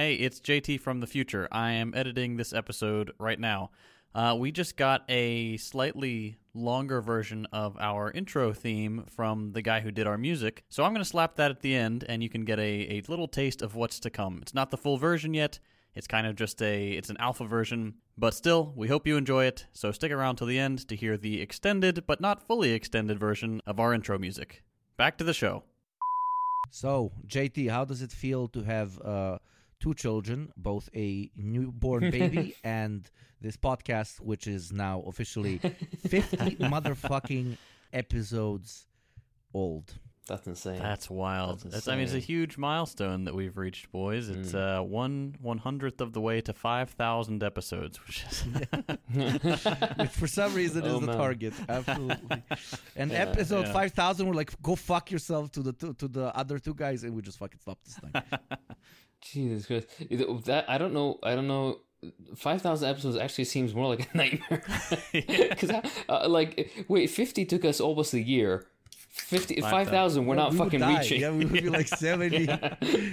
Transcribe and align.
Hey, 0.00 0.14
it's 0.14 0.40
JT 0.40 0.80
from 0.80 1.00
the 1.00 1.06
future. 1.06 1.46
I 1.52 1.72
am 1.72 1.92
editing 1.94 2.38
this 2.38 2.54
episode 2.54 3.12
right 3.18 3.38
now. 3.38 3.70
Uh, 4.14 4.34
we 4.38 4.50
just 4.50 4.78
got 4.78 5.04
a 5.10 5.58
slightly 5.58 6.38
longer 6.54 7.02
version 7.02 7.46
of 7.52 7.76
our 7.78 8.10
intro 8.10 8.54
theme 8.54 9.04
from 9.14 9.52
the 9.52 9.60
guy 9.60 9.80
who 9.80 9.90
did 9.90 10.06
our 10.06 10.16
music. 10.16 10.64
So 10.70 10.84
I'm 10.84 10.94
going 10.94 11.04
to 11.04 11.08
slap 11.10 11.36
that 11.36 11.50
at 11.50 11.60
the 11.60 11.74
end, 11.74 12.06
and 12.08 12.22
you 12.22 12.30
can 12.30 12.46
get 12.46 12.58
a, 12.58 12.62
a 12.62 13.02
little 13.08 13.28
taste 13.28 13.60
of 13.60 13.74
what's 13.74 14.00
to 14.00 14.08
come. 14.08 14.38
It's 14.40 14.54
not 14.54 14.70
the 14.70 14.78
full 14.78 14.96
version 14.96 15.34
yet. 15.34 15.58
It's 15.94 16.06
kind 16.06 16.26
of 16.26 16.34
just 16.34 16.62
a 16.62 16.92
it's 16.92 17.10
an 17.10 17.18
alpha 17.18 17.44
version, 17.44 17.96
but 18.16 18.32
still, 18.32 18.72
we 18.74 18.88
hope 18.88 19.06
you 19.06 19.18
enjoy 19.18 19.44
it. 19.44 19.66
So 19.74 19.92
stick 19.92 20.12
around 20.12 20.36
till 20.36 20.46
the 20.46 20.58
end 20.58 20.88
to 20.88 20.96
hear 20.96 21.18
the 21.18 21.42
extended 21.42 22.06
but 22.06 22.22
not 22.22 22.46
fully 22.46 22.72
extended 22.72 23.20
version 23.20 23.60
of 23.66 23.78
our 23.78 23.92
intro 23.92 24.18
music. 24.18 24.62
Back 24.96 25.18
to 25.18 25.24
the 25.24 25.34
show. 25.34 25.64
So, 26.70 27.12
JT, 27.26 27.68
how 27.68 27.84
does 27.84 28.00
it 28.00 28.12
feel 28.12 28.48
to 28.48 28.62
have 28.62 28.98
uh, 29.02 29.38
two 29.80 29.94
children, 29.94 30.52
both 30.56 30.88
a 30.94 31.30
newborn 31.36 32.10
baby 32.18 32.54
and 32.62 33.10
this 33.40 33.56
podcast, 33.56 34.20
which 34.20 34.46
is 34.46 34.72
now 34.72 35.02
officially 35.06 35.58
50 36.08 36.36
motherfucking 36.74 37.56
episodes 37.92 38.86
old? 39.54 39.94
That's 40.28 40.46
insane. 40.46 40.78
That's 40.78 41.10
wild. 41.10 41.62
That's 41.62 41.74
That's, 41.74 41.88
I 41.88 41.94
mean, 41.94 42.04
it's 42.04 42.14
a 42.14 42.20
huge 42.20 42.56
milestone 42.56 43.24
that 43.24 43.34
we've 43.34 43.56
reached, 43.56 43.90
boys. 43.90 44.28
It's 44.28 44.52
Mm. 44.52 44.78
uh, 44.78 44.82
one 44.84 45.34
one 45.40 45.58
hundredth 45.58 46.00
of 46.00 46.12
the 46.12 46.20
way 46.20 46.40
to 46.42 46.52
five 46.52 46.90
thousand 46.90 47.42
episodes, 47.42 47.98
which 48.06 48.24
is 48.30 48.44
Which 49.98 50.10
for 50.10 50.28
some 50.28 50.54
reason 50.54 50.84
Oh, 50.84 51.00
is 51.00 51.06
the 51.06 51.12
target. 51.14 51.54
Absolutely. 51.68 52.42
And 52.94 53.10
Yeah, 53.10 53.22
episode 53.22 53.66
yeah. 53.66 53.72
5000, 53.72 54.26
we're 54.28 54.34
like, 54.34 54.52
go 54.62 54.76
fuck 54.76 55.10
yourself 55.10 55.50
to 55.52 55.62
the 55.62 55.72
to, 55.72 55.94
to 55.94 56.06
the 56.06 56.26
other 56.36 56.60
two 56.60 56.74
guys, 56.74 57.02
and 57.02 57.12
we 57.16 57.22
just 57.22 57.38
fucking 57.38 57.58
stop 57.58 57.78
this 57.84 57.94
thing. 57.98 58.12
Jesus 59.20 59.66
Christ. 59.66 59.86
That 60.46 60.64
I 60.68 60.78
don't 60.78 60.92
know. 60.92 61.18
I 61.22 61.34
don't 61.34 61.48
know. 61.48 61.80
Five 62.34 62.62
thousand 62.62 62.88
episodes 62.88 63.16
actually 63.16 63.44
seems 63.44 63.74
more 63.74 63.86
like 63.88 64.08
a 64.12 64.16
nightmare. 64.16 64.62
Because 65.12 65.70
uh, 66.08 66.28
like, 66.28 66.70
wait, 66.88 67.08
fifty 67.10 67.44
took 67.44 67.64
us 67.64 67.80
almost 67.80 68.14
a 68.14 68.20
year. 68.20 68.66
50, 69.20 69.62
uh, 69.62 69.70
5,000 69.70 70.26
we're 70.26 70.34
Yeah, 70.34 70.42
not 70.42 70.52
we 70.52 70.58
fucking 70.58 70.80
reaching. 70.84 71.20
Yeah, 71.20 71.30
we 71.30 71.44
would 71.44 71.52
be 71.52 71.68
like 71.68 71.86
70 72.06 72.36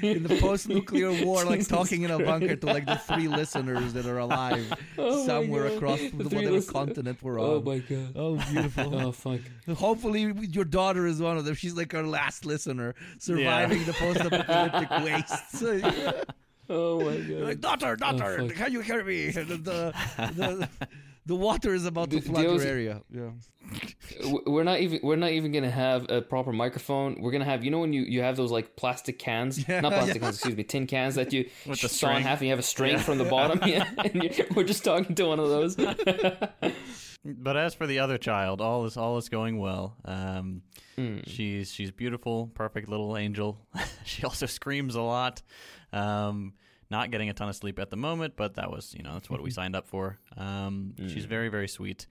in 0.03 0.23
the 0.23 0.37
post 0.41 0.67
nuclear 0.67 1.11
war, 1.25 1.43
like 1.45 1.67
talking 1.67 2.01
in 2.03 2.11
a 2.11 2.17
bunker 2.19 2.55
to 2.55 2.65
like 2.65 2.85
the 2.85 2.95
three 2.97 3.27
listeners 3.27 3.93
that 3.93 4.05
are 4.05 4.17
alive 4.17 4.71
Oh 4.97 5.25
somewhere 5.25 5.67
across 5.67 5.99
The 5.99 6.09
the 6.09 6.23
whatever 6.35 6.51
listen- 6.53 6.73
continent 6.73 7.21
we're 7.21 7.39
oh 7.39 7.43
on. 7.43 7.49
Oh 7.57 7.61
my 7.61 7.79
god. 7.79 8.13
Oh, 8.15 8.35
beautiful. 8.51 8.95
Oh 8.99 9.11
fuck. 9.11 9.39
Hopefully, 9.75 10.33
your 10.41 10.65
daughter 10.65 11.05
is 11.05 11.21
one 11.21 11.37
of 11.37 11.45
them. 11.45 11.55
She's 11.55 11.75
like 11.75 11.93
our 11.93 12.03
last 12.03 12.45
listener, 12.45 12.95
surviving 13.19 13.83
the 13.85 13.93
post 13.93 14.19
apocalyptic 14.21 14.89
waste. 15.03 15.51
So, 15.57 15.71
yeah. 15.73 16.11
Oh 16.69 16.99
my 16.99 17.17
god. 17.17 17.39
like, 17.41 17.61
daughter, 17.61 17.95
daughter, 17.95 18.39
Oh, 18.41 18.49
can 18.49 18.71
you 18.73 18.81
hear 18.81 19.03
me? 19.03 19.29
The, 19.31 19.43
the, 19.43 19.93
the, 20.35 20.69
the 21.27 21.35
water 21.35 21.73
is 21.75 21.85
about 21.85 22.09
to 22.11 22.15
The- 22.19 22.21
flood 22.27 22.45
the 22.45 22.51
your 22.53 22.61
area. 22.61 23.01
Yeah. 23.11 23.31
We're 24.45 24.63
not 24.63 24.79
even 24.79 24.99
we're 25.03 25.17
not 25.17 25.31
even 25.31 25.51
gonna 25.51 25.69
have 25.69 26.09
a 26.09 26.21
proper 26.21 26.53
microphone. 26.53 27.17
We're 27.21 27.31
gonna 27.31 27.45
have 27.53 27.63
you 27.65 27.71
know 27.71 27.79
when 27.79 27.91
you, 27.93 28.03
you 28.03 28.21
have 28.21 28.35
those 28.37 28.51
like 28.51 28.75
plastic 28.77 29.19
cans, 29.19 29.53
Yeah, 29.67 29.81
not 29.81 29.91
plastic 29.91 30.15
yeah. 30.15 30.21
cans, 30.21 30.35
excuse 30.37 30.55
me, 30.55 30.63
tin 30.63 30.87
cans 30.87 31.15
that 31.15 31.33
you 31.33 31.49
With 31.67 31.81
the 31.81 31.89
saw 31.89 32.15
in 32.15 32.23
half 32.23 32.39
and 32.39 32.47
you 32.47 32.51
have 32.51 32.59
a 32.59 32.63
string 32.63 32.97
from 32.97 33.17
the 33.17 33.25
bottom. 33.25 33.59
Yeah, 33.67 33.89
and 33.97 34.23
we're 34.55 34.63
just 34.63 34.83
talking 34.85 35.15
to 35.15 35.25
one 35.25 35.39
of 35.39 35.49
those. 35.49 35.75
But 37.25 37.57
as 37.57 37.73
for 37.73 37.87
the 37.87 37.99
other 37.99 38.17
child, 38.17 38.61
all 38.61 38.85
is 38.85 38.95
all 38.95 39.17
is 39.17 39.29
going 39.29 39.59
well. 39.59 39.97
Um, 40.05 40.61
Mm. 40.97 41.27
She's 41.27 41.71
she's 41.71 41.91
beautiful, 41.91 42.47
perfect 42.55 42.89
little 42.89 43.15
angel. 43.17 43.59
she 44.03 44.23
also 44.23 44.47
screams 44.47 44.95
a 44.95 45.01
lot. 45.01 45.43
Um, 45.93 46.53
not 46.89 47.11
getting 47.11 47.29
a 47.29 47.33
ton 47.33 47.49
of 47.49 47.55
sleep 47.55 47.79
at 47.79 47.89
the 47.89 47.97
moment, 47.97 48.35
but 48.37 48.55
that 48.55 48.69
was 48.71 48.93
you 48.97 49.03
know 49.03 49.13
that's 49.13 49.29
what 49.29 49.41
we 49.43 49.51
signed 49.51 49.75
up 49.75 49.87
for. 49.87 50.17
Um, 50.35 50.93
She's 51.07 51.25
Mm. 51.25 51.29
very 51.29 51.49
very 51.49 51.67
sweet, 51.67 52.07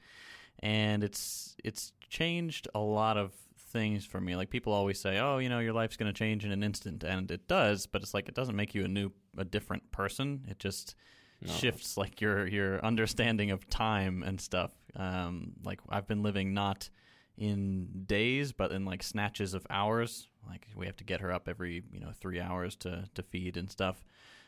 and 0.61 1.03
it's 1.05 1.57
it's 1.65 1.93
changed 2.09 2.69
a 2.75 2.81
lot 2.81 3.17
of 3.17 3.33
things 3.73 4.05
for 4.07 4.21
me. 4.21 4.37
Like 4.37 4.49
people 4.51 4.73
always 4.73 4.99
say, 5.01 5.19
oh, 5.19 5.39
you 5.39 5.49
know, 5.49 5.59
your 5.59 5.73
life's 5.73 5.97
going 5.97 6.13
to 6.13 6.19
change 6.19 6.45
in 6.45 6.53
an 6.53 6.63
instant, 6.63 7.03
and 7.05 7.31
it 7.31 7.47
does. 7.49 7.87
But 7.87 8.03
it's 8.03 8.15
like 8.15 8.29
it 8.29 8.35
doesn't 8.35 8.57
make 8.57 8.75
you 8.75 8.85
a 8.85 8.89
new 8.89 9.11
a 9.37 9.45
different 9.45 9.91
person. 9.93 10.47
It 10.49 10.59
just 10.59 10.95
No. 11.43 11.53
shifts 11.53 11.97
like 11.97 12.21
your 12.21 12.47
your 12.47 12.83
understanding 12.85 13.51
of 13.51 13.69
time 13.69 14.23
and 14.23 14.41
stuff. 14.41 14.73
Um, 14.95 15.53
like 15.65 15.81
I've 15.91 16.07
been 16.07 16.23
living 16.23 16.55
not 16.55 16.89
in 17.37 18.05
days, 18.07 18.53
but 18.53 18.73
in 18.73 18.85
like 18.87 19.03
snatches 19.03 19.53
of 19.53 19.67
hours. 19.69 20.29
Like 20.49 20.67
we 20.75 20.87
have 20.87 20.97
to 20.97 21.05
get 21.05 21.21
her 21.21 21.31
up 21.33 21.49
every 21.49 21.83
you 21.93 22.01
know 22.01 22.13
three 22.19 22.41
hours 22.41 22.77
to 22.77 23.09
to 23.15 23.23
feed 23.23 23.57
and 23.59 23.71
stuff. 23.71 24.05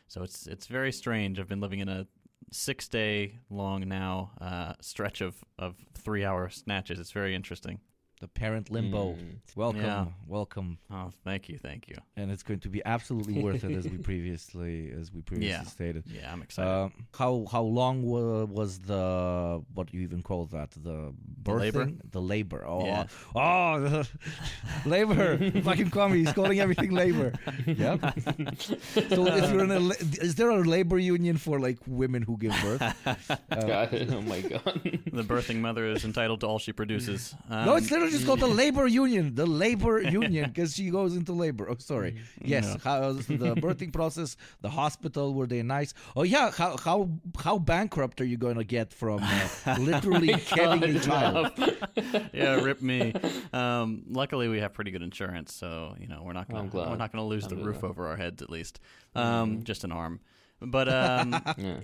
So 0.09 0.23
it's 0.23 0.47
it's 0.47 0.67
very 0.67 0.91
strange. 0.91 1.39
I've 1.39 1.47
been 1.47 1.61
living 1.61 1.79
in 1.79 1.87
a 1.87 2.07
six 2.51 2.87
day 2.87 3.39
long 3.49 3.87
now 3.87 4.31
uh, 4.41 4.73
stretch 4.81 5.21
of 5.21 5.43
of 5.57 5.75
three 5.93 6.25
hour 6.25 6.49
snatches. 6.49 6.99
It's 6.99 7.11
very 7.11 7.35
interesting. 7.35 7.79
The 8.19 8.27
parent 8.27 8.69
limbo. 8.69 9.13
Mm. 9.13 9.37
Welcome, 9.55 9.81
Yeah. 9.81 10.05
welcome. 10.27 10.77
Oh, 10.91 11.09
thank 11.23 11.47
you, 11.47 11.57
thank 11.57 11.87
you. 11.87 11.95
And 12.17 12.29
it's 12.29 12.43
going 12.43 12.59
to 12.59 12.69
be 12.69 12.81
absolutely 12.85 13.41
worth 13.41 13.63
it, 13.63 13.71
as 13.71 13.87
we 13.87 13.97
previously 14.11 14.91
as 14.91 15.13
we 15.13 15.21
previously 15.21 15.51
Yeah. 15.51 15.63
stated. 15.63 16.03
Yeah, 16.05 16.29
I'm 16.33 16.41
excited. 16.41 16.69
Uh, 16.69 16.89
how 17.17 17.45
how 17.49 17.61
long 17.63 18.03
wa- 18.03 18.43
was 18.43 18.79
the 18.79 19.63
what 19.73 19.87
do 19.89 19.95
you 19.97 20.03
even 20.03 20.21
call 20.21 20.47
that 20.47 20.71
the 20.71 21.13
birthing 21.43 21.59
labor? 21.59 21.91
the 22.11 22.21
labor 22.21 22.65
oh 22.67 22.85
Yeah. 22.85 23.05
oh 23.35 23.79
the 23.79 24.09
labor 24.85 25.37
fucking 25.63 25.89
call 25.89 26.09
me 26.09 26.17
he's 26.19 26.33
calling 26.33 26.59
everything 26.59 26.91
labor 26.91 27.31
yeah 27.65 27.95
so 29.13 29.25
if 29.27 29.49
you're 29.51 29.63
in 29.63 29.71
a 29.71 29.79
la- 29.79 29.95
is 30.27 30.35
there 30.35 30.49
a 30.49 30.57
labor 30.61 30.99
union 30.99 31.37
for 31.37 31.57
like 31.59 31.79
women 31.87 32.21
who 32.23 32.37
give 32.37 32.51
birth 32.61 32.81
Uh, 33.05 33.15
God, 33.71 33.89
oh 34.11 34.21
my 34.21 34.41
god. 34.41 34.81
the 35.19 35.23
birthing 35.23 35.59
mother 35.61 35.85
is 35.85 36.03
entitled 36.03 36.41
to 36.41 36.47
all 36.47 36.59
she 36.59 36.73
produces. 36.73 37.33
Um, 37.49 37.65
no, 37.65 37.75
it's 37.75 37.89
literally 37.91 38.08
just 38.09 38.25
called 38.25 38.39
the 38.39 38.47
labor 38.47 38.87
union. 38.87 39.35
The 39.35 39.45
labor 39.45 40.01
union 40.21 40.49
because 40.49 40.75
she 40.75 40.89
goes 40.89 41.15
into 41.15 41.33
labor. 41.33 41.67
Oh, 41.69 41.75
sorry. 41.79 42.15
Yes, 42.41 42.65
No. 42.65 42.77
how's 42.83 43.25
the 43.27 43.55
birthing 43.65 43.91
process? 43.93 44.37
The 44.61 44.69
hospital 44.69 45.33
were 45.33 45.47
they 45.47 45.61
nice? 45.63 45.93
Oh 46.15 46.23
yeah, 46.23 46.51
how 46.51 46.77
how 46.77 47.09
how 47.43 47.57
bankrupt 47.59 48.21
are 48.21 48.25
you 48.25 48.37
going 48.37 48.57
to 48.57 48.63
get 48.63 48.93
from 48.93 49.21
uh, 49.23 49.75
literally 49.79 50.31
having 50.49 50.95
a 50.95 50.99
child? 50.99 51.51
yeah, 52.33 52.55
rip 52.61 52.81
me. 52.81 53.13
Um, 53.53 54.03
luckily, 54.09 54.47
we 54.47 54.59
have 54.59 54.73
pretty 54.73 54.91
good 54.91 55.01
insurance, 55.03 55.53
so 55.53 55.95
you 55.99 56.07
know 56.07 56.21
we're 56.23 56.33
not 56.33 56.49
gonna 56.49 56.69
we're 56.73 56.95
not 56.95 57.11
gonna 57.11 57.25
lose 57.25 57.47
the 57.47 57.55
roof 57.55 57.77
Alhamdulillah. 57.77 57.89
over 57.89 58.07
our 58.07 58.17
heads 58.17 58.41
at 58.41 58.49
least. 58.49 58.79
Um, 59.15 59.63
Just 59.63 59.83
an 59.83 59.91
arm, 59.91 60.19
but 60.61 60.87
um, 60.89 61.41
Yeah. 61.57 61.79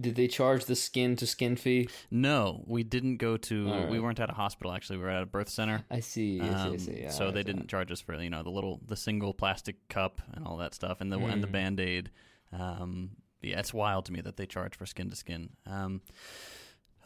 Did 0.00 0.16
they 0.16 0.26
charge 0.26 0.64
the 0.64 0.74
skin 0.76 1.14
to 1.16 1.26
skin 1.26 1.54
fee? 1.56 1.88
no, 2.10 2.64
we 2.66 2.82
didn't 2.82 3.18
go 3.18 3.36
to. 3.36 3.86
We 3.88 4.00
weren't 4.00 4.18
at 4.20 4.28
a 4.30 4.34
hospital. 4.34 4.72
Actually, 4.72 4.98
we 4.98 5.04
were 5.04 5.10
at 5.10 5.22
a 5.22 5.26
birth 5.26 5.48
center. 5.48 5.84
I 5.90 6.00
see. 6.00 6.40
I 6.40 6.44
see. 6.44 6.50
I 6.50 6.64
Um, 6.66 6.78
see. 6.78 7.00
Yeah, 7.02 7.10
so 7.10 7.28
I 7.28 7.30
they 7.30 7.42
didn't 7.44 7.68
charge 7.68 7.90
us 7.92 8.00
for 8.00 8.14
you 8.20 8.28
know 8.28 8.42
the 8.42 8.50
little 8.50 8.80
the 8.86 8.96
single 8.96 9.32
plastic 9.32 9.86
cup 9.88 10.20
and 10.34 10.44
all 10.44 10.56
that 10.58 10.74
stuff 10.74 11.00
and 11.00 11.12
the 11.12 11.18
and 11.20 11.42
the 11.42 11.46
Mm. 11.48 11.52
band 11.52 11.80
aid. 11.80 12.10
Um, 12.52 13.10
yeah, 13.42 13.60
it's 13.60 13.72
wild 13.72 14.06
to 14.06 14.12
me 14.12 14.20
that 14.22 14.36
they 14.36 14.46
charge 14.46 14.74
for 14.74 14.86
skin 14.86 15.08
to 15.10 15.16
skin. 15.16 15.50
Um, 15.66 16.00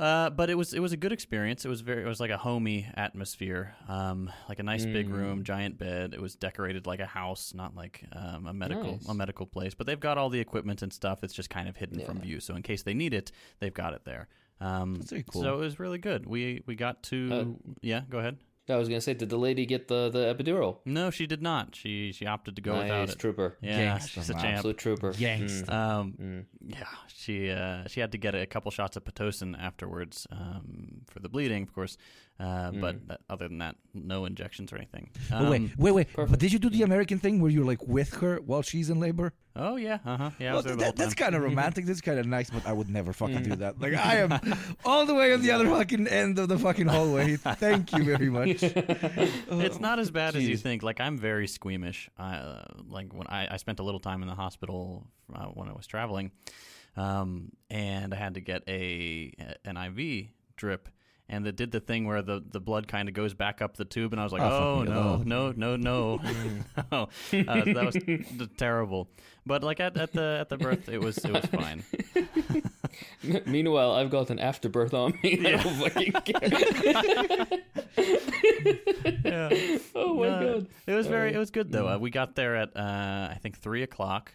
uh, 0.01 0.31
but 0.31 0.49
it 0.51 0.55
was 0.57 0.73
it 0.73 0.81
was 0.81 0.93
a 0.93 0.97
good 0.97 1.13
experience. 1.13 1.65
It 1.65 1.69
was 1.69 1.83
very 1.83 2.03
it 2.03 2.07
was 2.07 2.21
like 2.21 2.31
a 2.31 2.37
homey 2.39 2.87
atmosphere, 2.95 3.75
um, 3.89 4.31
like 4.49 4.59
a 4.59 4.63
nice 4.63 4.85
big 4.87 5.09
Mm. 5.09 5.13
room, 5.13 5.45
giant 5.45 5.79
bed. 5.79 6.15
It 6.15 6.21
was 6.21 6.35
decorated 6.35 6.87
like 6.87 7.01
a 7.01 7.07
house, 7.07 7.53
not 7.55 7.75
like 7.77 8.05
um, 8.13 8.47
a 8.47 8.53
medical 8.53 8.93
Nice. 8.93 9.09
a 9.09 9.15
medical 9.15 9.47
place. 9.47 9.75
But 9.75 9.87
they've 9.87 10.01
got 10.01 10.17
all 10.19 10.31
the 10.31 10.41
equipment 10.41 10.83
and 10.83 10.93
stuff. 10.93 11.23
It's 11.23 11.35
just 11.35 11.51
kind 11.51 11.69
of 11.69 11.77
hidden 11.77 12.01
from 12.05 12.21
view. 12.21 12.41
So 12.41 12.55
in 12.57 12.63
case 12.63 12.83
they 12.83 12.95
need 12.95 13.13
it, 13.15 13.31
they've 13.61 13.75
got 13.75 13.93
it 13.95 14.05
there. 14.05 14.29
Um, 14.61 14.95
That's 14.97 15.11
very 15.11 15.25
cool. 15.31 15.43
So 15.43 15.55
it 15.55 15.59
was 15.61 15.79
really 15.79 15.99
good. 15.99 16.27
We 16.27 16.63
we 16.67 16.75
got 16.77 17.03
to 17.05 17.31
Uh, 17.33 17.45
yeah. 17.83 18.03
Go 18.11 18.19
ahead. 18.19 18.39
I 18.71 18.77
was 18.77 18.89
gonna 18.89 19.01
say, 19.01 19.15
did 19.15 19.29
the 19.29 19.37
lady 19.37 19.67
get 19.67 19.89
the, 19.89 20.09
the 20.11 20.35
epidural? 20.35 20.79
No, 20.85 21.11
she 21.11 21.27
did 21.27 21.43
not. 21.43 21.75
She 21.75 22.13
she 22.13 22.27
opted 22.27 22.57
to 22.57 22.63
go 22.63 22.73
nice, 22.75 22.83
without 22.85 23.09
it. 23.11 23.19
trooper. 23.19 23.57
Yeah, 23.61 23.99
Gangsta, 23.99 24.09
she's 24.09 24.31
a 24.31 24.35
champ. 24.35 24.45
Absolute 24.59 24.79
trooper. 24.79 25.13
Gangsta. 25.13 25.73
Um, 25.73 26.15
Mm. 26.21 26.45
yeah, 26.67 26.85
she 27.09 27.51
uh, 27.51 27.87
she 27.89 28.01
had 28.01 28.13
to 28.13 28.19
get 28.19 28.35
a 28.35 28.47
couple 28.47 28.71
shots 28.71 28.97
of 28.97 29.05
pitocin 29.05 29.59
afterwards 29.61 30.27
um, 30.31 31.03
for 31.09 31.21
the 31.21 31.29
bleeding, 31.29 31.63
of 31.63 31.73
course. 31.75 31.97
Uh, 32.41 32.71
But 32.73 33.07
that, 33.09 33.21
other 33.29 33.49
than 33.49 33.59
that, 33.59 33.77
no 33.93 34.25
injections 34.25 34.73
or 34.73 34.77
anything. 34.77 35.11
But 35.29 35.51
wait, 35.51 35.61
Um, 35.61 35.73
wait, 35.77 35.93
wait. 35.93 36.07
But 36.17 36.39
did 36.39 36.53
you 36.55 36.59
do 36.59 36.71
the 36.71 36.83
American 36.83 37.19
thing 37.19 37.39
where 37.43 37.51
you're 37.51 37.67
like 37.67 37.87
with 37.87 38.15
her 38.15 38.37
while 38.41 38.63
she's 38.63 38.89
in 38.89 38.99
labor? 38.99 39.35
Oh 39.55 39.77
yeah, 39.77 39.99
uh 40.07 40.17
huh. 40.17 40.31
Yeah, 40.39 40.55
Well, 40.55 40.63
was 40.63 40.77
that, 40.77 40.97
that's 40.97 41.13
kind 41.15 41.35
of 41.35 41.43
romantic. 41.49 41.85
That's 41.85 42.01
kind 42.01 42.19
of 42.19 42.25
nice, 42.27 42.49
but 42.49 42.65
I 42.67 42.73
would 42.73 42.89
never 42.89 43.13
fucking 43.13 43.43
do 43.43 43.57
that. 43.57 43.79
Like 43.79 43.93
I 43.95 44.17
am 44.25 44.33
all 44.87 45.05
the 45.05 45.13
way 45.15 45.35
on 45.35 45.43
the 45.43 45.51
other 45.51 45.67
fucking 45.69 46.07
end 46.09 46.39
of 46.39 46.49
the 46.49 46.59
fucking 46.59 46.87
hallway. 46.87 47.37
Thank 47.37 47.93
you 47.93 48.05
very 48.05 48.31
much. 48.39 48.63
it's 48.63 49.81
not 49.81 49.99
as 49.99 50.11
bad 50.11 50.35
as 50.35 50.49
you 50.49 50.57
think. 50.57 50.83
Like 50.83 50.99
I'm 51.01 51.19
very 51.19 51.47
squeamish. 51.47 52.09
I, 52.17 52.37
uh, 52.37 52.65
like 52.89 53.13
when 53.13 53.27
I, 53.27 53.49
I 53.55 53.57
spent 53.59 53.81
a 53.81 53.83
little 53.83 54.01
time 54.01 54.23
in 54.23 54.29
the 54.29 54.35
hospital 54.35 55.07
uh, 55.35 55.47
when 55.47 55.69
I 55.69 55.73
was 55.73 55.87
traveling, 55.87 56.31
um, 56.97 57.53
and 57.69 58.15
I 58.15 58.17
had 58.17 58.35
to 58.35 58.41
get 58.41 58.63
a 58.69 59.35
an 59.65 59.77
IV 59.77 60.29
drip, 60.57 60.89
and 61.31 61.47
it 61.47 61.57
did 61.57 61.71
the 61.71 61.81
thing 61.81 62.07
where 62.07 62.21
the, 62.21 62.45
the 62.51 62.61
blood 62.61 62.87
kind 62.89 63.09
of 63.09 63.15
goes 63.15 63.33
back 63.33 63.63
up 63.63 63.77
the 63.79 63.85
tube, 63.87 64.13
and 64.13 64.21
I 64.21 64.25
was 64.25 64.33
like, 64.33 64.43
Oh, 64.43 64.81
oh, 64.81 64.83
no, 64.83 65.23
no, 65.25 65.53
no, 65.53 65.77
no, 65.77 66.17
no. 66.93 67.09
Uh, 67.33 67.65
that 67.65 67.83
was 67.87 67.95
t- 67.95 68.25
terrible. 68.59 69.09
But 69.47 69.63
like 69.65 69.81
at, 69.81 69.97
at 69.97 70.13
the 70.13 70.37
at 70.41 70.49
the 70.51 70.59
birth, 70.59 70.89
it 70.91 71.01
was 71.01 71.17
it 71.19 71.33
was 71.33 71.47
fine. 71.47 71.83
Meanwhile, 73.47 73.93
I've 73.93 74.11
got 74.11 74.29
an 74.31 74.39
afterbirth 74.39 74.93
on 74.93 75.15
me. 75.23 75.39
I 75.47 75.51
don't 75.53 75.75
fucking 75.77 76.13
care. 76.13 77.47
Yeah. 79.25 79.79
Oh 79.95 80.15
my 80.15 80.29
No, 80.29 80.53
god. 80.55 80.67
It 80.87 80.95
was 80.95 81.07
very. 81.07 81.33
It 81.33 81.39
was 81.39 81.51
good 81.51 81.73
though. 81.73 81.89
Uh, 81.89 81.99
we 81.99 82.11
got 82.11 82.35
there 82.35 82.57
at 82.57 82.77
uh, 82.77 83.29
I 83.31 83.39
think 83.41 83.59
three 83.59 83.83
o'clock. 83.83 84.35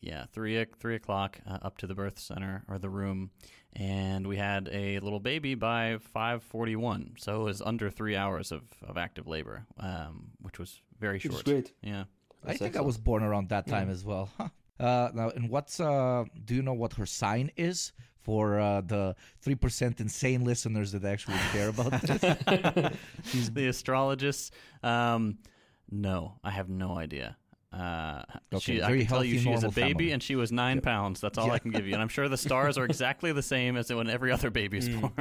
Yeah, 0.00 0.24
three 0.32 0.64
three 0.80 0.96
o'clock 0.96 1.38
uh, 1.48 1.58
up 1.62 1.78
to 1.78 1.86
the 1.86 1.94
birth 1.94 2.18
center 2.18 2.64
or 2.68 2.78
the 2.78 2.90
room, 2.90 3.30
and 3.74 4.26
we 4.26 4.36
had 4.36 4.68
a 4.72 4.98
little 5.00 5.20
baby 5.20 5.54
by 5.54 5.98
five 6.12 6.42
forty 6.42 6.76
one. 6.76 7.14
So 7.18 7.40
it 7.40 7.44
was 7.44 7.62
under 7.62 7.90
three 7.90 8.16
hours 8.16 8.52
of, 8.52 8.62
of 8.86 8.96
active 8.96 9.26
labor, 9.26 9.66
um, 9.78 10.30
which 10.40 10.58
was 10.58 10.80
very 10.98 11.14
Which 11.16 11.26
is 11.26 11.32
short. 11.32 11.44
great. 11.44 11.72
Yeah. 11.82 12.04
I 12.44 12.48
That's 12.48 12.58
think 12.58 12.76
I 12.76 12.80
was 12.80 12.98
born 12.98 13.22
around 13.22 13.48
that 13.50 13.66
time 13.66 13.88
as 13.88 14.04
well. 14.04 14.28
Huh. 14.36 14.48
Uh, 14.80 15.10
now, 15.14 15.28
and 15.30 15.48
what's 15.48 15.78
uh? 15.80 16.24
Do 16.44 16.54
you 16.54 16.62
know 16.62 16.72
what 16.74 16.94
her 16.94 17.06
sign 17.06 17.50
is 17.56 17.92
for 18.18 18.58
uh, 18.58 18.80
the 18.80 19.14
three 19.40 19.54
percent 19.54 20.00
insane 20.00 20.44
listeners 20.44 20.90
that 20.92 21.04
actually 21.04 21.36
care 21.52 21.68
about 21.68 21.92
this? 22.02 22.92
She's 23.24 23.50
The 23.52 23.68
astrologists. 23.68 24.50
Um, 24.82 25.38
no, 25.90 26.38
I 26.42 26.50
have 26.50 26.68
no 26.68 26.96
idea. 26.98 27.36
Uh, 27.72 28.22
Okay, 28.52 28.60
she, 28.76 28.82
I 28.82 28.98
can 28.98 29.06
tell 29.06 29.24
you 29.24 29.38
she 29.38 29.48
was 29.48 29.64
a 29.64 29.70
baby 29.70 29.92
family. 29.92 30.10
and 30.12 30.22
she 30.22 30.36
was 30.36 30.52
nine 30.52 30.80
pounds. 30.82 31.20
That's 31.20 31.38
all 31.38 31.50
I 31.50 31.58
can 31.58 31.70
give 31.70 31.86
you. 31.86 31.94
And 31.94 32.02
I'm 32.02 32.08
sure 32.08 32.28
the 32.28 32.36
stars 32.36 32.76
are 32.76 32.84
exactly 32.92 33.32
the 33.32 33.42
same 33.42 33.76
as 33.76 33.90
when 33.92 34.10
every 34.10 34.30
other 34.30 34.50
baby 34.50 34.78
is 34.78 34.88
born. 34.90 35.12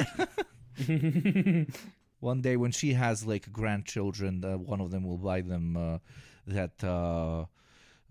one 2.19 2.41
day 2.41 2.57
when 2.57 2.71
she 2.71 2.93
has 2.93 3.25
like 3.25 3.51
grandchildren, 3.53 4.43
uh, 4.43 4.57
one 4.57 4.81
of 4.81 4.91
them 4.91 5.03
will 5.03 5.17
buy 5.17 5.41
them 5.41 5.77
uh, 5.77 5.97
that 6.47 6.83
uh, 6.83 7.45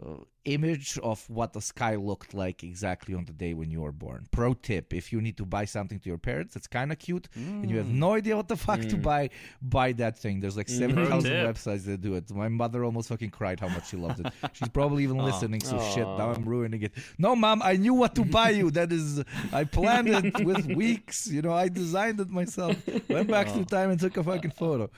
Uh, 0.02 0.14
image 0.46 0.98
of 1.02 1.28
what 1.28 1.52
the 1.52 1.60
sky 1.60 1.94
looked 1.96 2.32
like 2.32 2.64
exactly 2.64 3.14
on 3.14 3.26
the 3.26 3.32
day 3.32 3.52
when 3.52 3.70
you 3.70 3.82
were 3.82 3.92
born. 3.92 4.26
Pro 4.30 4.54
tip: 4.54 4.94
If 4.94 5.12
you 5.12 5.20
need 5.20 5.36
to 5.36 5.44
buy 5.44 5.66
something 5.66 5.98
to 5.98 6.08
your 6.08 6.16
parents, 6.16 6.54
that's 6.54 6.66
kind 6.66 6.90
of 6.90 6.98
cute, 6.98 7.28
and 7.34 7.68
you 7.70 7.76
have 7.76 7.88
no 7.88 8.14
idea 8.14 8.34
what 8.36 8.48
the 8.48 8.56
fuck 8.56 8.80
to 8.80 8.96
buy, 8.96 9.28
buy 9.60 9.92
that 9.92 10.18
thing. 10.18 10.40
There's 10.40 10.56
like 10.56 10.70
seven 10.70 10.96
thousand 11.06 11.32
websites 11.32 11.84
that 11.84 12.00
do 12.00 12.14
it. 12.14 12.30
My 12.30 12.48
mother 12.48 12.84
almost 12.84 13.10
fucking 13.10 13.30
cried 13.30 13.60
how 13.60 13.68
much 13.68 13.90
she 13.90 13.98
loved 13.98 14.20
it. 14.20 14.32
She's 14.54 14.70
probably 14.70 15.02
even 15.02 15.18
listening. 15.18 15.60
So 15.60 15.78
shit, 15.94 16.06
now 16.06 16.30
I'm 16.30 16.44
ruining 16.46 16.82
it. 16.82 16.92
No, 17.18 17.36
mom, 17.36 17.60
I 17.62 17.76
knew 17.76 17.92
what 17.92 18.14
to 18.14 18.24
buy 18.24 18.50
you. 18.50 18.70
That 18.70 18.92
is, 18.92 19.22
I 19.52 19.64
planned 19.64 20.08
it 20.08 20.44
with 20.44 20.64
weeks. 20.66 21.26
You 21.26 21.42
know, 21.42 21.52
I 21.52 21.68
designed 21.68 22.20
it 22.20 22.30
myself. 22.30 22.76
Went 23.08 23.28
back 23.28 23.48
through 23.48 23.66
time 23.66 23.90
and 23.90 24.00
took 24.00 24.16
a 24.16 24.24
fucking 24.24 24.52
photo. 24.52 24.90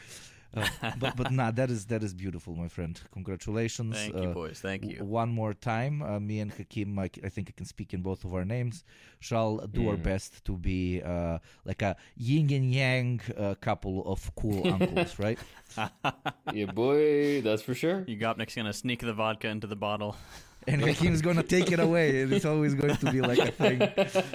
Uh, 0.55 0.69
but 0.99 1.17
but 1.17 1.31
nah, 1.33 1.51
that 1.51 1.71
is 1.71 1.87
that 1.87 2.03
is 2.03 2.13
beautiful, 2.15 2.55
my 2.55 2.69
friend. 2.69 3.01
Congratulations. 3.13 3.97
Thank 3.97 4.15
you, 4.15 4.29
Uh, 4.29 4.35
boys. 4.35 4.61
Thank 4.61 4.83
you. 4.85 4.97
w- 4.99 5.11
One 5.11 5.31
more 5.31 5.55
time, 5.55 6.03
uh, 6.03 6.21
me 6.21 6.41
and 6.41 6.53
Hakim, 6.53 6.99
I, 6.99 7.09
c- 7.15 7.23
I 7.25 7.29
think 7.31 7.49
I 7.49 7.53
can 7.57 7.65
speak 7.67 7.95
in 7.95 8.03
both 8.03 8.25
of 8.25 8.35
our 8.35 8.45
names, 8.45 8.85
shall 9.21 9.59
do 9.67 9.89
our 9.89 9.97
best 9.97 10.45
to 10.45 10.57
be 10.57 11.01
uh, 11.03 11.39
like 11.65 11.81
a 11.83 11.97
yin 12.17 12.53
and 12.53 12.71
yang 12.73 13.21
uh, 13.39 13.55
couple 13.61 14.03
of 14.07 14.31
cool 14.35 14.67
uncles, 14.75 15.19
right? 15.19 15.39
yeah, 16.53 16.67
boy, 16.67 17.41
that's 17.43 17.63
for 17.63 17.75
sure. 17.75 18.05
Yugopnik's 18.07 18.55
gonna 18.55 18.73
sneak 18.73 19.01
the 19.01 19.13
vodka 19.15 19.49
into 19.49 19.67
the 19.67 19.77
bottle. 19.77 20.17
And 20.69 20.81
Hakim's 20.83 21.23
gonna 21.23 21.43
take 21.43 21.73
it 21.73 21.81
away, 21.81 22.23
and 22.23 22.33
it's 22.33 22.45
always 22.45 22.75
going 22.75 22.97
to 22.97 23.11
be 23.11 23.21
like 23.21 23.39
a 23.39 23.51
thing. 23.51 23.79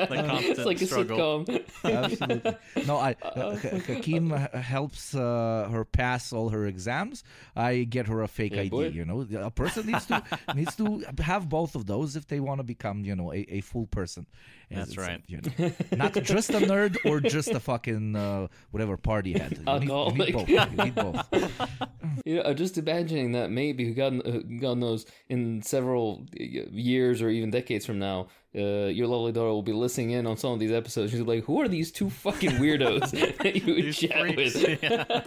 The 0.08 0.24
constant 0.26 0.58
It's 0.58 0.66
like 0.66 0.82
a 0.82 0.86
sitcom. 0.86 1.64
Absolutely. 1.84 2.56
No, 2.86 2.98
I 2.98 3.16
uh, 3.24 3.56
Hakim 3.56 4.32
uh, 4.32 4.48
helps 4.60 5.16
uh, 5.16 5.70
her 5.72 5.86
pass 5.86 6.34
all 6.34 6.50
her 6.50 6.66
exams. 6.66 7.24
I 7.56 7.84
get 7.84 8.08
her 8.08 8.22
a 8.22 8.28
fake 8.28 8.54
Yeah, 8.54 8.62
ID. 8.62 8.70
boy. 8.70 8.88
You 8.88 9.06
know, 9.06 9.22
a 9.42 9.52
person 9.52 9.86
needs 9.88 10.06
to 10.08 10.24
needs 10.56 10.76
to 10.78 11.04
have 11.20 11.50
both 11.50 11.76
of 11.76 11.86
those 11.86 12.16
if 12.16 12.28
they 12.28 12.40
want 12.40 12.60
to 12.60 12.64
become, 12.64 13.04
you 13.06 13.16
know, 13.16 13.34
a, 13.34 13.46
a 13.50 13.62
full 13.62 13.88
person. 13.88 14.26
That's 14.70 14.90
it's, 14.90 14.98
right. 14.98 15.22
you 15.28 15.40
know, 15.60 15.72
not 15.96 16.14
just 16.14 16.50
a 16.50 16.60
nerd 16.60 16.98
or 17.06 17.22
just 17.22 17.50
a 17.50 17.60
fucking 17.60 18.16
uh, 18.16 18.48
whatever 18.72 18.98
party 18.98 19.34
head. 19.34 19.60
You 19.66 19.80
need, 19.80 19.90
you 19.90 20.12
need 20.14 20.34
both. 20.34 20.50
You 20.50 20.84
need 20.84 20.96
both. 20.96 21.28
Yeah, 22.26 22.42
I'm 22.46 22.56
just 22.58 22.78
imagining 22.78 23.34
that 23.34 23.52
maybe 23.52 23.94
God, 23.94 24.22
God 24.60 24.80
knows 24.80 25.06
in 25.30 25.62
several 25.62 26.26
years 26.34 27.22
or 27.22 27.30
even 27.30 27.52
decades 27.52 27.86
from 27.86 28.00
now, 28.00 28.28
uh, 28.54 28.88
your 28.88 29.08
lovely 29.08 29.32
daughter 29.32 29.50
will 29.50 29.62
be 29.62 29.72
listening 29.72 30.12
in 30.12 30.28
on 30.28 30.36
some 30.36 30.52
of 30.52 30.60
these 30.60 30.72
episodes. 30.72 31.12
She's 31.12 31.22
like, 31.22 31.46
"Who 31.46 31.62
are 31.62 31.70
these 31.70 31.92
two 31.92 32.10
fucking 32.10 32.52
weirdos 32.52 33.12
that 33.38 33.56
you 33.56 33.76
would 33.76 33.84
These 33.86 33.98
chat 34.00 34.20
freaks. 34.20 34.56
with?" 34.56 34.84
Yeah. 34.84 35.22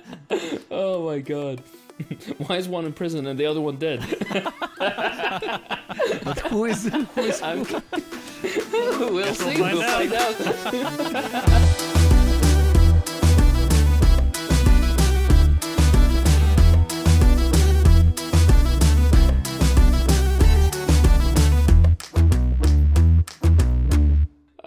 oh 0.70 1.06
my 1.06 1.20
god, 1.20 1.62
why 2.46 2.56
is 2.56 2.68
one 2.68 2.84
in 2.84 2.92
prison 2.92 3.26
and 3.26 3.38
the 3.38 3.46
other 3.46 3.60
one 3.60 3.76
dead? 3.76 4.00
But 4.78 6.38
who 6.50 6.64
is 6.66 6.86
who 6.86 7.20
is 7.20 7.40
I'm... 7.40 7.64
we'll 9.12 9.34
see. 9.34 9.56
find 9.56 9.78
We'll 9.78 9.82
out. 9.82 10.04
find 10.04 10.74
out. 10.74 11.80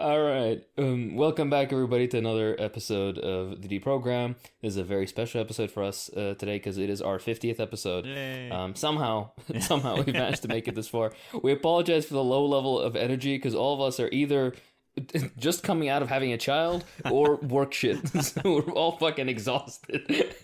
All 0.03 0.21
right. 0.21 0.61
Um, 0.77 1.15
welcome 1.15 1.49
back, 1.49 1.71
everybody, 1.71 2.09
to 2.09 2.17
another 2.17 2.57
episode 2.59 3.17
of 3.17 3.61
the 3.61 3.69
Deprogram. 3.69 4.35
This 4.61 4.71
is 4.71 4.77
a 4.77 4.83
very 4.83 5.07
special 5.07 5.39
episode 5.39 5.71
for 5.71 5.81
us 5.81 6.09
uh, 6.09 6.35
today 6.37 6.57
because 6.57 6.77
it 6.77 6.89
is 6.89 7.01
our 7.01 7.19
50th 7.19 7.61
episode. 7.61 8.05
Um, 8.51 8.75
somehow, 8.75 9.29
somehow 9.61 10.03
we 10.03 10.11
managed 10.11 10.41
to 10.41 10.49
make 10.49 10.67
it 10.67 10.75
this 10.75 10.89
far. 10.89 11.13
We 11.41 11.53
apologize 11.53 12.05
for 12.05 12.15
the 12.15 12.23
low 12.23 12.45
level 12.45 12.81
of 12.81 12.97
energy 12.97 13.37
because 13.37 13.55
all 13.55 13.75
of 13.75 13.79
us 13.79 13.97
are 14.01 14.09
either 14.11 14.55
just 15.37 15.63
coming 15.63 15.87
out 15.87 16.01
of 16.01 16.09
having 16.09 16.33
a 16.33 16.37
child 16.37 16.83
or 17.09 17.35
work 17.41 17.71
shit. 17.71 18.05
so 18.25 18.41
we're 18.43 18.73
all 18.73 18.97
fucking 18.97 19.29
exhausted. 19.29 20.35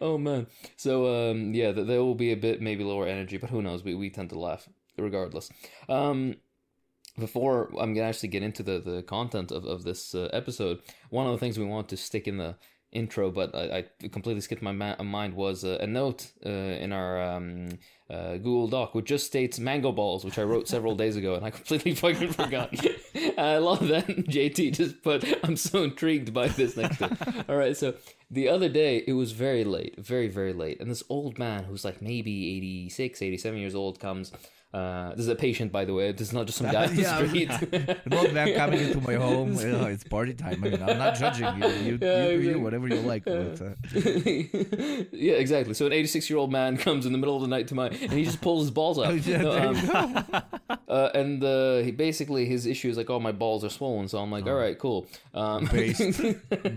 oh 0.00 0.18
man. 0.18 0.48
So 0.76 1.30
um, 1.30 1.54
yeah, 1.54 1.70
there 1.70 2.02
will 2.02 2.16
be 2.16 2.32
a 2.32 2.36
bit 2.36 2.60
maybe 2.60 2.82
lower 2.82 3.06
energy, 3.06 3.36
but 3.36 3.50
who 3.50 3.62
knows? 3.62 3.84
We 3.84 3.94
we 3.94 4.10
tend 4.10 4.30
to 4.30 4.38
laugh 4.40 4.68
regardless. 4.98 5.48
Um, 5.88 6.36
before 7.18 7.70
I'm 7.78 7.94
gonna 7.94 8.08
actually 8.08 8.30
get 8.30 8.42
into 8.42 8.62
the, 8.62 8.80
the 8.80 9.02
content 9.02 9.52
of, 9.52 9.64
of 9.64 9.84
this 9.84 10.14
uh, 10.14 10.28
episode, 10.32 10.80
one 11.10 11.26
of 11.26 11.32
the 11.32 11.38
things 11.38 11.58
we 11.58 11.64
want 11.64 11.88
to 11.90 11.96
stick 11.96 12.26
in 12.26 12.38
the 12.38 12.56
intro, 12.94 13.30
but 13.30 13.54
I, 13.54 13.84
I 14.02 14.08
completely 14.08 14.40
skipped 14.40 14.62
my 14.62 14.72
ma- 14.72 15.02
mind 15.02 15.34
was 15.34 15.64
uh, 15.64 15.78
a 15.80 15.86
note 15.86 16.30
uh, 16.46 16.48
in 16.48 16.92
our 16.92 17.20
um, 17.20 17.70
uh, 18.08 18.34
Google 18.34 18.68
Doc 18.68 18.94
which 18.94 19.06
just 19.06 19.26
states 19.26 19.58
mango 19.58 19.92
balls, 19.92 20.24
which 20.24 20.38
I 20.38 20.42
wrote 20.42 20.68
several 20.68 20.94
days 20.94 21.16
ago, 21.16 21.34
and 21.34 21.44
I 21.44 21.50
completely 21.50 21.94
fucking 21.94 22.32
forgot. 22.32 22.72
I 23.38 23.58
love 23.58 23.86
that 23.88 24.06
JT 24.08 24.74
just 24.74 25.02
put. 25.02 25.24
I'm 25.44 25.56
so 25.56 25.82
intrigued 25.82 26.32
by 26.32 26.48
this 26.48 26.76
next. 26.76 27.02
All 27.02 27.56
right, 27.56 27.76
so 27.76 27.94
the 28.30 28.48
other 28.48 28.68
day 28.68 29.04
it 29.06 29.12
was 29.12 29.32
very 29.32 29.64
late, 29.64 29.98
very 29.98 30.28
very 30.28 30.52
late, 30.52 30.80
and 30.80 30.90
this 30.90 31.02
old 31.08 31.38
man 31.38 31.64
who's 31.64 31.84
like 31.84 32.00
maybe 32.00 32.56
86, 32.56 33.22
87 33.22 33.58
years 33.58 33.74
old 33.74 34.00
comes. 34.00 34.32
Uh, 34.74 35.10
this 35.10 35.20
is 35.20 35.28
a 35.28 35.36
patient, 35.36 35.70
by 35.70 35.84
the 35.84 35.94
way. 35.94 36.10
This 36.10 36.28
is 36.28 36.32
not 36.32 36.46
just 36.46 36.58
some 36.58 36.70
guy 36.76 36.86
on 36.86 36.96
the 36.96 37.02
Yeah, 37.02 37.16
I 37.18 37.20
was- 37.22 37.30
street. 37.30 37.50
An 38.06 38.12
old 38.12 38.32
man 38.32 38.54
coming 38.56 38.80
into 38.80 39.00
my 39.00 39.14
home. 39.14 39.54
you 39.54 39.68
know, 39.70 39.84
it's 39.86 40.02
party 40.04 40.34
time. 40.34 40.64
I 40.64 40.68
mean, 40.68 40.82
I'm 40.82 40.98
not 40.98 41.14
judging 41.16 41.46
you. 41.62 41.68
You, 41.68 41.98
Yeah, 42.02 42.28
you 42.28 42.42
do 42.42 42.48
you, 42.50 42.60
whatever 42.60 42.88
you 42.88 42.96
like. 42.96 43.24
But, 43.24 43.60
uh, 43.62 43.70
yeah, 45.12 45.34
exactly. 45.34 45.74
So 45.74 45.86
an 45.86 45.92
86 45.92 46.28
year 46.28 46.38
old 46.38 46.50
man 46.50 46.76
comes 46.76 47.06
in 47.06 47.12
the 47.12 47.18
middle 47.18 47.36
of 47.36 47.42
the 47.42 47.48
night 47.48 47.68
to 47.68 47.74
my, 47.76 47.86
and 47.88 48.12
he 48.12 48.24
just 48.24 48.40
pulls 48.40 48.62
his 48.64 48.70
balls 48.72 48.98
out. 48.98 49.14
yeah, 49.24 49.42
No, 49.42 49.52
there 49.52 49.68
um, 49.68 49.76
you 49.76 49.86
go. 49.86 50.42
uh, 50.88 51.10
and 51.14 51.44
uh, 51.44 51.76
he 51.78 51.90
basically 51.92 52.46
his 52.46 52.66
issue 52.66 52.88
is 52.88 52.96
like, 52.96 53.08
oh, 53.10 53.20
my 53.20 53.32
balls 53.32 53.64
are 53.64 53.70
swollen. 53.70 54.08
So 54.08 54.18
I'm 54.18 54.30
like, 54.32 54.46
all 54.46 54.54
right, 54.56 54.78
cool. 54.78 55.06
Um, 55.34 55.66
Based. 55.66 56.00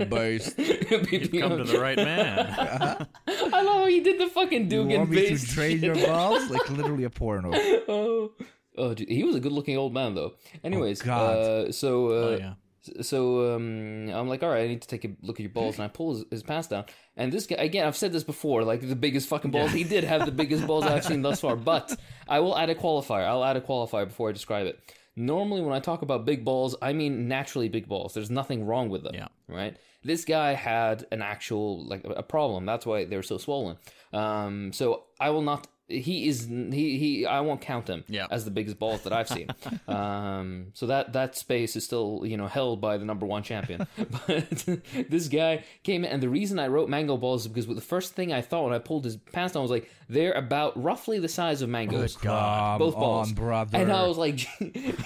Based. 0.09 0.55
Come 0.57 1.57
to 1.57 1.63
the 1.65 1.79
right 1.81 1.97
man. 1.97 3.07
I 3.27 3.61
love 3.63 3.77
how 3.77 3.85
he 3.87 4.01
did 4.01 4.19
the 4.19 4.27
fucking 4.27 4.63
You 4.65 4.69
Dugan 4.83 4.97
want 4.99 5.09
me 5.09 5.23
to 5.23 5.29
based. 5.33 5.49
train 5.51 5.79
your 5.81 5.95
balls? 5.95 6.49
Like 6.49 6.69
literally 6.69 7.03
a 7.05 7.09
porno. 7.09 7.51
Oh, 7.87 8.31
oh, 8.77 8.93
dude, 8.93 9.09
he 9.09 9.23
was 9.23 9.35
a 9.35 9.39
good 9.39 9.51
looking 9.51 9.77
old 9.77 9.93
man 9.93 10.15
though. 10.15 10.33
Anyways, 10.63 11.01
God. 11.01 11.35
Uh, 11.37 11.71
so 11.71 12.07
uh, 12.07 12.11
Oh 12.11 12.37
yeah. 12.39 12.53
so 13.01 13.55
um, 13.55 14.09
I'm 14.09 14.27
like, 14.27 14.43
all 14.43 14.49
right, 14.49 14.63
I 14.63 14.67
need 14.67 14.81
to 14.81 14.87
take 14.87 15.05
a 15.05 15.09
look 15.21 15.37
at 15.37 15.41
your 15.41 15.49
balls, 15.51 15.75
and 15.75 15.83
I 15.85 15.87
pull 15.87 16.15
his, 16.15 16.25
his 16.31 16.43
pants 16.43 16.67
down. 16.67 16.85
And 17.15 17.31
this 17.31 17.47
guy, 17.47 17.55
again, 17.57 17.85
I've 17.85 17.97
said 17.97 18.13
this 18.13 18.23
before, 18.23 18.63
like 18.63 18.87
the 18.87 18.95
biggest 18.95 19.27
fucking 19.27 19.51
balls. 19.51 19.71
He 19.71 19.83
did 19.83 20.03
have 20.03 20.25
the 20.25 20.31
biggest 20.31 20.65
balls 20.67 20.85
I've 20.85 21.03
seen 21.11 21.21
thus 21.21 21.41
far, 21.41 21.55
but 21.55 21.97
I 22.27 22.39
will 22.39 22.57
add 22.57 22.69
a 22.69 22.75
qualifier. 22.75 23.25
I'll 23.25 23.43
add 23.43 23.57
a 23.57 23.61
qualifier 23.61 24.07
before 24.07 24.29
I 24.29 24.31
describe 24.33 24.67
it. 24.67 24.79
Normally, 25.15 25.61
when 25.61 25.73
I 25.73 25.79
talk 25.79 26.03
about 26.03 26.25
big 26.25 26.45
balls, 26.45 26.75
I 26.79 26.93
mean 26.93 27.27
naturally 27.27 27.69
big 27.69 27.87
balls. 27.87 28.13
There's 28.13 28.29
nothing 28.29 28.65
wrong 28.67 28.89
with 28.89 29.01
them. 29.03 29.15
Yeah. 29.15 29.29
Right. 29.47 29.75
This 30.03 30.23
guy 30.25 30.53
had 30.53 31.07
an 31.11 31.23
actual 31.23 31.83
like 31.87 32.03
a 32.05 32.21
problem. 32.21 32.67
That's 32.67 32.85
why 32.85 33.05
they 33.05 33.15
were 33.15 33.23
so 33.23 33.39
swollen. 33.39 33.77
Um, 34.13 34.71
so 34.73 35.05
I 35.19 35.31
will 35.31 35.41
not 35.41 35.67
he 35.89 36.27
is 36.27 36.45
he 36.47 36.97
he 36.97 37.25
I 37.25 37.39
won't 37.41 37.61
count 37.61 37.87
him 37.89 38.03
Yeah. 38.09 38.27
as 38.29 38.43
the 38.45 38.51
biggest 38.51 38.77
balls 38.77 39.03
that 39.03 39.13
I've 39.13 39.29
seen. 39.29 39.47
um, 39.87 40.67
so 40.73 40.87
that 40.87 41.13
that 41.13 41.37
space 41.37 41.75
is 41.75 41.85
still 41.85 42.23
you 42.25 42.35
know 42.37 42.47
held 42.47 42.81
by 42.81 42.97
the 42.97 43.05
number 43.05 43.25
one 43.25 43.41
champion. 43.43 43.87
but 44.27 44.65
this 45.09 45.27
guy 45.29 45.63
came 45.83 46.03
in, 46.03 46.11
and 46.11 46.21
the 46.21 46.29
reason 46.29 46.59
I 46.59 46.67
wrote 46.67 46.89
mango 46.89 47.15
balls 47.17 47.41
is 47.43 47.47
because 47.47 47.67
with 47.67 47.77
the 47.77 47.83
first 47.83 48.13
thing 48.15 48.33
I 48.33 48.41
thought 48.41 48.65
when 48.65 48.73
I 48.73 48.79
pulled 48.79 49.05
his 49.05 49.17
pants 49.17 49.53
down 49.53 49.61
was 49.63 49.71
like 49.71 49.89
they're 50.09 50.33
about 50.33 50.81
roughly 50.81 51.19
the 51.19 51.27
size 51.29 51.61
of 51.61 51.69
mangoes. 51.69 52.15
Come 52.17 52.79
Both 52.79 52.95
balls, 52.95 53.29
on, 53.29 53.33
brother. 53.35 53.77
and 53.77 53.91
I 53.91 54.07
was 54.07 54.17
like, 54.17 54.45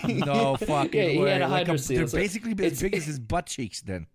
no 0.07 0.55
fucking 0.57 0.93
yeah, 0.99 1.07
he 1.09 1.17
way. 1.19 1.31
had 1.31 1.41
a 1.41 1.47
Like 1.47 1.67
a- 1.67 1.77
they're 1.77 2.07
so 2.07 2.17
basically 2.17 2.51
as 2.65 2.81
big 2.81 2.95
as 2.95 3.05
his 3.05 3.19
butt 3.19 3.45
cheeks 3.47 3.81
then. 3.81 4.07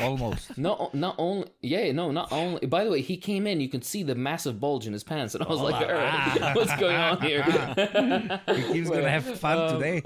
Almost. 0.00 0.58
no, 0.58 0.90
not 0.92 1.14
only 1.18 1.48
yeah 1.62 1.90
no 1.92 2.10
not 2.10 2.30
only 2.32 2.66
by 2.66 2.84
the 2.84 2.90
way 2.90 3.00
he 3.00 3.16
came 3.16 3.46
in 3.46 3.60
you 3.60 3.68
can 3.68 3.82
see 3.82 4.02
the 4.02 4.14
massive 4.14 4.60
bulge 4.60 4.86
in 4.86 4.92
his 4.92 5.02
pants 5.04 5.34
and 5.34 5.42
I 5.44 5.48
was 5.48 5.60
like 5.60 5.74
all 5.76 5.92
right, 5.92 6.52
what's 6.54 6.76
going 6.76 6.96
on 6.96 7.20
here 7.22 7.42
He's 8.72 8.88
gonna 8.90 9.08
have 9.08 9.38
fun 9.38 9.58
Um, 9.58 9.80
today. 9.80 10.02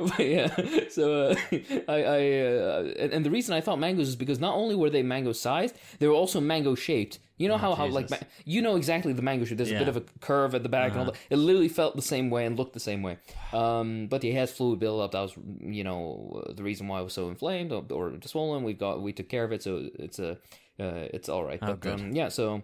but 0.00 0.18
yeah 0.18 0.54
so 0.88 1.28
uh, 1.30 1.34
I, 1.88 2.02
I 2.02 2.38
uh, 2.40 2.92
and, 2.98 3.12
and 3.12 3.24
the 3.24 3.30
reason 3.30 3.54
I 3.54 3.60
thought 3.60 3.78
mangoes 3.78 4.08
is 4.08 4.16
because 4.16 4.40
not 4.40 4.54
only 4.56 4.74
were 4.74 4.90
they 4.90 5.02
mango 5.04 5.32
sized 5.32 5.76
they 6.00 6.08
were 6.08 6.14
also 6.14 6.40
mango 6.40 6.74
shaped 6.74 7.18
you 7.40 7.48
know 7.48 7.56
how, 7.56 7.74
how 7.74 7.86
like 7.86 8.10
ma- 8.10 8.18
you 8.44 8.60
know 8.60 8.76
exactly 8.76 9.12
the 9.12 9.22
mango 9.22 9.44
shape 9.46 9.56
there's 9.56 9.70
a 9.70 9.78
bit 9.78 9.88
of 9.88 9.96
a 9.96 10.04
curve 10.20 10.54
at 10.54 10.62
the 10.62 10.68
back 10.68 10.92
and 10.92 11.00
all 11.00 11.06
that. 11.06 11.16
It 11.30 11.36
literally 11.36 11.68
felt 11.68 11.96
the 11.96 12.02
same 12.02 12.28
way 12.28 12.44
and 12.46 12.56
looked 12.58 12.74
the 12.74 12.80
same 12.80 13.02
way. 13.02 13.18
Um 13.52 14.06
but 14.08 14.22
he 14.22 14.32
has 14.32 14.52
fluid 14.52 14.78
buildup. 14.78 15.12
That 15.12 15.22
was 15.22 15.34
you 15.60 15.84
know 15.84 16.44
the 16.54 16.62
reason 16.62 16.86
why 16.88 17.00
it 17.00 17.04
was 17.04 17.14
so 17.14 17.28
inflamed 17.28 17.72
or, 17.72 17.84
or 17.90 18.12
swollen. 18.24 18.62
We 18.62 18.74
got 18.74 19.00
we 19.02 19.12
took 19.12 19.28
care 19.28 19.44
of 19.44 19.52
it 19.52 19.62
so 19.62 19.88
it's 19.98 20.18
a 20.18 20.32
uh, 20.78 21.08
it's 21.16 21.28
all 21.28 21.44
right. 21.44 21.60
But 21.60 21.86
um, 21.86 22.12
yeah 22.12 22.28
so 22.28 22.62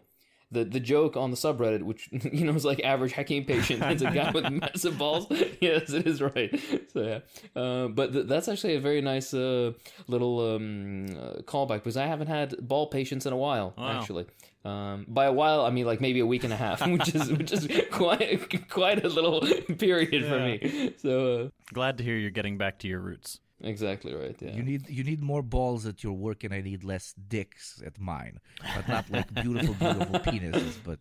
the 0.53 0.65
the 0.65 0.81
joke 0.81 1.17
on 1.17 1.31
the 1.31 1.37
subreddit, 1.37 1.83
which 1.83 2.09
you 2.33 2.45
know 2.45 2.55
is 2.55 2.65
like 2.65 2.81
average 2.85 3.13
Hakim 3.13 3.45
patient, 3.45 3.83
it's 3.83 4.03
a 4.03 4.11
guy 4.11 4.31
with 4.31 4.49
massive 4.65 4.97
balls. 4.97 5.27
yes, 5.61 5.91
it 5.93 6.07
is 6.07 6.23
right. 6.23 6.51
So 6.93 7.03
yeah, 7.03 7.61
uh, 7.61 7.89
but 7.89 8.13
th- 8.13 8.27
that's 8.27 8.49
actually 8.49 8.77
a 8.77 8.81
very 8.81 9.01
nice 9.01 9.35
uh, 9.35 9.73
little 10.07 10.55
um, 10.55 11.07
uh, 11.07 11.43
callback 11.43 11.79
because 11.79 11.97
I 11.97 12.07
haven't 12.07 12.29
had 12.29 12.57
ball 12.67 12.87
patients 12.87 13.27
in 13.27 13.33
a 13.33 13.37
while. 13.37 13.75
Wow. 13.77 13.99
Actually, 13.99 14.27
um, 14.67 15.07
by 15.09 15.25
a 15.27 15.33
while 15.33 15.61
I 15.69 15.71
mean 15.71 15.87
like 15.87 16.01
maybe 16.01 16.21
a 16.21 16.27
week 16.27 16.45
and 16.45 16.53
a 16.53 16.57
half, 16.57 16.79
which 16.97 17.15
is 17.15 17.31
which 17.33 17.53
is 17.53 17.69
quite 17.91 18.69
quite 18.69 19.05
a 19.05 19.09
little 19.09 19.41
period 19.79 20.23
for 20.31 20.39
me. 20.49 20.95
So 20.99 21.13
uh, 21.35 21.49
Glad 21.73 21.99
to 21.99 22.05
hear 22.05 22.17
you're 22.17 22.31
getting 22.41 22.59
back 22.59 22.75
to 22.81 22.89
your 22.89 23.01
roots. 23.01 23.31
exactly 23.63 24.13
right. 24.23 24.37
Yeah. 24.41 24.55
You 24.59 24.63
need 24.71 24.83
you 24.99 25.05
need 25.11 25.21
more 25.33 25.43
balls 25.43 25.87
at 25.87 26.03
your 26.05 26.17
work, 26.27 26.45
and 26.45 26.53
I 26.53 26.61
need 26.71 26.85
less 26.85 27.15
dicks 27.35 27.83
at 27.89 27.99
mine. 27.99 28.39
But 28.75 28.85
not 28.89 29.05
like 29.11 29.29
beautiful, 29.43 29.75
beautiful 29.75 30.19
penises, 30.29 30.77
but 30.85 30.99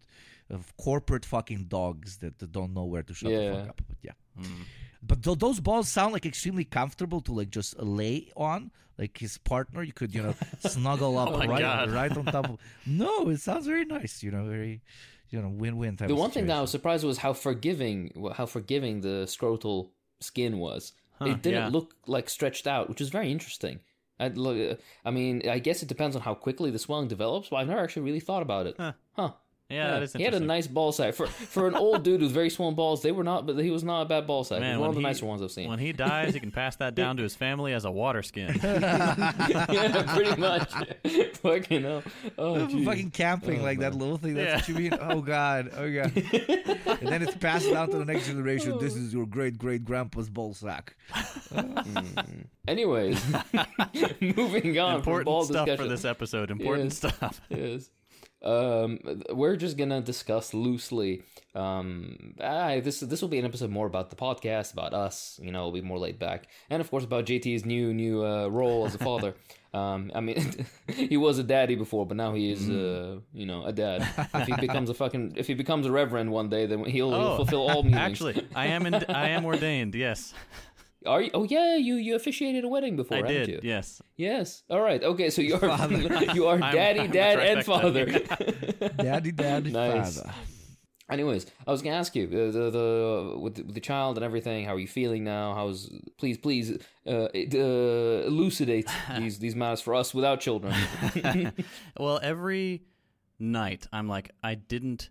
of 0.49 0.63
corporate 0.77 1.25
fucking 1.25 1.65
dogs 1.79 2.09
that, 2.21 2.37
that 2.39 2.51
don't 2.51 2.73
know 2.77 2.85
where 2.85 3.03
to 3.09 3.13
shut 3.13 3.31
the 3.31 3.51
fuck 3.55 3.69
up. 3.69 3.81
But 3.89 3.97
yeah. 4.07 4.15
But 5.07 5.23
th- 5.23 5.39
those 5.39 5.59
balls 5.59 5.89
sound 5.89 6.13
like 6.13 6.25
extremely 6.25 6.65
comfortable 6.65 7.21
to 7.21 7.33
like 7.33 7.49
just 7.49 7.79
lay 7.79 8.31
on, 8.35 8.71
like 8.97 9.17
his 9.17 9.37
partner. 9.37 9.83
You 9.83 9.93
could 9.93 10.13
you 10.13 10.23
know 10.23 10.35
oh 10.65 10.69
snuggle 10.69 11.17
up 11.17 11.29
Oh 11.29 11.39
right 11.39 11.59
God. 11.59 11.91
right 11.91 12.15
on 12.15 12.25
top 12.25 12.49
of. 12.49 12.57
No, 12.85 13.29
it 13.29 13.39
sounds 13.39 13.67
very 13.67 13.85
nice. 13.85 14.23
You 14.23 14.31
know, 14.31 14.45
very 14.45 14.81
you 15.29 15.41
know 15.41 15.49
win 15.49 15.77
win 15.77 15.97
type. 15.97 16.07
The 16.07 16.13
of 16.13 16.19
one 16.19 16.31
thing 16.31 16.47
that 16.47 16.57
I 16.57 16.61
was 16.61 16.71
surprised 16.71 17.03
was 17.03 17.17
how 17.19 17.33
forgiving 17.33 18.11
how 18.35 18.45
forgiving 18.45 19.01
the 19.01 19.25
scrotal 19.27 19.89
skin 20.19 20.57
was. 20.59 20.93
it 21.21 21.41
didn't 21.41 21.61
yeah. 21.61 21.67
look 21.69 21.95
like 22.07 22.29
stretched 22.29 22.67
out, 22.67 22.89
which 22.89 23.01
is 23.01 23.09
very 23.09 23.31
interesting. 23.31 23.79
I'd 24.19 24.37
look, 24.37 24.79
I 25.03 25.11
mean, 25.11 25.47
I 25.49 25.59
guess 25.59 25.83
it 25.83 25.89
depends 25.89 26.15
on 26.15 26.21
how 26.21 26.33
quickly 26.35 26.71
the 26.71 26.79
swelling 26.79 27.09
develops, 27.09 27.49
but 27.49 27.57
I've 27.57 27.67
never 27.67 27.81
actually 27.81 28.03
really 28.03 28.21
thought 28.21 28.41
about 28.41 28.65
it. 28.65 28.75
Huh. 28.77 28.93
Huh. 29.13 29.31
Yeah, 29.67 29.91
that 29.93 30.03
is 30.03 30.13
he 30.13 30.21
had 30.21 30.35
a 30.35 30.39
nice 30.39 30.67
ball 30.67 30.91
sack 30.91 31.15
for 31.15 31.25
for 31.25 31.67
an 31.67 31.73
old 31.73 32.03
dude 32.03 32.21
with 32.21 32.29
very 32.31 32.51
swollen 32.51 32.75
balls. 32.75 33.01
They 33.01 33.11
were 33.11 33.23
not, 33.23 33.47
but 33.47 33.57
he 33.57 33.71
was 33.71 33.83
not 33.83 34.01
a 34.03 34.05
bad 34.05 34.27
ball 34.27 34.43
sack. 34.43 34.59
Man, 34.59 34.79
one 34.79 34.89
of 34.89 34.95
the 34.95 35.01
he- 35.01 35.07
nicer 35.07 35.25
ones 35.25 35.41
I've 35.41 35.51
seen. 35.51 35.67
When 35.69 35.79
he 35.79 35.91
dies, 35.91 36.35
he 36.35 36.39
can 36.39 36.51
pass 36.51 36.75
that 36.75 36.93
down 36.93 37.17
to 37.17 37.23
his 37.23 37.33
family 37.35 37.73
as 37.73 37.83
a 37.83 37.89
water 37.89 38.21
skin. 38.21 38.59
yeah, 38.63 40.03
pretty 40.15 40.39
much. 40.39 40.71
Fucking 41.37 41.81
hell. 41.81 42.03
Oh, 42.37 42.55
I'm 42.55 42.85
fucking 42.85 43.09
camping 43.09 43.61
Oh, 43.61 43.63
like 43.63 43.79
that 43.79 43.95
little 43.95 44.17
thing. 44.17 44.35
That's 44.35 44.67
Yeah. 44.67 44.73
what 44.75 44.83
you 44.83 44.89
mean? 44.91 44.99
Oh 45.01 45.21
god, 45.21 45.71
oh 45.75 45.91
god. 45.91 46.11
and 47.01 47.07
then 47.07 47.23
it's 47.23 47.35
passed 47.35 47.67
down 47.71 47.89
to 47.89 47.97
the 47.97 48.05
next 48.05 48.27
generation. 48.27 48.73
Oh. 48.73 48.77
This 48.77 48.95
is 48.95 49.13
your 49.15 49.25
great 49.25 49.57
great 49.57 49.83
grandpa's 49.83 50.29
ball 50.29 50.53
sack. 50.53 50.95
Hmm. 51.51 52.41
Anyways, 52.67 53.19
moving 54.21 54.77
on 54.79 55.01
from 55.01 55.23
ball 55.23 55.41
Important 55.41 55.45
stuff 55.45 55.65
discussion. 55.65 55.77
for 55.77 55.87
this 55.89 56.05
episode. 56.05 56.51
Important 56.51 56.85
Yes. 56.85 56.97
stuff. 56.97 57.41
yes. 57.49 57.89
Um, 58.45 58.99
we're 59.31 59.55
just 59.55 59.75
gonna 59.77 60.01
discuss 60.01 60.53
loosely. 60.53 61.23
Um, 61.55 62.35
ah, 62.39 62.79
this 62.79 62.99
this 62.99 63.21
will 63.21 63.29
be 63.29 63.39
an 63.39 63.45
episode 63.45 63.71
more 63.71 63.87
about 63.87 64.09
the 64.09 64.15
podcast, 64.15 64.73
about 64.73 64.93
us. 64.93 65.39
You 65.41 65.51
know, 65.51 65.59
it'll 65.59 65.71
be 65.71 65.81
more 65.81 65.97
laid 65.99 66.19
back, 66.19 66.47
and 66.69 66.79
of 66.81 66.89
course 66.91 67.03
about 67.03 67.25
JT's 67.25 67.65
new 67.65 67.93
new 67.93 68.23
uh, 68.25 68.47
role 68.47 68.85
as 68.85 68.93
a 68.95 68.99
father. 68.99 69.33
um, 69.73 70.11
I 70.13 70.19
mean, 70.21 70.65
he 70.93 71.17
was 71.17 71.39
a 71.39 71.43
daddy 71.43 71.75
before, 71.75 72.05
but 72.05 72.17
now 72.17 72.33
he 72.33 72.51
is, 72.51 72.69
uh, 72.69 73.17
you 73.33 73.45
know, 73.45 73.65
a 73.65 73.73
dad. 73.73 74.07
If 74.35 74.47
he 74.47 74.55
becomes 74.67 74.89
a 74.89 74.93
fucking, 74.93 75.33
if 75.35 75.47
he 75.47 75.53
becomes 75.53 75.85
a 75.85 75.91
reverend 75.91 76.31
one 76.31 76.49
day, 76.49 76.65
then 76.65 76.79
he'll, 76.85 77.11
he'll 77.11 77.13
Oh, 77.15 77.35
fulfill 77.37 77.67
all 77.69 77.83
meanings. 77.83 77.97
Actually, 78.01 78.47
I 78.55 78.67
am 78.67 78.85
in, 78.85 78.93
I 79.09 79.29
am 79.29 79.43
ordained. 79.45 79.95
Yes, 79.95 80.33
are 81.05 81.21
you? 81.21 81.31
Oh 81.33 81.43
yeah, 81.43 81.75
you 81.75 81.95
you 81.95 82.15
officiated 82.15 82.63
a 82.63 82.67
wedding 82.67 82.95
before, 82.95 83.17
I 83.17 83.21
haven't 83.21 83.35
did. 83.35 83.49
you? 83.49 83.59
Yes. 83.63 84.01
Yes. 84.17 84.63
All 84.69 84.81
right. 84.81 85.03
Okay. 85.03 85.29
So 85.29 85.41
you 85.47 85.55
are 85.55 85.91
you 86.33 86.47
are 86.47 86.61
I'm- 86.61 86.73
daddy, 86.75 87.01
I'm 87.01 87.11
dad, 87.11 87.39
and 87.39 87.65
father. 87.65 88.05
Daddy, 88.97 89.31
daddy, 89.31 89.71
Nice. 89.71 90.17
father. 90.19 90.33
Anyways, 91.07 91.45
I 91.67 91.71
was 91.71 91.83
gonna 91.83 91.97
ask 91.97 92.15
you 92.15 92.25
uh, 92.25 92.51
the 92.51 92.69
the 92.71 93.37
with 93.39 93.55
the, 93.55 93.63
with 93.63 93.75
the 93.75 93.81
child 93.81 94.17
and 94.17 94.25
everything. 94.25 94.65
How 94.65 94.73
are 94.73 94.79
you 94.79 94.87
feeling 94.87 95.23
now? 95.23 95.53
How's 95.53 95.91
please 96.17 96.37
please 96.39 96.71
uh, 97.05 97.09
uh, 97.09 97.29
elucidate 98.25 98.89
these 99.19 99.37
these 99.37 99.55
matters 99.55 99.81
for 99.81 99.93
us 99.93 100.13
without 100.15 100.39
children. 100.39 100.73
well, 101.99 102.19
every 102.23 102.81
night 103.37 103.85
I'm 103.93 104.07
like, 104.07 104.31
I 104.43 104.55
didn't 104.55 105.09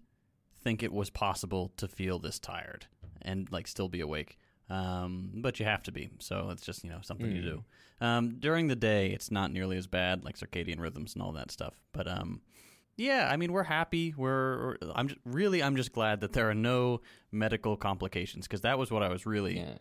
think 0.64 0.82
it 0.82 0.92
was 0.92 1.10
possible 1.10 1.72
to 1.76 1.86
feel 1.86 2.18
this 2.18 2.38
tired 2.40 2.86
and 3.22 3.50
like 3.52 3.68
still 3.68 3.88
be 3.88 4.00
awake. 4.00 4.36
Um, 4.70 5.30
but 5.36 5.60
you 5.60 5.66
have 5.66 5.82
to 5.84 5.92
be, 5.92 6.10
so 6.20 6.48
it's 6.50 6.64
just 6.64 6.84
you 6.84 6.90
know 6.90 7.00
something 7.02 7.30
you 7.30 7.42
do. 7.42 7.64
Um, 8.00 8.36
during 8.40 8.68
the 8.68 8.76
day, 8.76 9.10
it's 9.10 9.30
not 9.30 9.52
nearly 9.52 9.76
as 9.76 9.86
bad, 9.86 10.24
like 10.24 10.38
circadian 10.38 10.80
rhythms 10.80 11.14
and 11.14 11.22
all 11.22 11.32
that 11.32 11.50
stuff. 11.50 11.74
But 11.92 12.08
um, 12.08 12.40
yeah, 12.96 13.28
I 13.30 13.36
mean, 13.36 13.52
we're 13.52 13.64
happy. 13.64 14.14
We're 14.16 14.76
I'm 14.94 15.08
just, 15.08 15.20
really 15.26 15.62
I'm 15.62 15.76
just 15.76 15.92
glad 15.92 16.20
that 16.22 16.32
there 16.32 16.48
are 16.48 16.54
no 16.54 17.02
medical 17.30 17.76
complications 17.76 18.46
because 18.46 18.62
that 18.62 18.78
was 18.78 18.90
what 18.90 19.02
I 19.02 19.08
was 19.08 19.26
really 19.26 19.58
Yeah. 19.58 19.76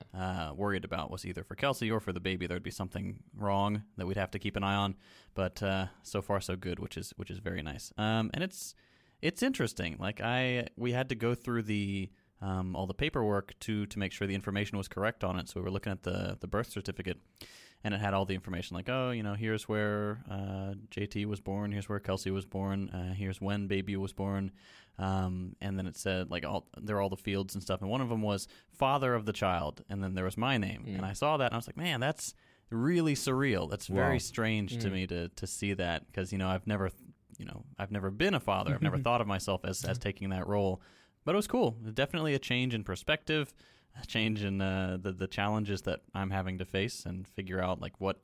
uh, 0.49 0.53
worried 0.53 0.83
about 0.83 1.11
was 1.11 1.25
either 1.25 1.43
for 1.43 1.55
Kelsey 1.55 1.89
or 1.91 1.99
for 1.99 2.11
the 2.11 2.19
baby 2.19 2.47
there'd 2.47 2.63
be 2.63 2.71
something 2.71 3.19
wrong 3.37 3.83
that 3.97 4.05
we'd 4.07 4.17
have 4.17 4.31
to 4.31 4.39
keep 4.39 4.55
an 4.57 4.63
eye 4.63 4.75
on. 4.75 4.95
But 5.33 5.63
uh, 5.63 5.87
so 6.01 6.21
far 6.21 6.41
so 6.41 6.55
good, 6.55 6.79
which 6.79 6.97
is 6.97 7.13
which 7.15 7.31
is 7.31 7.39
very 7.39 7.61
nice. 7.63 7.93
Um, 7.97 8.31
and 8.33 8.43
it's 8.43 8.75
it's 9.21 9.41
interesting. 9.41 9.95
Like 9.99 10.19
I 10.19 10.67
we 10.75 10.91
had 10.91 11.07
to 11.09 11.15
go 11.15 11.33
through 11.35 11.63
the 11.63 12.09
um, 12.43 12.75
all 12.75 12.87
the 12.87 12.93
paperwork 12.93 13.53
to 13.61 13.85
to 13.85 13.99
make 13.99 14.11
sure 14.11 14.27
the 14.27 14.35
information 14.35 14.77
was 14.77 14.87
correct 14.87 15.23
on 15.23 15.39
it. 15.39 15.47
So 15.49 15.59
we 15.59 15.63
were 15.63 15.71
looking 15.71 15.91
at 15.91 16.03
the 16.03 16.37
the 16.39 16.47
birth 16.47 16.69
certificate, 16.69 17.17
and 17.83 17.93
it 17.93 18.01
had 18.01 18.13
all 18.13 18.25
the 18.25 18.35
information 18.35 18.75
like, 18.77 18.89
oh, 18.89 19.11
you 19.11 19.23
know, 19.23 19.33
here's 19.35 19.67
where 19.69 20.23
uh, 20.29 20.73
JT 20.89 21.25
was 21.25 21.39
born, 21.39 21.71
here's 21.71 21.87
where 21.89 21.99
Kelsey 21.99 22.31
was 22.31 22.45
born, 22.45 22.89
uh, 22.89 23.13
here's 23.13 23.39
when 23.41 23.67
baby 23.67 23.95
was 23.95 24.13
born, 24.13 24.51
um, 24.99 25.55
and 25.61 25.77
then 25.77 25.87
it 25.87 25.95
said 25.97 26.29
like 26.29 26.45
all 26.45 26.67
there 26.81 26.97
are 26.97 27.01
all 27.01 27.09
the 27.09 27.17
fields 27.17 27.53
and 27.55 27.63
stuff, 27.63 27.81
and 27.81 27.89
one 27.89 28.01
of 28.01 28.09
them 28.09 28.21
was 28.21 28.47
father 28.71 29.13
of 29.15 29.25
the 29.25 29.33
child, 29.33 29.83
and 29.89 30.03
then 30.03 30.13
there 30.15 30.25
was 30.25 30.37
my 30.37 30.57
name, 30.57 30.83
and 30.87 31.05
I 31.05 31.13
saw 31.13 31.37
that, 31.37 31.45
and 31.45 31.53
I 31.53 31.57
was 31.57 31.67
like, 31.67 31.77
man, 31.77 31.99
that's 31.99 32.33
really 32.69 33.13
surreal. 33.15 33.69
That's 33.69 33.87
very 33.87 34.13
Wow. 34.15 34.19
strange 34.19 34.77
to 34.79 34.89
me 34.89 35.05
to 35.07 35.29
to 35.29 35.47
see 35.47 35.73
that 35.73 36.07
because 36.07 36.31
you 36.31 36.37
know 36.39 36.47
I've 36.49 36.67
never 36.67 36.91
you 37.37 37.45
know 37.45 37.63
I've 37.79 37.91
never 37.91 38.09
been 38.11 38.33
a 38.33 38.39
father. 38.39 38.73
I've 38.73 38.81
never 38.81 38.97
thought 39.05 39.21
of 39.21 39.27
myself 39.27 39.61
as 39.65 39.83
as 39.85 39.97
taking 39.97 40.29
that 40.29 40.47
role, 40.47 40.81
but 41.25 41.33
it 41.33 41.35
was 41.35 41.47
cool. 41.47 41.71
Definitely 41.93 42.33
a 42.33 42.39
change 42.39 42.73
in 42.73 42.83
perspective, 42.83 43.53
a 44.01 44.05
change 44.05 44.43
in 44.43 44.61
uh, 44.61 44.97
the 45.01 45.11
the 45.11 45.27
challenges 45.27 45.81
that 45.83 46.01
I'm 46.13 46.31
having 46.31 46.57
to 46.59 46.65
face 46.65 47.05
and 47.05 47.27
figure 47.27 47.61
out 47.61 47.81
like 47.81 47.99
what 47.99 48.21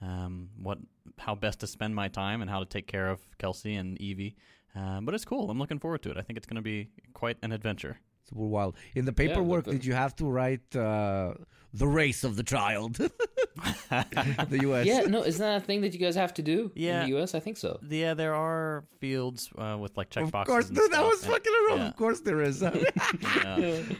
um, 0.00 0.50
what 0.60 0.78
how 1.18 1.34
best 1.34 1.60
to 1.60 1.66
spend 1.66 1.94
my 1.94 2.08
time 2.08 2.42
and 2.42 2.50
how 2.50 2.60
to 2.60 2.66
take 2.66 2.86
care 2.86 3.08
of 3.08 3.20
Kelsey 3.38 3.74
and 3.76 4.00
Evie. 4.00 4.36
Uh, 4.74 5.00
but 5.00 5.14
it's 5.14 5.24
cool. 5.24 5.50
I'm 5.50 5.58
looking 5.58 5.78
forward 5.78 6.02
to 6.02 6.10
it. 6.10 6.16
I 6.16 6.22
think 6.22 6.36
it's 6.36 6.46
going 6.46 6.56
to 6.56 6.62
be 6.62 6.88
quite 7.12 7.36
an 7.42 7.52
adventure. 7.52 7.98
Super 8.28 8.46
wild. 8.46 8.76
In 8.94 9.04
the 9.04 9.12
paperwork, 9.12 9.64
but- 9.64 9.72
did 9.72 9.84
you 9.84 9.94
have 9.94 10.14
to 10.16 10.24
write 10.26 10.74
uh, 10.76 11.34
the 11.74 11.86
race 11.86 12.22
of 12.24 12.36
the 12.36 12.42
child? 12.42 12.94
the 13.56 14.58
U.S. 14.62 14.86
yeah. 14.86 15.00
No, 15.02 15.22
isn't 15.22 15.40
that 15.40 15.56
a 15.62 15.64
thing 15.64 15.80
that 15.82 15.92
you 15.92 15.98
guys 15.98 16.14
have 16.14 16.32
to 16.34 16.42
do 16.42 16.70
Yeah. 16.74 17.00
in 17.00 17.10
the 17.10 17.16
U.S.? 17.16 17.34
I 17.34 17.40
think 17.40 17.56
so. 17.56 17.78
Yeah, 17.88 18.14
there 18.14 18.34
are 18.34 18.84
fields 19.00 19.50
uh, 19.58 19.76
with 19.80 19.96
like 19.96 20.10
check 20.10 20.24
Of 20.24 20.32
course, 20.46 20.68
and 20.68 20.76
that 20.76 20.84
stuff, 20.92 21.04
was 21.06 21.22
and- 21.24 21.32
fucking 21.32 21.52
wrong. 21.68 21.78
yeah. 21.78 21.88
Of 21.88 21.96
course, 21.96 22.20
there 22.20 22.40
is. 22.42 22.62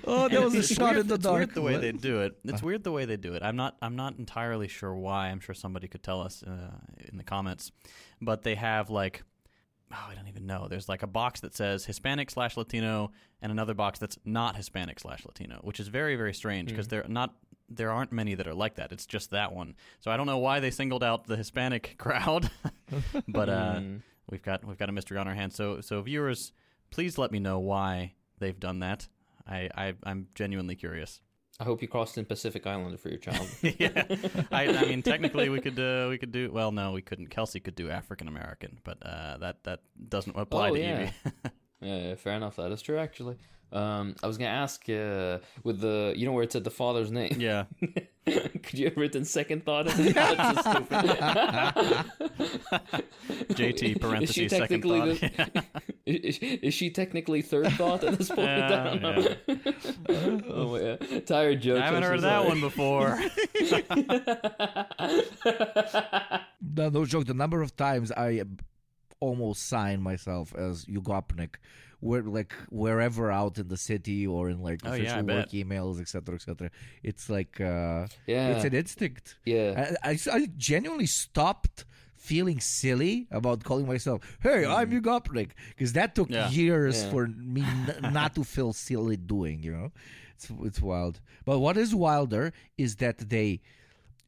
Oh, 0.05 0.29
that 0.29 0.43
was 0.43 0.55
a 0.55 0.59
It's 0.59 0.69
shot 0.75 0.95
weird- 0.95 0.97
in 1.01 1.07
the 1.09 1.15
it's 1.17 1.25
dark. 1.25 1.37
weird 1.39 1.55
the 1.55 1.63
way 1.63 1.77
they 1.79 1.93
do 1.93 2.21
it. 2.23 2.37
It's 2.45 2.63
weird 2.63 2.85
the 2.85 2.93
way 2.93 3.05
they 3.05 3.17
do 3.17 3.35
it. 3.35 3.43
I'm 3.43 3.57
not. 3.57 3.77
I'm 3.83 3.97
not 3.97 4.19
entirely 4.19 4.69
sure 4.69 4.95
why. 4.95 5.29
I'm 5.29 5.41
sure 5.41 5.55
somebody 5.55 5.89
could 5.89 6.03
tell 6.03 6.21
us 6.21 6.43
uh, 6.43 6.71
in 7.11 7.17
the 7.19 7.25
comments. 7.25 7.71
But 8.21 8.43
they 8.43 8.55
have 8.55 8.89
like 8.91 9.25
oh, 9.93 10.07
I 10.11 10.15
don't 10.15 10.29
even 10.29 10.47
know. 10.47 10.67
There's 10.69 10.89
like 10.89 11.03
a 11.03 11.07
box 11.07 11.41
that 11.41 11.55
says 11.55 11.85
Hispanic 11.85 12.31
slash 12.31 12.57
Latino, 12.57 13.13
and 13.41 13.53
another 13.53 13.75
box 13.75 13.99
that's 13.99 14.19
not 14.25 14.57
Hispanic 14.57 14.99
slash 15.01 15.25
Latino, 15.25 15.59
which 15.63 15.79
is 15.81 15.89
very 15.89 16.17
very 16.17 16.35
strange 16.35 16.69
because 16.71 16.89
they're 16.89 17.05
not. 17.09 17.35
There 17.69 17.91
aren't 17.91 18.13
many 18.13 18.35
that 18.35 18.47
are 18.47 18.53
like 18.55 18.75
that. 18.75 18.93
It's 18.93 19.07
just 19.07 19.31
that 19.31 19.53
one. 19.55 19.75
So 20.01 20.11
I 20.11 20.17
don't 20.19 20.27
know 20.27 20.37
why 20.39 20.61
they 20.61 20.71
singled 20.71 21.03
out 21.03 21.27
the 21.27 21.37
Hispanic 21.37 21.95
crowd, 21.99 22.51
but 23.29 23.49
uh, 23.49 23.75
Mm. 23.77 24.03
we've 24.31 24.43
got 24.43 24.65
we've 24.65 24.77
got 24.79 24.89
a 24.89 24.93
mystery 24.93 25.17
on 25.19 25.27
our 25.29 25.35
hands. 25.35 25.55
So 25.57 25.81
so 25.81 26.03
viewers, 26.03 26.53
please 26.91 27.17
let 27.19 27.33
me 27.33 27.39
know 27.39 27.59
why 27.59 28.15
they've 28.39 28.59
done 28.61 28.81
that. 28.81 29.09
I, 29.47 29.69
I 29.75 29.95
I'm 30.05 30.29
genuinely 30.35 30.77
curious. 30.77 31.21
I 31.61 31.65
hope 31.65 31.83
you 31.83 31.89
crossed 31.89 32.17
in 32.19 32.25
Pacific 32.25 32.67
Islander 32.67 32.97
for 32.97 33.09
your 33.09 33.19
child. 33.19 33.47
yeah, 33.63 34.05
I, 34.51 34.69
I 34.69 34.85
mean, 34.87 35.03
technically, 35.03 35.49
we 35.49 35.61
could 35.61 35.79
uh, 35.79 36.07
we 36.09 36.19
could 36.19 36.33
do 36.33 36.51
well. 36.51 36.73
No, 36.73 36.93
we 36.93 37.03
couldn't. 37.03 37.29
Kelsey 37.29 37.61
could 37.61 37.75
do 37.75 37.91
African 37.91 38.27
American, 38.27 38.79
but 38.85 38.99
uh, 39.05 39.37
that 39.39 39.63
that 39.65 39.81
doesn't 40.09 40.37
apply 40.37 40.71
Oh, 40.71 40.75
to 40.75 40.81
yeah. 40.81 41.11
Yeah, 41.81 41.97
yeah, 41.97 42.15
fair 42.15 42.35
enough. 42.35 42.57
That 42.57 42.71
is 42.71 42.81
true, 42.81 42.97
actually. 42.99 43.37
Um, 43.73 44.15
I 44.23 44.27
was 44.27 44.37
gonna 44.39 44.51
ask 44.51 44.89
uh, 44.91 45.39
with 45.65 45.81
the 45.81 46.13
you 46.17 46.27
know 46.27 46.33
where 46.33 46.45
it 46.45 46.53
said 46.53 46.65
the 46.65 46.71
father's 46.71 47.11
name. 47.11 47.37
yeah, 47.39 47.65
Could 48.27 48.75
you 48.79 48.85
have 48.87 48.97
written 48.97 49.25
second 49.25 49.65
thought? 49.65 49.87
That's 49.97 50.65
so 50.65 50.73
stupid. 50.73 51.09
JT 53.57 54.01
parentheses 54.01 54.51
second 54.53 54.83
thought. 54.83 55.07
the- 55.09 55.65
is, 56.05 56.39
is 56.39 56.75
she 56.75 56.91
technically 56.91 57.41
third 57.43 57.73
thought 57.73 58.05
at 58.05 58.19
this 58.19 58.29
point? 58.29 58.49
I 58.49 58.59
Yeah, 58.59 58.85
don't 58.85 59.03
know. 59.03 59.37
oh 60.51 60.73
my 60.73 60.79
god, 61.11 61.27
tired 61.27 61.61
joke. 61.63 61.81
I 61.81 61.85
haven't 61.87 62.03
heard 62.03 62.21
that 62.23 62.45
one 62.45 62.61
before. 62.61 63.19
No, 66.61 66.89
no 66.89 67.05
joke. 67.05 67.27
The 67.27 67.35
number 67.35 67.63
of 67.63 67.77
times 67.77 68.13
I 68.13 68.41
uh, 68.41 68.45
almost 69.21 69.69
signed 69.69 70.03
myself 70.03 70.55
as 70.55 70.85
Yugopnik, 70.87 71.57
where 72.07 72.23
like 72.39 72.53
wherever 72.83 73.25
out 73.31 73.55
in 73.63 73.69
the 73.69 73.77
city 73.91 74.27
or 74.27 74.43
in 74.53 74.59
like 74.69 74.81
Oh, 74.85 74.89
yeah, 74.95 75.03
official 75.03 75.25
work 75.35 75.51
bet. 75.51 75.61
emails, 75.61 75.97
etc., 76.05 76.35
etc. 76.39 76.71
It's 77.03 77.31
like 77.37 77.61
uh, 77.61 78.07
yeah, 78.27 78.49
it's 78.53 78.65
an 78.71 78.75
instinct. 78.83 79.27
yeah. 79.45 79.95
I, 80.03 80.11
I, 80.11 80.19
I 80.39 80.41
genuinely 80.71 81.07
stopped 81.07 81.85
feeling 82.17 82.61
silly 82.61 83.27
about 83.31 83.63
calling 83.69 83.87
myself, 83.87 84.19
"Hey, 84.43 84.65
I'm 84.67 84.91
Yugopnik," 84.91 85.51
because 85.71 85.93
that 85.99 86.15
took 86.17 86.29
Mm. 86.29 86.35
Yeah. 86.35 86.51
years 86.51 86.97
Yeah. 87.03 87.11
for 87.13 87.23
me 87.27 87.63
n- 87.63 88.13
not 88.13 88.35
to 88.37 88.43
feel 88.45 88.73
silly 88.73 89.17
doing. 89.17 89.63
You 89.67 89.73
know, 89.77 89.89
it's 90.35 90.47
it's 90.69 90.81
wild. 90.83 91.21
But 91.45 91.59
what 91.61 91.77
is 91.77 91.95
wilder 91.95 92.53
is 92.77 92.97
that 92.97 93.17
they 93.35 93.61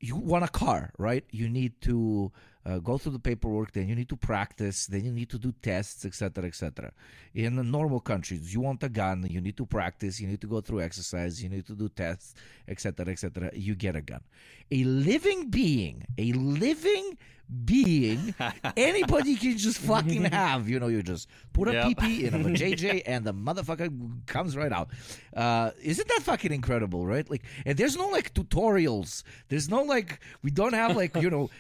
you 0.01 0.17
want 0.17 0.45
a 0.45 0.53
car, 0.63 0.93
right? 0.99 1.25
You 1.31 1.49
need 1.49 1.73
to 1.89 2.31
uh, 2.67 2.79
go 2.79 2.97
through 2.99 3.13
the 3.13 3.19
paperwork, 3.19 3.73
then 3.73 3.89
you 3.89 3.95
need 3.95 4.09
to 4.09 4.17
practice, 4.17 4.87
then 4.87 5.05
you 5.05 5.13
need 5.13 5.29
to 5.31 5.39
do 5.39 5.53
tests, 5.63 6.05
etc., 6.05 6.47
etc. 6.47 6.93
In 7.35 7.71
normal 7.71 8.01
countries, 8.01 8.55
you 8.55 8.61
want 8.61 8.83
a 8.83 8.89
gun, 8.89 9.27
you 9.29 9.41
need 9.41 9.57
to 9.57 9.67
practice, 9.67 10.21
you 10.21 10.27
need 10.27 10.41
to 10.41 10.47
go 10.47 10.61
through 10.61 10.81
exercise, 10.81 11.43
you 11.43 11.49
need 11.49 11.67
to 11.67 11.75
do 11.75 11.89
tests, 11.89 12.35
etc., 12.67 13.13
etc. 13.13 13.51
You 13.55 13.75
get 13.75 13.97
a 13.97 14.01
gun. 14.01 14.23
A 14.71 14.85
living 14.85 15.51
being, 15.51 16.07
a 16.17 16.33
living 16.33 17.19
being, 17.65 18.35
anybody 18.77 19.37
can 19.37 19.57
just 19.59 19.79
fucking 19.79 20.25
have. 20.33 20.69
You 20.69 20.81
know, 20.81 20.89
you 20.89 21.03
just 21.03 21.29
put 21.53 21.69
a 21.69 21.73
Yep. 21.73 21.87
PP 21.99 22.23
in 22.25 22.35
a 22.35 22.39
JJ, 22.61 23.03
and 23.07 23.25
the 23.25 23.35
motherfucker 23.35 23.91
comes 24.27 24.57
right 24.57 24.73
out. 24.73 24.91
Uh, 25.37 25.71
isn't 25.83 26.09
that 26.09 26.21
fucking 26.23 26.53
incredible, 26.53 27.07
right? 27.07 27.29
Like, 27.29 27.43
and 27.67 27.77
there's 27.77 27.97
no 27.97 28.09
like 28.09 28.33
tutorials. 28.35 29.23
There's 29.49 29.69
no 29.69 29.83
like, 29.83 30.21
we 30.43 30.51
don't 30.51 30.75
have 30.75 30.97
like, 30.97 31.15
you 31.17 31.31
know, 31.31 31.51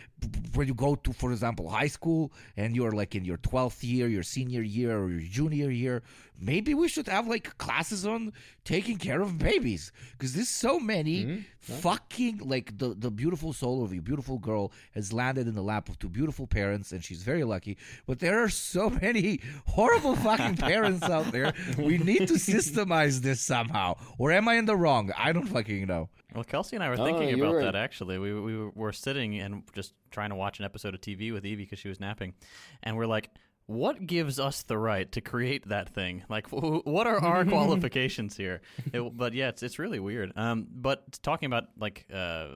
when 0.55 0.67
you 0.67 0.75
go 0.75 0.95
to, 0.95 1.13
for 1.13 1.33
example, 1.33 1.69
high 1.69 1.89
school 1.89 2.33
and 2.57 2.75
you're 2.75 2.93
like 2.93 3.15
in 3.15 3.25
your 3.25 3.39
12th 3.39 3.83
year, 3.83 4.09
your 4.09 4.23
senior 4.23 4.63
year, 4.63 4.97
or 4.99 5.11
your 5.11 5.21
junior 5.21 5.71
year. 5.71 6.03
Maybe 6.41 6.75
we 6.75 6.89
should 6.89 7.07
have 7.09 7.27
like 7.29 7.57
classes 7.59 8.05
on 8.07 8.33
taking 8.65 8.99
care 8.99 9.21
of 9.23 9.39
babies 9.39 9.93
because 10.13 10.35
there's 10.35 10.49
so 10.49 10.81
many 10.81 11.25
mm-hmm. 11.25 11.41
fucking 11.61 12.39
like 12.45 12.77
the 12.77 12.89
the 12.95 13.11
beautiful 13.11 13.53
soul 13.53 13.85
of 13.85 13.93
a 13.93 14.01
beautiful 14.01 14.39
girl 14.39 14.73
has 14.95 15.13
landed 15.13 15.47
in 15.47 15.55
the 15.55 15.63
lap 15.63 15.89
of 15.89 15.99
two 15.99 16.09
beautiful 16.09 16.47
parents 16.47 16.93
and 16.93 17.05
she's 17.05 17.23
very 17.23 17.45
lucky. 17.45 17.77
But 18.07 18.19
there 18.19 18.43
are 18.43 18.49
so 18.49 18.91
many 19.03 19.41
horrible 19.67 20.17
fucking 20.17 20.57
parents 20.57 21.03
out 21.05 21.31
there. 21.31 21.53
We 21.79 21.99
need 21.99 22.27
to 22.29 22.35
systemize 22.53 23.21
this 23.21 23.41
somehow. 23.41 23.97
Or 24.19 24.33
am 24.33 24.49
I 24.49 24.55
in 24.55 24.67
the 24.67 24.77
wrong? 24.77 25.13
I 25.17 25.33
don't 25.33 25.47
fucking 25.47 25.87
know. 25.87 26.09
Well, 26.35 26.45
Kelsey 26.45 26.75
and 26.77 26.83
I 26.83 26.89
were 26.89 26.97
Oh, 26.99 27.05
thinking 27.05 27.29
you're 27.29 27.47
about 27.47 27.57
right. 27.57 27.65
that 27.65 27.77
actually. 27.77 28.19
We 28.19 28.35
we 28.41 28.57
were- 28.57 28.71
were 28.71 28.93
sitting 28.93 29.39
and 29.39 29.63
just 29.73 29.95
trying 30.11 30.31
to 30.31 30.37
watch 30.37 30.59
an 30.59 30.65
episode 30.65 30.95
of 30.95 31.01
TV 31.01 31.33
with 31.33 31.47
Evie 31.47 31.63
because 31.65 31.79
she 31.79 31.89
was 31.89 32.01
napping, 32.01 32.35
and 32.83 32.97
we're 32.97 33.07
like, 33.07 33.31
"What 33.67 34.07
gives 34.07 34.39
us 34.39 34.63
the 34.63 34.77
right 34.79 35.11
to 35.13 35.21
create 35.21 35.69
that 35.69 35.89
thing? 35.89 36.25
Like, 36.29 36.49
wh- 36.51 36.87
what 36.87 37.07
are 37.07 37.19
our 37.19 37.45
qualifications 37.55 38.37
here?" 38.37 38.61
It- 38.93 39.17
but 39.17 39.33
yeah, 39.35 39.49
it's 39.49 39.63
it's 39.63 39.79
really 39.79 40.01
weird. 40.01 40.33
Um, 40.37 40.67
but 40.71 41.19
talking 41.23 41.47
about 41.47 41.65
like 41.79 42.07
uh. 42.13 42.49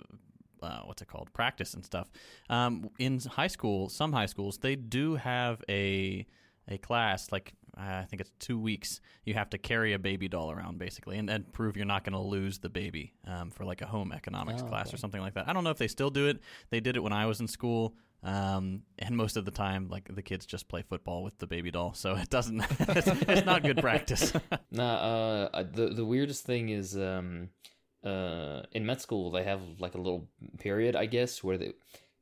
Uh, 0.61 0.81
what's 0.87 1.01
it 1.01 1.07
called? 1.07 1.33
Practice 1.33 1.75
and 1.75 1.85
stuff. 1.85 2.11
Um, 2.51 2.91
in 2.99 3.21
high 3.21 3.47
school, 3.47 3.89
some 3.89 4.13
high 4.13 4.27
schools 4.27 4.59
they 4.59 4.75
do 4.75 5.15
have 5.15 5.63
a 5.69 6.27
a 6.67 6.79
class 6.79 7.31
like 7.31 7.53
uh, 7.79 7.83
I 8.03 8.07
think 8.07 8.21
it's 8.21 8.33
two 8.41 8.59
weeks. 8.59 9.01
You 9.25 9.35
have 9.35 9.51
to 9.51 9.59
carry 9.59 9.93
a 9.93 10.01
baby 10.01 10.27
doll 10.27 10.51
around 10.51 10.79
basically, 10.81 11.17
and, 11.17 11.31
and 11.31 11.53
prove 11.53 11.77
you're 11.77 11.87
not 11.87 12.03
going 12.03 12.15
to 12.15 12.19
lose 12.29 12.59
the 12.59 12.69
baby 12.69 13.13
um, 13.25 13.51
for 13.53 13.65
like 13.65 13.83
a 13.83 13.87
home 13.87 14.11
economics 14.11 14.63
Oh, 14.65 14.67
class 14.69 14.89
okay. 14.89 14.97
or 14.97 14.99
something 14.99 15.21
like 15.21 15.35
that. 15.35 15.49
I 15.49 15.53
don't 15.53 15.63
know 15.63 15.71
if 15.71 15.79
they 15.79 15.87
still 15.87 16.11
do 16.11 16.27
it. 16.27 16.41
They 16.71 16.81
did 16.81 16.97
it 16.97 17.05
when 17.05 17.13
I 17.13 17.27
was 17.27 17.39
in 17.39 17.47
school, 17.47 17.95
um, 18.23 18.83
and 18.99 19.17
most 19.17 19.37
of 19.37 19.45
the 19.45 19.51
time, 19.51 19.89
like 19.89 20.13
the 20.13 20.23
kids 20.23 20.45
just 20.45 20.69
play 20.69 20.83
football 20.83 21.23
with 21.23 21.39
the 21.39 21.47
baby 21.47 21.71
doll, 21.71 21.95
so 21.95 22.17
it 22.17 22.29
doesn't. 22.29 22.61
it's, 22.81 23.07
it's 23.07 23.47
not 23.47 23.63
good 23.63 23.79
practice. 23.79 24.33
Nah, 24.71 25.47
uh, 25.53 25.63
the 25.73 25.89
the 25.89 26.05
weirdest 26.05 26.45
thing 26.45 26.69
is 26.69 26.97
um, 26.97 27.49
uh, 28.05 28.63
in 28.73 28.85
med 28.85 29.01
school 29.01 29.31
they 29.31 29.45
have 29.45 29.61
like 29.79 29.95
a 29.95 29.99
little 29.99 30.29
period, 30.59 30.95
I 30.95 31.07
guess, 31.07 31.43
where 31.43 31.57
they, 31.57 31.73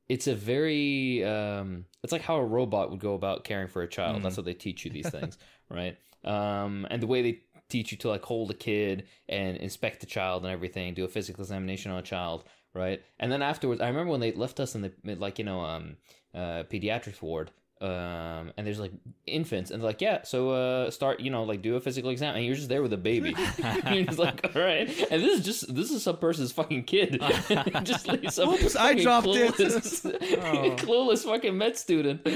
it's 0.08 0.26
a 0.26 0.34
very 0.34 1.24
um, 1.24 1.86
it's 2.02 2.12
like 2.12 2.22
how 2.22 2.36
a 2.36 2.44
robot 2.44 2.90
would 2.90 3.00
go 3.00 3.14
about 3.14 3.44
caring 3.44 3.68
for 3.68 3.82
a 3.82 3.88
child. 3.88 4.22
That's 4.22 4.36
how 4.36 4.42
they 4.42 4.54
teach 4.54 4.84
you 4.84 4.90
these 4.90 5.10
things, 5.10 5.38
right? 5.70 5.96
Um, 6.24 6.86
and 6.90 7.02
the 7.02 7.06
way 7.06 7.22
they 7.22 7.40
teach 7.68 7.90
you 7.90 7.98
to 7.98 8.08
like 8.08 8.22
hold 8.22 8.50
a 8.50 8.54
kid 8.54 9.08
and 9.28 9.56
inspect 9.56 10.00
the 10.00 10.06
child 10.06 10.44
and 10.44 10.52
everything, 10.52 10.94
do 10.94 11.04
a 11.04 11.08
physical 11.08 11.42
examination 11.42 11.90
on 11.90 11.98
a 11.98 12.02
child, 12.02 12.44
right? 12.76 13.02
And 13.18 13.30
then 13.32 13.42
afterwards, 13.42 13.80
I 13.80 13.88
remember 13.88 14.10
when 14.10 14.20
they 14.20 14.32
left 14.32 14.60
us 14.60 14.74
in 14.74 14.82
the 14.82 15.14
like 15.16 15.38
you 15.38 15.44
know 15.44 15.60
um, 15.60 15.96
uh, 16.34 16.64
pediatrics 16.70 17.20
ward 17.22 17.50
um 17.82 18.54
and 18.56 18.66
there's 18.66 18.78
like 18.78 18.92
infants 19.26 19.70
and 19.70 19.82
they're 19.82 19.86
like 19.86 20.00
yeah 20.00 20.22
so 20.22 20.48
uh 20.48 20.90
start 20.90 21.20
you 21.20 21.30
know 21.30 21.42
like 21.44 21.60
do 21.60 21.76
a 21.76 21.80
physical 21.80 22.08
exam. 22.08 22.34
And 22.34 22.42
you're 22.42 22.54
just 22.54 22.70
there 22.70 22.80
with 22.80 22.92
a 22.94 22.96
baby. 22.96 23.36
And 23.62 23.84
you're 23.94 24.04
just 24.06 24.18
like 24.18 24.50
all 24.56 24.62
right. 24.62 24.88
And 25.10 25.22
this 25.22 25.40
is 25.40 25.44
just 25.44 25.74
this 25.74 25.90
is 25.90 26.02
some 26.02 26.16
person's 26.16 26.52
fucking 26.52 26.84
kid. 26.84 27.20
Just 27.82 28.08
like 28.08 28.30
some 28.30 28.48
Oops, 28.48 28.76
I 28.76 28.94
dropped 28.94 29.26
it. 29.26 29.52
clueless, 29.52 30.78
clueless 30.78 31.24
fucking 31.24 31.58
med 31.58 31.76
student. 31.76 32.26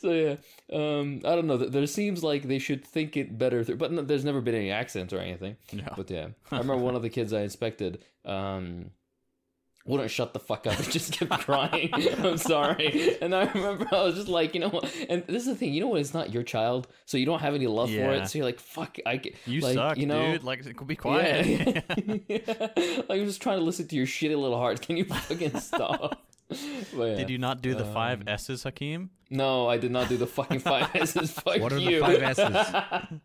So 0.00 0.10
yeah 0.10 0.36
um 0.72 1.20
i 1.26 1.34
don't 1.34 1.46
know. 1.46 1.58
There 1.58 1.86
seems 1.86 2.24
like 2.24 2.44
they 2.44 2.58
should 2.58 2.82
think 2.82 3.18
it 3.18 3.36
better 3.36 3.62
through 3.62 3.76
but 3.76 3.92
no, 3.92 4.00
there's 4.00 4.24
never 4.24 4.40
been 4.40 4.54
any 4.54 4.70
accidents 4.70 5.12
or 5.12 5.18
anything. 5.18 5.56
No. 5.70 5.84
but 5.96 6.10
yeah 6.10 6.28
i 6.50 6.58
remember 6.58 6.78
one 6.82 6.94
of 6.96 7.02
the 7.02 7.10
kids 7.10 7.34
i 7.34 7.42
inspected 7.42 8.02
um 8.24 8.90
wouldn't 9.86 10.10
shut 10.10 10.32
the 10.32 10.40
fuck 10.40 10.66
up 10.66 10.78
and 10.78 10.90
just 10.90 11.12
kept 11.12 11.30
crying. 11.40 11.90
I'm 12.18 12.38
sorry. 12.38 13.18
And 13.20 13.34
I 13.34 13.44
remember 13.52 13.86
I 13.92 14.02
was 14.04 14.14
just 14.14 14.28
like, 14.28 14.54
you 14.54 14.60
know 14.60 14.70
what? 14.70 14.94
And 15.08 15.24
this 15.26 15.42
is 15.42 15.46
the 15.46 15.54
thing, 15.54 15.74
you 15.74 15.80
know 15.82 15.88
what? 15.88 16.00
It's 16.00 16.14
not 16.14 16.32
your 16.32 16.42
child, 16.42 16.88
so 17.04 17.18
you 17.18 17.26
don't 17.26 17.40
have 17.40 17.54
any 17.54 17.66
love 17.66 17.90
for 17.90 18.12
it. 18.12 18.28
So 18.28 18.38
you're 18.38 18.46
like, 18.46 18.60
fuck, 18.60 18.96
I 19.04 19.18
get, 19.18 19.34
You 19.46 19.60
like, 19.60 19.74
suck, 19.74 19.98
you 19.98 20.06
know, 20.06 20.32
dude. 20.32 20.44
Like, 20.44 20.86
be 20.86 20.96
quiet. 20.96 21.46
Yeah. 21.46 22.44
like 23.08 23.20
I'm 23.20 23.26
just 23.26 23.42
trying 23.42 23.58
to 23.58 23.64
listen 23.64 23.86
to 23.88 23.96
your 23.96 24.06
shitty 24.06 24.38
little 24.38 24.56
heart. 24.58 24.80
Can 24.80 24.96
you 24.96 25.04
fucking 25.04 25.58
stop? 25.60 26.22
Yeah. 26.50 27.14
Did 27.16 27.30
you 27.30 27.38
not 27.38 27.62
do 27.62 27.74
the 27.74 27.84
five 27.84 28.20
Um, 28.22 28.28
S's, 28.28 28.62
Hakim? 28.62 29.10
No, 29.30 29.68
I 29.68 29.78
did 29.78 29.90
not 29.90 30.08
do 30.08 30.16
the 30.16 30.26
fucking 30.26 30.60
five 30.60 30.94
S's. 30.94 31.32
Fuck 31.32 31.60
What 31.60 31.72
are 31.72 31.78
you. 31.78 32.00
the 32.00 32.06
five 32.06 32.22
S's? 32.38 33.20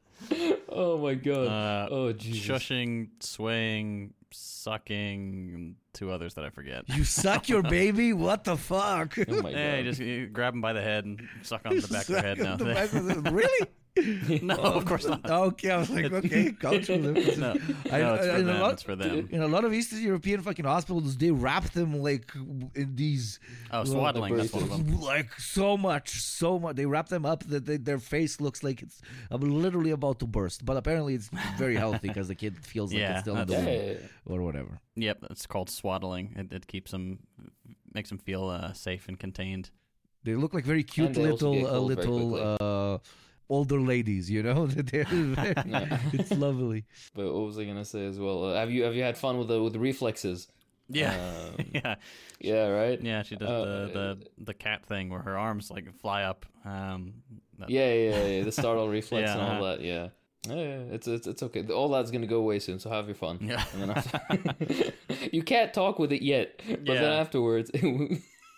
oh 0.69 0.98
my 0.98 1.13
god. 1.13 1.48
Uh, 1.48 1.88
oh 1.91 2.12
Jesus. 2.13 2.48
Shushing, 2.48 3.10
swaying, 3.19 4.13
sucking, 4.32 5.76
two 5.94 6.12
others 6.12 6.34
that 6.36 6.46
I 6.46 6.50
forget. 6.50 6.84
You 6.89 7.04
suck 7.04 7.50
your 7.50 7.62
baby? 7.78 8.13
What 8.13 8.44
the 8.44 8.58
fuck? 8.58 9.18
Oh 9.28 9.42
my 9.42 9.52
Hey, 9.52 9.78
god. 9.84 9.89
just 9.89 10.00
you 10.02 10.28
grab 10.28 10.54
him 10.54 10.62
by 10.62 10.74
the 10.74 10.82
head 10.82 11.06
and 11.06 11.22
suck 11.44 11.62
on 11.65 11.76
the 11.80 11.88
back 11.88 12.02
of 12.02 12.08
their 12.08 12.22
head. 12.22 12.38
now. 12.39 12.56
The 12.56 12.65
back 12.65 12.94
of 12.94 13.06
the- 13.24 13.32
really? 13.32 13.68
no, 14.41 14.55
of 14.55 14.85
course 14.85 15.05
not. 15.07 15.29
Okay, 15.29 15.71
I 15.71 15.77
was 15.77 15.89
like, 15.89 16.12
okay, 16.12 16.51
go 16.51 16.81
through 16.81 17.01
them. 17.13 17.39
No, 17.39 17.49
I- 17.91 17.99
no, 17.99 18.13
it's 18.15 18.25
I- 18.25 18.29
for 18.29 18.31
I- 18.35 18.41
them. 18.41 18.55
a 18.55 18.59
lot- 18.59 18.73
It's 18.73 18.83
for 18.83 18.95
them. 18.95 19.27
In 19.31 19.41
a 19.41 19.47
lot 19.47 19.65
of 19.65 19.73
Eastern 19.73 20.01
European 20.01 20.41
fucking 20.41 20.65
hospitals, 20.65 21.17
they 21.17 21.31
wrap 21.31 21.69
them 21.71 21.99
like 22.01 22.31
in 22.75 22.95
these 22.95 23.39
Oh, 23.71 23.83
swaddling. 23.83 24.35
That's 24.35 24.53
one 24.53 24.63
of 24.63 24.69
them. 24.69 25.01
like 25.01 25.33
so 25.39 25.77
much, 25.77 26.09
so 26.21 26.59
much. 26.59 26.75
They 26.75 26.85
wrap 26.85 27.09
them 27.09 27.25
up 27.25 27.43
that 27.47 27.65
they, 27.65 27.77
their 27.77 27.99
face 27.99 28.39
looks 28.41 28.63
like 28.63 28.81
it's 28.81 29.01
uh, 29.31 29.38
literally 29.38 29.91
about 29.91 30.19
to 30.19 30.27
burst. 30.27 30.65
But 30.65 30.77
apparently, 30.77 31.15
it's 31.15 31.29
very 31.57 31.75
healthy 31.75 32.07
because 32.07 32.27
the 32.27 32.35
kid 32.35 32.57
feels 32.57 32.91
like 32.93 32.99
Yeah, 33.03 33.12
it's 33.13 33.21
still 33.21 33.38
in 33.38 33.47
the 33.47 33.55
womb 34.25 34.38
or 34.38 34.41
whatever. 34.43 34.79
Yep, 34.95 35.25
it's 35.31 35.45
called 35.45 35.69
swaddling. 35.69 36.33
It, 36.35 36.53
it 36.53 36.67
keeps 36.67 36.91
them, 36.91 37.19
makes 37.93 38.09
them 38.09 38.17
feel 38.17 38.49
uh, 38.49 38.73
safe 38.73 39.07
and 39.07 39.17
contained. 39.19 39.71
They 40.23 40.35
look 40.35 40.53
like 40.53 40.65
very 40.65 40.83
cute 40.83 41.13
they 41.13 41.21
little 41.31 41.53
get 41.53 41.65
uh, 41.69 41.79
little 41.79 42.35
uh, 42.59 42.97
older 43.49 43.79
ladies. 43.79 44.29
You 44.29 44.43
know, 44.43 44.69
it's 44.77 46.31
lovely. 46.31 46.85
But 47.15 47.25
what 47.33 47.45
was 47.45 47.57
I 47.57 47.65
gonna 47.65 47.85
say 47.85 48.05
as 48.05 48.19
well? 48.19 48.45
Uh, 48.45 48.55
have 48.55 48.71
you 48.71 48.83
have 48.83 48.95
you 48.95 49.03
had 49.03 49.17
fun 49.17 49.38
with 49.38 49.47
the 49.47 49.62
with 49.62 49.73
the 49.73 49.79
reflexes? 49.79 50.47
Yeah, 50.91 51.13
Um, 51.13 51.65
yeah, 51.73 51.95
yeah, 52.39 52.67
right. 52.67 52.99
yeah. 53.01 53.21
She 53.21 53.35
does 53.35 53.47
Uh, 53.47 53.63
the, 53.63 53.91
the 53.93 54.27
the 54.45 54.53
cat 54.55 54.85
thing 54.85 55.09
where 55.09 55.21
her 55.21 55.38
arms 55.38 55.69
like 55.69 55.93
fly 55.99 56.23
up. 56.23 56.45
Um, 56.65 57.13
that- 57.59 57.69
Yeah, 57.69 57.93
yeah, 57.93 58.25
yeah. 58.25 58.43
The 58.43 58.51
startle 58.51 58.89
reflex 58.89 59.27
Yeah, 59.27 59.33
and 59.33 59.41
all 59.41 59.63
uh-huh. 59.63 59.75
that. 59.77 59.81
Yeah. 59.81 60.07
Yeah, 60.47 60.55
yeah, 60.55 60.95
it's 60.95 61.07
it's 61.07 61.27
it's 61.27 61.43
okay. 61.43 61.67
All 61.67 61.89
that's 61.89 62.12
gonna 62.12 62.25
go 62.25 62.38
away 62.38 62.59
soon, 62.59 62.79
so 62.79 62.89
have 62.89 63.07
your 63.07 63.15
fun. 63.15 63.39
Yeah. 63.41 63.63
And 63.73 63.81
then 63.81 63.91
after... 63.91 64.19
you 65.31 65.43
can't 65.43 65.73
talk 65.73 65.99
with 65.99 66.13
it 66.13 66.21
yet, 66.23 66.62
but 66.65 66.85
then 66.85 67.03
Yeah. 67.03 67.19
afterwards, 67.19 67.69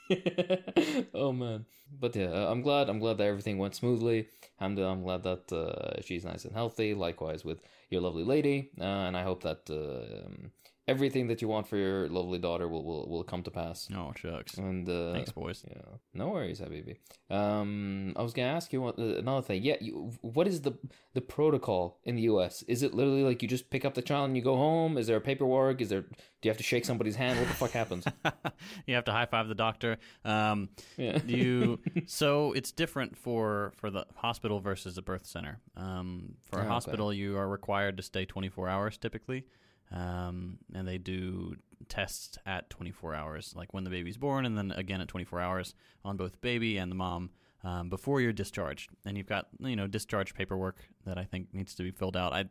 oh 1.14 1.32
man. 1.32 1.66
But 2.00 2.16
yeah, 2.16 2.28
uh, 2.32 2.52
I'm 2.52 2.62
glad. 2.62 2.90
I'm 2.90 3.00
glad 3.00 3.18
that 3.18 3.28
everything 3.28 3.58
went 3.58 3.76
smoothly. 3.76 4.28
I'm 4.60 4.78
I'm 4.78 5.04
glad 5.04 5.24
that 5.24 5.52
uh, 5.52 6.02
she's 6.02 6.26
nice 6.26 6.46
and 6.46 6.54
healthy. 6.54 6.94
Likewise 6.94 7.44
with 7.46 7.62
your 7.92 8.02
lovely 8.02 8.24
lady, 8.24 8.72
uh, 8.80 8.84
and 9.08 9.16
I 9.16 9.24
hope 9.24 9.44
that 9.44 9.70
uh, 9.70 10.26
um, 10.26 10.52
everything 10.88 11.28
that 11.28 11.42
you 11.42 11.48
want 11.48 11.68
for 11.68 11.78
your 11.78 12.10
lovely 12.10 12.40
daughter 12.40 12.68
will 12.68 12.84
will, 12.84 13.08
will 13.08 13.24
come 13.24 13.44
to 13.44 13.52
pass. 13.52 13.88
Oh 13.96 14.12
shucks. 14.16 14.58
And 14.58 14.90
uh, 14.90 15.14
Thanks, 15.14 15.32
boys. 15.32 15.64
yeah, 15.70 15.82
no 16.14 16.30
worries, 16.30 16.60
Habibi. 16.62 16.96
Um, 17.30 18.14
I 18.18 18.22
was 18.22 18.34
gonna 18.34 18.50
ask 18.50 18.74
you 18.74 18.82
one, 18.82 18.94
uh, 18.98 19.18
another 19.20 19.42
thing. 19.42 19.64
Yeah, 19.64 19.76
you, 19.80 20.12
what 20.22 20.48
is 20.48 20.62
the 20.62 20.74
the 21.14 21.22
protocol 21.22 22.00
in 22.04 22.16
the 22.16 22.24
U.S.? 22.34 22.64
Is 22.68 22.84
it 22.84 22.94
literally 22.94 23.24
like 23.24 23.42
you 23.42 23.48
just 23.48 23.70
pick 23.70 23.86
up 23.86 23.94
the 23.94 24.02
child 24.02 24.26
and 24.30 24.36
you 24.38 24.44
go 24.44 24.56
home? 24.58 24.98
Is 24.98 25.08
there 25.08 25.20
paperwork? 25.20 25.82
Is 25.82 25.90
there? 25.90 26.02
Do 26.02 26.48
you 26.48 26.50
have 26.50 26.58
to 26.58 26.64
shake 26.64 26.86
somebody's 26.86 27.16
hand? 27.16 27.40
What 27.40 27.48
the 27.50 27.54
fuck 27.54 27.72
happens? 27.72 28.06
you 28.88 28.96
have 28.96 29.06
to 29.06 29.12
high 29.12 29.28
five 29.28 29.48
the 29.48 29.56
doctor. 29.56 29.98
Um, 30.26 30.70
Yeah. 30.98 31.20
you 31.26 31.80
so 32.08 32.54
it's 32.54 32.72
different 32.72 33.16
for 33.18 33.74
for 33.78 33.90
the 33.92 34.06
hospital 34.16 34.60
versus 34.60 34.96
the 34.96 35.02
birth 35.04 35.26
center. 35.26 35.60
Um, 35.78 36.36
for 36.50 36.58
Oh, 36.60 36.62
a 36.62 36.66
okay. 36.66 36.74
hospital, 36.74 37.14
you 37.14 37.38
are 37.38 37.48
required 37.48 37.81
to 37.90 38.04
stay 38.04 38.26
24 38.26 38.70
hours 38.70 38.98
typically, 38.98 39.46
um, 39.92 40.58
and 40.74 40.88
they 40.88 40.98
do 40.98 41.56
tests 41.90 42.38
at 42.46 42.70
24 42.70 43.16
hours, 43.16 43.54
like 43.56 43.74
when 43.74 43.84
the 43.84 43.90
baby's 43.90 44.18
born, 44.18 44.46
and 44.46 44.58
then 44.58 44.72
again 44.72 45.02
at 45.02 45.08
24 45.08 45.40
hours 45.42 45.74
on 46.06 46.18
both 46.18 46.42
baby 46.42 46.78
and 46.78 46.92
the 46.92 46.96
mom. 46.96 47.32
Um, 47.64 47.90
before 47.90 48.20
you're 48.22 48.34
discharged, 48.34 48.90
and 49.06 49.16
you've 49.16 49.28
got 49.28 49.48
you 49.60 49.76
know 49.76 49.86
discharge 49.86 50.34
paperwork 50.34 50.78
that 51.06 51.20
I 51.20 51.26
think 51.26 51.54
needs 51.54 51.76
to 51.76 51.84
be 51.84 51.92
filled 51.92 52.18
out. 52.18 52.34
I 52.34 52.46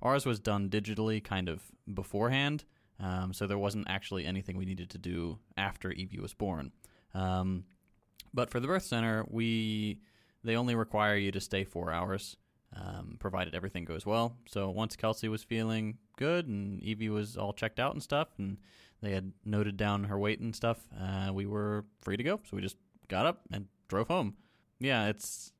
ours 0.00 0.24
was 0.24 0.38
done 0.38 0.70
digitally, 0.70 1.22
kind 1.22 1.48
of 1.48 1.60
beforehand, 1.92 2.64
um, 3.00 3.32
so 3.32 3.48
there 3.48 3.58
wasn't 3.58 3.86
actually 3.88 4.24
anything 4.24 4.56
we 4.56 4.64
needed 4.64 4.90
to 4.90 4.98
do 4.98 5.38
after 5.56 5.90
Evie 5.90 6.20
was 6.20 6.34
born. 6.34 6.70
Um, 7.14 7.64
but 8.32 8.50
for 8.50 8.60
the 8.60 8.66
birth 8.68 8.84
center, 8.84 9.24
we 9.28 9.98
they 10.42 10.56
only 10.56 10.74
require 10.74 11.16
you 11.16 11.32
to 11.32 11.40
stay 11.40 11.64
four 11.64 11.90
hours, 11.90 12.36
um, 12.76 13.16
provided 13.18 13.54
everything 13.54 13.84
goes 13.84 14.04
well. 14.04 14.36
So 14.46 14.70
once 14.70 14.96
Kelsey 14.96 15.28
was 15.28 15.42
feeling 15.42 15.98
good 16.16 16.46
and 16.46 16.82
Evie 16.82 17.08
was 17.08 17.36
all 17.36 17.52
checked 17.52 17.78
out 17.78 17.92
and 17.92 18.02
stuff, 18.02 18.28
and 18.38 18.58
they 19.02 19.12
had 19.12 19.32
noted 19.44 19.76
down 19.76 20.04
her 20.04 20.18
weight 20.18 20.40
and 20.40 20.54
stuff, 20.54 20.78
uh, 21.00 21.32
we 21.32 21.46
were 21.46 21.84
free 22.00 22.16
to 22.16 22.22
go. 22.22 22.40
So 22.44 22.56
we 22.56 22.62
just 22.62 22.76
got 23.08 23.26
up 23.26 23.42
and 23.52 23.66
drove 23.88 24.08
home. 24.08 24.34
Yeah, 24.80 25.08
it's 25.08 25.52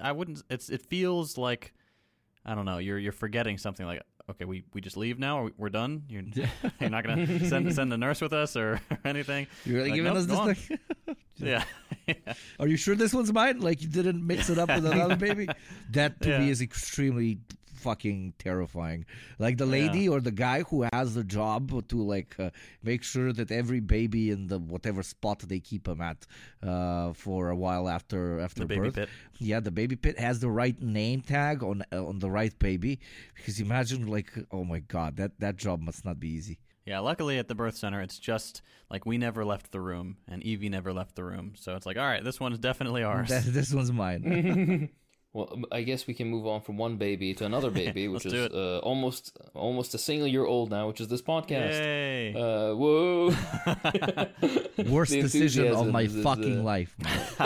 I 0.00 0.12
wouldn't. 0.12 0.42
It's 0.48 0.68
it 0.68 0.82
feels 0.82 1.36
like 1.36 1.74
I 2.44 2.54
don't 2.54 2.64
know. 2.64 2.78
You're 2.78 2.98
you're 2.98 3.12
forgetting 3.12 3.58
something 3.58 3.86
like 3.86 4.02
okay, 4.30 4.44
we, 4.44 4.64
we 4.72 4.80
just 4.80 4.96
leave 4.96 5.18
now. 5.18 5.42
Or 5.44 5.50
we're 5.56 5.68
done. 5.68 6.02
You're 6.08 6.22
you're 6.80 6.90
not 6.90 7.04
gonna 7.04 7.48
send 7.48 7.72
send 7.74 7.92
a 7.92 7.96
nurse 7.96 8.20
with 8.20 8.32
us 8.32 8.56
or, 8.56 8.80
anything. 9.04 9.46
You're 9.64 9.76
really 9.76 9.90
Like, 9.90 9.96
giving 9.96 10.14
nope, 10.14 10.46
us 10.46 10.56
this 10.56 10.66
thing. 10.66 10.78
Yeah. 11.36 11.64
Are 12.60 12.68
you 12.68 12.76
sure 12.76 12.94
this 12.94 13.12
one's 13.12 13.32
mine? 13.32 13.60
Like 13.60 13.82
you 13.82 13.88
didn't 13.88 14.24
mix 14.24 14.48
it 14.48 14.58
up 14.58 14.68
with 14.68 14.86
another 14.86 15.16
baby? 15.16 15.48
That 15.90 16.20
to 16.22 16.38
me 16.38 16.50
is 16.50 16.60
extremely 16.60 17.38
fucking 17.82 18.34
terrifying. 18.38 19.04
Like 19.44 19.56
the 19.58 19.66
Yeah. 19.66 19.78
lady 19.78 20.04
or 20.12 20.20
the 20.20 20.36
guy 20.46 20.58
who 20.68 20.78
has 20.92 21.08
the 21.14 21.24
job 21.38 21.62
to 21.88 21.96
like 22.14 22.32
uh, 22.38 22.50
make 22.82 23.02
sure 23.12 23.30
that 23.38 23.50
every 23.50 23.80
baby 23.80 24.30
in 24.34 24.46
the 24.52 24.58
whatever 24.58 25.02
spot 25.02 25.38
they 25.50 25.60
keep 25.60 25.84
them 25.84 26.00
at 26.00 26.20
uh, 26.62 27.12
for 27.24 27.50
a 27.50 27.56
while 27.64 27.88
after 27.88 28.40
after 28.40 28.60
the 28.62 28.66
baby 28.74 28.80
birth. 28.80 28.94
pit. 28.94 29.08
Yeah, 29.50 29.60
the 29.60 29.70
baby 29.80 29.96
pit 29.96 30.16
has 30.18 30.36
the 30.40 30.50
right 30.62 30.78
name 30.80 31.20
tag 31.22 31.62
on 31.62 31.82
uh, 31.92 32.06
on 32.10 32.18
the 32.20 32.30
right 32.30 32.56
baby. 32.58 33.00
Because 33.36 33.60
imagine 33.60 34.06
like 34.16 34.30
oh 34.50 34.64
my 34.64 34.80
god, 34.80 35.16
that 35.16 35.32
that 35.40 35.56
job 35.56 35.80
must 35.80 36.04
not 36.04 36.18
be 36.20 36.28
easy. 36.28 36.58
Yeah, 36.84 36.98
luckily 36.98 37.38
at 37.38 37.46
the 37.46 37.54
birth 37.54 37.76
center, 37.76 38.00
it's 38.02 38.18
just 38.18 38.60
like 38.90 39.06
we 39.06 39.16
never 39.16 39.44
left 39.44 39.70
the 39.70 39.80
room 39.80 40.16
and 40.26 40.42
Evie 40.42 40.68
never 40.68 40.92
left 40.92 41.14
the 41.14 41.22
room. 41.22 41.52
So 41.54 41.76
it's 41.76 41.86
like, 41.86 41.96
all 41.96 42.04
right, 42.12 42.24
this 42.24 42.40
one's 42.40 42.58
definitely 42.58 43.04
ours. 43.04 43.30
This 43.46 43.72
one's 43.72 43.92
mine. 43.92 44.90
Well, 45.34 45.62
I 45.72 45.80
guess 45.82 46.06
we 46.06 46.12
can 46.12 46.28
move 46.28 46.46
on 46.46 46.60
from 46.60 46.76
one 46.76 46.96
baby 46.96 47.32
to 47.34 47.46
another 47.46 47.70
baby, 47.82 48.06
which 48.08 48.26
is 48.26 48.34
uh, 48.34 48.80
almost 48.82 49.36
almost 49.54 49.94
a 49.94 49.98
single 49.98 50.26
year 50.28 50.44
old 50.44 50.70
now, 50.70 50.88
which 50.88 51.00
is 51.00 51.08
this 51.08 51.22
podcast. 51.22 51.72
Yay. 51.80 52.34
Uh, 52.34 52.74
whoa! 52.74 53.34
Worst 54.90 55.12
decision 55.12 55.68
of 55.68 55.88
my 55.88 56.02
is- 56.02 56.16
is, 56.16 56.22
fucking 56.22 56.60
uh, 56.60 56.62
life. 56.62 56.94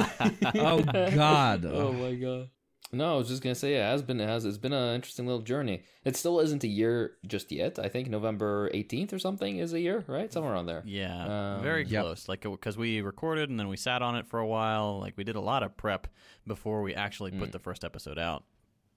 oh 0.56 0.82
God. 0.82 1.64
Oh 1.64 1.92
my 1.92 2.14
god. 2.14 2.50
No, 2.92 3.14
I 3.14 3.16
was 3.16 3.28
just 3.28 3.42
gonna 3.42 3.54
say 3.56 3.74
it 3.74 3.82
has 3.82 4.02
been 4.02 4.20
it 4.20 4.28
has 4.28 4.44
it's 4.44 4.58
been 4.58 4.72
an 4.72 4.94
interesting 4.94 5.26
little 5.26 5.42
journey. 5.42 5.82
It 6.04 6.16
still 6.16 6.38
isn't 6.40 6.62
a 6.62 6.68
year 6.68 7.14
just 7.26 7.50
yet. 7.50 7.78
I 7.80 7.88
think 7.88 8.08
November 8.08 8.70
eighteenth 8.72 9.12
or 9.12 9.18
something 9.18 9.58
is 9.58 9.72
a 9.72 9.80
year, 9.80 10.04
right? 10.06 10.32
Somewhere 10.32 10.52
around 10.52 10.66
there. 10.66 10.82
Yeah, 10.86 11.56
Um, 11.56 11.62
very 11.62 11.84
Yep. 11.84 12.02
close. 12.04 12.28
Like 12.28 12.42
because 12.42 12.76
we 12.76 13.00
recorded 13.00 13.50
and 13.50 13.58
then 13.58 13.66
we 13.68 13.76
sat 13.76 14.02
on 14.02 14.14
it 14.14 14.26
for 14.26 14.38
a 14.38 14.46
while. 14.46 15.00
Like 15.00 15.16
we 15.16 15.24
did 15.24 15.34
a 15.36 15.40
lot 15.40 15.64
of 15.64 15.76
prep 15.76 16.06
before 16.46 16.82
we 16.82 16.94
actually 16.94 17.32
put 17.32 17.50
the 17.50 17.58
first 17.58 17.84
episode 17.84 18.18
out. 18.20 18.44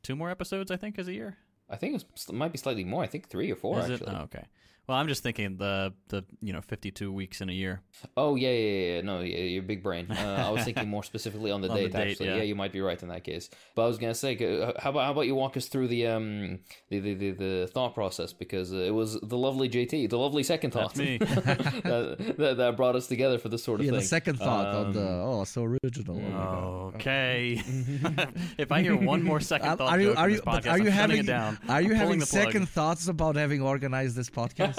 Two 0.04 0.16
more 0.16 0.30
episodes, 0.30 0.70
I 0.72 0.78
think, 0.78 1.00
is 1.00 1.08
a 1.08 1.14
year. 1.14 1.38
I 1.70 1.76
think 1.76 1.96
it's, 1.96 2.30
it 2.30 2.34
might 2.36 2.52
be 2.52 2.58
slightly 2.58 2.84
more. 2.84 3.04
I 3.04 3.08
think 3.08 3.28
three 3.28 3.52
or 3.52 3.56
four 3.56 3.80
is 3.80 3.90
actually. 3.92 4.12
it? 4.12 4.18
Oh, 4.18 4.24
okay. 4.24 4.46
Well, 4.90 4.98
I'm 4.98 5.08
just 5.08 5.22
thinking 5.22 5.58
the 5.58 5.94
the 6.08 6.24
you 6.42 6.52
know 6.52 6.62
52 6.62 7.14
weeks 7.14 7.42
in 7.42 7.50
a 7.50 7.54
year. 7.54 7.82
Oh 8.18 8.34
yeah, 8.36 8.50
yeah, 8.50 8.56
yeah, 8.56 8.96
yeah. 8.96 9.02
No, 9.02 9.20
yeah, 9.20 9.38
your 9.38 9.62
big 9.62 9.84
brain. 9.84 10.08
Uh, 10.10 10.46
I 10.48 10.50
was 10.50 10.64
thinking 10.64 10.90
more 10.96 11.04
specifically 11.04 11.52
on 11.52 11.62
the 11.62 11.70
On 11.70 11.76
the 11.76 11.84
date. 11.84 11.92
date, 11.92 12.10
actually, 12.14 12.26
yeah. 12.30 12.38
yeah. 12.38 12.42
you 12.42 12.56
might 12.56 12.72
be 12.74 12.82
right 12.82 13.00
in 13.04 13.10
that 13.10 13.24
case. 13.24 13.52
But 13.76 13.84
I 13.84 13.88
was 13.88 14.00
gonna 14.00 14.16
say, 14.16 14.36
uh, 14.36 14.72
how 14.82 14.90
about 14.90 15.06
how 15.06 15.12
about 15.12 15.28
you 15.28 15.36
walk 15.36 15.56
us 15.58 15.68
through 15.68 15.90
the 15.90 16.08
um 16.08 16.62
the 16.90 17.00
the, 17.02 17.14
the, 17.14 17.32
the 17.32 17.70
thought 17.72 17.94
process 17.94 18.34
because 18.34 18.74
uh, 18.74 18.78
it 18.78 18.90
was 18.90 19.20
the 19.22 19.38
lovely 19.38 19.70
JT, 19.70 20.10
the 20.10 20.18
lovely 20.18 20.42
second 20.42 20.72
thought, 20.72 20.96
That's 20.96 21.00
me. 21.08 21.18
that, 21.20 22.34
that 22.40 22.58
that 22.58 22.76
brought 22.76 22.96
us 22.96 23.06
together 23.06 23.38
for 23.38 23.50
this 23.50 23.64
sort 23.64 23.82
of 23.82 23.86
Yeah, 23.86 23.92
thing. 23.92 24.00
the 24.00 24.06
second 24.08 24.40
thought 24.40 24.74
on 24.74 24.94
the 24.94 25.02
Um, 25.08 25.30
oh 25.30 25.44
so 25.44 25.66
original. 25.66 26.20
Oh. 26.36 26.94
Okay. 26.96 27.62
if 28.58 28.72
I 28.72 28.82
hear 28.82 28.96
one 28.96 29.22
more 29.22 29.40
second 29.40 29.70
Um, 29.70 29.78
thought 29.78 29.92
are 29.92 30.00
you 30.00 30.08
joke 30.08 30.18
in 30.18 30.24
are 30.24 30.30
this 30.30 30.36
you 30.38 30.42
podcast, 30.42 30.72
are 30.72 30.78
you 30.80 30.90
I'm 30.90 30.94
shutting 30.94 30.94
having 30.94 31.20
it 31.20 31.26
down. 31.28 31.60
are 31.70 31.80
you 31.80 31.92
I'm 31.94 32.00
pulling 32.00 32.00
having 32.00 32.20
the 32.22 32.26
plug. 32.26 32.44
second 32.46 32.70
thoughts 32.70 33.08
about 33.08 33.36
having 33.36 33.62
organized 33.62 34.16
this 34.16 34.32
podcast? 34.32 34.79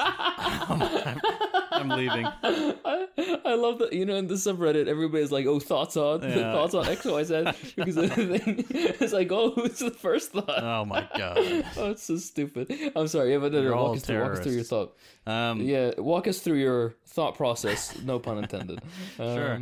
I'm 1.73 1.89
leaving. 1.89 2.27
I, 2.27 3.07
I 3.45 3.55
love 3.55 3.79
that 3.79 3.93
you 3.93 4.05
know 4.05 4.17
in 4.17 4.27
the 4.27 4.35
subreddit 4.35 4.87
everybody's 4.89 5.31
like 5.33 5.47
oh 5.47 5.61
thoughts 5.61 5.97
on 5.97 6.23
Yeah. 6.29 6.53
thoughts 6.53 6.75
on 6.75 6.87
X 6.87 7.05
Y 7.05 7.23
Z 7.25 7.45
because 7.77 7.95
the 7.95 8.09
thing 8.09 8.65
it's 8.71 9.13
like 9.13 9.31
oh 9.33 9.51
who's 9.55 9.79
the 9.79 9.91
first 9.91 10.33
thought 10.33 10.63
Oh 10.63 10.85
my 10.85 11.09
god. 11.17 11.39
oh 11.77 11.91
it's 11.91 12.03
so 12.05 12.17
stupid 12.17 12.73
I'm 12.95 13.09
sorry 13.09 13.33
yeah 13.33 13.39
but 13.39 13.53
no, 13.53 13.63
no, 13.63 13.75
walk 13.77 13.97
us 13.97 14.03
through 14.05 14.21
walk 14.21 14.33
us 14.33 14.41
through 14.41 14.53
your 14.53 14.65
thought 14.65 14.97
Um, 15.27 15.61
yeah 15.63 15.93
walk 15.99 16.27
us 16.29 16.41
through 16.41 16.59
your 16.59 16.95
thought 17.07 17.35
process 17.37 17.97
no 18.03 18.19
pun 18.19 18.39
intended 18.39 18.81
Sure. 19.17 19.61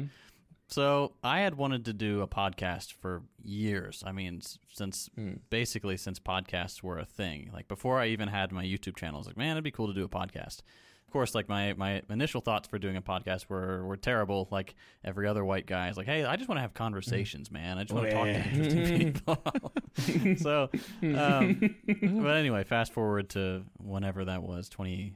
So 0.68 1.12
I 1.24 1.40
had 1.40 1.54
wanted 1.54 1.86
to 1.86 1.94
do 1.94 2.20
a 2.20 2.28
podcast 2.28 2.92
for 2.92 3.22
years. 3.42 4.04
I 4.06 4.12
mean, 4.12 4.42
since 4.70 5.08
basically 5.48 5.96
since 5.96 6.20
podcasts 6.20 6.82
were 6.82 6.98
a 6.98 7.06
thing. 7.06 7.50
Like 7.54 7.68
before 7.68 7.98
I 7.98 8.08
even 8.08 8.28
had 8.28 8.52
my 8.52 8.64
YouTube 8.64 8.96
channel, 8.96 9.16
I 9.16 9.18
was 9.18 9.26
like, 9.26 9.38
man, 9.38 9.52
it'd 9.52 9.64
be 9.64 9.70
cool 9.70 9.86
to 9.86 9.94
do 9.94 10.04
a 10.04 10.08
podcast. 10.08 10.60
Of 11.06 11.12
course, 11.12 11.34
like 11.34 11.48
my, 11.48 11.72
my 11.72 12.02
initial 12.10 12.42
thoughts 12.42 12.68
for 12.68 12.78
doing 12.78 12.98
a 12.98 13.00
podcast 13.00 13.48
were, 13.48 13.82
were 13.86 13.96
terrible. 13.96 14.46
Like 14.50 14.74
every 15.02 15.26
other 15.26 15.42
white 15.42 15.64
guy 15.64 15.88
is 15.88 15.96
like, 15.96 16.04
hey, 16.04 16.26
I 16.26 16.36
just 16.36 16.50
want 16.50 16.58
to 16.58 16.60
have 16.62 16.74
conversations, 16.74 17.50
man. 17.50 17.78
I 17.78 17.84
just 17.84 17.94
want 17.94 18.10
to 18.10 18.12
talk 18.12 18.26
to 18.26 18.34
interesting 18.34 19.12
people. 19.14 20.36
so, 20.36 20.68
um, 21.02 21.76
but 22.22 22.36
anyway, 22.36 22.62
fast 22.64 22.92
forward 22.92 23.30
to 23.30 23.64
whenever 23.78 24.26
that 24.26 24.42
was, 24.42 24.68
20, 24.68 25.14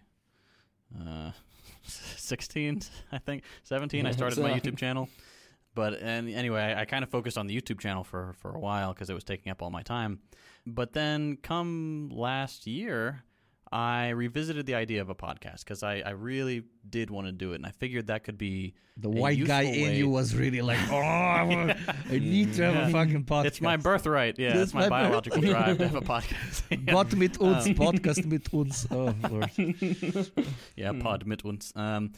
uh, 1.06 1.32
16, 1.82 2.80
I 3.12 3.18
think, 3.18 3.42
17. 3.64 4.06
I 4.06 4.12
started 4.12 4.38
my 4.38 4.58
YouTube 4.58 4.78
channel. 4.78 5.10
But 5.74 5.94
and 6.00 6.28
anyway, 6.28 6.60
I, 6.60 6.82
I 6.82 6.84
kind 6.84 7.02
of 7.02 7.10
focused 7.10 7.38
on 7.38 7.46
the 7.46 7.58
YouTube 7.58 7.80
channel 7.80 8.04
for 8.04 8.34
for 8.38 8.50
a 8.54 8.58
while 8.58 8.92
because 8.92 9.08
it 9.10 9.14
was 9.14 9.24
taking 9.24 9.50
up 9.50 9.62
all 9.62 9.70
my 9.70 9.82
time. 9.82 10.20
But 10.66 10.92
then, 10.92 11.38
come 11.42 12.10
last 12.12 12.66
year, 12.66 13.24
I 13.72 14.10
revisited 14.10 14.66
the 14.66 14.74
idea 14.74 15.00
of 15.00 15.08
a 15.08 15.14
podcast 15.14 15.60
because 15.64 15.82
I, 15.82 16.02
I 16.04 16.10
really 16.10 16.64
did 16.88 17.10
want 17.10 17.26
to 17.26 17.32
do 17.32 17.52
it, 17.52 17.56
and 17.56 17.66
I 17.66 17.70
figured 17.70 18.06
that 18.08 18.22
could 18.22 18.36
be 18.36 18.74
The 18.98 19.08
white 19.08 19.42
guy 19.46 19.62
in 19.62 19.96
you 19.96 20.10
was 20.10 20.36
really 20.36 20.60
like, 20.60 20.78
oh, 20.92 20.98
I, 20.98 21.42
wanna- 21.48 21.78
I 22.10 22.18
need 22.18 22.52
to 22.54 22.64
have 22.64 22.74
Yeah. 22.74 22.88
a 22.88 22.92
fucking 22.92 23.24
podcast. 23.24 23.46
It's 23.46 23.60
my 23.62 23.76
birthright. 23.78 24.38
Yeah, 24.38 24.50
That's 24.52 24.64
it's 24.64 24.74
my, 24.74 24.88
my 24.88 25.02
biological 25.08 25.40
drive 25.40 25.78
to 25.78 25.88
have 25.88 25.96
a 25.96 26.00
podcast. 26.14 26.62
yeah. 26.70 26.92
Gott 26.92 27.16
mit 27.16 27.38
uns, 27.40 27.66
Um, 27.66 27.74
Podcast 27.74 28.26
mit 28.26 28.52
uns. 28.52 28.86
Oh, 28.90 29.14
Lord. 29.30 29.50
yeah, 30.76 30.92
pod 30.92 31.26
mit 31.26 31.44
uns. 31.44 31.72
Um, 31.74 32.12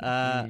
uh, 0.00 0.48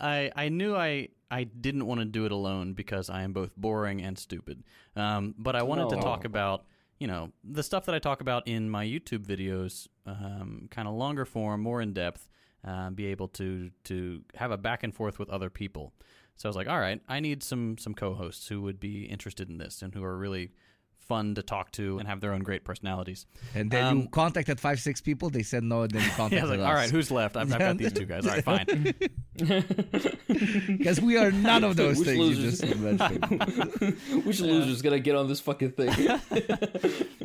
I 0.00 0.30
I 0.34 0.48
knew 0.48 0.74
I 0.74 1.08
I 1.30 1.44
didn't 1.44 1.86
want 1.86 2.00
to 2.00 2.04
do 2.04 2.24
it 2.26 2.32
alone 2.32 2.74
because 2.74 3.10
I 3.10 3.22
am 3.22 3.32
both 3.32 3.56
boring 3.56 4.02
and 4.02 4.18
stupid. 4.18 4.62
Um, 4.96 5.34
but 5.38 5.56
I 5.56 5.62
wanted 5.62 5.90
to 5.90 5.96
talk 5.96 6.24
about 6.24 6.64
you 6.98 7.06
know 7.06 7.32
the 7.42 7.62
stuff 7.62 7.86
that 7.86 7.94
I 7.94 7.98
talk 7.98 8.20
about 8.20 8.46
in 8.46 8.70
my 8.70 8.84
YouTube 8.84 9.26
videos, 9.26 9.88
um, 10.06 10.68
kind 10.70 10.88
of 10.88 10.94
longer 10.94 11.24
form, 11.24 11.60
more 11.60 11.80
in 11.80 11.92
depth. 11.92 12.28
Uh, 12.66 12.88
be 12.88 13.06
able 13.06 13.28
to 13.28 13.70
to 13.84 14.22
have 14.36 14.50
a 14.50 14.56
back 14.56 14.82
and 14.82 14.94
forth 14.94 15.18
with 15.18 15.28
other 15.28 15.50
people. 15.50 15.92
So 16.36 16.48
I 16.48 16.50
was 16.50 16.56
like, 16.56 16.68
all 16.68 16.80
right, 16.80 17.00
I 17.08 17.20
need 17.20 17.42
some 17.42 17.76
some 17.78 17.94
co-hosts 17.94 18.48
who 18.48 18.62
would 18.62 18.80
be 18.80 19.04
interested 19.04 19.48
in 19.48 19.58
this 19.58 19.82
and 19.82 19.94
who 19.94 20.02
are 20.02 20.16
really 20.16 20.52
fun 21.04 21.34
to 21.36 21.42
talk 21.42 21.70
to 21.72 21.98
and 21.98 22.08
have 22.08 22.20
their 22.20 22.32
own 22.32 22.40
great 22.42 22.64
personalities. 22.64 23.26
And 23.54 23.70
then 23.70 23.84
Um, 23.84 23.98
you 24.00 24.08
contacted 24.08 24.58
five, 24.60 24.80
six 24.80 25.00
people. 25.00 25.30
They 25.30 25.42
said 25.42 25.62
no, 25.62 25.82
and 25.82 25.90
then 25.90 26.02
you 26.02 26.10
contacted 26.16 26.42
was 26.42 26.50
like, 26.50 26.60
us. 26.60 26.66
all 26.66 26.74
right, 26.74 26.90
who's 26.90 27.10
left? 27.10 27.36
I've, 27.36 27.52
I've 27.52 27.58
got 27.58 27.78
these 27.82 27.92
two 27.92 28.04
guys. 28.06 28.26
All 28.26 28.32
right, 28.34 28.44
fine. 28.44 28.94
Because 30.68 31.00
we 31.00 31.16
are 31.16 31.30
none 31.30 31.64
of 31.64 31.76
those 31.76 31.98
Which 31.98 32.08
things 32.08 32.18
you 32.18 32.24
losers? 32.24 32.60
just 32.60 32.76
mentioned. 32.76 34.24
Which 34.24 34.40
loser's 34.40 34.82
gonna 34.82 34.98
get 34.98 35.14
on 35.16 35.28
this 35.28 35.40
fucking 35.40 35.72
thing? 35.72 35.90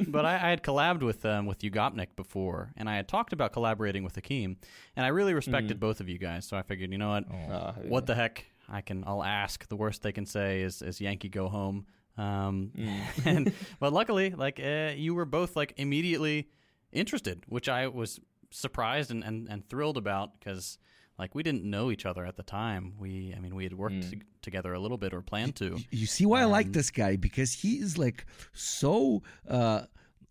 but 0.08 0.26
I, 0.26 0.36
I 0.36 0.50
had 0.50 0.64
collabed 0.64 1.02
with 1.02 1.26
um, 1.26 1.46
with 1.46 1.60
Yugopnik 1.60 2.16
before, 2.16 2.72
and 2.78 2.90
I 2.90 2.96
had 2.96 3.08
talked 3.08 3.34
about 3.34 3.54
collaborating 3.54 4.04
with 4.04 4.16
Hakim, 4.16 4.58
and 4.96 5.06
I 5.06 5.10
really 5.10 5.34
respected 5.34 5.80
both 5.80 6.00
of 6.02 6.10
you 6.10 6.18
guys. 6.18 6.46
So 6.46 6.58
I 6.58 6.62
figured, 6.62 6.92
you 6.92 6.98
know 6.98 7.10
what, 7.10 7.26
Ah, 7.52 7.74
what 7.88 8.06
the 8.06 8.16
heck? 8.16 8.46
I 8.68 8.82
can. 8.82 9.04
I'll 9.08 9.24
ask. 9.24 9.68
The 9.68 9.76
worst 9.76 10.04
they 10.04 10.12
can 10.12 10.26
say 10.26 10.62
is, 10.62 10.82
is 10.82 11.02
Yankee 11.02 11.30
go 11.30 11.48
home. 11.50 11.86
Um, 12.20 12.72
and 13.26 13.54
but 13.80 13.94
luckily, 13.94 14.32
like 14.46 14.60
uh, 14.60 14.92
you 14.96 15.16
were 15.16 15.26
both 15.26 15.56
like 15.56 15.74
immediately 15.78 16.48
interested, 16.92 17.38
which 17.48 17.68
I 17.70 17.88
was 17.88 18.20
surprised 18.52 19.12
and, 19.12 19.24
and, 19.24 19.48
and 19.52 19.60
thrilled 19.70 19.98
about 19.98 20.28
because 20.40 20.78
like 21.18 21.36
we 21.36 21.44
didn't 21.44 21.64
know 21.76 21.92
each 21.92 22.06
other 22.06 22.26
at 22.26 22.36
the 22.38 22.44
time. 22.44 22.94
We, 22.98 23.34
I 23.36 23.40
mean, 23.40 23.54
we 23.56 23.64
had 23.64 23.74
worked 23.74 24.04
to- 24.12 24.20
together 24.42 24.74
a 24.74 24.80
little 24.80 24.98
bit 24.98 25.14
or 25.14 25.22
planned 25.22 25.56
to. 25.58 25.68
Y- 25.76 25.86
You 25.92 26.08
see 26.08 26.26
why 26.26 26.42
I 26.42 26.46
like 26.46 26.68
Um, 26.68 26.72
this 26.74 26.90
guy 26.92 27.16
because 27.18 27.52
he 27.62 27.72
is 27.86 27.98
like 27.98 28.26
so 28.54 29.22
uh, 29.48 29.82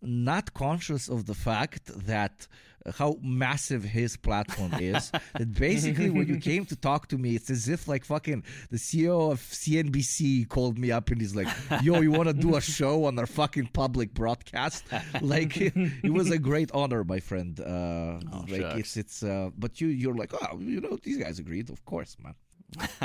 not 0.01 0.53
conscious 0.53 1.07
of 1.09 1.19
the 1.25 1.35
fact 1.35 1.83
that 2.07 2.47
uh, 2.51 2.55
how 2.95 3.17
massive 3.21 3.83
his 3.83 4.15
platform 4.17 4.73
is. 4.75 5.11
that 5.11 5.53
basically, 5.53 6.09
when 6.09 6.27
you 6.27 6.37
came 6.51 6.65
to 6.65 6.75
talk 6.75 7.07
to 7.09 7.17
me, 7.17 7.35
it's 7.35 7.49
as 7.49 7.67
if 7.69 7.87
like 7.87 8.05
fucking 8.05 8.43
the 8.71 8.77
CEO 8.77 9.31
of 9.31 9.39
CNBC 9.41 10.47
called 10.47 10.77
me 10.77 10.91
up 10.91 11.09
and 11.11 11.19
he's 11.21 11.35
like, 11.35 11.47
"Yo, 11.83 12.01
you 12.01 12.11
want 12.11 12.27
to 12.29 12.33
do 12.33 12.55
a 12.55 12.61
show 12.61 13.05
on 13.05 13.17
our 13.19 13.27
fucking 13.27 13.67
public 13.73 14.13
broadcast?" 14.13 14.85
like 15.21 15.57
it, 15.57 15.73
it 16.03 16.11
was 16.13 16.31
a 16.31 16.37
great 16.39 16.71
honor, 16.73 17.03
my 17.03 17.19
friend. 17.19 17.59
Uh, 17.59 18.19
Oh, 18.31 18.45
like 18.49 18.61
shucks. 18.61 18.79
it's 18.79 18.97
it's. 18.97 19.23
Uh, 19.23 19.49
but 19.57 19.79
you 19.81 19.87
you're 19.87 20.15
like, 20.15 20.31
oh, 20.33 20.59
you 20.59 20.81
know, 20.81 20.97
these 21.01 21.17
guys 21.17 21.39
agreed, 21.39 21.69
of 21.69 21.83
course, 21.85 22.15
man. 22.23 22.35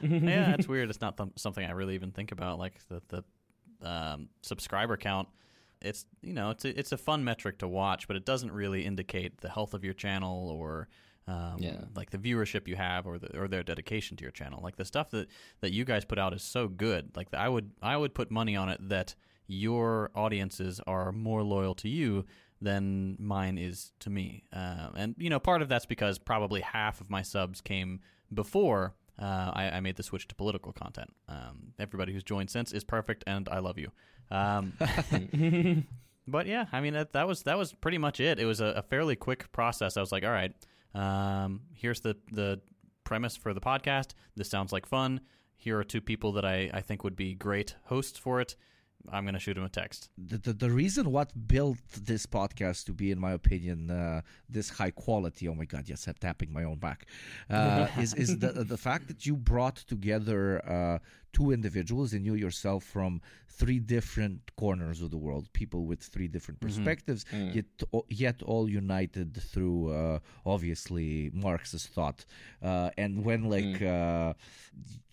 yeah, 0.00 0.54
it's 0.54 0.68
weird. 0.68 0.88
It's 0.90 1.00
not 1.00 1.16
th- 1.16 1.30
something 1.36 1.64
I 1.64 1.72
really 1.72 1.94
even 1.94 2.12
think 2.12 2.32
about. 2.32 2.58
Like 2.58 2.74
the 2.88 3.02
the 3.08 3.88
um, 3.88 4.28
subscriber 4.42 4.96
count. 4.96 5.28
It's 5.86 6.04
you 6.22 6.32
know 6.32 6.50
it's 6.50 6.64
a, 6.64 6.78
it's 6.78 6.92
a 6.92 6.96
fun 6.98 7.24
metric 7.24 7.58
to 7.58 7.68
watch, 7.68 8.06
but 8.08 8.16
it 8.16 8.24
doesn't 8.24 8.52
really 8.52 8.84
indicate 8.84 9.40
the 9.40 9.48
health 9.48 9.74
of 9.74 9.84
your 9.84 9.94
channel 9.94 10.48
or 10.50 10.88
um, 11.28 11.56
Yeah. 11.58 11.80
like 11.94 12.10
the 12.10 12.18
viewership 12.18 12.68
you 12.68 12.76
have 12.76 13.06
or 13.06 13.18
the, 13.18 13.36
or 13.38 13.48
their 13.48 13.62
dedication 13.62 14.16
to 14.18 14.22
your 14.22 14.30
channel. 14.30 14.60
Like 14.62 14.76
the 14.76 14.84
stuff 14.84 15.10
that, 15.10 15.26
that 15.60 15.72
you 15.72 15.84
guys 15.84 16.04
put 16.04 16.18
out 16.18 16.32
is 16.34 16.42
so 16.42 16.68
good. 16.68 17.16
Like 17.16 17.32
I 17.34 17.48
would 17.48 17.70
I 17.82 17.96
would 17.96 18.14
put 18.14 18.30
money 18.30 18.54
on 18.56 18.68
it 18.68 18.88
that 18.88 19.14
your 19.48 20.10
audiences 20.14 20.80
are 20.86 21.12
more 21.12 21.42
loyal 21.42 21.74
to 21.76 21.88
you 21.88 22.24
than 22.60 23.16
mine 23.18 23.58
is 23.58 23.92
to 24.00 24.10
me. 24.10 24.44
Uh, 24.52 24.88
and 24.96 25.14
you 25.18 25.28
know 25.30 25.38
part 25.40 25.62
of 25.62 25.68
that's 25.68 25.86
because 25.86 26.18
probably 26.18 26.60
half 26.62 27.00
of 27.00 27.10
my 27.10 27.22
subs 27.22 27.60
came 27.60 28.00
before 28.32 28.94
uh, 29.18 29.50
I, 29.54 29.70
I 29.70 29.80
made 29.80 29.96
the 29.96 30.02
switch 30.02 30.28
to 30.28 30.34
political 30.34 30.72
content. 30.72 31.12
Um, 31.28 31.72
everybody 31.78 32.12
who's 32.12 32.24
joined 32.24 32.50
since 32.50 32.72
is 32.72 32.84
perfect, 32.84 33.24
and 33.26 33.48
I 33.48 33.60
love 33.60 33.78
you. 33.78 33.90
Um, 34.30 34.72
but 36.28 36.46
yeah, 36.46 36.66
I 36.72 36.80
mean 36.80 36.94
that, 36.94 37.12
that 37.12 37.26
was 37.26 37.44
that 37.44 37.56
was 37.56 37.72
pretty 37.72 37.98
much 37.98 38.20
it. 38.20 38.38
It 38.38 38.44
was 38.44 38.60
a, 38.60 38.66
a 38.66 38.82
fairly 38.82 39.16
quick 39.16 39.50
process. 39.52 39.96
I 39.96 40.00
was 40.00 40.12
like, 40.12 40.24
all 40.24 40.30
right, 40.30 40.52
um, 40.94 41.62
here's 41.74 42.00
the 42.00 42.16
the 42.32 42.60
premise 43.04 43.36
for 43.36 43.54
the 43.54 43.60
podcast. 43.60 44.10
This 44.34 44.50
sounds 44.50 44.72
like 44.72 44.86
fun. 44.86 45.20
Here 45.54 45.78
are 45.78 45.84
two 45.84 46.00
people 46.00 46.32
that 46.32 46.44
I, 46.44 46.70
I 46.74 46.80
think 46.82 47.02
would 47.02 47.16
be 47.16 47.34
great 47.34 47.74
hosts 47.84 48.18
for 48.18 48.40
it. 48.40 48.56
I'm 49.10 49.24
gonna 49.24 49.38
shoot 49.38 49.56
him 49.56 49.64
a 49.64 49.68
text. 49.68 50.10
the, 50.18 50.38
the, 50.38 50.52
the 50.52 50.70
reason 50.70 51.12
what 51.12 51.30
built 51.46 51.78
this 52.02 52.26
podcast 52.26 52.84
to 52.86 52.92
be, 52.92 53.10
in 53.10 53.18
my 53.20 53.32
opinion, 53.32 53.90
uh, 53.90 54.22
this 54.48 54.68
high 54.70 54.90
quality. 54.90 55.48
Oh 55.48 55.54
my 55.54 55.64
God! 55.64 55.84
Yes, 55.86 56.06
I'm 56.06 56.14
tapping 56.14 56.52
my 56.52 56.64
own 56.64 56.78
back. 56.78 57.06
Uh, 57.48 57.86
is 57.98 58.14
is 58.14 58.38
the 58.38 58.52
the 58.64 58.76
fact 58.76 59.08
that 59.08 59.26
you 59.26 59.36
brought 59.36 59.76
together 59.76 60.64
uh, 60.68 60.98
two 61.36 61.48
individuals 61.58 62.08
and 62.14 62.22
you 62.28 62.34
yourself 62.46 62.82
from 62.96 63.20
three 63.60 63.80
different 63.96 64.40
corners 64.62 64.98
of 65.04 65.08
the 65.14 65.20
world, 65.26 65.44
people 65.52 65.80
with 65.90 66.00
three 66.14 66.28
different 66.36 66.58
perspectives, 66.66 67.22
yet 67.56 67.66
yet 68.24 68.36
all 68.50 68.66
united 68.82 69.28
through 69.52 69.78
uh, 70.00 70.18
obviously 70.54 71.08
Marxist 71.46 71.86
thought. 71.96 72.18
Uh, 72.62 72.90
and 73.02 73.12
when 73.26 73.40
like 73.56 73.80
uh, 73.82 74.32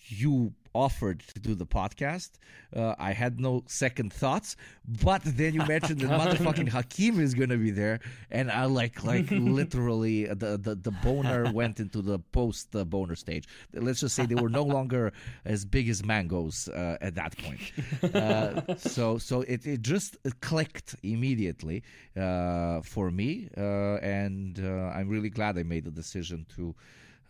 you 0.07 0.53
offered 0.73 1.19
to 1.33 1.39
do 1.39 1.53
the 1.55 1.65
podcast, 1.79 2.31
uh, 2.75 2.95
I 2.97 3.11
had 3.13 3.39
no 3.39 3.63
second 3.67 4.11
thoughts. 4.11 4.55
But 4.87 5.21
then 5.23 5.53
you 5.53 5.63
mentioned 5.75 5.99
that 6.01 6.09
motherfucking 6.21 6.69
Hakim 6.69 7.19
is 7.19 7.33
gonna 7.39 7.57
be 7.57 7.71
there, 7.71 7.99
and 8.31 8.51
I 8.51 8.65
like 8.65 9.03
like 9.03 9.29
literally 9.59 10.17
uh, 10.29 10.33
the 10.43 10.57
the, 10.57 10.75
the 10.75 10.91
boner 10.91 11.51
went 11.51 11.79
into 11.79 12.01
the 12.01 12.19
post 12.19 12.75
uh, 12.75 12.83
boner 12.83 13.15
stage. 13.15 13.45
Let's 13.73 14.01
just 14.01 14.15
say 14.15 14.25
they 14.25 14.35
were 14.45 14.49
no 14.49 14.63
longer 14.63 15.13
as 15.45 15.63
big 15.65 15.89
as 15.89 16.03
mangoes 16.13 16.69
uh, 16.69 16.97
at 17.07 17.13
that 17.15 17.33
point. 17.37 17.61
Uh, 18.13 18.75
so 18.77 19.17
so 19.17 19.41
it, 19.53 19.65
it 19.65 19.81
just 19.81 20.17
clicked 20.41 20.95
immediately 21.03 21.77
uh, 22.15 22.81
for 22.81 23.09
me, 23.11 23.29
uh, 23.57 23.97
and 24.19 24.59
uh, 24.59 24.97
I'm 24.97 25.09
really 25.09 25.29
glad 25.29 25.57
I 25.57 25.63
made 25.63 25.85
the 25.85 25.95
decision 26.03 26.45
to 26.55 26.75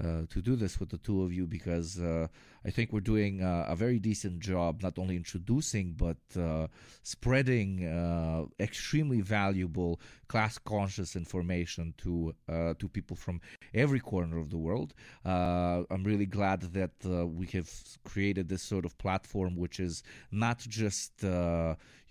uh, 0.02 0.22
to 0.30 0.42
do 0.42 0.56
this 0.56 0.80
with 0.80 0.90
the 0.90 0.98
two 0.98 1.24
of 1.24 1.32
you 1.32 1.46
because 1.46 2.00
uh, 2.00 2.28
I 2.66 2.72
think 2.72 2.92
we're 2.92 3.00
doing 3.02 3.44
uh, 3.44 3.66
a 3.68 3.76
very 3.76 4.00
decent 4.00 4.40
job, 4.40 4.82
not 4.82 4.98
only 4.98 5.16
introducing 5.16 5.94
but 5.94 6.18
uh, 6.40 6.68
spreading 7.04 7.86
uh, 7.86 8.46
extremely 8.60 9.22
valuable 9.22 10.00
class 10.28 10.58
conscious 10.58 11.16
information 11.16 11.94
to 12.00 12.34
uh, 12.50 12.74
to 12.80 12.88
people 12.88 13.16
from 13.16 13.42
every 13.74 14.00
corner 14.00 14.40
of 14.40 14.50
the 14.50 14.58
world. 14.58 14.94
I'm 15.26 16.04
really 16.04 16.26
glad 16.26 16.62
that 16.74 16.94
we 17.04 17.48
have 17.48 17.70
created 18.04 18.50
this 18.50 18.64
sort 18.64 18.86
of 18.86 18.98
platform, 18.98 19.56
which 19.56 19.80
is 19.80 20.04
not 20.32 20.60
just 20.60 21.24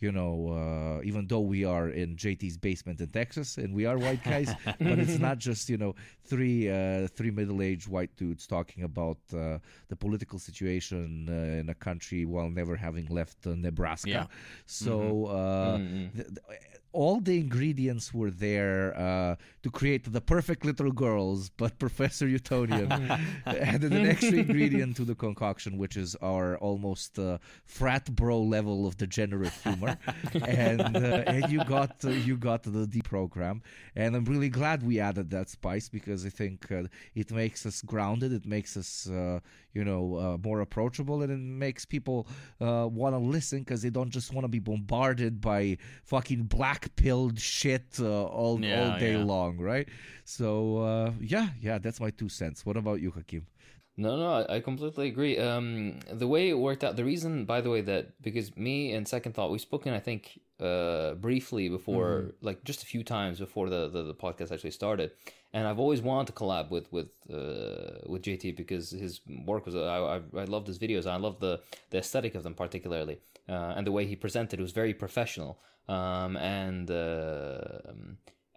you 0.02 0.12
know, 0.12 0.98
uh, 0.98 1.02
even 1.04 1.26
though 1.28 1.40
we 1.40 1.64
are 1.64 1.88
in 1.88 2.16
JT's 2.16 2.56
basement 2.56 3.00
in 3.00 3.08
Texas 3.08 3.56
and 3.56 3.72
we 3.72 3.86
are 3.86 3.96
white 3.96 4.22
guys, 4.24 4.52
but 4.80 4.98
it's 4.98 5.18
not 5.18 5.38
just 5.38 5.70
you 5.70 5.78
know 5.78 5.94
three 6.24 6.68
uh, 6.68 7.06
three 7.08 7.30
middle 7.30 7.62
aged 7.62 7.88
white 7.88 8.14
dudes 8.16 8.46
talking 8.46 8.82
about 8.82 9.18
uh, 9.32 9.58
the 9.88 9.96
political 9.96 10.38
situation 10.38 11.28
uh, 11.28 11.60
in 11.60 11.68
a 11.68 11.74
country 11.74 12.24
while 12.24 12.50
never 12.50 12.76
having 12.76 13.06
left 13.06 13.46
uh, 13.46 13.54
Nebraska. 13.54 14.10
Yeah. 14.10 14.26
So 14.66 15.26
uh, 15.26 15.78
th- 15.78 16.26
th- 16.26 16.38
all 16.92 17.20
the 17.20 17.38
ingredients 17.38 18.12
were 18.12 18.30
there 18.30 18.96
uh, 18.96 19.36
to 19.62 19.70
create 19.70 20.12
the 20.12 20.20
perfect 20.20 20.64
little 20.64 20.92
girls, 20.92 21.50
but 21.50 21.78
Professor 21.86 22.26
Utonium 22.26 22.90
added 23.46 23.92
an 23.92 24.06
extra 24.06 24.38
ingredient 24.38 24.96
to 24.96 25.04
the 25.04 25.14
concoction, 25.14 25.78
which 25.78 25.96
is 25.96 26.14
our 26.16 26.56
almost 26.58 27.18
uh, 27.18 27.38
frat 27.64 28.14
bro 28.14 28.40
level 28.40 28.86
of 28.86 28.96
degenerate 28.96 29.52
humor, 29.64 29.96
and 30.46 30.96
uh, 30.96 31.22
and 31.26 31.50
you 31.50 31.64
got 31.64 32.04
uh, 32.04 32.10
you 32.10 32.36
got 32.36 32.62
the 32.62 32.86
Deprogram, 32.86 33.60
and 33.96 34.14
I'm 34.14 34.24
really 34.24 34.48
glad 34.48 34.82
we 34.82 35.00
added 35.00 35.30
that 35.30 35.48
spice 35.48 35.88
because 35.88 36.26
I 36.26 36.30
think 36.30 36.70
uh, 36.70 36.84
it 37.14 37.30
makes 37.30 37.64
us 37.66 37.82
grounded, 37.82 38.32
it 38.32 38.46
makes 38.46 38.76
us 38.76 39.08
uh, 39.08 39.40
you 39.72 39.84
know 39.84 40.16
uh, 40.16 40.36
more 40.42 40.60
approachable, 40.60 41.22
and 41.22 41.30
it 41.32 41.38
makes 41.38 41.84
people 41.84 42.26
uh, 42.60 42.86
want 42.90 43.14
to 43.14 43.18
listen 43.18 43.60
because 43.60 43.82
they 43.82 43.90
don't 43.90 44.10
just 44.10 44.32
want 44.32 44.44
to 44.44 44.48
be 44.48 44.58
bombarded 44.58 45.40
by 45.40 45.78
fucking 46.04 46.44
black 46.44 46.94
pilled 46.96 47.38
shit 47.38 47.98
uh, 48.00 48.24
all 48.24 48.60
Yeah, 48.62 48.92
all 48.92 48.98
day 48.98 49.12
yeah. 49.12 49.24
long, 49.24 49.58
right? 49.58 49.88
So 50.24 50.78
uh, 50.78 51.12
yeah, 51.20 51.48
yeah, 51.60 51.78
that's 51.78 52.00
my 52.00 52.10
two 52.10 52.28
cents. 52.28 52.64
What 52.66 52.76
about 52.76 53.00
you, 53.00 53.10
Hakim? 53.10 53.46
No, 54.02 54.16
no, 54.16 54.46
I- 54.48 54.60
completely 54.60 55.06
agree. 55.08 55.38
Um, 55.38 56.00
the 56.22 56.26
way 56.34 56.48
it 56.48 56.58
worked 56.68 56.82
out, 56.82 56.96
the 56.96 57.04
reason, 57.04 57.44
by 57.44 57.60
the 57.60 57.70
way, 57.74 57.82
that 57.82 58.04
because 58.20 58.56
me 58.56 58.92
and 58.94 59.06
Second 59.06 59.32
Thought, 59.34 59.50
we've 59.52 59.60
spoken, 59.70 59.94
I 59.94 60.00
think, 60.08 60.40
uh, 60.60 61.14
briefly 61.26 61.68
before, 61.68 62.34
like 62.48 62.58
just 62.64 62.82
a 62.82 62.86
few 62.86 63.02
times 63.04 63.38
before 63.38 63.68
the, 63.74 63.88
the, 63.88 64.02
the 64.10 64.14
podcast 64.14 64.50
actually 64.52 64.72
started, 64.82 65.12
and 65.52 65.68
I've 65.68 65.78
always 65.78 66.00
wanted 66.02 66.26
to 66.30 66.32
collab 66.40 66.66
with 66.76 66.86
with 66.96 67.10
uh, 67.38 67.98
with 68.12 68.22
JT 68.26 68.56
because 68.56 68.90
his 68.90 69.20
work 69.52 69.66
was, 69.66 69.76
I 69.76 69.98
I, 70.16 70.18
I 70.42 70.44
loved 70.54 70.66
his 70.72 70.78
videos, 70.84 71.06
I 71.06 71.16
loved 71.26 71.40
the 71.40 71.54
the 71.90 71.98
aesthetic 71.98 72.34
of 72.34 72.42
them 72.42 72.54
particularly, 72.54 73.16
uh, 73.48 73.74
and 73.76 73.86
the 73.86 73.92
way 73.92 74.04
he 74.06 74.16
presented 74.16 74.58
it 74.58 74.62
was 74.68 74.72
very 74.82 74.94
professional. 74.94 75.52
Um, 75.88 76.36
and 76.36 76.90
uh, 76.90 77.92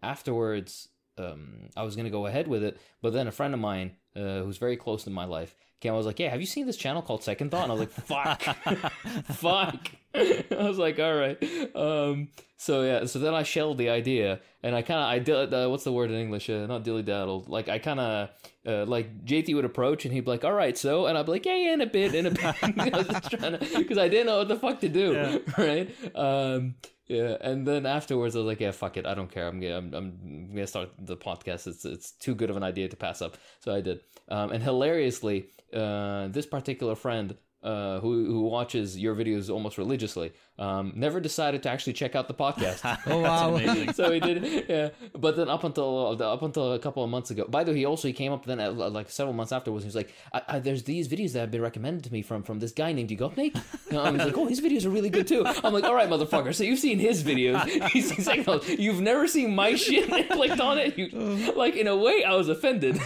afterwards, 0.01 0.89
um, 1.17 1.69
I 1.75 1.83
was 1.83 1.95
gonna 1.95 2.09
go 2.19 2.25
ahead 2.27 2.47
with 2.47 2.63
it, 2.63 2.77
but 3.01 3.13
then 3.13 3.27
a 3.27 3.31
friend 3.31 3.53
of 3.53 3.59
mine 3.59 3.91
uh, 4.15 4.41
who's 4.43 4.57
very 4.57 4.77
close 4.77 5.03
to 5.03 5.09
my 5.09 5.25
life, 5.25 5.55
came. 5.81 5.93
I 5.93 5.97
was 5.97 6.05
like, 6.05 6.19
"Yeah, 6.19 6.29
have 6.29 6.39
you 6.41 6.47
seen 6.47 6.65
this 6.65 6.77
channel 6.77 7.01
called 7.01 7.23
Second 7.23 7.51
Thought?" 7.51 7.63
And 7.69 7.71
I 7.71 7.75
was 7.75 7.79
like, 7.81 7.91
"Fuck, 7.91 8.41
fuck." 9.33 9.87
I 10.15 10.45
was 10.67 10.77
like, 10.77 10.99
"All 10.99 11.13
right." 11.15 11.37
Um, 11.75 12.29
so 12.57 12.83
yeah, 12.83 13.05
so 13.05 13.19
then 13.19 13.33
I 13.33 13.43
shelled 13.43 13.77
the 13.77 13.89
idea, 13.89 14.39
and 14.63 14.75
I 14.75 14.81
kind 14.81 14.99
of 14.99 15.05
I 15.07 15.19
did 15.19 15.53
uh, 15.53 15.67
what's 15.67 15.83
the 15.83 15.91
word 15.91 16.09
in 16.11 16.17
English? 16.19 16.49
Uh, 16.49 16.65
not 16.67 16.83
dilly 16.83 17.03
daddled. 17.03 17.49
Like 17.49 17.67
I 17.69 17.79
kind 17.79 17.99
of 17.99 18.29
uh, 18.65 18.85
like 18.85 19.25
JT 19.25 19.53
would 19.55 19.65
approach, 19.65 20.05
and 20.05 20.13
he'd 20.13 20.25
be 20.25 20.31
like, 20.31 20.45
"All 20.45 20.53
right, 20.53 20.77
so," 20.77 21.07
and 21.07 21.17
I'd 21.17 21.25
be 21.25 21.33
like, 21.33 21.45
"Yeah, 21.45 21.55
yeah, 21.57 21.73
in 21.73 21.81
a 21.81 21.85
bit, 21.85 22.15
in 22.15 22.25
a 22.27 22.31
bit." 22.31 22.45
I 22.63 22.89
was 22.97 23.07
just 23.07 23.31
trying 23.31 23.59
to 23.59 23.77
because 23.77 23.97
I 23.97 24.07
didn't 24.07 24.27
know 24.27 24.37
what 24.39 24.47
the 24.47 24.55
fuck 24.55 24.79
to 24.81 24.89
do, 24.89 25.13
Yeah. 25.13 25.37
right? 25.57 25.93
Um, 26.15 26.75
yeah, 27.07 27.37
and 27.41 27.67
then 27.67 27.85
afterwards 27.85 28.35
I 28.35 28.39
was 28.39 28.47
like, 28.47 28.59
"Yeah, 28.59 28.71
fuck 28.71 28.97
it, 28.97 29.05
I 29.05 29.13
don't 29.13 29.31
care. 29.31 29.47
I'm 29.47 29.59
gonna, 29.59 29.77
I'm, 29.77 29.93
I'm 29.93 30.47
gonna 30.49 30.67
start 30.67 30.89
the 30.97 31.17
podcast. 31.17 31.67
It's 31.67 31.85
it's 31.85 32.11
too 32.11 32.35
good 32.35 32.49
of 32.49 32.57
an 32.57 32.63
idea 32.63 32.87
to 32.87 32.95
pass 32.95 33.21
up." 33.21 33.37
So 33.59 33.73
I 33.73 33.81
did, 33.81 34.01
um, 34.29 34.51
and 34.51 34.63
hilariously, 34.63 35.47
uh, 35.73 36.27
this 36.29 36.45
particular 36.45 36.95
friend. 36.95 37.35
Uh, 37.63 37.99
who 37.99 38.25
who 38.25 38.41
watches 38.41 38.95
your 38.95 39.15
videos 39.15 39.49
almost 39.49 39.79
religiously? 39.79 40.31
Um, 40.57 40.93
never 40.95 41.19
decided 41.19 41.63
to 41.63 41.69
actually 41.69 41.93
check 41.93 42.15
out 42.15 42.27
the 42.29 42.33
podcast. 42.33 42.79
Oh 43.07 43.19
wow! 43.21 43.53
amazing. 43.55 43.91
so 43.93 44.09
he 44.11 44.19
did, 44.21 44.65
yeah. 44.69 44.89
But 45.13 45.35
then 45.35 45.49
up 45.49 45.63
until 45.65 46.21
up 46.21 46.41
until 46.41 46.73
a 46.73 46.79
couple 46.79 47.03
of 47.03 47.09
months 47.09 47.29
ago. 47.29 47.45
By 47.47 47.63
the 47.65 47.71
way, 47.71 47.79
he 47.79 47.85
also 47.85 48.07
he 48.07 48.13
came 48.13 48.31
up 48.31 48.45
then 48.45 48.59
at, 48.61 48.75
like 48.77 49.09
several 49.09 49.33
months 49.33 49.51
afterwards. 49.51 49.83
He 49.83 49.87
was 49.87 49.95
like, 49.95 50.13
I, 50.33 50.41
I, 50.47 50.59
"There's 50.59 50.83
these 50.83 51.07
videos 51.09 51.33
that 51.33 51.39
have 51.41 51.51
been 51.51 51.61
recommended 51.61 52.05
to 52.05 52.13
me 52.13 52.21
from 52.21 52.41
from 52.43 52.59
this 52.59 52.71
guy 52.71 52.93
named 52.93 53.09
Yugopnik." 53.09 53.53
And 53.89 53.99
I 53.99 54.09
was 54.11 54.25
like, 54.25 54.37
"Oh, 54.37 54.47
his 54.47 54.61
videos 54.61 54.85
are 54.85 54.89
really 54.89 55.09
good 55.09 55.27
too." 55.27 55.43
I'm 55.45 55.73
like, 55.73 55.83
"All 55.83 55.93
right, 55.93 56.09
motherfucker. 56.09 56.53
So 56.55 56.63
you've 56.63 56.79
seen 56.79 56.99
his 56.99 57.23
videos? 57.23 57.61
He's, 57.89 58.09
he's 58.15 58.25
like, 58.27 58.47
"No, 58.47 58.61
you've 58.61 59.01
never 59.01 59.27
seen 59.27 59.53
my 59.53 59.75
shit?" 59.75 60.05
And 60.05 60.13
I 60.13 60.23
clicked 60.23 60.59
on 60.61 60.77
it. 60.77 60.97
You, 60.97 61.07
like 61.55 61.75
in 61.75 61.87
a 61.87 61.95
way, 61.97 62.23
I 62.23 62.33
was 62.33 62.47
offended. 62.49 62.97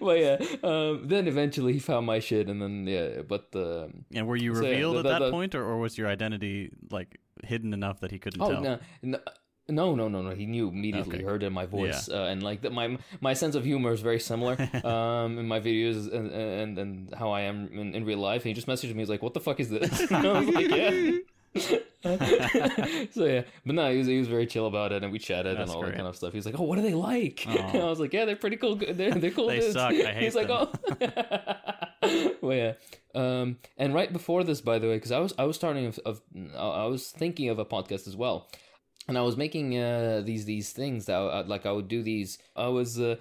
but 0.00 0.18
yeah, 0.18 0.36
um, 0.62 1.02
then 1.08 1.26
eventually 1.28 1.72
he 1.74 1.78
found 1.78 2.06
my 2.06 2.18
shit, 2.20 2.48
and 2.48 2.60
then 2.62 2.86
yeah, 2.86 3.22
but. 3.26 3.48
Um, 3.54 4.04
And 4.14 4.26
were 4.26 4.36
you 4.36 4.54
So, 4.54 4.62
yeah, 4.62 4.70
revealed 4.70 4.94
the- 4.96 4.98
at 5.00 5.04
that 5.04 5.18
the- 5.26 5.30
point, 5.30 5.54
or, 5.54 5.64
or 5.64 5.78
was 5.78 5.98
your 5.98 6.03
identity 6.08 6.70
like 6.90 7.18
hidden 7.42 7.72
enough 7.74 8.00
that 8.00 8.10
he 8.10 8.18
couldn't 8.18 8.40
Oh 8.42 8.50
tell? 8.52 8.62
no, 8.62 8.78
no, 9.02 9.18
no, 9.68 9.94
no, 9.94 10.08
no, 10.08 10.22
no. 10.22 10.30
He 10.34 10.46
knew 10.46 10.68
immediately. 10.68 11.16
Okay. 11.16 11.24
Heard 11.24 11.42
in 11.42 11.52
my 11.52 11.66
voice, 11.66 12.08
uh, 12.08 12.24
and 12.24 12.42
like 12.42 12.62
that. 12.62 12.72
My 12.72 12.98
my 13.20 13.32
sense 13.34 13.54
of 13.54 13.64
humor 13.64 13.92
is 13.92 14.00
very 14.00 14.20
similar 14.20 14.52
um, 14.84 15.38
in 15.38 15.46
my 15.48 15.60
videos 15.60 16.12
and 16.12 16.30
and, 16.30 16.78
and 16.78 17.14
how 17.14 17.30
I 17.30 17.42
am 17.42 17.68
in, 17.72 17.94
in 17.94 18.04
real 18.04 18.18
life. 18.18 18.42
And 18.42 18.48
he 18.48 18.54
just 18.54 18.66
messaged 18.66 18.92
me. 18.94 19.00
He's 19.00 19.08
like, 19.10 19.22
"What 19.22 19.34
the 19.34 19.40
fuck 19.40 19.60
is 19.60 19.70
this?" 19.70 20.00
And 20.10 20.26
I 20.26 20.38
was 20.38 20.48
like, 20.48 20.68
"Yeah." 20.68 21.18
so 23.12 23.24
yeah, 23.24 23.42
but 23.64 23.74
no, 23.74 23.90
he 23.90 23.98
was 23.98 24.06
he 24.06 24.18
was 24.18 24.28
very 24.28 24.46
chill 24.46 24.66
about 24.66 24.92
it, 24.92 25.02
and 25.02 25.12
we 25.12 25.18
chatted 25.18 25.56
That's 25.56 25.70
and 25.70 25.76
all 25.76 25.82
great. 25.82 25.92
that 25.92 25.96
kind 25.98 26.08
of 26.08 26.16
stuff. 26.16 26.32
He's 26.32 26.44
like, 26.44 26.58
"Oh, 26.58 26.64
what 26.64 26.78
are 26.78 26.82
they 26.82 26.94
like?" 26.94 27.44
I 27.48 27.84
was 27.84 28.00
like, 28.00 28.12
"Yeah, 28.12 28.24
they're 28.26 28.36
pretty 28.36 28.56
cool. 28.56 28.76
They're 28.76 29.12
they're 29.12 29.30
cool. 29.30 29.46
They 29.46 29.60
dudes." 29.60 29.72
suck. 29.72 29.92
I 29.92 30.12
hate 30.12 30.22
He's 30.24 30.34
like, 30.34 30.50
"Oh." 30.50 30.70
well, 32.42 32.56
yeah. 32.56 32.72
Um, 33.14 33.58
and 33.76 33.94
right 33.94 34.12
before 34.12 34.44
this, 34.44 34.60
by 34.60 34.78
the 34.78 34.88
way, 34.88 34.96
because 34.96 35.12
I 35.12 35.18
was 35.20 35.32
I 35.38 35.44
was 35.44 35.56
starting 35.56 35.86
of, 35.86 35.98
of 36.04 36.20
I 36.58 36.86
was 36.86 37.10
thinking 37.10 37.48
of 37.48 37.58
a 37.58 37.64
podcast 37.64 38.06
as 38.08 38.16
well, 38.16 38.48
and 39.08 39.16
I 39.16 39.22
was 39.22 39.36
making 39.36 39.78
uh, 39.78 40.22
these 40.24 40.44
these 40.44 40.72
things 40.72 41.06
that 41.06 41.14
I, 41.16 41.40
like 41.42 41.64
I 41.66 41.72
would 41.72 41.88
do 41.88 42.02
these. 42.02 42.38
I 42.56 42.68
was 42.68 42.98
uh, 42.98 43.16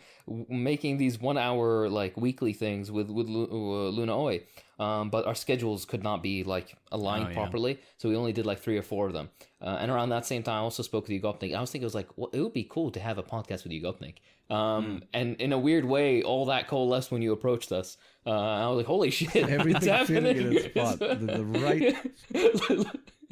making 0.49 0.97
these 0.97 1.19
one 1.19 1.37
hour 1.37 1.89
like 1.89 2.17
weekly 2.17 2.53
things 2.53 2.91
with 2.91 3.09
with 3.09 3.27
Lu- 3.27 3.49
uh, 3.51 3.89
Luna 3.89 4.17
Oi, 4.17 4.41
um, 4.79 5.09
but 5.09 5.25
our 5.27 5.35
schedules 5.35 5.85
could 5.85 6.03
not 6.03 6.23
be 6.23 6.43
like 6.43 6.75
aligned 6.91 7.25
Oh, 7.25 7.29
yeah. 7.29 7.35
properly, 7.35 7.79
so 7.97 8.09
we 8.09 8.15
only 8.15 8.33
did 8.33 8.45
like 8.45 8.59
three 8.59 8.77
or 8.77 8.83
four 8.83 9.07
of 9.07 9.13
them. 9.13 9.29
Uh, 9.61 9.77
and 9.79 9.89
around 9.91 10.09
that 10.09 10.25
same 10.25 10.43
time, 10.43 10.55
I 10.55 10.59
also 10.59 10.83
spoke 10.83 11.07
with 11.07 11.21
Yugopnik. 11.21 11.55
I 11.55 11.61
was 11.61 11.71
thinking 11.71 11.83
it 11.83 11.85
was 11.85 11.95
like, 11.95 12.09
well, 12.17 12.29
it 12.33 12.41
would 12.41 12.53
be 12.53 12.67
cool 12.69 12.91
to 12.91 12.99
have 12.99 13.17
a 13.17 13.23
podcast 13.23 13.63
with 13.63 13.71
Yugopnik. 13.71 14.15
Um, 14.49 14.83
Hmm. 14.85 14.97
and 15.13 15.35
in 15.41 15.53
a 15.53 15.57
weird 15.59 15.85
way, 15.85 16.21
all 16.21 16.45
that 16.47 16.67
coalesced 16.67 17.11
when 17.11 17.21
you 17.21 17.31
approached 17.31 17.71
us. 17.71 17.95
Uh, 18.25 18.31
I 18.31 18.67
was 18.67 18.77
like, 18.77 18.85
holy 18.85 19.11
shit, 19.11 19.35
it's 19.35 19.49
Everything 19.49 20.05
fitting 20.05 20.37
in 20.37 20.53
happening. 20.53 20.57
its 20.57 20.65
spot. 20.67 20.99
The, 20.99 21.15
the 21.15 21.43
right. 21.67 22.85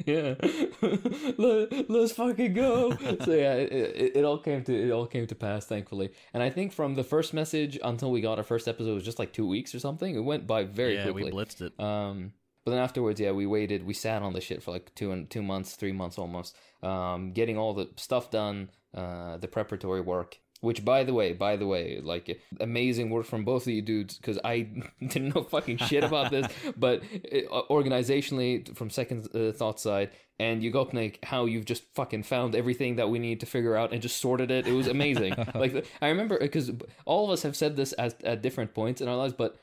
yeah 0.04 0.34
Let, 1.38 1.88
let's 1.90 2.12
fucking 2.12 2.54
go 2.54 2.90
so 3.24 3.32
yeah 3.32 3.54
it, 3.54 3.72
it, 3.72 4.16
it 4.16 4.24
all 4.24 4.38
came 4.38 4.64
to 4.64 4.74
it 4.74 4.90
all 4.90 5.06
came 5.06 5.26
to 5.28 5.34
pass 5.36 5.64
thankfully 5.66 6.10
and 6.34 6.42
i 6.42 6.50
think 6.50 6.72
from 6.72 6.94
the 6.96 7.04
first 7.04 7.32
message 7.32 7.78
until 7.84 8.10
we 8.10 8.20
got 8.20 8.38
our 8.38 8.42
first 8.44 8.66
episode 8.66 8.90
it 8.90 8.94
was 8.94 9.04
just 9.04 9.20
like 9.20 9.32
two 9.32 9.46
weeks 9.46 9.74
or 9.74 9.78
something 9.78 10.14
it 10.16 10.20
went 10.24 10.44
by 10.46 10.64
very 10.64 10.96
yeah, 10.96 11.04
quickly 11.04 11.24
we 11.24 11.30
blitzed 11.30 11.60
it. 11.62 11.78
um, 11.78 12.32
but 12.64 12.70
then 12.70 12.80
afterwards, 12.80 13.18
yeah, 13.18 13.32
we 13.32 13.44
waited. 13.44 13.84
We 13.84 13.92
sat 13.92 14.22
on 14.22 14.34
the 14.34 14.40
shit 14.40 14.62
for 14.62 14.70
like 14.70 14.94
two 14.94 15.10
and 15.10 15.28
two 15.28 15.42
months, 15.42 15.74
three 15.74 15.90
months 15.90 16.16
almost, 16.16 16.56
um, 16.80 17.32
getting 17.32 17.58
all 17.58 17.74
the 17.74 17.90
stuff 17.96 18.30
done, 18.30 18.70
uh, 18.94 19.36
the 19.38 19.48
preparatory 19.48 20.00
work. 20.00 20.38
Which, 20.62 20.84
by 20.84 21.02
the 21.02 21.12
way, 21.12 21.32
by 21.32 21.56
the 21.56 21.66
way, 21.66 22.00
like 22.00 22.40
amazing 22.60 23.10
work 23.10 23.26
from 23.26 23.44
both 23.44 23.66
of 23.66 23.72
you 23.72 23.82
dudes 23.82 24.16
because 24.16 24.38
I 24.44 24.68
didn't 25.00 25.34
know 25.34 25.42
fucking 25.42 25.78
shit 25.78 26.04
about 26.04 26.30
this, 26.30 26.46
but 26.76 27.02
uh, 27.02 27.62
organizationally, 27.68 28.74
from 28.76 28.88
Second 28.88 29.28
uh, 29.34 29.50
Thought 29.50 29.80
side, 29.80 30.10
and 30.38 30.62
you 30.62 30.70
got 30.70 30.94
like 30.94 31.18
how 31.24 31.46
you've 31.46 31.64
just 31.64 31.84
fucking 31.94 32.22
found 32.22 32.54
everything 32.54 32.96
that 32.96 33.10
we 33.10 33.18
need 33.18 33.40
to 33.40 33.46
figure 33.46 33.76
out 33.76 33.92
and 33.92 34.00
just 34.00 34.20
sorted 34.20 34.50
it. 34.50 34.66
It 34.66 34.72
was 34.72 34.86
amazing. 34.86 35.34
like 35.54 35.84
I 36.00 36.08
remember 36.08 36.38
because 36.38 36.70
all 37.04 37.24
of 37.24 37.30
us 37.30 37.42
have 37.42 37.56
said 37.56 37.76
this 37.76 37.92
at, 37.98 38.22
at 38.24 38.42
different 38.42 38.74
points 38.74 39.00
in 39.00 39.08
our 39.08 39.16
lives, 39.16 39.34
but 39.34 39.56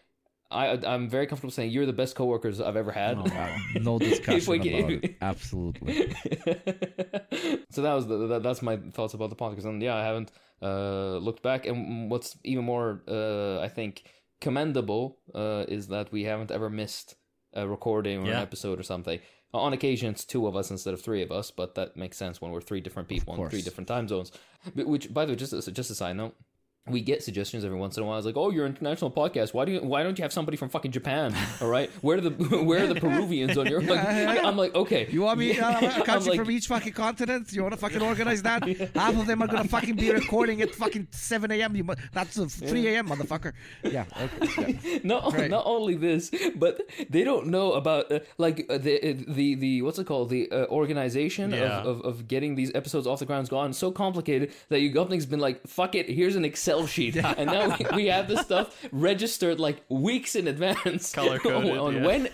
I 0.51 0.79
I'm 0.85 1.07
very 1.09 1.27
comfortable 1.27 1.51
saying 1.51 1.71
you're 1.71 1.85
the 1.85 1.93
best 1.93 2.15
coworkers 2.15 2.59
I've 2.59 2.75
ever 2.75 2.91
had. 2.91 3.17
Uh, 3.17 3.57
no 3.81 3.99
discussion 3.99 4.41
about 4.55 4.91
it. 5.03 5.15
Absolutely. 5.21 5.93
so 7.69 7.81
that 7.81 7.93
was 7.93 8.07
the, 8.07 8.27
that, 8.27 8.43
that's 8.43 8.61
my 8.61 8.77
thoughts 8.77 9.13
about 9.13 9.29
the 9.29 9.35
podcast, 9.35 9.65
and 9.65 9.81
yeah, 9.81 9.95
I 9.95 10.03
haven't 10.03 10.31
uh, 10.61 11.17
looked 11.17 11.43
back. 11.43 11.65
And 11.65 12.09
what's 12.09 12.37
even 12.43 12.65
more, 12.65 13.01
uh, 13.07 13.59
I 13.59 13.67
think, 13.67 14.03
commendable 14.41 15.19
uh, 15.35 15.65
is 15.67 15.87
that 15.89 16.11
we 16.11 16.23
haven't 16.23 16.51
ever 16.51 16.69
missed 16.69 17.15
a 17.53 17.67
recording 17.67 18.23
or 18.23 18.27
Yeah. 18.27 18.37
an 18.37 18.41
episode 18.41 18.79
or 18.79 18.83
something. 18.83 19.19
On 19.53 19.73
occasion, 19.73 20.11
it's 20.11 20.25
two 20.25 20.45
of 20.45 20.55
us 20.55 20.69
instead 20.69 20.93
of 20.93 21.01
three 21.01 21.23
of 21.23 21.31
us, 21.31 21.49
but 21.49 21.73
that 21.75 21.97
makes 21.97 22.17
sense 22.17 22.39
when 22.39 22.51
we're 22.51 22.61
three 22.61 22.81
different 22.81 23.09
people 23.09 23.33
in 23.33 23.49
three 23.49 23.63
different 23.63 23.87
time 23.87 24.07
zones. 24.07 24.31
But 24.75 24.85
which, 24.85 25.11
by 25.11 25.25
the 25.25 25.31
way, 25.31 25.35
just 25.35 25.53
a, 25.53 25.71
just 25.71 25.89
a 25.89 25.95
side 25.95 26.17
note. 26.17 26.35
We 26.87 27.01
get 27.01 27.21
suggestions 27.21 27.63
every 27.63 27.77
once 27.77 27.97
in 27.97 28.03
a 28.03 28.05
while. 28.07 28.17
It's 28.17 28.25
like, 28.25 28.35
"Oh, 28.37 28.49
you're 28.49 28.65
an 28.65 28.71
international 28.71 29.11
podcast. 29.11 29.53
Why 29.53 29.63
do 29.65 29.73
you? 29.73 29.79
Why 29.81 30.01
don't 30.01 30.17
you 30.17 30.23
have 30.23 30.33
somebody 30.33 30.57
from 30.57 30.69
fucking 30.69 30.89
Japan? 30.91 31.35
All 31.61 31.67
right, 31.67 31.87
where 32.01 32.17
are 32.17 32.21
the 32.21 32.31
where 32.63 32.83
are 32.83 32.87
the 32.87 32.99
Peruvians 32.99 33.55
on 33.59 33.67
your? 33.67 33.79
Like, 33.81 33.89
Yeah, 34.03 34.33
yeah. 34.41 34.47
I'm 34.47 34.57
like, 34.57 34.73
okay, 34.73 35.07
You 35.11 35.21
want 35.21 35.37
me 35.37 35.59
uh, 35.59 35.99
a 36.01 36.03
country 36.03 36.31
like- 36.31 36.39
from 36.39 36.49
each 36.49 36.65
fucking 36.65 36.93
continent? 36.93 37.51
You 37.53 37.61
want 37.61 37.73
to 37.73 37.79
fucking 37.79 38.01
organize 38.01 38.41
that? 38.41 38.63
Half 38.95 39.19
of 39.19 39.27
them 39.27 39.43
are 39.43 39.47
gonna 39.47 39.65
fucking 39.67 39.97
be 39.97 40.09
recording 40.11 40.63
at 40.63 40.73
fucking 40.73 41.09
7 41.11 41.51
a.m. 41.51 41.75
You, 41.75 41.83
mu- 41.83 41.93
that's 42.11 42.39
uh, 42.39 42.45
3 42.47 42.87
a.m. 42.87 43.09
motherfucker. 43.09 43.53
Yeah. 43.83 44.05
Okay. 44.41 44.79
yeah. 44.83 44.99
not 45.03 45.31
Right. 45.33 45.51
not 45.51 45.67
only 45.67 45.93
this, 45.93 46.31
but 46.55 46.81
they 47.07 47.23
don't 47.23 47.47
know 47.47 47.73
about 47.73 48.11
uh, 48.11 48.21
like 48.39 48.65
uh, 48.67 48.79
the 48.79 49.13
the 49.27 49.53
the 49.55 49.81
what's 49.83 49.99
it 49.99 50.07
called 50.07 50.29
the 50.31 50.49
uh, 50.51 50.65
organization 50.67 51.51
Yeah. 51.51 51.81
of, 51.81 51.99
of 51.99 52.01
of 52.19 52.27
getting 52.27 52.55
these 52.55 52.71
episodes 52.73 53.05
off 53.05 53.19
the 53.19 53.27
ground's 53.27 53.49
gone 53.49 53.73
so 53.73 53.91
complicated 53.91 54.53
that 54.69 54.79
you 54.81 54.89
has 55.09 55.25
been 55.27 55.39
like 55.39 55.67
fuck 55.67 55.93
it 55.93 56.09
here's 56.09 56.35
an 56.35 56.45
Excel 56.45 56.68
sheet 56.87 57.15
and 57.15 57.47
now 57.47 57.75
we, 57.77 57.85
we 57.95 58.05
have 58.07 58.27
this 58.27 58.41
stuff 58.41 58.75
registered 58.91 59.59
like 59.59 59.83
weeks 59.89 60.35
in 60.35 60.47
advance 60.47 61.13
Color-coded, 61.19 61.77
on 61.77 61.95
yeah. 61.95 62.05
when 62.05 62.29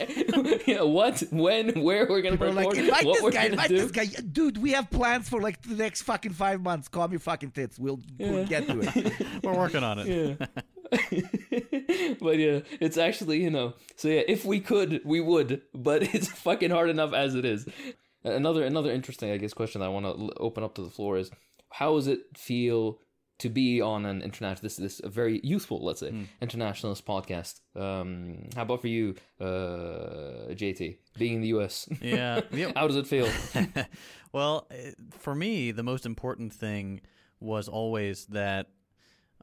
yeah 0.68 0.82
what 0.82 1.24
when 1.32 1.82
where 1.82 2.08
we're 2.08 2.22
gonna 2.22 2.38
record 2.38 2.56
like, 2.56 2.78
invite 2.78 3.06
what 3.06 3.14
this 3.14 3.24
we're 3.24 3.32
guy, 3.32 3.44
gonna 3.44 3.54
invite 3.54 3.70
do 3.70 3.78
this 3.88 3.92
guy. 3.92 4.06
Dude, 4.32 4.58
we 4.58 4.72
have 4.72 4.90
plans 4.90 5.30
for 5.30 5.42
like 5.42 5.62
the 5.62 5.76
next 5.76 6.04
fucking 6.04 6.34
five 6.34 6.62
months. 6.62 6.88
Calm 6.88 7.12
your 7.12 7.20
fucking 7.20 7.52
tits. 7.52 7.78
We'll, 7.80 8.00
we'll 8.20 8.46
get 8.46 8.68
to 8.68 8.80
it. 8.82 9.14
We're 9.44 9.56
working 9.56 9.84
on 9.84 10.00
it. 10.00 10.08
Yeah. 10.08 10.48
but 12.22 12.38
yeah, 12.38 12.60
it's 12.80 12.98
actually, 12.98 13.44
you 13.44 13.50
know, 13.50 13.74
so 13.96 14.08
yeah, 14.08 14.22
if 14.28 14.46
we 14.46 14.60
could, 14.60 15.02
we 15.04 15.20
would, 15.20 15.62
but 15.74 16.04
it's 16.16 16.28
fucking 16.28 16.72
hard 16.72 16.90
enough 16.90 17.14
as 17.14 17.36
it 17.36 17.46
is. 17.46 17.68
Another 18.24 18.64
another 18.64 18.92
interesting, 18.92 19.32
I 19.32 19.38
guess, 19.38 19.54
question 19.54 19.82
I 19.82 19.90
want 19.90 20.06
to 20.06 20.34
open 20.38 20.64
up 20.64 20.76
to 20.76 20.82
the 20.82 20.90
floor 20.90 21.18
is 21.18 21.30
how 21.72 21.96
does 21.96 22.08
it 22.08 22.22
feel 22.36 23.00
to 23.40 23.50
be 23.50 23.82
on 23.82 24.06
an 24.06 24.22
international 24.22 24.62
this 24.62 24.78
this 24.78 25.02
a 25.04 25.10
very 25.10 25.42
youthful, 25.44 25.84
let's 25.84 26.00
say, 26.00 26.14
internationalist 26.42 27.06
podcast? 27.06 27.60
Um, 27.76 28.50
how 28.56 28.64
about 28.64 28.82
for 28.82 28.88
you, 28.88 29.16
uh, 29.40 30.54
JT, 30.54 30.98
being 31.18 31.36
in 31.36 31.42
the 31.42 31.50
US? 31.50 31.88
Yeah. 32.02 32.42
yeah. 32.52 32.72
how 32.76 32.88
does 32.88 32.96
it 32.98 33.08
feel? 33.08 33.30
well, 34.32 34.68
eh, 34.72 34.92
for 35.12 35.36
me, 35.36 35.72
the 35.72 35.84
most 35.84 36.06
important 36.06 36.54
thing 36.54 37.02
was 37.40 37.68
always 37.68 38.26
that. 38.28 38.68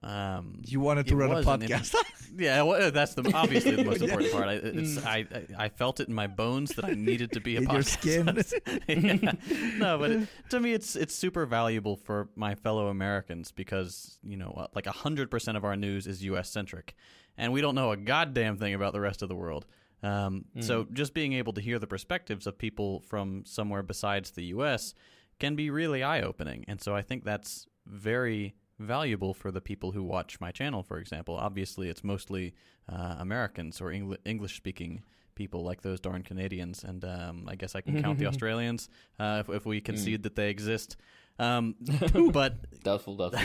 Um, 0.03 0.61
You 0.67 0.81
wanted 0.81 1.07
to 1.09 1.17
run 1.17 1.31
a 1.31 1.37
an 1.37 1.45
podcast. 1.45 1.95
yeah, 2.37 2.63
well, 2.63 2.91
that's 2.91 3.15
the 3.15 3.31
obviously 3.35 3.77
the 3.77 3.85
most 3.85 4.03
important 4.07 4.33
part. 4.33 4.49
I, 4.49 4.53
it's, 4.55 5.05
I, 5.05 5.19
I 5.59 5.65
I 5.67 5.69
felt 5.69 6.01
it 6.01 6.09
in 6.09 6.15
my 6.15 6.27
bones 6.27 6.71
that 6.75 6.85
I 6.85 6.95
needed 6.95 7.31
to 7.33 7.41
be 7.41 7.57
a 7.57 7.61
In 7.63 7.67
podcast. 7.67 8.47
skin. 8.47 8.85
Yeah. 8.89 9.33
No, 9.79 9.99
but 9.99 10.11
it, 10.11 10.29
to 10.51 10.59
me, 10.61 10.73
it's 10.73 10.97
it's 10.97 11.15
super 11.15 11.47
valuable 11.47 11.97
for 11.97 12.29
my 12.35 12.55
fellow 12.57 12.89
Americans 12.89 13.53
because 13.53 14.19
you 14.25 14.37
know, 14.37 14.51
uh, 14.57 14.67
like 14.75 14.87
hundred 14.87 15.31
percent 15.31 15.57
of 15.57 15.65
our 15.65 15.77
news 15.77 16.07
is 16.07 16.25
U.S. 16.25 16.51
centric, 16.51 16.95
and 17.39 17.53
we 17.53 17.61
don't 17.61 17.75
know 17.77 17.93
a 17.93 17.97
goddamn 17.97 18.57
thing 18.59 18.75
about 18.75 18.93
the 18.93 19.01
rest 19.01 19.23
of 19.23 19.29
the 19.29 19.37
world. 19.37 19.67
Um, 20.03 20.47
So 20.61 20.87
just 20.93 21.15
being 21.15 21.33
able 21.35 21.53
to 21.53 21.61
hear 21.61 21.79
the 21.79 21.87
perspectives 21.87 22.49
of 22.49 22.59
people 22.59 23.01
from 23.07 23.45
somewhere 23.47 23.85
besides 23.85 24.33
the 24.33 24.47
U.S. 24.47 24.95
can 25.39 25.55
be 25.55 25.71
really 25.71 26.03
eye 26.03 26.23
opening, 26.23 26.65
and 26.67 26.81
so 26.81 26.97
I 26.97 27.03
think 27.03 27.23
that's 27.25 27.67
very 27.87 28.55
valuable 28.83 29.35
for 29.35 29.51
the 29.51 29.61
people 29.61 29.93
who 29.93 30.03
watch 30.03 30.41
my 30.41 30.51
channel. 30.51 30.83
For 30.83 30.99
example, 30.99 31.37
obviously 31.37 31.89
it's 31.89 32.05
mostly 32.05 32.55
uh, 32.89 33.17
Americans 33.19 33.81
or 33.81 33.87
Engl- 33.91 34.19
English 34.25 34.57
speaking 34.57 35.03
people 35.35 35.65
like 35.65 35.83
those 35.83 35.99
darn 36.01 36.23
Canadians, 36.23 36.85
and 36.85 37.05
um, 37.05 37.47
I 37.49 37.55
guess 37.55 37.75
I 37.75 37.81
can 37.81 38.03
count 38.03 38.19
the 38.19 38.27
Australians 38.33 38.89
uh, 39.19 39.43
if, 39.47 39.55
if 39.55 39.67
we 39.67 39.81
concede 39.81 40.23
that 40.25 40.37
they 40.37 40.51
exist. 40.51 40.97
Um, 41.43 41.75
but 42.33 42.57
Doubtful, 42.83 43.17
doubtful. 43.17 43.39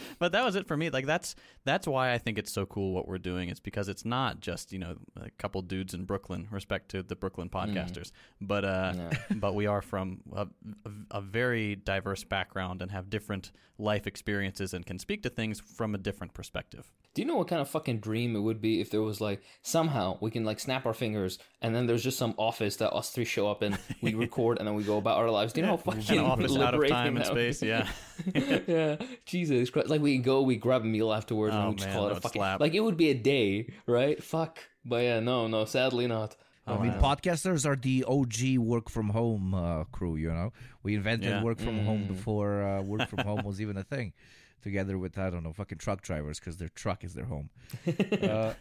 but 0.18 0.32
that 0.32 0.44
was 0.44 0.56
it 0.56 0.66
for 0.66 0.76
me. 0.76 0.90
Like 0.90 1.06
that's 1.06 1.34
that's 1.64 1.86
why 1.86 2.12
I 2.12 2.18
think 2.18 2.38
it's 2.38 2.52
so 2.52 2.66
cool 2.66 2.92
what 2.92 3.06
we're 3.06 3.18
doing. 3.18 3.48
It's 3.48 3.60
because 3.60 3.88
it's 3.88 4.04
not 4.04 4.40
just 4.40 4.72
you 4.72 4.78
know 4.78 4.96
a 5.16 5.30
couple 5.32 5.60
dudes 5.62 5.94
in 5.94 6.04
Brooklyn. 6.04 6.48
Respect 6.50 6.90
to 6.90 7.02
the 7.02 7.16
Brooklyn 7.16 7.48
podcasters, 7.48 8.12
but 8.40 8.64
uh, 8.64 8.92
No. 8.92 9.10
but 9.36 9.54
we 9.54 9.66
are 9.66 9.82
from 9.82 10.20
a, 10.34 10.46
a 11.10 11.20
very 11.20 11.76
diverse 11.76 12.24
background 12.24 12.82
and 12.82 12.90
have 12.90 13.10
different 13.10 13.52
life 13.78 14.06
experiences 14.06 14.74
and 14.74 14.84
can 14.86 14.98
speak 14.98 15.22
to 15.22 15.30
things 15.30 15.60
from 15.60 15.94
a 15.94 15.98
different 15.98 16.34
perspective. 16.34 16.90
Do 17.12 17.22
you 17.22 17.26
know 17.26 17.34
what 17.36 17.48
kind 17.48 17.60
of 17.60 17.68
fucking 17.68 17.98
dream 17.98 18.36
it 18.36 18.38
would 18.40 18.60
be 18.60 18.80
if 18.80 18.90
there 18.90 19.02
was 19.02 19.20
like 19.20 19.42
somehow 19.62 20.16
we 20.20 20.30
can 20.30 20.44
like 20.44 20.60
snap 20.60 20.86
our 20.86 20.94
fingers 20.94 21.40
and 21.60 21.74
then 21.74 21.86
there's 21.88 22.04
just 22.04 22.16
some 22.16 22.34
office 22.38 22.76
that 22.76 22.92
us 22.92 23.10
three 23.10 23.24
show 23.24 23.50
up 23.50 23.64
in, 23.64 23.76
we 24.00 24.14
record 24.26 24.58
and 24.58 24.68
then 24.68 24.76
we 24.76 24.84
go 24.84 24.96
about 24.96 25.18
our 25.18 25.28
lives. 25.28 25.52
Do 25.52 25.60
you 25.60 25.66
know 25.66 25.72
how 25.72 25.76
fucking 25.78 26.18
An 26.18 26.24
office 26.24 26.56
out 26.56 26.72
of 26.74 26.86
time 26.88 27.16
and 27.16 27.26
space. 27.26 27.62
Yeah, 27.62 27.88
yeah, 28.66 28.96
Jesus 29.26 29.70
Christ! 29.70 29.88
Like 29.88 30.00
we 30.00 30.18
go, 30.18 30.42
we 30.42 30.54
grab 30.56 30.82
a 30.82 30.84
meal 30.84 31.12
afterwards, 31.12 31.54
Oh, 31.54 31.60
and 31.60 31.68
we 31.70 31.74
just 31.76 31.88
man, 31.88 31.96
call 31.96 32.06
it 32.08 32.12
a 32.12 32.20
fucking 32.20 32.38
slap. 32.40 32.60
like 32.60 32.74
it 32.74 32.80
would 32.80 32.96
be 32.96 33.10
a 33.10 33.14
day, 33.14 33.72
right? 33.86 34.22
Fuck. 34.22 34.60
But 34.84 35.02
yeah, 35.02 35.20
no, 35.20 35.48
no, 35.48 35.64
sadly 35.64 36.06
not. 36.06 36.36
I 36.66 36.78
mean, 36.80 36.92
podcasters 37.00 37.66
are 37.66 37.74
the 37.74 38.04
OG 38.06 38.58
work 38.58 38.88
from 38.88 39.08
home 39.08 39.52
uh, 39.54 39.82
crew. 39.90 40.14
You 40.14 40.30
know, 40.30 40.52
we 40.84 40.94
invented 40.94 41.28
Yeah. 41.30 41.42
work 41.42 41.58
from 41.58 41.80
home 41.84 42.06
before 42.06 42.62
uh, 42.62 42.82
work 42.82 43.08
from 43.08 43.18
home 43.20 43.42
was 43.44 43.60
even 43.60 43.76
a 43.76 43.82
thing. 43.82 44.12
Together 44.62 44.98
with 44.98 45.18
I 45.18 45.30
don't 45.30 45.42
know 45.42 45.52
fucking 45.52 45.78
truck 45.78 46.02
drivers 46.02 46.38
because 46.38 46.56
their 46.56 46.68
truck 46.68 47.04
is 47.04 47.14
their 47.14 47.24
home. 47.24 47.50
uh, 47.86 48.52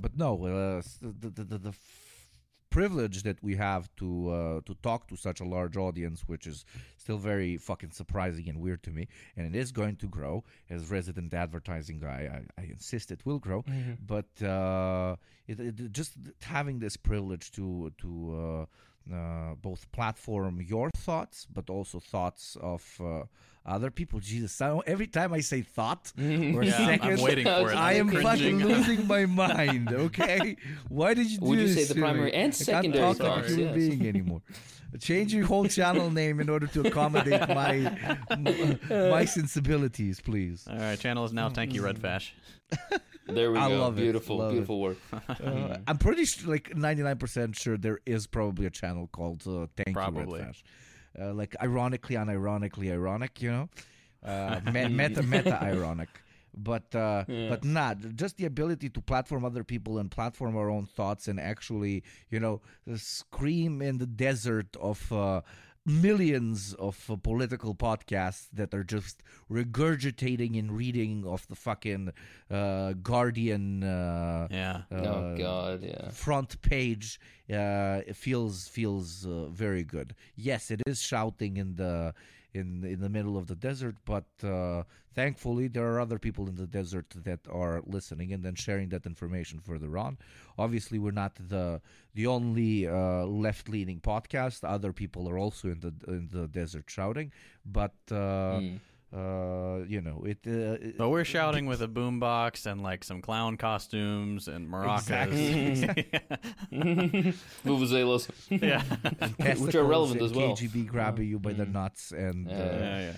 but 0.00 0.16
no, 0.16 0.44
uh, 0.44 0.82
the, 1.00 1.30
the, 1.30 1.44
the, 1.44 1.58
the 1.58 1.68
f- 1.70 2.22
privilege 2.70 3.22
that 3.22 3.42
we 3.42 3.56
have 3.56 3.88
to 3.96 4.30
uh, 4.30 4.60
to 4.66 4.74
talk 4.82 5.06
to 5.08 5.16
such 5.16 5.40
a 5.40 5.44
large 5.44 5.76
audience, 5.76 6.22
which 6.26 6.46
is 6.46 6.64
still 6.96 7.18
very 7.18 7.56
fucking 7.56 7.90
surprising 7.90 8.48
and 8.48 8.60
weird 8.60 8.82
to 8.82 8.90
me, 8.90 9.08
and 9.36 9.54
it 9.54 9.58
is 9.58 9.72
going 9.72 9.96
to 9.96 10.06
grow 10.08 10.42
as 10.70 10.90
resident 10.90 11.34
advertising 11.34 11.98
guy. 11.98 12.44
I, 12.58 12.62
I 12.62 12.64
insist 12.64 13.10
it 13.10 13.24
will 13.24 13.38
grow, 13.38 13.64
but 14.06 14.42
uh, 14.42 15.16
it, 15.46 15.60
it, 15.60 15.92
just 15.92 16.12
having 16.40 16.78
this 16.78 16.96
privilege 16.96 17.52
to 17.52 17.92
to 17.98 18.66
uh, 19.12 19.54
both 19.60 19.90
platform 19.92 20.60
your 20.60 20.90
thoughts, 20.96 21.46
but 21.52 21.70
also 21.70 21.98
thoughts 22.00 22.56
of 22.60 22.82
uh, 23.02 23.22
other 23.64 23.90
people. 23.90 24.20
Jesus, 24.20 24.60
I 24.60 24.68
don't- 24.68 24.86
every 24.88 25.06
time 25.06 25.32
I 25.32 25.40
say 25.40 25.62
thought 25.62 26.12
or 26.18 26.22
yeah. 26.22 26.76
I'm- 26.76 26.86
second, 26.86 27.12
I'm 27.12 27.20
waiting 27.20 27.44
for 27.46 27.70
it. 27.72 27.76
I 27.76 27.92
I'm 27.94 28.10
fucking 28.10 28.58
losing 28.58 29.06
my 29.06 29.24
mind. 29.44 29.92
Okay, 29.92 30.56
why 30.88 31.14
did 31.14 31.26
you 31.30 31.38
do 31.38 31.46
Would 31.46 31.58
you 31.60 31.66
this 31.68 31.88
say 31.88 31.94
the 31.94 32.00
primary 32.00 32.32
and 32.34 32.54
secondary 32.54 33.02
I 33.04 33.12
secondary 33.12 33.14
can't 33.14 33.18
talk 33.18 33.36
like 33.36 33.44
a 33.44 33.48
human 33.48 33.66
yes. 33.80 33.88
being 33.98 34.06
anymore. 34.08 34.42
Change 35.00 35.32
your 35.32 35.46
whole 35.46 35.66
channel 35.66 36.10
name 36.10 36.38
in 36.38 36.50
order 36.50 36.66
to 36.66 36.82
accommodate 36.86 37.48
my 37.60 37.96
my 38.90 39.24
sensibilities, 39.24 40.20
please. 40.20 40.66
all 40.70 40.76
right. 40.76 40.98
Channel 40.98 41.24
is 41.24 41.32
now 41.32 41.48
Thank 41.48 41.72
You 41.72 41.82
Red 41.82 41.98
Fash. 41.98 42.34
There 43.34 43.52
we 43.52 43.58
I 43.58 43.68
go. 43.68 43.78
love 43.80 43.98
it, 43.98 44.02
beautiful, 44.02 44.42
it. 44.42 44.50
beautiful 44.52 44.80
work. 44.80 44.98
Uh, 45.28 45.78
I'm 45.86 45.98
pretty 45.98 46.24
sure, 46.24 46.50
like 46.50 46.70
99% 46.70 47.56
sure, 47.56 47.76
there 47.76 48.00
is 48.06 48.26
probably 48.26 48.66
a 48.66 48.70
channel 48.70 49.08
called 49.12 49.42
uh, 49.46 49.66
Thank 49.76 49.94
Probably. 49.96 50.40
You 50.40 50.46
Red 50.46 50.46
Fash. 50.46 50.64
Uh, 51.20 51.32
like 51.34 51.54
ironically, 51.62 52.16
unironically 52.16 52.90
ironic, 52.90 53.42
you 53.42 53.50
know, 53.50 53.68
uh, 54.24 54.60
meta 54.72 55.22
meta 55.22 55.62
ironic. 55.62 56.08
But 56.54 56.94
uh, 56.94 57.24
but 57.48 57.64
not 57.64 57.98
just 58.14 58.36
the 58.36 58.44
ability 58.44 58.90
to 58.90 59.00
platform 59.00 59.44
other 59.44 59.64
people 59.64 59.98
and 59.98 60.10
platform 60.10 60.54
our 60.56 60.68
own 60.68 60.84
thoughts 60.84 61.26
and 61.26 61.40
actually 61.40 62.02
you 62.28 62.38
know 62.40 62.60
scream 62.94 63.80
in 63.80 63.96
the 63.96 64.06
desert 64.06 64.76
of 64.76 65.10
uh, 65.10 65.40
millions 65.84 66.74
of 66.74 67.10
uh, 67.10 67.16
political 67.16 67.74
podcasts 67.74 68.46
that 68.52 68.72
are 68.74 68.84
just 68.84 69.22
regurgitating 69.50 70.58
and 70.58 70.70
reading 70.72 71.24
of 71.26 71.46
the 71.48 71.54
fucking 71.56 72.12
uh, 72.50 72.92
Guardian. 73.02 73.82
Uh, 73.82 74.46
Yeah. 74.50 74.82
oh 74.90 75.36
God, 75.36 75.82
yeah. 75.82 76.10
front 76.10 76.60
page 76.62 77.18
uh, 77.50 78.00
it 78.06 78.16
feels 78.16 78.68
feels 78.68 79.26
uh, 79.26 79.46
very 79.46 79.82
good. 79.84 80.14
Yes, 80.36 80.70
it 80.70 80.80
is 80.86 81.00
shouting 81.02 81.56
in 81.56 81.76
the 81.76 82.14
in 82.54 82.84
in 82.84 83.00
the 83.00 83.08
middle 83.08 83.36
of 83.36 83.46
the 83.46 83.54
desert, 83.54 83.96
but 84.04 84.26
uh, 84.44 84.82
thankfully 85.14 85.68
there 85.68 85.86
are 85.92 86.00
other 86.00 86.18
people 86.18 86.48
in 86.48 86.56
the 86.56 86.66
desert 86.66 87.06
that 87.24 87.40
are 87.50 87.82
listening 87.86 88.32
and 88.32 88.42
then 88.44 88.54
sharing 88.54 88.88
that 88.90 89.06
information 89.06 89.60
further 89.60 89.96
on. 89.98 90.18
Obviously, 90.58 90.98
we're 90.98 91.12
not 91.12 91.34
the 91.36 91.80
the 92.14 92.26
only 92.26 92.86
uh, 92.86 93.24
left 93.24 93.68
leaning 93.68 94.00
podcast. 94.00 94.64
Other 94.64 94.92
people 94.92 95.28
are 95.28 95.38
also 95.38 95.68
in 95.68 95.80
the 95.80 95.92
in 96.08 96.28
the 96.30 96.46
desert 96.48 96.84
shouting, 96.88 97.32
but. 97.64 97.94
Uh, 98.10 98.60
Uh, 99.14 99.84
you 99.86 100.00
know 100.00 100.24
it. 100.24 100.38
Uh, 100.46 100.92
But 100.96 101.10
we're 101.10 101.24
shouting 101.24 101.66
with 101.66 101.82
a 101.82 101.88
boombox 101.88 102.64
and 102.64 102.82
like 102.82 103.04
some 103.04 103.20
clown 103.20 103.58
costumes 103.58 104.48
and 104.48 104.68
maracas. 104.70 105.84
Vuvuzelas. 107.64 108.30
yeah. 108.50 108.82
Which 109.56 109.74
are 109.74 109.84
relevant 109.84 110.22
as 110.22 110.32
well. 110.32 110.56
KGB 110.56 110.86
grabbing 110.86 111.28
you 111.28 111.38
by 111.38 111.52
the 111.52 111.66
nuts 111.66 112.12
and 112.12 112.48
Yeah, 112.48 112.54
uh, 112.56 112.58
yeah, 112.78 112.98
yeah. 113.00 113.12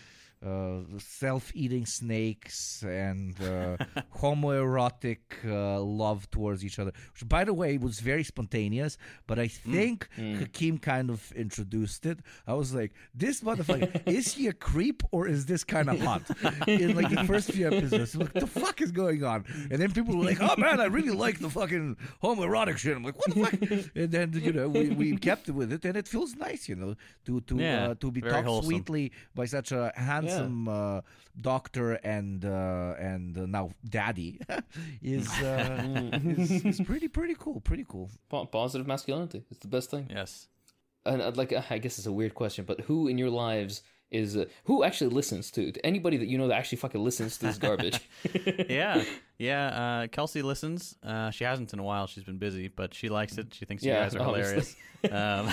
Self-eating 0.99 1.87
snakes 1.87 2.83
and 2.83 3.35
uh, 3.43 3.77
homoerotic 4.19 5.19
uh, 5.47 5.81
love 5.81 6.31
towards 6.31 6.65
each 6.65 6.79
other. 6.79 6.93
Which, 7.13 7.29
by 7.29 7.45
the 7.45 7.55
way, 7.55 7.79
was 7.79 8.01
very 8.01 8.25
spontaneous. 8.25 8.97
But 9.27 9.39
I 9.39 9.49
think 9.49 10.09
Hakim 10.17 10.79
kind 10.79 11.11
of 11.11 11.33
introduced 11.33 12.07
it. 12.07 12.19
I 12.47 12.55
was 12.55 12.75
like, 12.75 12.93
"This 13.15 13.41
motherfucker 13.41 14.03
is 14.07 14.35
he 14.35 14.49
a 14.49 14.53
creep 14.53 15.03
or 15.13 15.27
is 15.27 15.47
this 15.47 15.65
kind 15.65 15.89
of 15.89 16.01
hot?" 16.01 16.23
In 16.69 16.95
like 16.95 17.11
the 17.11 17.25
first 17.25 17.53
few 17.53 17.67
episodes, 17.67 18.17
what 18.17 18.33
the 18.35 18.47
fuck 18.47 18.81
is 18.81 18.93
going 18.93 19.25
on? 19.25 19.45
And 19.71 19.81
then 19.81 19.93
people 19.93 20.17
were 20.17 20.25
like, 20.25 20.39
"Oh 20.41 20.55
man, 20.59 20.81
I 20.81 20.87
really 20.87 21.11
like 21.25 21.39
the 21.39 21.51
fucking 21.51 21.97
homoerotic 22.23 22.77
shit." 22.79 22.97
I'm 22.97 23.05
like, 23.05 23.17
"What 23.17 23.35
the 23.35 23.45
fuck?" 23.45 23.91
And 23.97 24.11
then 24.11 24.33
you 24.35 24.53
know 24.53 24.69
we, 24.69 24.91
we 24.91 25.17
kept 25.17 25.49
with 25.49 25.73
it, 25.73 25.85
and 25.85 25.97
it 25.97 26.09
feels 26.09 26.35
nice, 26.37 26.69
you 26.69 26.77
know, 26.77 26.95
to 27.27 27.41
to 27.43 27.57
Yeah, 27.57 27.89
uh, 27.91 27.95
to 28.01 28.11
be 28.11 28.21
talked 28.21 28.47
wholesome. 28.47 28.67
sweetly 28.71 29.13
by 29.35 29.47
such 29.47 29.73
a 29.73 29.93
handsome 29.97 30.34
uh, 30.69 31.01
doctor 31.41 31.95
and 32.05 32.45
uh, 32.45 32.95
and 32.99 33.37
uh, 33.37 33.47
now 33.47 33.71
daddy 33.89 34.41
is, 35.03 35.29
uh, 35.43 35.83
is 36.25 36.65
is 36.65 36.81
pretty 36.81 37.09
pretty 37.09 37.35
cool, 37.39 37.61
pretty 37.61 37.85
cool. 37.89 38.11
Po- 38.29 38.47
Positive 38.47 38.87
masculinity. 38.87 39.45
It's 39.51 39.61
the 39.61 39.69
best 39.69 39.91
thing. 39.91 40.07
Yes. 40.11 40.49
And 41.07 41.23
I'd 41.23 41.37
like, 41.37 41.53
I 41.71 41.79
guess 41.79 41.99
it's 41.99 42.07
a 42.07 42.13
weird 42.13 42.35
question, 42.35 42.65
but 42.65 42.81
who 42.83 43.09
in 43.09 43.19
your 43.19 43.31
lives 43.31 43.83
is 44.11 44.37
uh, 44.37 44.45
who 44.65 44.85
actually 44.85 45.11
listens 45.11 45.51
to 45.51 45.73
to 45.73 45.85
anybody 45.85 46.17
that 46.17 46.27
you 46.29 46.39
know 46.39 46.49
that 46.49 46.57
actually 46.57 46.79
fucking 46.79 47.03
listens 47.03 47.37
to 47.39 47.47
this 47.47 47.59
garbage? 47.59 48.01
Yeah. 48.69 49.05
Yeah. 49.39 49.67
Uh, 49.67 50.07
Kelsey 50.09 50.43
listens. 50.43 50.97
Uh, 51.03 51.31
she 51.31 51.45
hasn't 51.45 51.73
in 51.73 51.79
a 51.79 51.83
while. 51.83 52.07
She's 52.07 52.25
been 52.25 52.39
busy, 52.39 52.69
but 52.69 52.95
she 52.95 53.09
likes 53.09 53.37
it. 53.39 53.53
She 53.53 53.65
thinks 53.65 53.83
you 53.83 53.93
guys 53.93 54.15
are 54.15 54.21
obviously. 54.21 54.43
hilarious. 54.43 54.77
Um, 55.13 55.51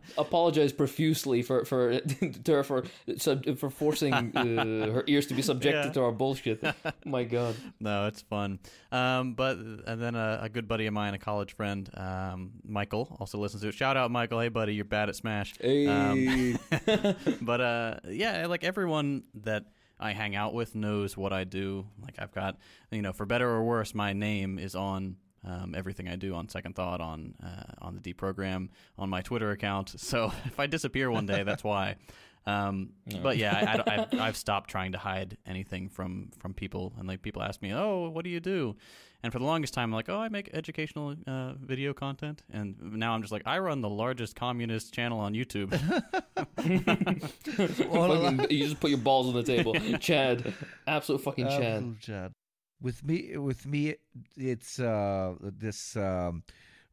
Apologize 0.18 0.72
profusely 0.72 1.42
for 1.42 1.64
for 1.64 2.00
to 2.44 2.52
her 2.52 2.64
for 2.64 2.82
for 3.54 3.70
forcing 3.70 4.12
uh, 4.12 4.90
her 4.90 5.04
ears 5.06 5.28
to 5.28 5.34
be 5.34 5.42
subjected 5.42 5.84
Yeah. 5.86 5.92
to 5.92 6.02
our 6.02 6.10
bullshit. 6.10 6.60
My 7.04 7.22
God. 7.22 7.54
no, 7.78 8.08
it's 8.08 8.22
fun. 8.22 8.58
Um, 8.90 9.34
but 9.34 9.58
and 9.58 10.02
then 10.02 10.16
a, 10.16 10.40
a 10.42 10.48
good 10.48 10.66
buddy 10.66 10.86
of 10.86 10.92
mine, 10.92 11.14
a 11.14 11.20
college 11.20 11.54
friend, 11.54 11.88
um, 11.96 12.50
Michael, 12.66 13.16
also 13.20 13.38
listens 13.38 13.62
to 13.62 13.68
it. 13.68 13.74
Shout 13.74 13.96
out, 13.96 14.10
Michael. 14.10 14.40
Hey, 14.40 14.48
buddy, 14.48 14.74
you're 14.74 14.84
bad 14.84 15.08
at 15.08 15.14
Smash. 15.14 15.54
Um, 15.62 16.58
but 17.42 17.60
uh, 17.60 17.94
yeah, 18.08 18.46
like 18.48 18.64
everyone 18.64 19.22
that 19.44 19.66
I 20.00 20.12
hang 20.12 20.34
out 20.34 20.54
with 20.54 20.74
knows 20.74 21.16
what 21.16 21.32
I 21.32 21.44
do. 21.44 21.86
Like 22.02 22.14
I've 22.18 22.32
got, 22.32 22.56
you 22.90 23.02
know, 23.02 23.12
for 23.12 23.26
better 23.26 23.48
or 23.48 23.62
worse, 23.62 23.94
my 23.94 24.12
name 24.12 24.58
is 24.58 24.74
on 24.74 25.16
um, 25.44 25.74
everything 25.76 26.08
I 26.08 26.16
do 26.16 26.34
on 26.34 26.48
Second 26.48 26.74
Thought, 26.74 27.00
on 27.00 27.34
uh, 27.42 27.72
on 27.78 27.94
the 27.94 28.00
deprogram, 28.00 28.68
on 28.98 29.08
my 29.08 29.22
Twitter 29.22 29.50
account. 29.50 29.94
So 29.98 30.32
if 30.46 30.58
I 30.58 30.66
disappear 30.66 31.10
one 31.10 31.26
day, 31.26 31.42
that's 31.44 31.62
why. 31.62 31.96
Um, 32.46 32.90
But 33.22 33.36
yeah, 33.36 33.54
I, 33.86 33.92
I, 33.92 33.94
I've, 34.02 34.20
I've 34.28 34.36
stopped 34.36 34.70
trying 34.70 34.92
to 34.92 34.98
hide 34.98 35.36
anything 35.46 35.88
from 35.88 36.30
from 36.38 36.54
people, 36.54 36.92
and 36.98 37.06
like 37.08 37.22
people 37.22 37.42
ask 37.42 37.60
me, 37.62 37.72
"Oh, 37.74 38.08
what 38.10 38.24
do 38.24 38.30
you 38.30 38.40
do?" 38.40 38.76
And 39.22 39.30
for 39.32 39.38
the 39.38 39.44
longest 39.44 39.74
time, 39.74 39.90
I'm 39.90 39.92
like, 39.92 40.08
"Oh, 40.08 40.18
I 40.18 40.28
make 40.30 40.48
educational 40.54 41.14
uh, 41.26 41.52
video 41.60 41.92
content," 41.92 42.42
and 42.50 42.76
now 42.96 43.12
I'm 43.12 43.20
just 43.20 43.32
like, 43.32 43.42
"I 43.46 43.58
run 43.58 43.82
the 43.82 43.90
largest 43.90 44.34
communist 44.36 44.94
channel 44.94 45.18
on 45.20 45.34
YouTube." 45.34 45.70
Fucking- 47.50 48.50
you 48.50 48.64
just 48.64 48.80
put 48.80 48.90
your 48.90 48.98
balls 48.98 49.26
on 49.28 49.34
the 49.34 49.42
table, 49.42 49.74
Chad. 50.00 50.52
Absolute 50.86 51.20
fucking 51.22 51.46
Chad. 51.48 51.62
Absolute 51.62 52.00
Chad. 52.00 52.32
With 52.80 53.04
me, 53.04 53.36
with 53.36 53.66
me, 53.66 53.96
it's 54.36 54.78
uh, 54.80 55.34
this 55.42 55.96
um, 55.96 56.42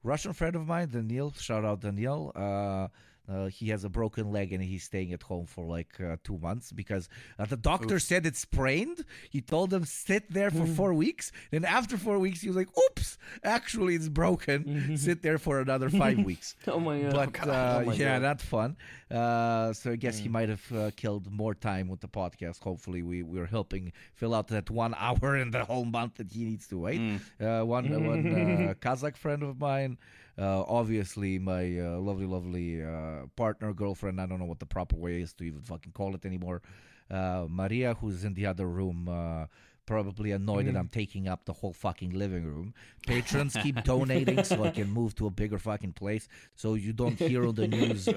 Russian 0.03 0.33
friend 0.33 0.55
of 0.55 0.67
mine, 0.67 0.89
Daniil. 0.89 1.31
Shout 1.37 1.63
out 1.63 1.79
Daniil. 1.81 2.31
Uh, 2.35 2.87
uh, 3.29 3.47
he 3.47 3.69
has 3.69 3.83
a 3.83 3.89
broken 3.89 4.31
leg 4.31 4.53
and 4.53 4.63
he's 4.63 4.83
staying 4.83 5.11
at 5.13 5.23
home 5.23 5.45
for 5.45 5.65
like 5.65 5.99
uh, 5.99 6.15
two 6.23 6.37
months 6.37 6.71
because 6.71 7.09
uh, 7.37 7.45
the 7.45 7.57
doctor 7.57 7.99
said 7.99 8.25
it's 8.25 8.39
sprained. 8.39 9.03
He 9.29 9.41
told 9.41 9.73
him 9.73 9.83
sit 9.85 10.31
there 10.31 10.49
for 10.51 10.65
four 10.65 10.93
weeks. 10.93 11.31
Then 11.51 11.65
after 11.65 11.97
four 11.97 12.19
weeks, 12.19 12.41
he 12.41 12.47
was 12.47 12.55
like, 12.57 12.69
"Oops, 12.77 13.17
actually 13.43 13.95
it's 13.95 14.09
broken. 14.09 14.97
sit 14.97 15.21
there 15.21 15.37
for 15.37 15.59
another 15.59 15.89
five 15.89 16.19
weeks." 16.31 16.55
Oh 16.67 16.79
my 16.79 17.01
god. 17.01 17.33
But 17.33 17.47
uh, 17.49 17.79
Oh 17.81 17.85
my 17.85 17.93
yeah, 17.93 18.15
God. 18.19 18.21
not 18.21 18.41
fun. 18.41 18.77
Uh, 19.11 19.73
so 19.73 19.91
I 19.91 19.95
guess 19.95 20.17
he 20.17 20.29
might 20.29 20.49
have 20.49 20.71
uh, 20.73 20.91
killed 20.95 21.31
more 21.31 21.53
time 21.53 21.87
with 21.87 22.01
the 22.01 22.07
podcast. 22.07 22.61
Hopefully, 22.63 23.01
we 23.03 23.23
we're 23.23 23.45
helping 23.45 23.91
fill 24.13 24.33
out 24.33 24.47
that 24.49 24.69
one 24.69 24.93
hour 24.99 25.35
in 25.37 25.51
the 25.51 25.63
whole 25.65 25.85
month 25.85 26.15
that 26.15 26.31
he 26.31 26.43
needs 26.45 26.67
to 26.67 26.77
wait. 26.77 27.01
Uh, 27.39 27.61
one 27.63 27.85
one 28.05 28.25
uh, 28.69 28.73
Kazakh 28.79 29.17
friend 29.17 29.43
of 29.43 29.59
mine. 29.59 29.97
Uh, 30.37 30.63
obviously, 30.67 31.39
my 31.39 31.79
uh, 31.79 31.97
lovely, 31.97 32.25
lovely 32.25 32.83
uh, 32.83 33.25
partner, 33.35 33.73
girlfriend. 33.73 34.21
I 34.21 34.25
don't 34.27 34.39
know 34.39 34.45
what 34.45 34.59
the 34.59 34.65
proper 34.67 34.95
way 34.95 35.21
is 35.21 35.33
to 35.33 35.43
even 35.43 35.61
fucking 35.61 35.93
call 35.93 36.13
it 36.15 36.25
anymore. 36.25 36.61
Uh, 37.09 37.45
Maria, 37.49 37.95
who's 37.95 38.23
in 38.23 38.33
the 38.35 38.45
other 38.45 38.67
room, 38.67 39.07
uh, 39.09 39.45
probably 39.85 40.31
annoyed 40.31 40.67
that 40.67 40.75
I'm 40.75 40.89
taking 40.89 41.27
up 41.27 41.45
the 41.45 41.53
whole 41.53 41.73
fucking 41.73 42.11
living 42.11 42.43
room. 42.43 42.73
Patrons 43.07 43.55
keep 43.63 43.81
donating 43.83 44.43
so 44.43 44.63
I 44.65 44.71
can 44.71 44.91
move 44.91 45.15
to 45.15 45.27
a 45.27 45.31
bigger 45.31 45.57
fucking 45.57 45.93
place, 45.93 46.27
so 46.55 46.75
you 46.75 46.93
don't 46.93 47.17
hear 47.17 47.47
on 47.47 47.55
the 47.55 47.67
news. 47.67 48.07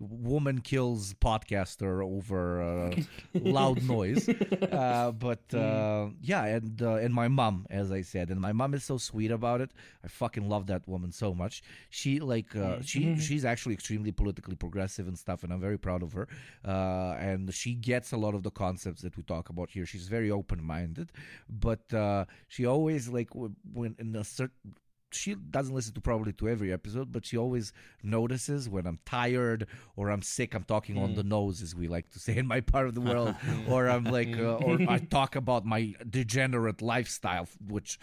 Woman 0.00 0.60
kills 0.60 1.14
podcaster 1.14 2.04
over 2.04 2.62
uh, 2.62 2.96
loud 3.34 3.82
noise, 3.88 4.28
uh, 4.28 5.12
but 5.12 5.54
uh, 5.54 6.08
yeah, 6.20 6.44
and 6.44 6.82
uh, 6.82 6.94
and 6.94 7.14
my 7.14 7.28
mom, 7.28 7.66
as 7.70 7.92
I 7.92 8.02
said, 8.02 8.30
and 8.30 8.40
my 8.40 8.52
mom 8.52 8.74
is 8.74 8.84
so 8.84 8.98
sweet 8.98 9.30
about 9.30 9.60
it. 9.60 9.70
I 10.04 10.08
fucking 10.08 10.48
love 10.48 10.66
that 10.66 10.86
woman 10.88 11.12
so 11.12 11.32
much. 11.32 11.62
She 11.90 12.18
like 12.18 12.56
uh, 12.56 12.82
she 12.82 13.16
she's 13.18 13.44
actually 13.44 13.74
extremely 13.74 14.10
politically 14.10 14.56
progressive 14.56 15.06
and 15.06 15.18
stuff, 15.18 15.44
and 15.44 15.52
I'm 15.52 15.60
very 15.60 15.78
proud 15.78 16.02
of 16.02 16.12
her. 16.12 16.28
Uh, 16.64 17.14
and 17.18 17.54
she 17.54 17.74
gets 17.74 18.12
a 18.12 18.16
lot 18.16 18.34
of 18.34 18.42
the 18.42 18.50
concepts 18.50 19.02
that 19.02 19.16
we 19.16 19.22
talk 19.22 19.48
about 19.48 19.70
here. 19.70 19.86
She's 19.86 20.08
very 20.08 20.30
open 20.30 20.62
minded, 20.62 21.12
but 21.48 21.92
uh, 21.94 22.24
she 22.48 22.66
always 22.66 23.08
like 23.08 23.28
when 23.32 23.94
in 23.98 24.16
a 24.16 24.24
certain 24.24 24.74
she 25.14 25.34
doesn't 25.34 25.74
listen 25.74 25.94
to 25.94 26.00
probably 26.00 26.32
to 26.34 26.48
every 26.48 26.72
episode, 26.72 27.12
but 27.12 27.24
she 27.26 27.36
always 27.36 27.72
notices 28.02 28.68
when 28.68 28.86
I'm 28.86 28.98
tired 29.04 29.66
or 29.96 30.10
I'm 30.10 30.22
sick. 30.22 30.54
I'm 30.54 30.64
talking 30.64 30.98
on 30.98 31.14
the 31.14 31.22
nose, 31.22 31.62
as 31.62 31.74
we 31.74 31.88
like 31.88 32.10
to 32.10 32.18
say 32.18 32.36
in 32.36 32.46
my 32.46 32.60
part 32.60 32.86
of 32.86 32.94
the 32.94 33.00
world, 33.00 33.34
or 33.68 33.88
I'm 33.88 34.04
like, 34.04 34.36
uh, 34.38 34.56
or 34.56 34.78
I 34.88 34.98
talk 34.98 35.36
about 35.36 35.64
my 35.64 35.94
degenerate 36.08 36.82
lifestyle, 36.82 37.48
which 37.66 37.98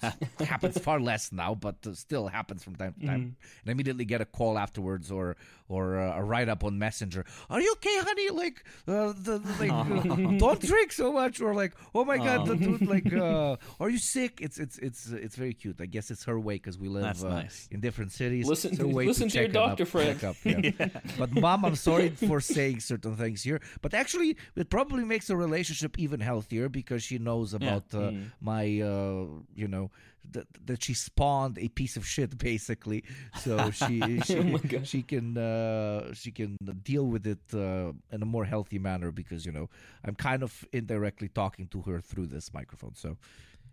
happens 0.40 0.78
far 0.78 1.00
less 1.00 1.32
now, 1.32 1.54
but 1.54 1.76
uh, 1.86 1.94
still 1.94 2.28
happens 2.28 2.64
from 2.64 2.76
time 2.76 2.94
to 3.00 3.06
time. 3.06 3.36
And 3.62 3.68
I 3.68 3.72
immediately 3.72 4.04
get 4.04 4.20
a 4.20 4.24
call 4.24 4.58
afterwards 4.58 5.10
or 5.10 5.36
or 5.68 5.98
uh, 5.98 6.16
a 6.16 6.22
write 6.22 6.48
up 6.48 6.62
on 6.62 6.78
Messenger. 6.78 7.24
Are 7.48 7.60
you 7.60 7.72
okay, 7.72 7.98
honey? 8.00 8.30
Like, 8.30 8.64
uh, 8.86 9.14
the, 9.16 9.40
like, 9.58 10.38
don't 10.38 10.60
drink 10.60 10.92
so 10.92 11.12
much, 11.12 11.40
or 11.40 11.54
like, 11.54 11.74
oh 11.94 12.04
my 12.04 12.18
god, 12.18 12.46
the 12.46 12.56
dude, 12.56 12.86
like, 12.86 13.12
uh, 13.12 13.56
are 13.80 13.88
you 13.88 13.98
sick? 13.98 14.40
It's 14.40 14.58
it's 14.58 14.78
it's 14.78 15.06
it's 15.10 15.36
very 15.36 15.54
cute. 15.54 15.80
I 15.80 15.86
guess 15.86 16.10
it's 16.10 16.24
her 16.24 16.38
way 16.38 16.53
because 16.56 16.78
we 16.78 16.88
live 16.88 17.22
uh, 17.24 17.28
nice. 17.28 17.68
in 17.70 17.80
different 17.80 18.12
cities. 18.12 18.46
Listen 18.46 18.70
It's 18.72 18.78
her 18.80 18.84
to- 18.86 18.92
listen 18.94 19.28
to 19.28 19.38
your 19.38 19.46
check 19.48 19.56
up- 19.56 19.68
doctor 19.68 19.86
friend. 19.86 20.20
check 20.20 20.24
up, 20.30 20.36
yeah. 20.44 21.00
But 21.18 21.32
mom, 21.32 21.64
I'm 21.64 21.76
sorry 21.76 22.10
for 22.10 22.40
saying 22.40 22.80
certain 22.80 23.16
things 23.16 23.42
here, 23.42 23.60
but 23.82 23.94
actually, 23.94 24.36
it 24.56 24.68
probably 24.70 25.04
makes 25.04 25.26
the 25.28 25.36
relationship 25.36 25.98
even 25.98 26.20
healthier 26.20 26.68
because 26.68 27.02
she 27.02 27.18
knows 27.18 27.54
about 27.54 27.84
uh, 27.94 28.10
Mm. 28.10 28.30
my, 28.40 28.64
uh, 28.80 29.26
you 29.54 29.68
know, 29.68 29.90
that 30.30 30.46
that 30.64 30.82
she 30.82 30.94
spawned 30.94 31.58
a 31.58 31.68
piece 31.68 31.96
of 31.98 32.06
shit 32.06 32.38
basically. 32.38 33.04
So 33.44 33.70
she 33.70 34.00
she, 34.26 34.38
Oh 34.38 34.82
she 34.82 35.02
can 35.02 35.36
uh, 35.36 36.14
she 36.14 36.30
can 36.32 36.56
deal 36.82 37.04
with 37.06 37.26
it 37.26 37.44
uh, 37.52 37.92
in 38.10 38.22
a 38.22 38.24
more 38.24 38.46
healthy 38.46 38.78
manner 38.78 39.10
because 39.12 39.44
you 39.44 39.52
know 39.52 39.68
I'm 40.02 40.14
kind 40.14 40.42
of 40.42 40.64
indirectly 40.72 41.28
talking 41.28 41.66
to 41.68 41.82
her 41.82 42.00
through 42.00 42.28
this 42.28 42.54
microphone. 42.54 42.94
So, 42.94 43.18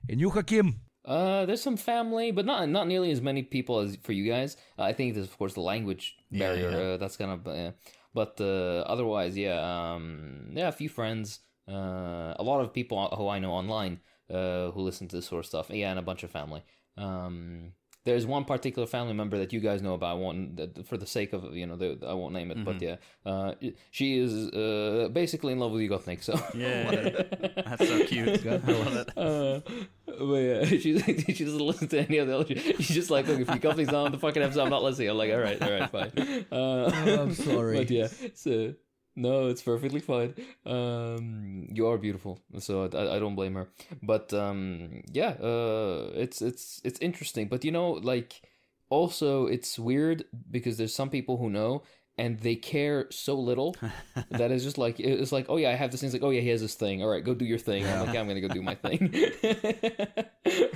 and 0.10 0.20
you 0.20 0.30
Hakim. 0.32 0.82
Uh, 1.06 1.46
there's 1.46 1.62
some 1.62 1.78
family, 1.78 2.32
but 2.32 2.46
not 2.46 2.68
not 2.70 2.88
nearly 2.88 3.12
as 3.12 3.22
many 3.22 3.42
people 3.44 3.80
as 3.80 3.98
for 4.04 4.12
you 4.14 4.30
guys. 4.30 4.56
Uh, 4.78 4.84
I 4.84 4.94
think 4.94 5.14
there's 5.16 5.28
of 5.28 5.38
course 5.38 5.54
the 5.54 5.62
language 5.62 6.16
Yeah, 6.30 6.40
barrier. 6.40 6.72
yeah. 6.72 6.78
Uh, 6.78 6.98
that's 6.98 7.18
kind 7.18 7.32
of, 7.32 7.48
uh, 7.48 7.72
but 8.14 8.40
uh, 8.40 8.84
otherwise, 8.86 9.36
yeah, 9.38 9.94
um, 9.94 10.52
yeah, 10.54 10.68
a 10.68 10.72
few 10.72 10.90
friends, 10.90 11.40
uh, 11.68 12.36
a 12.38 12.44
lot 12.44 12.62
of 12.62 12.72
people 12.74 13.08
who 13.18 13.28
I 13.28 13.40
know 13.40 13.52
online 13.52 14.00
uh, 14.30 14.72
who 14.72 14.82
listen 14.82 15.08
to 15.08 15.16
this 15.16 15.26
sort 15.28 15.40
of 15.40 15.46
stuff. 15.48 15.70
Yeah, 15.70 15.90
and 15.90 16.00
a 16.00 16.04
bunch 16.04 16.24
of 16.24 16.30
family. 16.32 16.64
Um, 16.98 17.74
there's 18.04 18.26
one 18.26 18.46
particular 18.46 18.88
family 18.88 19.14
member 19.14 19.38
that 19.38 19.54
you 19.54 19.60
guys 19.60 19.82
know 19.82 19.94
about. 19.94 20.12
I 20.12 20.14
won't, 20.20 20.58
that- 20.58 20.88
for 20.88 20.98
the 20.98 21.06
sake 21.06 21.34
of 21.34 21.54
you 21.56 21.66
know, 21.68 21.76
the, 21.76 22.00
I 22.08 22.14
won't 22.14 22.34
name 22.34 22.50
it, 22.52 22.64
but 22.66 22.82
yeah, 22.82 22.96
uh, 23.26 23.54
she 23.92 24.18
is 24.18 24.50
uh, 24.50 25.10
basically 25.14 25.54
in 25.54 25.60
love 25.60 25.72
with 25.72 25.82
you, 25.84 25.90
Gopnik. 25.90 26.24
So 26.24 26.34
Yeah, 26.56 26.90
that's 27.78 27.88
so 27.88 28.06
cute. 28.06 28.46
I 28.46 28.56
love 28.56 28.96
it. 28.96 29.10
uh, 29.18 29.60
but 30.06 30.36
yeah, 30.36 30.66
she 30.66 31.00
she 31.00 31.46
doesn't 31.46 31.60
listen 31.60 31.88
to 31.90 32.00
any 32.00 32.18
of 32.18 32.28
the 32.28 32.38
other. 32.40 32.56
She's 32.56 32.90
just 32.96 33.10
like, 33.12 33.28
look, 33.28 33.40
if 33.40 33.48
Yugopnik's 33.48 33.94
on 33.94 34.12
the 34.12 34.18
fucking 34.18 34.42
episode, 34.42 34.64
I'm 34.64 34.70
not 34.70 34.84
listening. 34.84 35.10
I'm 35.10 35.18
like, 35.18 35.32
all 35.32 35.40
right, 35.40 35.62
all 35.62 35.72
right, 35.72 35.90
fine. 35.90 36.46
Uh, 36.52 36.92
I'm 37.22 37.34
sorry. 37.34 37.78
but 37.78 37.92
yeah, 37.92 38.08
so 38.34 38.74
no, 39.16 39.48
it's 39.48 39.62
perfectly 39.62 40.00
fine. 40.00 40.34
Um, 40.66 41.68
you 41.72 41.88
are 41.88 41.98
beautiful, 41.98 42.40
so 42.60 42.84
I, 42.84 43.16
I 43.16 43.20
don't 43.20 43.36
blame 43.36 43.56
her. 43.56 43.68
But 44.02 44.34
um, 44.34 45.04
yeah, 45.12 45.32
uh, 45.42 46.12
it's 46.16 46.42
it's 46.42 46.82
it's 46.84 47.00
interesting. 47.00 47.48
But 47.48 47.66
you 47.66 47.72
know, 47.72 47.92
like 47.92 48.42
also 48.90 49.48
it's 49.48 49.78
weird 49.78 50.26
because 50.50 50.78
there's 50.78 50.96
some 50.96 51.10
people 51.10 51.38
who 51.38 51.50
know 51.50 51.84
and 52.18 52.40
they 52.40 52.56
care 52.56 53.08
so 53.10 53.36
little 53.36 53.76
that 54.30 54.52
it's 54.52 54.64
just 54.64 54.78
like 54.78 55.00
it's 55.00 55.32
like 55.32 55.46
oh 55.50 55.58
yeah 55.58 55.70
I 55.70 55.74
have 55.74 55.92
this 55.92 56.02
thing. 56.02 56.08
It's 56.08 56.14
like 56.14 56.24
oh 56.24 56.30
yeah 56.30 56.42
he 56.42 56.50
has 56.50 56.62
this 56.62 56.76
thing. 56.76 57.02
All 57.02 57.10
right 57.10 57.24
go 57.24 57.34
do 57.34 57.46
your 57.46 57.58
thing. 57.58 57.86
I'm 57.88 58.06
like 58.06 58.14
yeah, 58.14 58.22
I'm 58.22 58.28
gonna 58.28 58.42
go 58.42 58.48
do 58.48 58.62
my 58.62 58.76
thing. 58.84 59.14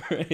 Right. 0.08 0.28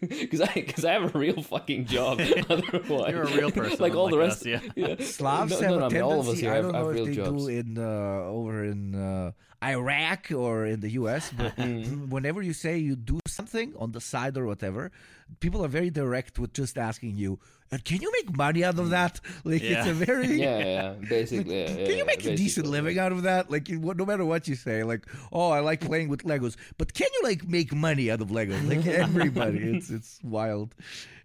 Because 0.00 0.40
I 0.40 0.52
because 0.54 0.84
I 0.84 0.92
have 0.92 1.14
a 1.14 1.18
real 1.18 1.40
fucking 1.40 1.86
job 1.86 2.20
otherwise 2.50 3.12
You're 3.12 3.22
a 3.22 3.36
real 3.36 3.50
person, 3.52 3.78
like 3.78 3.94
all 3.94 4.08
the 4.08 4.18
rest 4.18 4.40
us, 4.40 4.46
yeah. 4.46 4.60
yeah. 4.74 4.96
Slavs 4.98 5.52
no, 5.52 5.60
have 5.60 5.70
no, 5.70 5.78
no, 5.78 5.84
a 5.84 5.86
I 5.86 5.88
mean, 5.88 5.90
tendency. 5.90 6.00
all 6.00 6.20
of 6.20 6.28
us 6.28 6.38
here 6.40 6.50
I 6.50 6.54
have, 6.56 6.64
don't 6.64 6.74
have 6.74 6.84
know 6.86 6.90
real 6.90 7.02
if 7.06 7.08
they 7.10 7.14
jobs. 7.14 7.46
do 7.46 7.48
in 7.48 7.78
uh, 7.78 8.22
over 8.26 8.64
in 8.64 8.94
uh, 8.96 9.30
Iraq 9.62 10.30
or 10.30 10.66
in 10.66 10.80
the 10.80 10.90
U.S. 11.02 11.32
But 11.36 11.56
Mm. 11.56 12.08
whenever 12.08 12.42
you 12.42 12.52
say 12.52 12.78
you 12.78 12.94
do 12.96 13.18
something 13.26 13.74
on 13.78 13.92
the 13.92 14.00
side 14.00 14.36
or 14.36 14.46
whatever, 14.46 14.90
people 15.40 15.64
are 15.64 15.68
very 15.68 15.90
direct 15.90 16.38
with 16.38 16.52
just 16.52 16.78
asking 16.78 17.16
you, 17.16 17.38
"Uh, 17.72 17.78
"Can 17.84 18.00
you 18.00 18.10
make 18.18 18.36
money 18.36 18.62
out 18.64 18.78
of 18.78 18.90
that?" 18.90 19.20
Like 19.44 19.62
it's 19.62 19.88
a 19.88 19.92
very 19.94 20.28
Mm. 20.28 20.38
yeah 20.46 20.58
yeah 20.58 20.88
basically 21.08 21.58
yeah, 21.58 21.66
Can 21.74 21.90
yeah, 21.90 21.96
you 22.00 22.06
make 22.06 22.24
a 22.24 22.36
decent 22.36 22.66
living 22.66 22.98
out 22.98 23.12
of 23.12 23.22
that? 23.22 23.50
Like, 23.50 23.68
no 23.68 24.04
matter 24.06 24.24
what 24.24 24.46
you 24.48 24.54
say, 24.54 24.84
like, 24.84 25.06
oh, 25.32 25.50
I 25.50 25.60
like 25.60 25.80
playing 25.80 26.08
with 26.08 26.22
Legos, 26.22 26.54
but 26.78 26.94
can 26.94 27.08
you 27.16 27.20
like 27.30 27.42
make 27.48 27.74
money 27.74 28.10
out 28.12 28.20
of 28.20 28.28
Legos? 28.30 28.62
Like 28.68 28.86
everybody, 28.86 29.58
it's 29.74 29.90
it's 29.90 30.20
wild. 30.22 30.74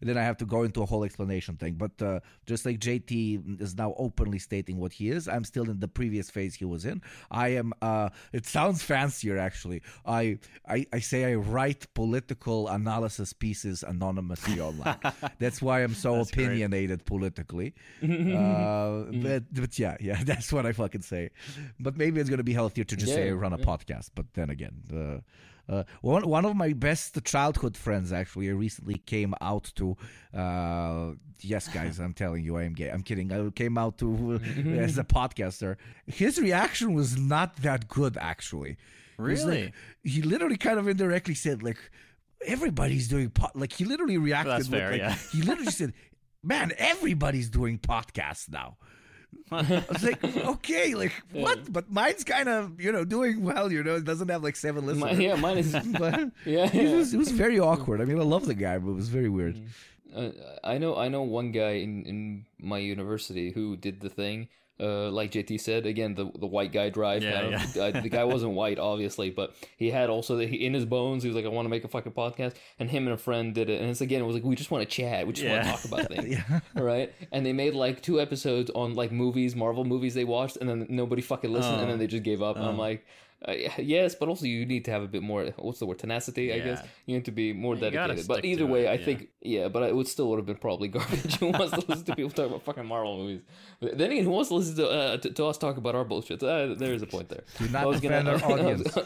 And 0.03 0.09
then 0.09 0.17
I 0.17 0.25
have 0.25 0.35
to 0.39 0.45
go 0.45 0.63
into 0.63 0.81
a 0.81 0.85
whole 0.85 1.05
explanation 1.05 1.55
thing. 1.55 1.75
But 1.75 2.01
uh, 2.01 2.19
just 2.45 2.65
like 2.65 2.79
JT 2.79 3.61
is 3.61 3.77
now 3.77 3.95
openly 3.97 4.37
stating 4.37 4.77
what 4.77 4.91
he 4.91 5.09
is, 5.09 5.29
I'm 5.29 5.45
still 5.45 5.69
in 5.69 5.79
the 5.79 5.87
previous 5.87 6.29
phase 6.29 6.55
he 6.55 6.65
was 6.65 6.83
in. 6.83 7.01
I 7.31 7.47
am. 7.55 7.71
Uh, 7.81 8.09
it 8.33 8.45
sounds 8.45 8.83
fancier 8.83 9.37
actually. 9.37 9.81
I 10.05 10.39
I, 10.67 10.87
I 10.91 10.99
say 10.99 11.31
I 11.31 11.35
write 11.35 11.87
political 11.93 12.67
analysis 12.67 13.31
pieces 13.31 13.81
anonymously 13.81 14.59
online. 14.59 14.97
That's 15.39 15.61
why 15.61 15.83
I'm 15.83 15.93
so 15.93 16.17
That's 16.17 16.31
great. 16.31 16.47
opinionated 16.47 17.05
politically. 17.05 17.73
uh, 18.03 19.03
but 19.23 19.53
but 19.53 19.79
yeah, 19.79 19.95
yeah, 20.01 20.21
that's 20.25 20.51
what 20.51 20.65
I 20.65 20.73
fucking 20.73 21.03
say. 21.03 21.29
But 21.79 21.95
maybe 21.95 22.19
it's 22.19 22.29
gonna 22.29 22.43
be 22.43 22.51
healthier 22.51 22.83
to 22.83 22.95
just 22.97 23.13
say 23.13 23.29
I 23.29 23.31
run 23.31 23.53
a 23.53 23.57
podcast. 23.57 24.09
But 24.15 24.25
then 24.33 24.49
again, 24.49 24.83
uh, 24.93 25.21
uh, 25.69 25.83
one 26.01 26.27
one 26.27 26.45
of 26.45 26.55
my 26.55 26.73
best 26.73 27.23
childhood 27.23 27.77
friends 27.77 28.11
actually 28.11 28.51
recently 28.51 28.95
came 29.05 29.33
out 29.41 29.71
to. 29.75 29.95
Uh, 30.33 31.13
yes, 31.41 31.67
guys, 31.67 31.99
I'm 31.99 32.13
telling 32.13 32.43
you, 32.43 32.57
I 32.57 32.63
am 32.63 32.73
gay. 32.73 32.89
I'm 32.89 33.03
kidding. 33.03 33.31
I 33.31 33.49
came 33.51 33.77
out 33.77 33.97
to 33.99 34.39
as 34.79 34.97
a 34.97 35.03
podcaster. 35.03 35.77
His 36.05 36.39
reaction 36.39 36.93
was 36.93 37.17
not 37.17 37.57
that 37.57 37.87
good, 37.87 38.17
actually. 38.17 38.77
He 39.17 39.23
Really? 39.23 39.63
like- 39.65 39.73
he 40.03 40.21
literally 40.21 40.57
kind 40.57 40.79
of 40.79 40.87
indirectly 40.87 41.35
said 41.35 41.63
like. 41.63 41.77
Everybody's 42.45 43.07
doing 43.07 43.29
pod 43.29 43.51
like 43.55 43.71
he 43.71 43.85
literally 43.85 44.17
reacted 44.17 44.51
That's 44.51 44.67
with 44.69 44.77
fair, 44.77 44.91
like 44.91 44.99
yeah. 44.99 45.15
he 45.31 45.41
literally 45.43 45.71
said, 45.71 45.93
"Man, 46.43 46.73
everybody's 46.77 47.49
doing 47.49 47.79
podcasts 47.79 48.51
now." 48.51 48.75
I 49.51 49.83
was 49.89 50.03
like, 50.03 50.23
okay, 50.23 50.95
like 50.95 51.11
what? 51.31 51.71
But 51.71 51.91
mine's 51.91 52.23
kind 52.23 52.49
of 52.49 52.79
you 52.79 52.91
know 52.91 53.05
doing 53.05 53.43
well. 53.43 53.71
You 53.71 53.83
know, 53.83 53.95
it 53.95 54.05
doesn't 54.05 54.29
have 54.29 54.43
like 54.43 54.55
seven 54.55 54.85
listeners. 54.85 55.11
Mine, 55.11 55.21
yeah 55.21 55.35
mine 55.35 55.57
is 55.57 55.71
but 55.99 56.19
yeah, 56.45 56.65
it 56.65 56.73
yeah. 56.73 56.95
was 56.95 57.13
it 57.13 57.17
was 57.17 57.31
very 57.31 57.59
awkward. 57.59 58.01
I 58.01 58.05
mean, 58.05 58.19
I 58.19 58.23
love 58.23 58.45
the 58.45 58.55
guy, 58.55 58.77
but 58.77 58.91
it 58.91 58.95
was 58.95 59.09
very 59.09 59.29
weird. 59.29 59.61
Uh, 60.15 60.29
I 60.63 60.77
know 60.77 60.95
I 60.95 61.07
know 61.09 61.23
one 61.23 61.51
guy 61.51 61.81
in, 61.81 62.05
in 62.05 62.45
my 62.59 62.77
university 62.77 63.51
who 63.51 63.75
did 63.75 63.99
the 64.01 64.09
thing 64.09 64.47
uh, 64.79 65.09
like 65.11 65.31
JT 65.31 65.59
said, 65.61 65.85
again 65.85 66.15
the 66.15 66.25
the 66.39 66.47
white 66.47 66.71
guy 66.71 66.89
drive. 66.89 67.21
Yeah. 67.23 67.63
Uh, 67.79 67.91
the 68.01 68.09
guy 68.09 68.23
wasn't 68.35 68.53
white, 68.53 68.79
obviously, 68.79 69.29
but 69.29 69.53
he 69.77 69.91
had 69.91 70.09
also 70.09 70.35
the, 70.35 70.47
he, 70.47 70.65
in 70.65 70.73
his 70.73 70.85
bones. 70.85 71.23
He 71.23 71.29
was 71.29 71.35
like, 71.35 71.45
I 71.45 71.49
want 71.49 71.65
to 71.65 71.69
make 71.69 71.83
a 71.83 71.87
fucking 71.87 72.13
podcast, 72.13 72.55
and 72.79 72.89
him 72.89 73.03
and 73.05 73.13
a 73.13 73.17
friend 73.17 73.53
did 73.53 73.69
it. 73.69 73.79
And 73.81 73.89
it's 73.91 74.01
again, 74.01 74.21
it 74.21 74.25
was 74.25 74.33
like 74.35 74.43
we 74.43 74.55
just 74.55 74.71
want 74.71 74.87
to 74.87 74.89
chat, 74.89 75.27
we 75.27 75.33
just 75.33 75.47
want 75.47 75.63
to 75.63 75.69
talk 75.69 75.85
about 75.85 76.07
things, 76.15 76.29
Yeah. 76.37 76.59
right? 76.75 77.13
And 77.31 77.45
they 77.45 77.53
made 77.53 77.75
like 77.75 78.01
two 78.01 78.19
episodes 78.19 78.71
on 78.71 78.95
like 78.95 79.11
movies, 79.11 79.55
Marvel 79.55 79.85
movies 79.85 80.13
they 80.15 80.23
watched, 80.25 80.57
and 80.57 80.69
then 80.69 80.87
nobody 80.89 81.21
fucking 81.21 81.51
listened, 81.53 81.75
and 81.75 81.85
Oh. 81.85 81.87
then 81.89 81.99
they 81.99 82.07
just 82.07 82.23
gave 82.23 82.41
up. 82.41 82.55
And 82.57 82.65
I'm 82.65 82.75
Oh. 82.79 82.81
like. 82.81 83.05
Uh, 83.45 83.53
yes, 83.77 84.15
but 84.15 84.29
also 84.29 84.45
you 84.45 84.65
need 84.65 84.85
to 84.85 84.91
have 84.91 85.01
a 85.03 85.07
bit 85.07 85.21
more. 85.21 85.45
What's 85.57 85.79
the 85.79 85.85
word? 85.85 85.99
Tenacity, 85.99 86.53
I 86.53 86.59
guess. 86.59 86.81
You 87.05 87.15
need 87.15 87.25
to 87.25 87.31
be 87.31 87.51
more 87.53 87.75
You 87.75 87.81
dedicated. 87.81 88.27
But 88.27 88.45
either 88.45 88.65
way, 88.65 88.85
it, 88.85 88.89
I 88.89 88.93
yeah. 88.93 89.05
think 89.05 89.27
yeah. 89.41 89.67
But 89.67 89.83
it 89.83 89.95
would 89.95 90.07
still 90.07 90.29
would 90.29 90.37
have 90.37 90.45
been 90.45 90.57
probably 90.57 90.87
garbage. 90.97 91.37
Who 91.37 91.47
wants 91.47 91.71
to 91.71 91.83
listen 91.87 92.05
to 92.05 92.15
people 92.15 92.31
talk 92.31 92.47
about 92.47 92.63
fucking 92.63 92.85
Marvel 92.85 93.17
movies? 93.17 93.41
But 93.81 93.97
then 93.97 94.11
again, 94.11 94.23
who 94.23 94.31
wants 94.31 94.49
to 94.49 94.55
listen 94.55 94.75
to 94.77 94.89
uh, 94.89 95.17
to, 95.17 95.29
to 95.31 95.45
us 95.45 95.57
talk 95.57 95.77
about 95.77 95.95
our 95.95 96.05
bullshit? 96.05 96.41
Uh, 96.41 96.73
there 96.73 96.93
is 96.93 97.01
a 97.01 97.07
point 97.07 97.29
there. 97.29 97.43
Do 97.57 97.67
not 97.69 97.83
I 97.83 97.85
was 97.85 97.97
offend 97.97 98.27
our 98.29 98.43
audience. 98.51 98.87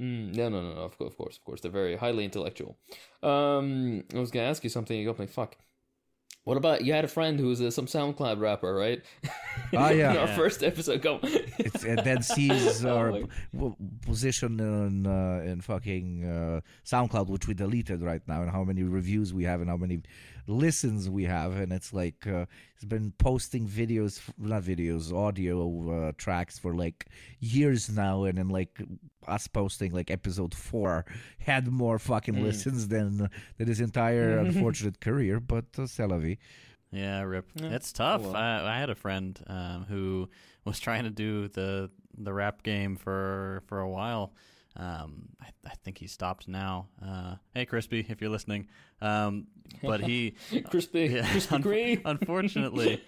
Mm, 0.00 0.34
no, 0.34 0.48
no, 0.48 0.62
no, 0.62 0.74
no. 0.74 0.80
Of 0.80 0.98
course, 0.98 1.12
of 1.12 1.16
course, 1.16 1.36
of 1.36 1.44
course. 1.44 1.60
They're 1.60 1.70
very 1.70 1.96
highly 1.96 2.24
intellectual. 2.24 2.76
Um, 3.22 4.02
I 4.12 4.18
was 4.18 4.32
gonna 4.32 4.46
ask 4.46 4.64
you 4.64 4.70
something. 4.70 4.98
You 4.98 5.06
got 5.06 5.18
me. 5.20 5.26
Fuck. 5.26 5.56
What 6.44 6.56
about 6.56 6.84
you 6.84 6.92
had 6.92 7.04
a 7.04 7.08
friend 7.08 7.38
who 7.38 7.46
was 7.46 7.60
uh, 7.60 7.70
some 7.70 7.86
SoundCloud 7.86 8.40
rapper, 8.40 8.74
right? 8.74 9.00
Ah, 9.76 9.90
yeah. 9.90 10.08
Our 10.08 10.14
Yeah. 10.26 10.36
first 10.36 10.64
episode, 10.64 11.00
go. 11.00 11.20
It's, 11.22 11.84
and 11.84 11.98
then 12.00 12.20
sees 12.22 12.84
Oh 12.84 12.96
our 12.96 13.10
my- 13.12 13.20
p- 13.20 13.28
w- 13.54 13.76
position 14.04 14.58
in 14.58 15.06
uh, 15.06 15.42
in 15.44 15.60
fucking 15.60 16.24
uh, 16.24 16.60
SoundCloud, 16.84 17.28
which 17.28 17.46
we 17.46 17.54
deleted 17.54 18.02
right 18.02 18.22
now, 18.26 18.42
and 18.42 18.50
how 18.50 18.64
many 18.64 18.82
reviews 18.82 19.32
we 19.32 19.44
have, 19.44 19.60
and 19.60 19.70
how 19.70 19.76
many 19.76 20.02
listens 20.46 21.08
we 21.08 21.24
have, 21.24 21.56
and 21.56 21.72
it's 21.72 21.92
like 21.92 22.26
uh, 22.26 22.46
he's 22.74 22.84
been 22.84 23.12
posting 23.18 23.66
videos, 23.68 24.20
not 24.38 24.62
videos, 24.62 25.12
audio 25.12 26.08
uh, 26.08 26.12
tracks 26.16 26.58
for 26.58 26.74
like 26.74 27.06
years 27.40 27.88
now, 27.90 28.24
and 28.24 28.38
then 28.38 28.48
like 28.48 28.80
us 29.28 29.46
posting 29.46 29.92
like 29.92 30.10
episode 30.10 30.54
four 30.54 31.04
had 31.38 31.68
more 31.68 31.98
fucking 31.98 32.34
Mm. 32.34 32.42
listens 32.42 32.88
than 32.88 33.28
than 33.58 33.68
his 33.68 33.80
entire 33.80 34.38
unfortunate 34.44 35.00
career, 35.00 35.38
but 35.40 35.66
uh, 35.78 35.86
c'est. 35.86 36.38
Yeah, 36.90 37.22
rip. 37.22 37.46
Yeah. 37.54 37.70
It's 37.70 37.90
tough. 37.92 38.20
Well. 38.22 38.36
I, 38.36 38.74
I 38.76 38.78
had 38.78 38.90
a 38.90 38.94
friend 38.94 39.38
um, 39.46 39.86
who 39.88 40.28
was 40.64 40.78
trying 40.78 41.04
to 41.04 41.10
do 41.10 41.48
the 41.48 41.90
the 42.18 42.32
rap 42.34 42.62
game 42.62 42.96
for 42.96 43.62
for 43.66 43.80
a 43.80 43.88
while. 43.88 44.34
Um, 44.76 45.28
I, 45.40 45.46
I 45.66 45.74
think 45.84 45.98
he 45.98 46.06
stopped 46.06 46.48
now. 46.48 46.88
Uh, 47.04 47.34
hey, 47.54 47.66
Crispy, 47.66 48.06
if 48.08 48.20
you're 48.20 48.30
listening. 48.30 48.68
Um, 49.00 49.46
but 49.82 50.00
he, 50.00 50.34
crispy, 50.70 51.06
Yeah, 51.06 51.30
crispy 51.30 51.58
green. 51.58 52.02
unfortunately, 52.06 53.02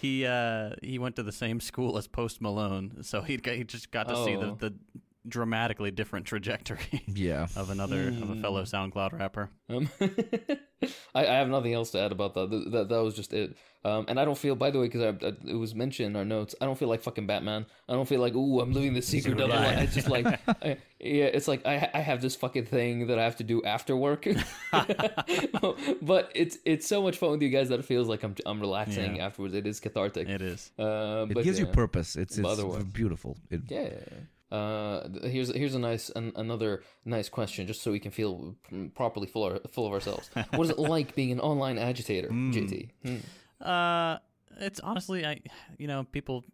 he 0.00 0.24
uh, 0.26 0.70
he 0.82 0.98
went 0.98 1.16
to 1.16 1.22
the 1.22 1.32
same 1.32 1.60
school 1.60 1.98
as 1.98 2.06
Post 2.06 2.40
Malone, 2.40 3.02
so 3.02 3.20
he 3.22 3.38
he 3.44 3.64
just 3.64 3.90
got 3.90 4.08
to 4.08 4.16
see 4.24 4.36
the, 4.36 4.46
Oh. 4.46 4.54
the 4.58 4.74
dramatically 5.28 5.90
different 5.90 6.26
trajectory 6.26 7.02
Yeah. 7.06 7.46
of 7.56 7.70
another 7.70 8.08
of 8.08 8.30
a 8.30 8.34
Mm. 8.34 8.40
fellow 8.40 8.62
SoundCloud 8.62 9.18
rapper. 9.18 9.50
Um, 9.68 9.88
I, 11.14 11.26
I 11.26 11.34
have 11.34 11.48
nothing 11.48 11.74
else 11.74 11.90
to 11.90 12.00
add 12.00 12.10
about 12.12 12.34
that. 12.34 12.50
Th- 12.50 12.64
That 12.70 12.88
that 12.88 13.02
was 13.02 13.14
just 13.14 13.32
it. 13.32 13.54
Um, 13.84 14.04
and 14.08 14.20
I 14.20 14.24
don't 14.26 14.36
feel, 14.36 14.54
by 14.56 14.70
the 14.70 14.78
way, 14.78 14.86
because 14.88 15.02
I, 15.02 15.26
I, 15.26 15.32
it 15.50 15.54
was 15.54 15.74
mentioned 15.74 16.08
in 16.10 16.16
our 16.16 16.24
notes, 16.24 16.54
I 16.60 16.66
don't 16.66 16.78
feel 16.78 16.88
like 16.88 17.00
fucking 17.02 17.26
Batman. 17.26 17.64
I 17.88 17.94
don't 17.94 18.06
feel 18.06 18.20
like, 18.20 18.34
ooh, 18.34 18.60
I'm 18.60 18.72
living 18.72 18.92
the 18.92 19.00
secret 19.00 19.38
double 19.38 19.54
Yeah. 19.54 19.60
life. 19.66 19.78
It's 19.84 19.94
just 19.94 20.08
like, 20.08 20.26
I, 20.62 20.76
yeah, 21.00 21.24
it's 21.26 21.48
like 21.48 21.66
I 21.66 21.90
I 21.94 22.00
have 22.00 22.20
this 22.22 22.36
fucking 22.36 22.66
thing 22.66 23.06
that 23.08 23.18
I 23.18 23.24
have 23.24 23.36
to 23.36 23.44
do 23.44 23.62
after 23.64 23.96
work. 23.96 24.26
but 26.02 26.30
it's 26.34 26.58
it's 26.64 26.86
so 26.86 27.02
much 27.02 27.16
fun 27.18 27.30
with 27.32 27.42
you 27.42 27.48
guys 27.50 27.68
that 27.70 27.78
it 27.80 27.84
feels 27.84 28.08
like 28.08 28.22
I'm 28.22 28.34
I'm 28.46 28.60
relaxing 28.60 29.16
Yeah. 29.16 29.26
afterwards. 29.26 29.54
It 29.54 29.66
is 29.66 29.80
cathartic. 29.80 30.28
It 30.28 30.42
is. 30.42 30.70
Uh, 30.78 31.26
It 31.28 31.34
but 31.34 31.44
gives 31.44 31.58
you 31.58 31.66
purpose. 31.66 32.16
It's, 32.16 32.38
it's 32.38 32.84
beautiful. 32.92 33.36
It, 33.50 33.62
Yeah. 33.68 33.88
Uh, 34.50 35.08
here's 35.22 35.54
here's 35.54 35.74
a 35.74 35.78
nice 35.78 36.10
an, 36.10 36.32
another 36.36 36.82
nice 37.04 37.28
question, 37.28 37.66
just 37.66 37.82
so 37.82 37.92
we 37.92 38.00
can 38.00 38.10
feel 38.10 38.56
mm, 38.72 38.92
properly 38.94 39.26
full 39.26 39.46
of, 39.46 39.70
full 39.70 39.86
of 39.86 39.92
ourselves. 39.92 40.28
what 40.54 40.64
is 40.64 40.70
it 40.70 40.78
like 40.78 41.14
being 41.14 41.30
an 41.32 41.40
online 41.40 41.78
agitator, 41.78 42.28
JT? 42.28 42.90
Hmm. 43.04 43.16
Uh, 43.64 44.18
it's 44.58 44.80
honestly, 44.80 45.24
I, 45.24 45.40
you 45.78 45.86
know, 45.86 46.04
people. 46.04 46.44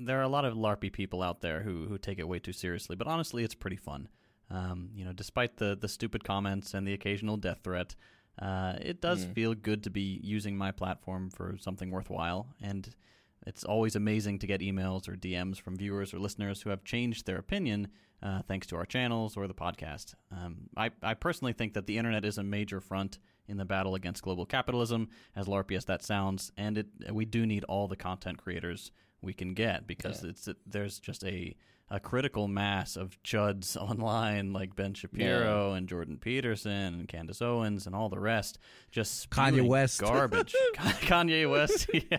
There 0.00 0.18
are 0.20 0.22
a 0.22 0.28
lot 0.28 0.44
of 0.44 0.54
larpy 0.54 0.92
people 0.92 1.22
out 1.22 1.40
there 1.40 1.62
who 1.62 1.86
who 1.86 1.98
take 1.98 2.18
it 2.18 2.28
way 2.28 2.38
too 2.38 2.52
seriously, 2.52 2.96
but 2.96 3.06
honestly, 3.06 3.42
it's 3.44 3.54
pretty 3.54 3.76
fun. 3.76 4.08
Um, 4.50 4.90
you 4.94 5.04
know, 5.04 5.12
despite 5.12 5.56
the 5.56 5.76
the 5.80 5.88
stupid 5.88 6.24
comments 6.24 6.74
and 6.74 6.86
the 6.86 6.92
occasional 6.92 7.36
death 7.36 7.60
threat, 7.64 7.96
uh, 8.40 8.74
it 8.80 9.00
does 9.00 9.24
Mm. 9.24 9.34
feel 9.34 9.54
good 9.54 9.82
to 9.84 9.90
be 9.90 10.20
using 10.22 10.56
my 10.56 10.70
platform 10.70 11.30
for 11.30 11.56
something 11.58 11.90
worthwhile, 11.90 12.54
and 12.62 12.94
it's 13.48 13.64
always 13.64 13.96
amazing 13.96 14.38
to 14.40 14.46
get 14.46 14.60
emails 14.60 15.08
or 15.08 15.14
DMs 15.16 15.58
from 15.60 15.76
viewers 15.76 16.12
or 16.14 16.18
listeners 16.18 16.62
who 16.62 16.70
have 16.70 16.84
changed 16.84 17.26
their 17.26 17.38
opinion 17.38 17.88
uh, 18.22 18.42
thanks 18.48 18.66
to 18.68 18.76
our 18.76 18.84
channels 18.84 19.36
or 19.36 19.46
the 19.48 19.54
podcast. 19.54 20.14
Um, 20.32 20.68
I, 20.76 20.90
I 21.02 21.14
personally 21.14 21.52
think 21.54 21.72
that 21.74 21.86
the 21.86 21.96
internet 21.98 22.24
is 22.24 22.36
a 22.38 22.42
major 22.42 22.80
front 22.80 23.18
in 23.46 23.56
the 23.56 23.64
battle 23.64 23.94
against 23.94 24.22
global 24.22 24.44
capitalism, 24.44 25.08
as 25.34 25.46
larpy 25.46 25.76
as 25.76 25.86
that 25.86 26.02
sounds, 26.02 26.52
and 26.56 26.78
it 26.78 26.86
we 27.12 27.24
do 27.24 27.46
need 27.46 27.64
all 27.64 27.88
the 27.88 27.96
content 27.96 28.36
creators 28.38 28.90
we 29.22 29.32
can 29.32 29.54
get 29.54 29.86
because 29.86 30.22
Yeah. 30.22 30.30
it's 30.30 30.48
there's 30.66 30.98
just 31.00 31.24
a 31.24 31.56
a 31.90 31.98
critical 31.98 32.48
mass 32.48 32.96
of 32.96 33.16
chuds 33.22 33.76
online 33.80 34.52
like 34.52 34.76
Ben 34.76 34.92
Shapiro 34.94 35.72
and 35.72 35.88
Jordan 35.88 36.18
Peterson 36.18 36.70
and 36.94 37.08
Candace 37.08 37.40
Owens 37.40 37.86
and 37.86 37.94
all 37.96 38.08
the 38.10 38.20
rest 38.20 38.58
just 38.90 39.30
Kanye 39.30 39.66
West. 39.66 40.00
garbage. 40.02 40.54
Kanye 40.76 41.50
West, 41.50 41.88
yeah. 41.94 42.18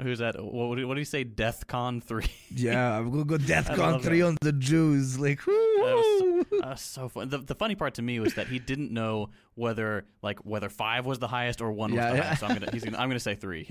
Who's 0.00 0.20
that? 0.20 0.42
What, 0.42 0.76
do- 0.76 0.88
what 0.88 0.94
do 0.94 1.00
you 1.00 1.04
say? 1.04 1.24
Death 1.24 1.66
Con 1.66 2.00
three. 2.00 2.24
Yeah, 2.50 2.96
I'm 2.98 3.10
gonna 3.10 3.24
go 3.24 3.36
DEFCON 3.36 3.76
love 3.78 4.02
three 4.04 4.20
that. 4.20 4.26
on 4.26 4.36
the 4.40 4.52
Jews. 4.52 5.18
Like, 5.18 5.46
was 5.46 6.44
woo! 6.50 6.60
Uh, 6.62 6.74
so 6.74 7.08
fun. 7.08 7.28
The, 7.28 7.38
the 7.38 7.54
funny 7.54 7.74
part 7.74 7.94
to 7.94 8.02
me 8.02 8.20
was 8.20 8.34
that 8.34 8.48
he 8.48 8.58
didn't 8.58 8.90
know 8.90 9.30
whether 9.54 10.06
like 10.22 10.38
whether 10.46 10.68
five 10.68 11.04
was 11.06 11.18
the 11.18 11.28
highest 11.28 11.60
or 11.60 11.70
one 11.72 11.90
was 11.92 11.98
Yeah, 11.98 12.10
the 12.10 12.16
yeah. 12.16 12.22
highest. 12.24 12.40
So 12.40 12.46
I'm 12.46 12.54
gonna 12.58 12.70
he's 12.72 12.84
gonna 12.84 12.96
I'm 12.98 13.08
gonna 13.10 13.20
say 13.20 13.34
three. 13.34 13.68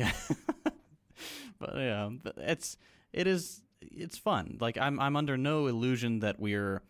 but 1.59 1.75
yeah, 1.75 2.09
it's 2.37 2.77
it 3.13 3.27
is 3.27 3.61
it's 3.81 4.17
fun. 4.17 4.57
Like 4.59 4.77
I'm 4.77 4.99
I'm 4.99 5.15
under 5.15 5.37
no 5.37 5.67
illusion 5.67 6.19
that 6.19 6.39
we're 6.39 6.81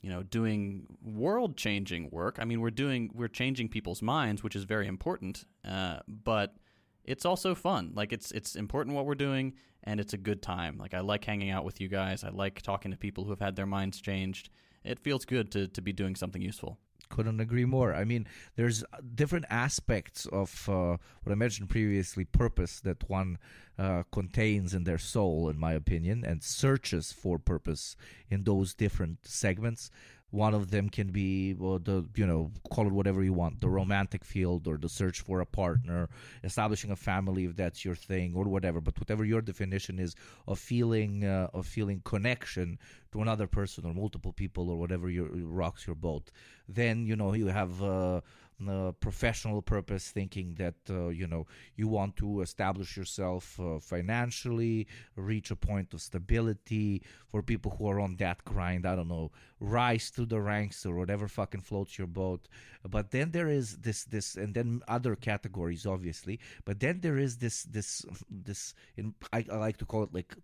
you 0.00 0.10
know 0.10 0.22
doing 0.22 0.86
world 1.02 1.56
changing 1.56 2.10
work. 2.10 2.38
I 2.40 2.44
mean 2.44 2.60
we're 2.60 2.70
doing 2.70 3.10
we're 3.14 3.28
changing 3.28 3.68
people's 3.68 4.02
minds, 4.02 4.42
which 4.42 4.56
is 4.56 4.64
very 4.64 4.86
important. 4.86 5.44
Uh, 5.64 6.00
but 6.08 6.56
it's 7.04 7.24
also 7.24 7.54
fun. 7.54 7.92
Like 7.94 8.12
it's 8.12 8.30
it's 8.32 8.56
important 8.56 8.96
what 8.96 9.06
we're 9.06 9.14
doing, 9.14 9.54
and 9.84 10.00
it's 10.00 10.12
a 10.12 10.18
good 10.18 10.42
time. 10.42 10.78
Like 10.78 10.94
I 10.94 11.00
like 11.00 11.24
hanging 11.24 11.50
out 11.50 11.64
with 11.64 11.80
you 11.80 11.88
guys. 11.88 12.24
I 12.24 12.30
like 12.30 12.62
talking 12.62 12.90
to 12.90 12.96
people 12.96 13.24
who 13.24 13.30
have 13.30 13.40
had 13.40 13.56
their 13.56 13.66
minds 13.66 14.00
changed. 14.00 14.50
It 14.84 14.98
feels 14.98 15.24
good 15.24 15.50
to 15.52 15.68
to 15.68 15.80
be 15.82 15.92
doing 15.92 16.16
something 16.16 16.42
useful. 16.42 16.78
Couldn't 17.12 17.40
agree 17.40 17.66
more. 17.66 17.94
I 17.94 18.04
mean, 18.04 18.26
there's 18.56 18.82
different 19.14 19.44
aspects 19.50 20.24
of 20.32 20.66
uh, 20.68 20.96
what 21.22 21.30
I 21.30 21.34
mentioned 21.34 21.68
previously, 21.68 22.24
purpose 22.24 22.80
that 22.80 23.08
one 23.08 23.38
uh, 23.78 24.04
contains 24.10 24.72
in 24.72 24.84
their 24.84 24.98
soul, 24.98 25.50
in 25.50 25.58
my 25.58 25.74
opinion, 25.74 26.24
and 26.24 26.42
searches 26.42 27.12
for 27.12 27.38
purpose 27.38 27.96
in 28.30 28.44
those 28.44 28.74
different 28.74 29.18
segments. 29.26 29.90
One 30.32 30.54
of 30.54 30.70
them 30.70 30.88
can 30.88 31.08
be 31.12 31.54
well, 31.54 31.78
the 31.78 32.04
you 32.16 32.26
know 32.26 32.50
call 32.70 32.86
it 32.86 32.92
whatever 32.92 33.22
you 33.22 33.34
want, 33.34 33.60
the 33.60 33.68
romantic 33.68 34.24
field 34.24 34.66
or 34.66 34.78
the 34.78 34.88
search 34.88 35.20
for 35.20 35.40
a 35.40 35.46
partner, 35.46 36.08
establishing 36.42 36.90
a 36.90 36.96
family 36.96 37.44
if 37.44 37.54
that's 37.54 37.84
your 37.84 37.94
thing 37.94 38.34
or 38.34 38.44
whatever. 38.44 38.80
But 38.80 38.98
whatever 38.98 39.24
your 39.24 39.42
definition 39.42 39.98
is 39.98 40.16
of 40.48 40.58
feeling 40.58 41.24
uh, 41.24 41.48
of 41.52 41.66
feeling 41.66 42.00
connection 42.04 42.78
to 43.12 43.20
another 43.20 43.46
person 43.46 43.84
or 43.84 43.94
multiple 43.94 44.32
people 44.32 44.70
or 44.70 44.76
whatever 44.78 45.10
your 45.10 45.28
rocks 45.30 45.86
your 45.86 45.96
boat, 45.96 46.30
then 46.68 47.06
you 47.06 47.14
know 47.14 47.34
you 47.34 47.48
have 47.48 47.82
uh, 47.82 48.20
a 48.68 48.92
professional 48.92 49.60
purpose, 49.60 50.10
thinking 50.10 50.54
that 50.54 50.74
uh, 50.88 51.08
you 51.08 51.26
know 51.26 51.46
you 51.76 51.88
want 51.88 52.16
to 52.16 52.40
establish 52.42 52.96
yourself 52.96 53.58
uh, 53.60 53.78
financially, 53.78 54.86
reach 55.16 55.50
a 55.50 55.56
point 55.56 55.92
of 55.94 56.00
stability. 56.00 57.02
For 57.28 57.42
people 57.42 57.74
who 57.76 57.88
are 57.88 57.98
on 57.98 58.16
that 58.16 58.44
grind, 58.44 58.86
I 58.86 58.94
don't 58.94 59.08
know, 59.08 59.30
rise 59.62 60.10
to 60.10 60.26
the 60.26 60.40
ranks 60.40 60.84
or 60.84 60.96
whatever 60.96 61.28
fucking 61.28 61.60
floats 61.60 61.96
your 61.96 62.08
boat. 62.08 62.48
But 62.84 63.12
then 63.12 63.30
there 63.30 63.48
is 63.48 63.78
this 63.78 64.04
this, 64.04 64.34
and 64.34 64.52
then 64.54 64.82
other 64.88 65.14
categories, 65.14 65.86
obviously. 65.86 66.40
But 66.64 66.80
then 66.80 67.00
there 67.00 67.16
is 67.16 67.36
this 67.38 67.62
this 67.62 68.04
this. 68.28 68.74
In, 68.96 69.14
I, 69.32 69.44
I 69.50 69.56
like 69.56 69.76
to 69.78 69.86
call 69.86 70.02
it 70.02 70.12
like 70.12 70.34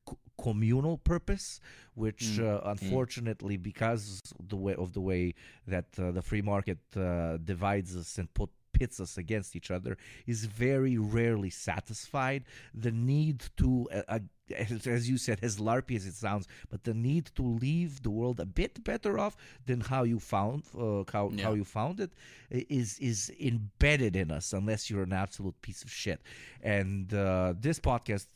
communal 0.40 0.98
purpose, 0.98 1.60
which 1.94 2.38
uh, 2.38 2.60
unfortunately, 2.64 3.56
because 3.56 4.20
the 4.40 4.56
way 4.56 4.76
of 4.76 4.92
the 4.92 5.00
way 5.00 5.34
that 5.66 5.86
uh, 5.98 6.12
the 6.12 6.22
free 6.22 6.42
market 6.42 6.78
uh, 6.96 7.38
divides 7.38 7.96
us 7.96 8.18
and 8.18 8.32
put 8.34 8.50
pits 8.78 8.96
us 9.00 9.12
against 9.24 9.50
each 9.58 9.70
other 9.76 9.92
is 10.26 10.40
very 10.46 10.96
rarely 11.18 11.50
satisfied. 11.50 12.42
The 12.84 12.92
need 13.12 13.38
to, 13.60 13.88
uh, 13.98 14.02
uh, 14.08 14.18
as, 14.56 15.08
you 15.10 15.18
said, 15.18 15.38
as 15.42 15.58
larpy 15.58 15.94
as 15.96 16.06
it 16.06 16.14
sounds, 16.14 16.46
but 16.70 16.80
the 16.84 16.94
need 16.94 17.26
to 17.38 17.42
leave 17.42 17.92
the 18.02 18.10
world 18.10 18.38
a 18.40 18.46
bit 18.46 18.74
better 18.84 19.18
off 19.24 19.34
than 19.68 19.80
how 19.92 20.02
you 20.12 20.18
found 20.34 20.62
uh, 20.74 21.04
how, 21.14 21.24
Yeah. 21.30 21.44
how 21.46 21.52
you 21.60 21.64
found 21.64 22.00
it 22.00 22.12
is 22.50 22.88
is 22.98 22.98
is 23.10 23.20
embedded 23.50 24.14
in 24.22 24.28
us 24.38 24.46
unless 24.60 24.80
you're 24.88 25.06
an 25.12 25.12
absolute 25.24 25.56
piece 25.66 25.82
of 25.86 25.90
shit. 26.02 26.20
And 26.62 27.12
uh, 27.12 27.54
this 27.66 27.78
podcast, 27.90 28.26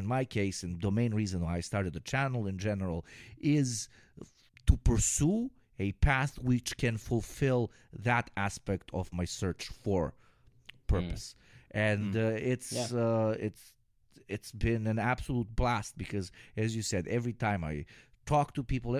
in 0.00 0.06
my 0.16 0.24
case, 0.38 0.58
and 0.64 0.80
the 0.80 0.90
main 1.00 1.12
reason 1.14 1.38
why 1.44 1.54
I 1.60 1.62
started 1.72 1.92
the 1.98 2.04
channel 2.12 2.42
in 2.46 2.56
general 2.58 2.98
is 3.40 3.88
to 4.68 4.76
pursue 4.90 5.50
a 5.78 5.92
path 5.92 6.38
which 6.38 6.76
can 6.76 6.96
fulfill 6.96 7.70
that 7.92 8.30
aspect 8.36 8.90
of 8.92 9.12
my 9.12 9.24
search 9.24 9.68
for 9.68 10.14
purpose. 10.86 11.34
And 11.72 12.16
uh, 12.16 12.20
it's 12.52 12.72
Yeah. 12.72 12.88
uh, 12.98 13.34
it's 13.38 13.72
it's 14.28 14.50
been 14.52 14.86
an 14.86 14.98
absolute 14.98 15.54
blast 15.54 15.96
because, 15.96 16.32
as 16.56 16.74
you 16.74 16.82
said, 16.82 17.06
every 17.06 17.32
time 17.32 17.62
I 17.62 17.84
talk 18.24 18.54
to 18.54 18.62
people, 18.64 18.96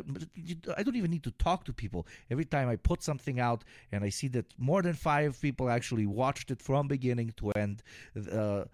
I 0.76 0.82
don't 0.84 0.94
even 0.94 1.10
need 1.10 1.24
to 1.24 1.32
talk 1.32 1.64
to 1.64 1.72
people. 1.72 2.06
Every 2.30 2.44
time 2.44 2.68
I 2.68 2.76
put 2.76 3.02
something 3.02 3.40
out 3.40 3.64
and 3.90 4.04
I 4.04 4.10
see 4.10 4.28
that 4.28 4.46
more 4.56 4.82
than 4.82 4.94
five 4.94 5.40
people 5.40 5.68
actually 5.68 6.06
watched 6.06 6.52
it 6.52 6.62
from 6.62 6.86
beginning 6.86 7.32
to 7.38 7.50
end, 7.52 7.82
uh, 8.30 8.64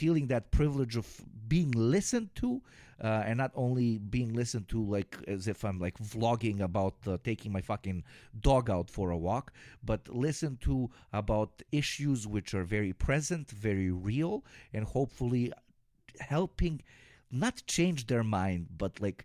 feeling 0.00 0.26
that 0.28 0.50
privilege 0.50 0.96
of 0.96 1.06
being 1.46 1.70
listened 1.72 2.30
to, 2.34 2.62
uh, 3.02 3.22
and 3.26 3.36
not 3.36 3.52
only 3.54 3.98
being 3.98 4.32
listened 4.40 4.66
to 4.68 4.78
like 4.96 5.12
as 5.34 5.46
if 5.52 5.58
I'm 5.66 5.78
like 5.86 5.98
vlogging 5.98 6.60
about 6.60 6.94
uh, 7.06 7.18
taking 7.22 7.50
my 7.52 7.60
fucking 7.60 8.04
dog 8.48 8.70
out 8.76 8.88
for 8.96 9.10
a 9.10 9.20
walk, 9.28 9.52
but 9.90 10.00
listen 10.08 10.56
to 10.68 10.90
about 11.12 11.62
issues 11.70 12.26
which 12.26 12.54
are 12.54 12.64
very 12.64 12.94
present, 12.94 13.50
very 13.50 13.90
real, 13.90 14.34
and 14.72 14.84
hopefully 14.96 15.52
helping 16.34 16.82
not 17.30 17.62
change 17.66 18.06
their 18.06 18.24
mind, 18.24 18.62
but 18.82 18.92
like 19.00 19.24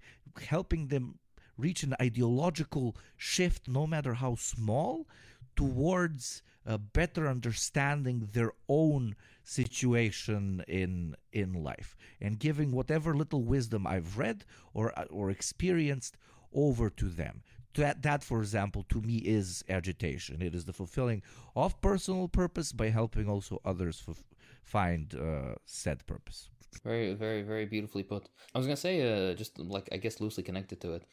helping 0.54 0.88
them 0.88 1.20
reach 1.58 1.84
an 1.84 1.94
ideological 2.02 2.96
shift, 3.16 3.62
no 3.68 3.88
matter 3.88 4.14
how 4.16 4.36
small, 4.36 5.08
towards 5.56 6.42
a 6.66 6.78
better 6.78 7.28
understanding 7.28 8.30
their 8.34 8.52
own 8.68 9.16
situation 9.44 10.64
in 10.68 11.16
in 11.32 11.54
life 11.54 11.96
and 12.20 12.40
giving 12.40 12.72
whatever 12.72 13.16
little 13.16 13.44
wisdom 13.44 13.86
I've 13.86 14.18
read 14.18 14.46
or 14.74 14.94
or 15.10 15.30
experienced 15.30 16.18
over 16.54 16.90
to 16.90 17.06
them. 17.10 17.44
That 17.76 18.02
that 18.02 18.24
for 18.24 18.40
example 18.40 18.84
to 18.90 19.02
me 19.02 19.18
is 19.18 19.64
agitation. 19.70 20.42
It 20.42 20.56
is 20.56 20.66
the 20.66 20.74
fulfilling 20.74 21.22
of 21.56 21.80
personal 21.82 22.28
purpose 22.28 22.72
by 22.72 22.90
helping 22.90 23.30
also 23.30 23.62
others 23.64 24.02
f- 24.08 24.24
find 24.64 25.14
uh, 25.14 25.56
said 25.66 26.06
purpose. 26.08 26.50
Very, 26.84 27.14
very, 27.14 27.42
very 27.42 27.66
beautifully 27.66 28.04
put. 28.04 28.28
I 28.54 28.58
was 28.58 28.68
gonna 28.68 28.78
say, 28.78 28.96
uh, 29.02 29.34
just 29.34 29.60
like 29.60 29.88
I 29.92 29.98
guess 29.98 30.20
loosely 30.20 30.44
connected 30.44 30.82
to 30.82 30.94
it, 30.94 31.04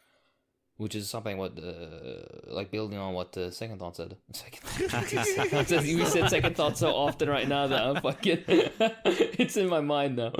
which 0.82 0.94
is 0.94 1.08
something 1.08 1.38
what, 1.38 1.52
uh, 1.58 2.52
like 2.52 2.70
building 2.70 2.98
on 2.98 3.14
what 3.14 3.36
uh, 3.36 3.50
Second 3.50 3.78
Thought 3.78 3.96
said. 3.96 4.16
Second 4.32 4.60
Thought. 4.62 5.70
we 5.82 6.04
said 6.04 6.28
Second 6.28 6.56
Thought 6.56 6.76
so 6.76 6.92
often 6.92 7.28
right 7.28 7.48
now 7.48 7.66
that 7.68 7.82
I'm 7.82 8.02
fucking. 8.02 8.44
it's 8.46 9.56
in 9.56 9.68
my 9.68 9.80
mind 9.80 10.16
now. 10.16 10.32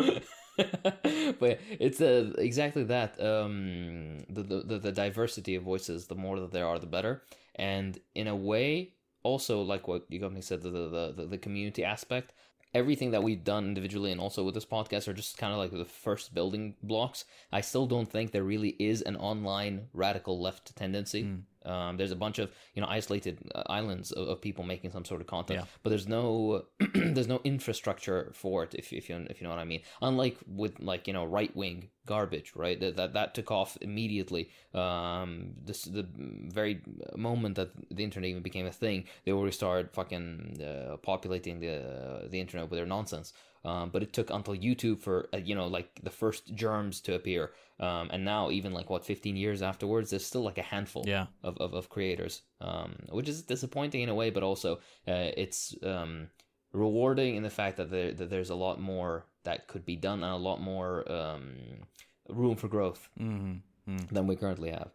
but 1.39 1.61
it's 1.81 2.01
uh, 2.01 2.33
exactly 2.39 2.85
that. 2.85 3.19
Um, 3.23 4.25
the, 4.29 4.43
the 4.43 4.79
the 4.79 4.93
diversity 4.93 5.55
of 5.55 5.63
voices, 5.63 6.09
the 6.09 6.15
more 6.15 6.41
that 6.41 6.53
there 6.53 6.67
are, 6.67 6.79
the 6.79 6.87
better. 6.87 7.23
And 7.55 7.99
in 8.15 8.27
a 8.27 8.37
way, 8.37 8.95
also 9.23 9.63
like 9.63 9.89
what 9.89 10.11
Yugopnik 10.11 10.45
said, 10.45 10.63
the 10.63 10.71
the, 10.71 11.15
the 11.17 11.27
the 11.27 11.39
community 11.39 11.85
aspect 11.85 12.35
everything 12.75 13.11
that 13.11 13.23
we've 13.23 13.45
done 13.45 13.67
individually 13.67 14.13
and 14.13 14.21
also 14.21 14.45
with 14.45 14.55
this 14.55 14.65
podcast 14.65 15.07
are 15.09 15.13
just 15.13 15.37
kind 15.37 15.53
of 15.53 15.59
like 15.59 15.71
the 15.73 15.85
first 15.85 16.35
building 16.35 16.75
blocks. 16.83 17.25
I 17.51 17.61
still 17.61 17.87
don't 17.87 18.11
think 18.11 18.31
there 18.31 18.45
really 18.45 18.77
is 18.79 19.03
an 19.03 19.17
online 19.17 19.89
radical 19.93 20.41
left 20.41 20.75
tendency. 20.75 21.23
Hmm. 21.23 21.37
Um, 21.65 21.97
there's 21.97 22.11
a 22.11 22.17
bunch 22.17 22.39
of 22.39 22.51
you 22.75 22.83
know 22.83 22.89
isolated 22.89 23.39
uh, 23.55 23.63
islands 23.67 24.13
of, 24.13 24.29
of 24.29 24.41
people 24.41 24.65
making 24.65 24.91
some 24.91 25.05
sort 25.05 25.21
of 25.21 25.27
content, 25.27 25.61
Yeah. 25.61 25.67
but 25.83 25.91
there's 25.91 26.09
no 26.09 26.65
there's 26.95 27.29
no 27.29 27.41
infrastructure 27.45 28.31
for 28.35 28.65
it. 28.65 28.75
If 28.75 28.93
you, 28.93 28.99
if 28.99 29.09
you 29.09 29.17
if 29.31 29.41
you 29.41 29.45
know 29.45 29.51
what 29.51 29.59
I 29.61 29.65
mean. 29.65 29.83
Unlike 30.01 30.39
with 30.47 30.81
like 30.81 31.07
you 31.07 31.13
know 31.13 31.25
right 31.25 31.55
wing 31.57 31.89
garbage, 32.07 32.53
right? 32.57 32.79
That, 32.81 32.97
that 32.97 33.13
that 33.15 33.35
took 33.35 33.51
off 33.51 33.79
immediately. 33.81 34.51
Um, 34.75 35.55
this 35.65 35.83
the 35.85 36.07
very 36.17 36.81
moment 37.17 37.57
that 37.57 37.71
the 37.91 38.03
internet 38.05 38.31
even 38.31 38.43
became 38.43 38.67
a 38.67 38.73
thing, 38.73 39.05
they 39.25 39.33
already 39.33 39.53
started 39.53 39.91
fucking 39.93 40.61
uh, 40.63 40.97
populating 40.99 41.61
the 41.61 42.29
the 42.31 42.41
internet 42.41 42.69
with 42.71 42.79
their 42.79 42.87
nonsense. 42.87 43.33
Um, 43.65 43.91
but 43.91 44.03
it 44.03 44.13
took 44.13 44.31
until 44.31 44.55
YouTube 44.57 44.99
for 45.01 45.29
uh, 45.33 45.37
you 45.37 45.55
know 45.55 45.67
like 45.69 46.01
the 46.03 46.11
first 46.11 46.55
germs 46.55 47.01
to 47.03 47.15
appear, 47.15 47.53
um, 47.79 48.09
and 48.13 48.25
now 48.25 48.51
even 48.51 48.73
like 48.73 48.91
what 48.91 49.05
15 49.07 49.37
years 49.37 49.63
afterwards, 49.63 50.11
there's 50.11 50.27
still 50.27 50.43
like 50.43 50.59
a 50.59 50.63
handful 50.63 51.05
Yeah. 51.07 51.27
of, 51.45 51.57
of, 51.59 51.73
of 51.75 51.89
creators, 51.89 52.43
um, 52.61 52.97
which 53.11 53.29
is 53.29 53.43
disappointing 53.43 54.01
in 54.03 54.09
a 54.09 54.15
way, 54.15 54.31
but 54.31 54.43
also 54.43 54.77
uh, 55.07 55.31
it's 55.37 55.75
um, 55.85 56.29
rewarding 56.73 57.37
in 57.37 57.43
the 57.43 57.51
fact 57.51 57.77
that, 57.77 57.91
there, 57.91 58.13
that 58.13 58.31
there's 58.31 58.51
a 58.51 58.55
lot 58.55 58.81
more 58.81 59.27
that 59.45 59.69
could 59.69 59.85
be 59.85 59.97
done 59.97 60.23
and 60.25 60.33
a 60.33 60.37
lot 60.37 60.61
more 60.61 61.11
um, 61.11 61.55
room 62.29 62.57
for 62.57 62.69
growth 62.69 63.09
Mm-hmm. 63.21 63.97
than 64.15 64.27
we 64.27 64.37
currently 64.37 64.71
have. 64.71 64.91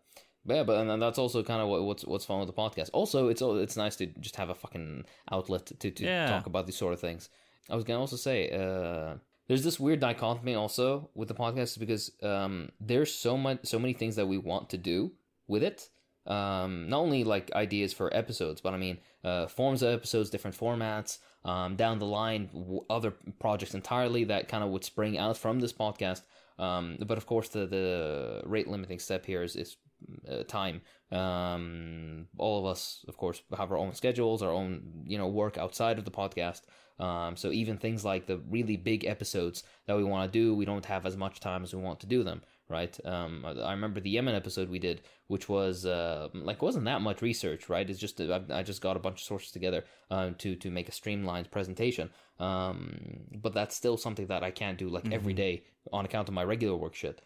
But 0.45 0.55
yeah, 0.55 0.63
but 0.63 0.87
and 0.87 1.01
that's 1.01 1.19
also 1.19 1.43
kind 1.43 1.61
of 1.61 1.67
what, 1.67 1.83
what's 1.83 2.05
what's 2.05 2.23
fun 2.25 2.39
with 2.39 2.47
the 2.47 2.53
podcast. 2.53 2.89
Also, 2.93 3.27
it's 3.27 3.41
it's 3.41 3.75
nice 3.75 3.97
to 3.97 4.05
just 4.19 4.37
have 4.37 4.49
a 4.49 4.55
fucking 4.55 5.03
outlet 5.31 5.65
to, 5.79 5.91
to 5.91 6.03
Yeah. 6.05 6.27
talk 6.27 6.45
about 6.45 6.65
these 6.65 6.77
sort 6.77 6.93
of 6.93 7.01
things. 7.01 7.29
I 7.69 7.75
was 7.75 7.83
gonna 7.83 7.99
also 7.99 8.15
say, 8.15 8.49
uh, 8.49 9.15
there's 9.47 9.63
this 9.63 9.79
weird 9.79 9.99
dichotomy 9.99 10.55
also 10.55 11.09
with 11.15 11.27
the 11.27 11.33
podcast 11.33 11.79
because 11.79 12.11
um, 12.21 12.69
there's 12.79 13.13
so 13.13 13.37
much 13.37 13.59
so 13.63 13.79
many 13.79 13.93
things 13.93 14.15
that 14.15 14.27
we 14.27 14.37
want 14.37 14.69
to 14.71 14.77
do 14.77 15.11
with 15.47 15.63
it. 15.63 15.89
Um, 16.25 16.89
not 16.89 16.99
only 16.99 17.23
like 17.23 17.51
ideas 17.53 17.93
for 17.93 18.13
episodes, 18.15 18.59
but 18.59 18.73
I 18.73 18.77
mean 18.77 18.97
uh, 19.23 19.47
forms 19.47 19.81
of 19.81 19.93
episodes, 19.93 20.29
different 20.29 20.57
formats. 20.57 21.19
Um, 21.45 21.77
down 21.77 21.99
the 21.99 22.05
line, 22.05 22.47
w- 22.47 22.83
other 22.89 23.13
projects 23.39 23.73
entirely 23.73 24.25
that 24.25 24.49
kind 24.49 24.65
of 24.65 24.69
would 24.71 24.83
spring 24.83 25.17
out 25.17 25.37
from 25.37 25.61
this 25.61 25.71
podcast. 25.71 26.23
Um, 26.59 26.97
but 27.05 27.17
of 27.17 27.25
course, 27.25 27.49
the 27.49 27.65
the 27.65 28.41
rate 28.45 28.67
limiting 28.67 28.99
step 28.99 29.25
here 29.25 29.43
is, 29.43 29.55
is 29.55 29.77
uh, 30.29 30.43
time. 30.43 30.81
Um, 31.11 32.27
all 32.37 32.59
of 32.59 32.65
us, 32.65 33.05
of 33.07 33.15
course, 33.17 33.41
have 33.55 33.71
our 33.71 33.77
own 33.77 33.93
schedules, 33.93 34.41
our 34.41 34.51
own 34.51 35.03
you 35.05 35.17
know 35.17 35.27
work 35.27 35.57
outside 35.57 35.97
of 35.97 36.05
the 36.05 36.11
podcast. 36.11 36.61
Um, 36.99 37.35
so 37.35 37.51
even 37.51 37.77
things 37.77 38.03
like 38.03 38.25
the 38.25 38.37
really 38.49 38.77
big 38.77 39.05
episodes 39.05 39.63
that 39.85 39.95
we 39.95 40.03
want 40.03 40.31
to 40.31 40.39
do, 40.39 40.55
we 40.55 40.65
don't 40.65 40.85
have 40.85 41.05
as 41.05 41.15
much 41.15 41.39
time 41.39 41.63
as 41.63 41.73
we 41.73 41.81
want 41.81 41.99
to 42.01 42.07
do 42.07 42.23
them. 42.23 42.41
Right. 42.69 42.99
Um, 43.05 43.45
I 43.45 43.71
remember 43.71 44.01
the 44.01 44.09
Yemen 44.09 44.35
episode 44.35 44.69
we 44.69 44.79
did, 44.79 45.01
which 45.27 45.47
was 45.47 45.85
uh, 45.85 46.27
like 46.33 46.61
wasn't 46.61 46.83
that 46.83 47.01
much 47.01 47.21
research. 47.21 47.69
Right. 47.69 47.89
It's 47.89 47.99
just 47.99 48.19
I, 48.19 48.41
I 48.49 48.61
just 48.61 48.81
got 48.81 48.97
a 48.97 48.99
bunch 48.99 49.21
of 49.21 49.25
sources 49.25 49.51
together 49.51 49.85
um, 50.11 50.35
to 50.35 50.55
to 50.55 50.69
make 50.69 50.89
a 50.89 50.91
streamlined 50.91 51.49
presentation. 51.49 52.09
Um, 52.39 52.97
but 53.41 53.53
that's 53.53 53.75
still 53.75 53.95
something 53.95 54.27
that 54.27 54.43
I 54.43 54.51
can't 54.51 54.77
do 54.77 54.89
like 54.89 55.11
every 55.13 55.33
day 55.33 55.63
on 55.93 56.03
account 56.03 56.27
of 56.27 56.33
my 56.33 56.43
regular 56.43 56.75
work 56.75 56.93
shit. 56.93 57.21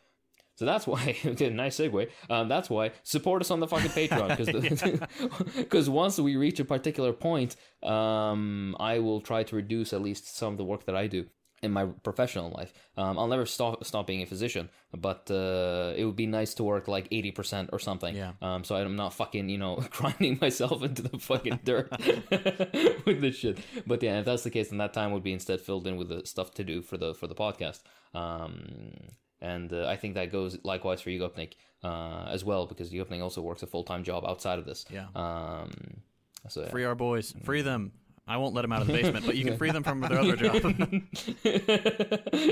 So 0.55 0.65
that's 0.65 0.85
why, 0.85 1.17
okay, 1.25 1.49
nice 1.49 1.77
segue. 1.77 2.09
Um, 2.29 2.47
that's 2.47 2.69
why 2.69 2.91
support 3.03 3.41
us 3.41 3.51
on 3.51 3.59
the 3.59 3.67
fucking 3.67 3.91
Patreon 3.91 4.37
because 4.37 5.55
because 5.55 5.89
once 6.03 6.19
we 6.19 6.35
reach 6.35 6.59
a 6.59 6.65
particular 6.65 7.13
point, 7.13 7.55
um, 7.83 8.75
I 8.79 8.99
will 8.99 9.21
try 9.21 9.43
to 9.43 9.55
reduce 9.55 9.93
at 9.93 10.01
least 10.01 10.35
some 10.35 10.53
of 10.53 10.57
the 10.57 10.65
work 10.65 10.85
that 10.85 10.95
I 10.95 11.07
do 11.07 11.25
in 11.61 11.71
my 11.71 11.85
professional 11.85 12.49
life. 12.49 12.73
Um, 12.97 13.17
I'll 13.19 13.27
never 13.27 13.45
stop 13.45 13.83
stop 13.85 14.07
being 14.07 14.21
a 14.21 14.25
physician, 14.25 14.69
but 14.95 15.29
uh, 15.29 15.93
it 15.95 16.05
would 16.05 16.15
be 16.15 16.25
nice 16.25 16.53
to 16.55 16.63
work 16.63 16.87
like 16.87 17.07
eighty 17.11 17.31
percent 17.31 17.69
or 17.71 17.79
something. 17.79 18.15
Yeah. 18.15 18.33
Um, 18.41 18.63
so 18.63 18.75
I'm 18.75 18.95
not 18.95 19.13
fucking 19.13 19.49
you 19.49 19.57
know 19.57 19.83
grinding 19.91 20.39
myself 20.41 20.83
into 20.83 21.03
the 21.03 21.19
fucking 21.19 21.59
dirt 21.63 21.91
with 23.05 23.21
this 23.21 23.35
shit. 23.35 23.59
But 23.85 24.01
yeah, 24.03 24.19
if 24.19 24.25
that's 24.25 24.43
the 24.43 24.49
case, 24.49 24.69
then 24.69 24.79
that 24.79 24.93
time 24.93 25.11
would 25.11 25.23
be 25.23 25.33
instead 25.33 25.61
filled 25.61 25.87
in 25.87 25.97
with 25.97 26.09
the 26.09 26.25
stuff 26.25 26.53
to 26.55 26.63
do 26.63 26.81
for 26.81 26.97
the 26.97 27.13
for 27.13 27.27
the 27.27 27.35
podcast. 27.35 27.81
Um, 28.13 29.11
and 29.41 29.73
uh, 29.73 29.87
I 29.87 29.95
think 29.95 30.15
that 30.15 30.31
goes 30.31 30.57
likewise 30.63 31.01
for 31.01 31.09
you, 31.09 31.19
Gopnik, 31.19 31.53
uh, 31.83 32.25
as 32.29 32.45
well, 32.45 32.65
because 32.65 32.91
Gopnik 32.91 33.21
also 33.21 33.41
works 33.41 33.63
a 33.63 33.67
full 33.67 33.83
time 33.83 34.03
job 34.03 34.23
outside 34.25 34.59
of 34.59 34.65
this. 34.65 34.85
Yeah. 34.89 35.07
Um, 35.15 35.71
so 36.47 36.61
yeah. 36.61 36.69
Free 36.69 36.85
our 36.85 36.95
boys. 36.95 37.33
Free 37.43 37.61
them. 37.61 37.91
I 38.27 38.37
won't 38.37 38.53
let 38.53 38.61
them 38.61 38.71
out 38.71 38.81
of 38.81 38.87
the 38.87 38.93
basement, 38.93 39.25
but 39.25 39.35
you 39.35 39.43
can 39.43 39.57
free 39.59 39.71
them 39.71 39.83
from 39.83 39.99
their 39.99 40.19
other 40.19 40.35
job. 40.35 40.55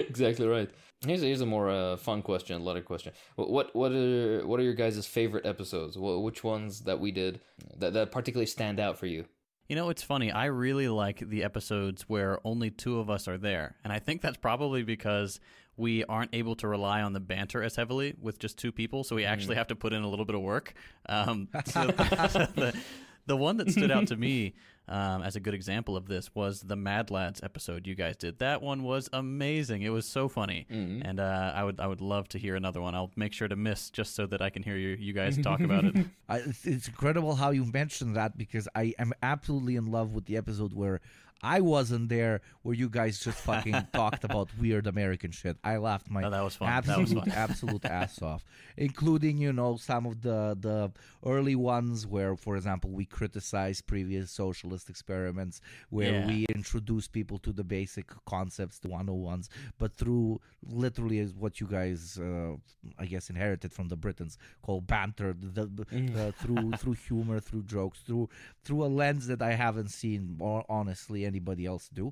exactly 0.10 0.48
right. 0.48 0.70
Here's 1.06 1.24
a, 1.24 1.26
here's 1.26 1.42
a 1.42 1.46
more 1.46 1.70
uh, 1.70 1.96
fun 1.96 2.22
question, 2.22 2.64
lighter 2.66 2.82
question. 2.82 3.14
What 3.36 3.50
what 3.50 3.76
what 3.76 3.92
are 3.94 4.46
what 4.46 4.60
are 4.60 4.64
your 4.64 4.74
guys' 4.74 5.06
favorite 5.06 5.46
episodes? 5.46 5.96
Wh- 5.96 6.22
which 6.22 6.44
ones 6.44 6.82
that 6.82 7.00
we 7.00 7.12
did 7.12 7.40
that 7.78 7.94
that 7.94 8.12
particularly 8.12 8.48
stand 8.48 8.80
out 8.80 8.98
for 8.98 9.06
you? 9.06 9.26
You 9.70 9.76
know, 9.76 9.90
it's 9.90 10.02
funny. 10.02 10.32
I 10.32 10.46
really 10.46 10.88
like 10.88 11.20
the 11.20 11.44
episodes 11.44 12.02
where 12.10 12.40
only 12.44 12.72
two 12.72 13.00
of 13.00 13.10
us 13.10 13.28
are 13.28 13.38
there. 13.38 13.76
And 13.84 13.94
I 13.94 14.00
think 14.00 14.22
that's 14.22 14.38
probably 14.38 14.82
because 14.82 15.40
we 15.80 16.04
aren't 16.06 16.36
able 16.36 16.56
to 16.58 16.68
rely 16.68 17.02
on 17.02 17.14
the 17.14 17.20
banter 17.20 17.64
as 17.64 17.76
heavily 17.76 18.14
with 18.22 18.38
just 18.38 18.58
two 18.58 18.72
people. 18.72 19.04
So 19.04 19.16
we 19.16 19.26
actually 19.26 19.56
have 19.56 19.68
to 19.68 19.76
put 19.76 19.94
in 19.94 20.04
a 20.04 20.08
little 20.10 20.26
bit 20.26 20.36
of 20.36 20.42
work. 20.42 20.74
Um, 21.08 21.48
so 21.66 21.88
the, 21.88 22.78
the 23.26 23.36
one 23.38 23.58
that 23.58 23.72
stood 23.72 23.90
out 23.90 24.08
to 24.08 24.18
me 24.18 24.54
um, 24.88 25.22
as 25.22 25.36
a 25.36 25.40
good 25.40 25.54
example 25.54 25.96
of 25.96 26.08
this 26.08 26.34
was 26.34 26.62
the 26.62 26.76
Mad 26.76 27.12
Lads 27.12 27.42
episode 27.44 27.86
you 27.86 27.94
guys 27.94 28.18
did. 28.18 28.40
That 28.40 28.62
one 28.64 28.82
was 28.84 29.08
amazing. 29.14 29.84
It 29.84 29.90
was 29.90 30.08
so 30.08 30.28
funny, 30.28 30.66
Mhm. 30.72 31.02
and 31.06 31.20
uh, 31.20 31.52
I 31.56 31.64
would 31.64 31.80
I 31.80 31.86
would 31.86 32.02
love 32.02 32.28
to 32.30 32.40
hear 32.40 32.56
another 32.56 32.82
one. 32.82 32.96
I'll 32.96 33.12
make 33.16 33.32
sure 33.32 33.48
to 33.48 33.56
miss 33.56 33.92
just 33.92 34.16
so 34.16 34.26
that 34.26 34.42
I 34.42 34.50
can 34.50 34.64
hear 34.64 34.78
you 34.78 34.98
you 35.00 35.14
guys 35.14 35.38
talk 35.38 35.60
about 35.60 35.86
it. 35.86 35.96
I, 36.28 36.38
it's 36.64 36.88
incredible 36.88 37.36
how 37.36 37.52
you 37.52 37.66
mentioned 37.66 38.16
that 38.16 38.36
because 38.36 38.68
I 38.74 38.96
am 38.98 39.14
absolutely 39.22 39.76
in 39.76 39.92
love 39.92 40.14
with 40.16 40.26
the 40.26 40.36
episode 40.38 40.74
where 40.74 41.00
I 41.42 41.62
wasn't 41.62 42.10
there, 42.10 42.42
where 42.64 42.76
you 42.76 42.90
guys 42.90 43.20
just 43.20 43.40
fucking 43.40 43.88
talked 43.94 44.24
about 44.24 44.50
weird 44.60 44.88
American 44.88 45.32
shit. 45.32 45.58
I 45.64 45.78
laughed 45.78 46.10
my 46.10 46.24
Oh, 46.24 46.30
that 46.30 46.44
was 46.44 46.56
fun. 46.56 46.70
Absolute 46.70 47.00
was 47.02 47.14
fun. 47.14 47.32
absolute 47.32 47.86
ass 48.00 48.22
off, 48.22 48.44
including 48.78 49.38
you 49.38 49.54
know 49.54 49.78
some 49.78 50.06
of 50.06 50.22
the 50.22 50.58
the 50.60 50.92
early 51.26 51.56
ones 51.56 52.06
where, 52.08 52.36
for 52.36 52.56
example, 52.56 52.90
we 52.92 53.06
criticize 53.06 53.82
previous 53.82 54.32
socialist 54.32 54.90
experiments, 54.90 55.62
where 55.90 56.12
Yeah. 56.14 56.28
we 56.28 56.46
introduce 56.56 57.08
people 57.08 57.38
to 57.40 57.52
the 57.52 57.64
basic 57.64 58.08
concepts, 58.26 58.80
the 58.80 58.90
101s, 58.90 59.48
but 59.78 59.96
through 59.98 60.40
literally 60.66 61.20
is 61.20 61.34
what 61.34 61.60
you 61.62 61.68
guys, 61.68 62.18
uh, 62.20 62.56
I 62.98 63.06
guess, 63.06 63.30
inherited 63.30 63.72
from 63.72 63.88
the 63.88 63.96
Britons 63.96 64.38
called 64.62 64.88
banter, 64.88 65.34
the, 65.40 65.66
the, 65.68 65.86
uh, 66.22 66.32
through 66.32 66.72
through 66.74 66.94
humor, 66.94 67.40
through 67.40 67.64
jokes, 67.64 68.00
through 68.06 68.30
through 68.64 68.84
a 68.84 68.88
lens 68.88 69.28
that 69.28 69.42
I 69.42 69.54
haven't 69.54 69.90
seen, 69.90 70.38
or 70.40 70.66
honestly, 70.70 71.26
anybody 71.32 71.64
else 71.72 71.86
do, 72.02 72.06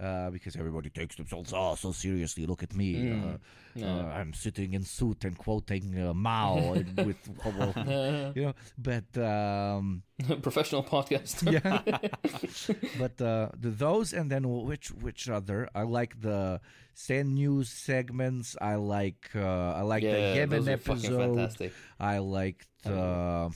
uh, 0.00 0.28
because 0.34 0.54
everybody 0.62 0.90
takes 0.90 1.14
themselves 1.20 1.52
oh 1.60 1.74
so 1.84 1.92
seriously. 1.92 2.44
Look 2.50 2.62
at 2.68 2.72
me, 2.80 2.88
Mm. 2.94 3.22
uh, 3.34 3.38
Yeah. 3.74 3.86
uh, 3.88 4.18
I'm 4.18 4.32
sitting 4.44 4.70
in 4.78 4.82
suit 4.84 5.20
and 5.28 5.34
quoting 5.44 5.86
uh, 5.96 6.12
Mao 6.26 6.56
and 6.78 6.92
with, 7.08 7.20
you 8.36 8.42
know, 8.46 8.54
but. 8.88 9.08
Um, 9.32 10.02
Professional 10.48 10.84
podcast, 10.94 11.34
yeah 11.56 11.82
but 13.02 13.16
uh 13.20 13.48
the, 13.58 13.70
those 13.84 14.12
and 14.18 14.30
then 14.30 14.44
which 14.70 14.88
which 15.02 15.28
other 15.28 15.68
i 15.74 15.82
like 15.82 16.12
the 16.20 16.60
send 16.94 17.34
news 17.34 17.68
segments 17.68 18.54
i 18.60 18.74
like 18.76 19.30
uh 19.34 19.80
i 19.80 19.82
like 19.82 20.02
the 20.14 20.18
yeah, 20.22 20.34
Yemen 20.38 20.64
those 20.64 20.68
are 20.68 20.78
episode 20.78 21.34
fantastic. 21.36 21.72
i 21.98 22.18
liked 22.18 22.68
uh 22.86 23.48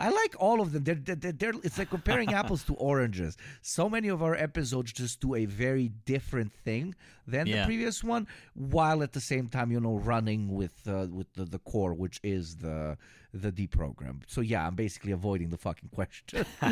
I 0.00 0.08
like 0.10 0.34
all 0.38 0.60
of 0.60 0.72
them. 0.72 0.82
They're, 0.84 0.94
they're, 0.94 1.14
they're, 1.14 1.32
they're- 1.32 1.60
it's 1.62 1.78
like 1.78 1.90
comparing 1.90 2.32
apples 2.34 2.64
to 2.64 2.74
oranges. 2.74 3.36
So 3.62 3.88
many 3.88 4.08
of 4.08 4.22
our 4.22 4.34
episodes 4.34 4.92
just 4.92 5.20
do 5.20 5.34
a 5.34 5.44
very 5.44 5.92
different 6.06 6.52
thing 6.64 6.94
than 7.26 7.46
Yeah. 7.46 7.60
the 7.60 7.66
previous 7.66 8.02
one, 8.02 8.26
while 8.54 9.02
at 9.02 9.12
the 9.12 9.20
same 9.20 9.46
time, 9.48 9.70
you 9.70 9.80
know, 9.80 9.96
running 9.96 10.48
with 10.54 10.74
uh, 10.88 11.06
with 11.10 11.32
the, 11.34 11.44
the 11.44 11.58
core, 11.60 11.94
which 11.94 12.18
is 12.22 12.56
the 12.56 12.96
the 13.32 13.52
deprogram. 13.52 14.22
So 14.26 14.40
yeah, 14.40 14.66
I'm 14.66 14.74
basically 14.74 15.12
avoiding 15.12 15.50
the 15.50 15.58
fucking 15.58 15.90
question. 15.90 16.44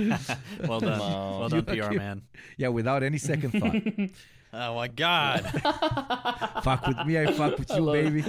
well 0.67 0.81
done, 0.81 0.99
Wow. 0.99 1.39
well 1.41 1.49
done, 1.51 1.65
You- 1.77 1.83
PR 1.85 1.93
you- 1.93 1.99
man. 1.99 2.23
yeah, 2.57 2.69
without 2.69 3.03
any 3.03 3.19
second 3.19 3.51
thought. 3.61 4.11
Oh 4.51 4.77
my 4.77 4.89
God. 4.89 5.43
fuck 6.65 6.87
with 6.87 6.97
me, 7.07 7.19
I 7.21 7.31
fuck 7.35 7.59
with 7.59 7.71
you, 7.71 7.85
baby. 7.93 8.25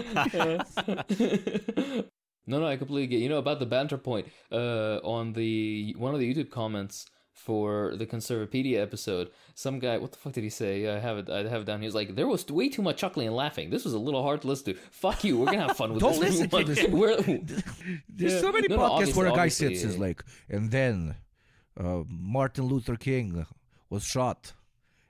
No, 2.49 2.59
no, 2.59 2.67
I 2.67 2.75
completely 2.77 3.07
get. 3.07 3.21
You 3.23 3.29
know 3.29 3.37
about 3.37 3.59
the 3.59 3.65
banter 3.65 3.97
point. 3.97 4.27
Uh, 4.51 4.97
on 5.03 5.33
the 5.33 5.95
one 5.97 6.13
of 6.13 6.19
the 6.19 6.27
YouTube 6.33 6.49
comments 6.49 7.05
for 7.33 7.93
the 7.95 8.05
Conservapedia 8.05 8.77
episode, 8.81 9.29
some 9.55 9.79
guy, 9.79 9.97
what 9.97 10.11
the 10.11 10.17
fuck 10.17 10.33
did 10.33 10.43
he 10.43 10.49
say? 10.49 10.87
I 10.93 10.99
have 10.99 11.17
it. 11.19 11.29
I 11.29 11.47
have 11.53 11.61
it 11.61 11.65
down. 11.65 11.79
He 11.79 11.85
was 11.85 11.95
like, 11.95 12.15
"There 12.15 12.27
was 12.27 12.45
way 12.59 12.67
too 12.69 12.81
much 12.81 12.97
chuckling 12.97 13.27
and 13.27 13.35
laughing. 13.35 13.69
This 13.69 13.85
was 13.85 13.93
a 13.93 13.99
little 14.07 14.23
hard 14.23 14.41
to 14.41 14.47
listen 14.47 14.73
to. 14.73 14.79
Fuck 14.91 15.23
you. 15.23 15.37
We're 15.37 15.45
gonna 15.53 15.67
have 15.67 15.77
fun 15.77 15.93
with 15.93 16.01
this. 16.03 16.11
Don't 16.17 16.19
listen 16.27 16.49
to 16.49 16.63
this. 16.65 17.63
There's 18.09 18.33
Yeah. 18.33 18.41
so 18.41 18.51
many 18.51 18.67
No, 18.67 18.75
no, 18.75 18.81
podcasts 18.89 19.15
where 19.15 19.27
a 19.27 19.35
guy 19.35 19.47
sits 19.47 19.83
is 19.83 19.95
uh, 19.95 19.99
like, 19.99 20.23
and 20.49 20.69
then 20.71 21.15
uh, 21.79 22.03
Martin 22.09 22.65
Luther 22.65 22.95
King 22.97 23.45
was 23.89 24.03
shot, 24.03 24.53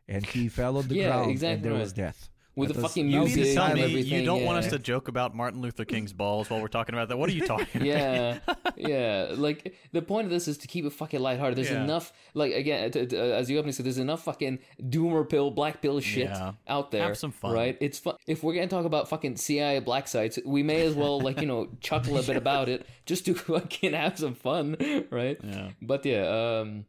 and 0.08 0.26
he 0.26 0.50
fell 0.50 0.78
on 0.78 0.88
the 0.88 0.96
Yeah, 0.96 1.08
ground, 1.08 1.44
and 1.44 1.64
there 1.64 1.72
right. 1.74 1.82
was 1.82 1.94
death. 1.94 2.30
With 2.60 2.74
the 2.76 2.82
fucking 2.82 3.10
You 3.10 3.22
was 3.22 3.30
mean 3.30 3.36
to 3.36 3.42
music 3.42 3.56
tell 3.58 3.66
and 3.72 3.80
everything, 3.80 4.20
you 4.20 4.26
don't 4.26 4.44
want 4.46 4.58
us 4.64 4.70
to 4.72 4.80
joke 4.80 5.08
about 5.08 5.36
Martin 5.36 5.62
Luther 5.62 5.86
King's 5.86 6.14
balls 6.14 6.50
while 6.50 6.62
we're 6.62 6.68
talking 6.68 6.94
about 6.96 7.10
that? 7.10 7.18
What 7.18 7.30
are 7.30 7.34
you 7.34 7.46
talking 7.48 7.82
about? 7.82 7.86
yeah, 7.86 8.40
yeah. 8.78 9.34
Like 9.36 9.74
the 9.92 10.02
point 10.02 10.26
of 10.26 10.32
this 10.32 10.48
is 10.48 10.58
to 10.60 10.68
keep 10.68 10.86
it 10.86 10.94
fucking 10.94 11.20
lighthearted. 11.20 11.58
There's 11.58 11.70
Yeah. 11.72 11.84
enough, 11.84 12.14
like 12.34 12.54
again, 12.54 12.92
t- 12.92 13.06
t- 13.06 13.18
as 13.18 13.50
you 13.50 13.58
openly 13.58 13.72
said, 13.72 13.86
there's 13.86 13.98
enough 13.98 14.24
fucking 14.24 14.60
doomer 14.82 15.28
pill, 15.28 15.52
black 15.52 15.82
pill 15.82 16.00
shit 16.00 16.30
Yeah. 16.30 16.54
out 16.68 16.92
there. 16.92 17.04
Have 17.04 17.18
some 17.18 17.32
fun. 17.32 17.54
right? 17.54 17.78
It's 17.80 18.00
fun. 18.00 18.16
If 18.28 18.44
we're 18.44 18.54
gonna 18.54 18.68
talk 18.68 18.86
about 18.86 19.10
fucking 19.10 19.38
CIA 19.38 19.80
black 19.80 20.08
sites, 20.08 20.38
we 20.46 20.64
may 20.64 20.82
as 20.82 20.96
well 20.96 21.20
like 21.20 21.42
you 21.42 21.48
know 21.48 21.70
chuckle 21.82 22.18
a 22.18 22.24
bit 22.24 22.36
about 22.36 22.70
it 22.70 22.86
just 23.06 23.26
to 23.26 23.34
fucking 23.36 23.94
have 23.94 24.18
some 24.20 24.36
fun, 24.36 24.76
right? 25.10 25.38
Yeah. 25.44 25.70
But 25.82 26.06
yeah, 26.06 26.60
um, 26.62 26.86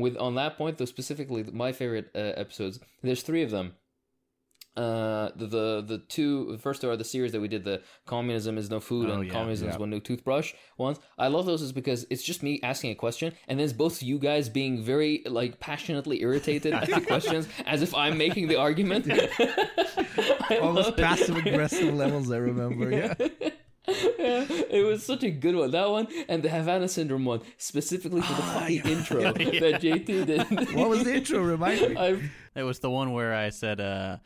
with 0.00 0.16
on 0.16 0.34
that 0.36 0.56
point 0.56 0.78
though, 0.78 0.84
specifically 0.84 1.42
my 1.44 1.72
favorite 1.72 2.10
uh, 2.14 2.18
episodes. 2.36 2.80
There's 3.02 3.22
three 3.22 3.42
of 3.42 3.50
them. 3.50 3.74
Uh, 4.76 5.30
the, 5.34 5.46
the 5.46 5.84
the 5.86 5.98
two 6.08 6.52
the 6.52 6.58
first 6.58 6.80
two 6.80 6.88
are 6.88 6.96
the 6.96 7.04
series 7.04 7.32
that 7.32 7.40
we 7.40 7.48
did 7.48 7.64
the 7.64 7.82
communism 8.06 8.56
is 8.56 8.70
no 8.70 8.78
food 8.78 9.10
Oh, 9.10 9.14
and 9.14 9.26
yeah, 9.26 9.32
communism 9.32 9.68
is 9.68 9.76
one 9.76 9.90
no 9.90 9.98
toothbrush 9.98 10.54
ones. 10.78 10.98
I 11.18 11.26
love 11.26 11.44
those 11.44 11.60
is 11.60 11.72
because 11.72 12.06
it's 12.08 12.22
just 12.22 12.42
me 12.44 12.60
asking 12.62 12.92
a 12.92 12.94
question 12.94 13.34
and 13.48 13.58
then 13.58 13.64
it's 13.64 13.72
both 13.72 14.00
you 14.00 14.18
guys 14.20 14.48
being 14.48 14.80
very 14.82 15.22
like 15.26 15.58
passionately 15.58 16.22
irritated 16.22 16.72
at 16.72 16.88
the 16.88 17.00
questions 17.06 17.48
as 17.66 17.82
if 17.82 17.94
I'm 17.96 18.16
making 18.16 18.46
the 18.46 18.56
argument. 18.56 19.06
I 19.10 20.58
Almost 20.62 20.96
passive 20.96 21.36
aggressive 21.36 21.92
levels. 21.92 22.30
I 22.30 22.36
remember. 22.36 22.90
Yeah. 22.90 23.14
Yeah, 23.88 24.46
it 24.48 24.86
was 24.86 25.04
such 25.04 25.24
a 25.24 25.30
good 25.30 25.56
one. 25.56 25.72
That 25.72 25.90
one 25.90 26.06
and 26.28 26.42
the 26.44 26.48
Havana 26.48 26.86
Syndrome 26.86 27.24
one, 27.24 27.40
specifically 27.58 28.20
for 28.20 28.34
the 28.34 28.42
fucking 28.42 28.82
intro 28.86 29.20
that 29.22 29.80
JT 29.82 30.06
did. 30.26 30.74
What 30.76 30.88
was 30.88 31.02
the 31.02 31.16
intro? 31.16 31.40
Remind 31.42 31.80
me. 31.80 31.96
I've, 31.96 32.30
It 32.54 32.62
was 32.62 32.78
the 32.78 32.90
one 32.90 33.12
where 33.12 33.34
I 33.34 33.48
said 33.48 33.80
uh, 33.80 34.18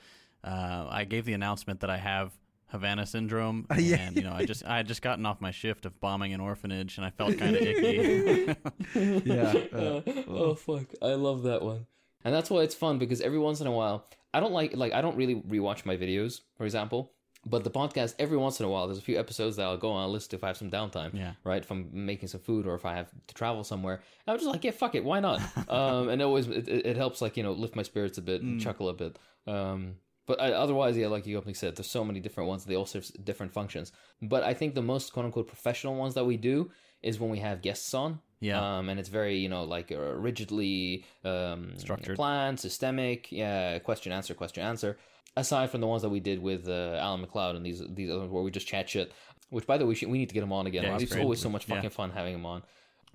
uh, 0.45 0.87
I 0.91 1.05
gave 1.05 1.25
the 1.25 1.33
announcement 1.33 1.81
that 1.81 1.91
I 1.91 1.97
have 1.97 2.33
Havana 2.69 3.07
syndrome, 3.07 3.67
yeah. 3.79 3.97
and 3.97 4.17
you 4.17 4.23
know 4.23 4.33
I 4.33 4.45
just 4.45 4.65
I 4.65 4.77
had 4.77 4.87
just 4.87 5.01
gotten 5.03 5.25
off 5.27 5.41
my 5.41 5.51
shift 5.53 5.87
of 5.87 5.99
bombing 6.01 6.33
an 6.35 6.41
orphanage, 6.41 6.97
and 6.99 7.07
I 7.07 7.11
felt 7.11 7.39
kind 7.39 7.57
of 7.57 7.63
icky. 7.73 8.57
yeah. 9.25 9.55
Uh, 9.73 9.77
Uh, 9.77 10.03
oh 10.29 10.55
fuck, 10.55 10.87
I 11.03 11.15
love 11.15 11.43
that 11.45 11.63
one, 11.63 11.87
and 12.25 12.35
that's 12.35 12.51
why 12.51 12.61
it's 12.63 12.75
fun 12.75 12.99
because 12.99 13.21
every 13.21 13.39
once 13.39 13.61
in 13.61 13.67
a 13.67 13.73
while, 13.73 14.07
I 14.33 14.41
don't 14.41 14.53
like 14.53 14.77
like 14.77 14.93
I 14.93 15.01
don't 15.01 15.17
really 15.17 15.37
rewatch 15.37 15.85
my 15.87 15.97
videos, 15.97 16.41
for 16.57 16.65
example. 16.65 17.13
But 17.47 17.63
the 17.63 17.71
podcast, 17.71 18.15
every 18.19 18.39
once 18.39 18.59
in 18.59 18.65
a 18.65 18.71
while, 18.71 18.87
there's 18.87 18.97
a 18.97 19.03
few 19.03 19.19
episodes 19.21 19.57
that 19.57 19.67
I'll 19.67 19.77
go 19.77 19.91
on 19.93 20.03
a 20.05 20.09
list 20.09 20.33
if 20.33 20.43
I 20.43 20.47
have 20.47 20.57
some 20.57 20.71
downtime, 20.71 21.13
Yeah. 21.13 21.33
right? 21.45 21.63
If 21.63 21.71
I'm 21.71 21.91
making 21.93 22.29
some 22.29 22.41
food 22.41 22.67
or 22.67 22.75
if 22.75 22.87
I 22.87 22.95
have 22.95 23.11
to 23.27 23.35
travel 23.35 23.63
somewhere, 23.65 24.01
I'm 24.27 24.39
just 24.39 24.49
like, 24.49 24.65
yeah, 24.65 24.71
fuck 24.71 24.95
it, 24.95 25.05
why 25.05 25.21
not? 25.21 25.43
um, 25.69 26.09
and 26.09 26.23
it 26.23 26.25
always 26.25 26.49
it, 26.49 26.67
it 26.69 26.87
it 26.87 26.97
helps 26.97 27.21
like 27.21 27.37
you 27.37 27.43
know 27.43 27.53
lift 27.53 27.77
my 27.77 27.83
spirits 27.83 28.17
a 28.17 28.23
bit 28.23 28.41
and 28.41 28.59
chuckle 28.59 28.89
a 28.89 28.95
bit. 28.95 29.19
Um, 29.47 29.97
but 30.27 30.39
otherwise, 30.39 30.97
yeah, 30.97 31.09
like 31.09 31.27
you 31.27 31.37
openly 31.37 31.55
said, 31.55 31.77
there's 31.77 31.91
so 31.91 32.05
many 32.05 32.21
different 32.21 32.49
ones. 32.49 32.65
They 32.65 32.77
all 32.77 32.87
serve 32.87 33.11
different 33.25 33.53
functions. 33.53 33.93
But 34.23 34.43
I 34.43 34.55
think 34.55 34.75
the 34.75 34.83
most 34.83 35.13
quote 35.13 35.27
unquote 35.27 35.49
professional 35.49 35.97
ones 35.97 36.15
that 36.15 36.25
we 36.25 36.37
do 36.37 36.71
is 37.03 37.21
when 37.21 37.31
we 37.31 37.39
have 37.41 37.61
guests 37.61 37.93
on. 37.95 38.21
Yeah. 38.41 38.79
Um, 38.79 38.89
and 38.89 38.99
it's 39.01 39.09
very, 39.09 39.37
you 39.39 39.49
know, 39.49 39.65
like 39.65 39.91
uh, 39.93 39.99
rigidly 39.99 41.05
um, 41.25 41.73
Structured. 41.77 42.17
planned, 42.17 42.61
systemic. 42.61 43.31
Yeah, 43.33 43.79
question 43.81 44.13
answer, 44.13 44.35
question 44.35 44.63
answer. 44.65 44.99
Aside 45.37 45.71
from 45.71 45.81
the 45.81 45.87
ones 45.87 46.03
that 46.03 46.11
we 46.11 46.21
did 46.21 46.41
with 46.41 46.69
uh, 46.69 46.99
Alan 47.01 47.21
MacLeod 47.23 47.57
and 47.57 47.65
these 47.67 47.83
these 47.89 48.09
other 48.11 48.21
ones 48.21 48.31
where 48.33 48.43
we 48.43 48.51
just 48.51 48.67
chat 48.67 48.89
shit. 48.89 49.13
Which, 49.51 49.67
by 49.67 49.79
the 49.79 49.85
way, 49.85 49.91
we, 49.91 49.95
should, 49.95 50.11
we 50.11 50.19
need 50.19 50.29
to 50.29 50.35
get 50.35 50.43
him 50.43 50.53
on 50.53 50.67
again. 50.67 50.85
Yeah, 50.85 50.97
it's 50.97 51.13
great. 51.13 51.23
always 51.23 51.41
so 51.41 51.49
much 51.49 51.69
Yeah. 51.69 51.75
fucking 51.77 51.91
fun 51.91 52.11
having 52.11 52.35
him 52.35 52.47
on. 52.47 52.63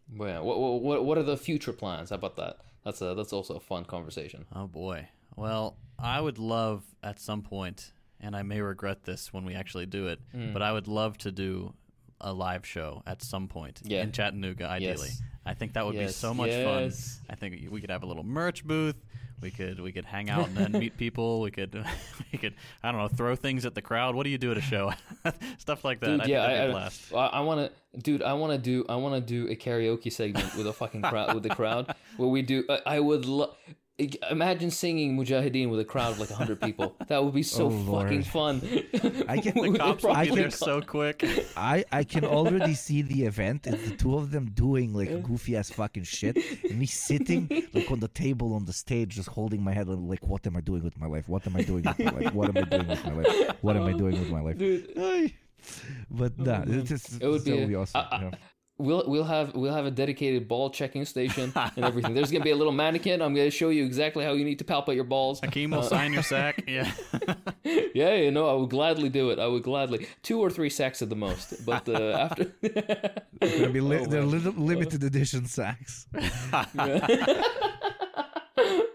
But 0.10 0.26
yeah, 0.26 0.40
what, 0.40 0.60
what 0.60 0.82
what 0.82 1.06
what 1.06 1.18
are 1.18 1.24
the 1.24 1.38
future 1.38 1.74
plans? 1.74 2.10
How 2.10 2.16
about 2.18 2.36
that? 2.38 2.58
That's 2.84 3.02
a 3.02 3.14
that's 3.16 3.34
also 3.34 3.56
a 3.56 3.60
fun 3.60 3.86
conversation. 3.86 4.46
Oh 4.56 4.68
boy. 4.68 5.08
Well, 5.40 5.78
I 5.98 6.20
would 6.20 6.38
love 6.38 6.84
at 7.02 7.20
some 7.20 7.42
point, 7.42 7.92
and 8.20 8.36
I 8.36 8.44
may 8.44 8.62
regret 8.62 9.04
this 9.04 9.32
when 9.34 9.46
we 9.46 9.56
actually 9.56 9.86
do 9.86 10.08
it, 10.08 10.20
Hmm. 10.34 10.54
but 10.54 10.62
I 10.62 10.72
would 10.72 10.88
love 10.88 11.18
to 11.20 11.32
do 11.32 11.74
a 12.22 12.34
live 12.34 12.66
show 12.66 13.02
at 13.08 13.22
some 13.22 13.48
point 13.48 13.82
Yeah. 13.86 14.04
in 14.04 14.12
Chattanooga, 14.12 14.66
ideally. 14.68 15.08
Yes. 15.08 15.22
I 15.46 15.54
think 15.54 15.74
that 15.74 15.86
would 15.86 15.98
be 15.98 16.08
so 16.10 16.34
much 16.34 16.50
yes. 16.50 17.20
fun. 17.20 17.26
I 17.30 17.36
think 17.36 17.72
we 17.72 17.80
could 17.80 17.90
have 17.90 18.04
a 18.04 18.06
little 18.06 18.26
merch 18.26 18.66
booth. 18.66 18.98
We 19.42 19.52
could 19.52 19.80
we 19.80 19.94
could 19.94 20.04
hang 20.04 20.30
out 20.30 20.50
and 20.50 20.58
then 20.58 20.72
meet 20.74 20.98
people. 21.06 21.40
We 21.40 21.50
could 21.50 21.74
we 22.34 22.38
could 22.38 22.56
I 22.84 22.92
don't 22.92 23.00
know 23.00 23.08
throw 23.08 23.38
things 23.38 23.66
at 23.66 23.74
the 23.74 23.82
crowd. 23.82 24.14
What 24.16 24.24
do 24.26 24.30
you 24.30 24.38
do 24.38 24.52
at 24.52 24.58
a 24.58 24.62
show? 24.62 24.92
Stuff 25.58 25.86
like 25.86 26.02
that. 26.02 26.08
Dude, 26.08 26.22
I 26.22 26.26
yeah, 26.26 26.46
think 26.46 26.58
that'd 26.58 26.76
be 26.76 27.16
I, 27.16 27.20
a 27.20 27.22
I. 27.22 27.28
I, 27.28 27.38
I 27.38 27.40
want 27.40 27.72
to, 27.94 28.00
dude. 28.02 28.22
I 28.22 28.34
want 28.34 28.52
to 28.52 28.58
do, 28.58 28.86
I 28.90 28.98
want 28.98 29.16
to 29.16 29.22
do 29.22 29.50
a 29.50 29.56
karaoke 29.56 30.12
segment 30.12 30.56
with 30.58 30.68
a 30.68 30.74
fucking 30.74 31.04
crowd, 31.04 31.34
with 31.34 31.44
the 31.44 31.56
crowd, 31.56 31.96
where 32.18 32.28
we 32.28 32.42
do. 32.42 32.66
I, 32.70 32.82
I 32.86 33.00
would 33.00 33.24
love. 33.26 33.56
Imagine 34.32 34.72
singing 34.72 35.18
Mujahideen 35.18 35.70
with 35.70 35.80
a 35.80 35.86
crowd 35.86 36.14
of 36.14 36.20
like 36.20 36.30
hundred 36.30 36.62
people. 36.68 36.96
That 37.08 37.24
would 37.24 37.34
be 37.34 37.44
so 37.44 37.66
Oh, 37.66 37.68
Lord. 37.70 38.04
fucking 38.08 38.24
fun. 38.24 38.62
I 39.28 39.38
can- 39.40 39.54
The 39.72 39.78
cops 39.78 40.06
I 40.06 40.24
be 40.24 40.30
can- 40.30 40.36
there 40.40 40.50
so 40.52 40.82
quick. 40.82 41.24
I, 41.58 41.84
I 41.92 42.04
can 42.04 42.24
already 42.26 42.74
see 42.76 43.02
the 43.02 43.24
event. 43.26 43.68
It's 43.68 43.90
the 43.90 43.96
two 43.98 44.16
of 44.16 44.32
them 44.32 44.52
doing 44.54 44.94
like 44.94 45.12
goofy 45.24 45.58
ass 45.58 45.70
fucking 45.70 46.04
shit, 46.04 46.38
and 46.70 46.80
me 46.80 46.86
sitting 46.86 47.50
like 47.74 47.92
on 47.92 48.00
the 48.00 48.08
table 48.08 48.54
on 48.54 48.66
the 48.66 48.74
stage, 48.74 49.16
just 49.16 49.30
holding 49.30 49.62
my 49.64 49.74
head 49.74 49.88
like, 49.88 50.26
"What 50.26 50.48
am 50.48 50.56
I 50.56 50.62
doing 50.62 50.84
with 50.84 50.98
my 50.98 51.08
life? 51.08 51.28
What 51.28 51.46
am 51.48 51.56
I 51.58 51.62
doing 51.64 51.84
with 51.84 52.00
my 52.00 52.12
life? 52.12 52.34
What 52.34 52.50
am 52.50 52.58
I 52.58 52.62
doing 52.64 52.88
with 52.88 53.06
my 53.06 53.14
life? 53.14 53.58
What 53.62 53.76
am 53.76 53.84
I 53.84 53.92
oh, 53.94 53.98
doing 53.98 54.20
with 54.20 54.30
my 54.30 54.42
life?" 54.42 54.58
Dude, 54.58 55.34
But 56.10 56.34
oh, 56.40 56.44
nah, 56.44 56.64
it's 56.66 56.90
just, 56.90 57.22
It 57.22 57.28
would 57.28 57.44
be 57.44 57.52
would 57.54 57.68
be 57.68 57.76
awesome. 57.76 58.02
I- 58.02 58.16
I- 58.16 58.22
yeah. 58.24 58.32
We'll 58.80 59.04
we'll 59.08 59.26
have 59.26 59.54
we'll 59.56 59.74
have 59.74 59.86
a 59.86 59.92
dedicated 59.92 60.48
ball 60.48 60.70
checking 60.70 61.04
station 61.04 61.52
and 61.76 61.84
everything. 61.84 62.14
There's 62.14 62.32
gonna 62.32 62.46
be 62.46 62.52
a 62.52 62.56
little 62.56 62.72
mannequin. 62.72 63.22
I'm 63.22 63.36
gonna 63.36 63.52
show 63.52 63.70
you 63.70 63.84
exactly 63.86 64.24
how 64.24 64.32
you 64.32 64.46
need 64.46 64.58
to 64.60 64.66
palpate 64.66 64.96
your 64.96 65.04
balls. 65.04 65.42
Hakim 65.42 65.72
will 65.72 65.84
sign 65.84 66.14
your 66.14 66.24
sack. 66.24 66.64
Yeah. 66.68 66.90
Yeah, 67.94 68.16
you 68.16 68.32
know, 68.32 68.48
I 68.50 68.54
would 68.54 68.70
gladly 68.70 69.10
do 69.10 69.30
it. 69.32 69.38
I 69.40 69.48
would 69.48 69.64
gladly 69.64 70.08
two 70.24 70.40
or 70.40 70.50
three 70.50 70.70
sacks 70.70 71.02
at 71.02 71.10
the 71.10 71.16
most. 71.16 71.66
But 71.66 71.88
uh, 71.90 72.12
after, 72.30 72.46
They're 72.62 73.60
gonna 73.60 73.70
be 73.70 73.82
li- 73.82 73.98
Oh, 74.00 74.06
they're 74.06 74.22
man. 74.22 74.32
little 74.32 74.54
limited 74.54 75.04
edition 75.04 75.46
sacks. 75.46 76.08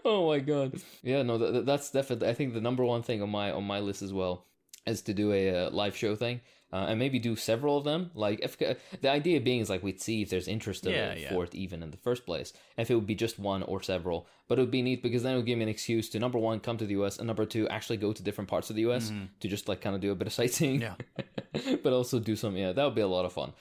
oh 0.03 0.27
my 0.27 0.39
god, 0.39 0.73
yeah, 1.03 1.21
no, 1.23 1.37
that, 1.37 1.53
that- 1.53 1.65
that's 1.65 1.91
definitely. 1.91 2.29
I 2.29 2.33
think 2.33 2.53
the 2.53 2.61
number 2.61 2.83
one 2.83 3.03
thing 3.03 3.21
on 3.21 3.29
my 3.29 3.51
on 3.51 3.63
my 3.63 3.79
list 3.79 4.01
as 4.01 4.13
well 4.13 4.45
is 4.85 5.01
to 5.03 5.13
do 5.13 5.31
a 5.33 5.67
uh, 5.67 5.69
live 5.71 5.95
show 5.95 6.15
thing. 6.15 6.41
Uh, 6.75 6.87
and 6.89 6.99
maybe 6.99 7.19
do 7.19 7.37
several 7.37 7.77
of 7.77 7.85
them. 7.85 8.11
Like 8.13 8.41
if 8.43 8.57
the 8.57 9.09
idea 9.09 9.39
being 9.39 9.61
is 9.61 9.69
like 9.69 9.81
we'd 9.81 10.01
see 10.01 10.21
if 10.23 10.29
there's 10.29 10.49
interest 10.49 10.85
uh, 10.85 10.89
Yeah, 10.89 11.13
yeah. 11.15 11.29
for 11.29 11.45
it 11.45 11.55
even 11.55 11.81
in 11.81 11.89
the 11.91 12.01
first 12.07 12.25
place. 12.25 12.51
If 12.77 12.91
it 12.91 12.95
would 12.95 13.07
be 13.07 13.15
just 13.15 13.39
one 13.39 13.63
or 13.63 13.81
several, 13.81 14.27
but 14.49 14.59
it 14.59 14.61
would 14.63 14.71
be 14.71 14.81
neat 14.81 15.01
because 15.01 15.23
then 15.23 15.35
it 15.35 15.37
would 15.37 15.45
give 15.45 15.57
me 15.57 15.63
an 15.63 15.69
excuse 15.69 16.09
to 16.09 16.19
number 16.19 16.37
one 16.37 16.59
come 16.59 16.75
to 16.75 16.85
the 16.85 16.95
US 17.01 17.17
and 17.17 17.27
number 17.27 17.45
two 17.45 17.69
actually 17.69 17.95
go 17.95 18.11
to 18.11 18.21
different 18.21 18.49
parts 18.49 18.69
of 18.69 18.75
the 18.75 18.81
US 18.89 19.09
to 19.39 19.47
just 19.47 19.69
like 19.69 19.79
kind 19.79 19.95
of 19.95 20.01
do 20.01 20.11
a 20.11 20.15
bit 20.15 20.27
of 20.27 20.33
sightseeing. 20.39 20.81
Mm-hmm. 20.81 21.21
Yeah. 21.63 21.75
but 21.83 21.93
also 21.93 22.19
do 22.19 22.35
some. 22.35 22.57
Yeah, 22.57 22.73
that 22.73 22.83
would 22.83 22.95
be 22.95 23.01
a 23.01 23.07
lot 23.07 23.23
of 23.23 23.31
fun. 23.31 23.53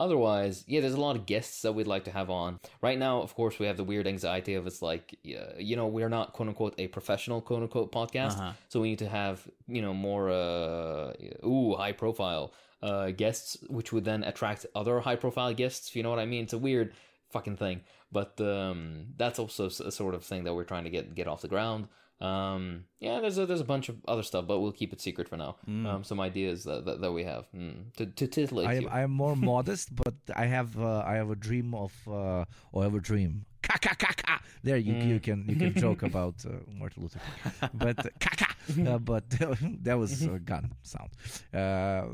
Otherwise, 0.00 0.64
yeah, 0.66 0.80
there's 0.80 0.94
a 0.94 1.00
lot 1.08 1.14
of 1.14 1.26
guests 1.26 1.60
that 1.62 1.72
we'd 1.76 1.86
like 1.86 2.04
to 2.04 2.10
have 2.10 2.30
on. 2.30 2.58
Right 2.80 2.98
now, 2.98 3.20
of 3.20 3.34
course, 3.34 3.58
we 3.60 3.66
have 3.66 3.76
the 3.76 3.84
weird 3.84 4.06
anxiety 4.06 4.54
of 4.54 4.66
it's 4.66 4.80
like, 4.80 5.14
you 5.22 5.76
know, 5.76 5.86
we're 5.86 6.08
not 6.08 6.32
quote 6.32 6.48
unquote 6.48 6.74
a 6.78 6.86
professional 6.88 7.40
quote 7.42 7.62
unquote 7.62 7.92
podcast, 7.92 8.38
Uh-huh. 8.38 8.52
so 8.70 8.80
we 8.80 8.88
need 8.90 8.98
to 9.00 9.08
have 9.20 9.46
you 9.68 9.82
know 9.82 9.94
more 10.08 10.24
uh 10.30 11.12
ooh 11.44 11.74
high 11.76 11.92
profile 11.92 12.44
uh 12.82 13.10
guests, 13.22 13.58
which 13.68 13.92
would 13.92 14.04
then 14.10 14.24
attract 14.24 14.64
other 14.74 15.00
high 15.00 15.16
profile 15.24 15.52
guests. 15.62 15.88
If 15.88 15.96
you 15.96 16.02
know 16.02 16.10
what 16.14 16.18
I 16.18 16.26
mean, 16.26 16.44
it's 16.44 16.54
a 16.54 16.58
weird 16.68 16.88
fucking 17.34 17.58
thing, 17.58 17.82
but 18.10 18.40
um 18.40 18.80
that's 19.18 19.38
also 19.38 19.66
a 19.66 19.92
sort 20.00 20.14
of 20.14 20.24
thing 20.24 20.44
that 20.44 20.54
we're 20.54 20.64
trying 20.72 20.84
to 20.84 20.90
get 20.96 21.14
get 21.14 21.28
off 21.28 21.42
the 21.42 21.48
ground. 21.56 21.88
Um, 22.20 22.84
yeah, 22.98 23.20
there's 23.20 23.38
a, 23.38 23.46
there's 23.46 23.60
a 23.62 23.64
bunch 23.64 23.88
of 23.88 23.96
other 24.06 24.22
stuff, 24.22 24.46
but 24.46 24.60
we'll 24.60 24.72
keep 24.72 24.92
it 24.92 25.00
secret 25.00 25.26
for 25.28 25.36
now. 25.38 25.56
Um, 25.66 26.04
some 26.04 26.20
ideas 26.20 26.64
that, 26.64 26.84
that, 26.84 27.00
that 27.00 27.12
we 27.12 27.24
have 27.24 27.46
mm, 27.56 27.90
to 27.96 28.06
to 28.06 28.26
titillate 28.26 28.68
I 28.68 28.74
am 28.74 28.82
you. 28.82 28.88
I 28.88 29.00
am 29.00 29.10
more 29.10 29.36
modest, 29.52 29.94
but 29.94 30.14
I 30.36 30.44
have 30.46 30.78
uh, 30.78 31.02
I 31.06 31.14
have 31.14 31.30
a 31.30 31.36
dream 31.36 31.74
of 31.74 31.92
uh, 32.06 32.44
or 32.72 32.82
I 32.82 32.84
have 32.84 32.94
a 32.94 33.00
dream. 33.00 33.46
Ka, 33.62 33.76
ka, 33.80 33.94
ka, 33.94 34.12
ka. 34.16 34.40
There 34.62 34.76
you 34.76 34.94
Mm. 34.94 35.06
you 35.08 35.20
can 35.20 35.44
you 35.48 35.56
can 35.56 35.72
joke 35.74 36.02
about 36.10 36.34
uh, 36.44 36.50
Martin 36.78 37.02
Luther 37.02 37.20
King, 37.24 37.70
but 37.74 37.96
ka, 38.20 38.30
ka. 38.36 38.48
Uh, 38.90 38.98
but 38.98 39.28
that 39.82 39.98
was 39.98 40.22
a 40.22 40.38
gun 40.38 40.72
sound. 40.82 41.10
Uh, 41.52 42.04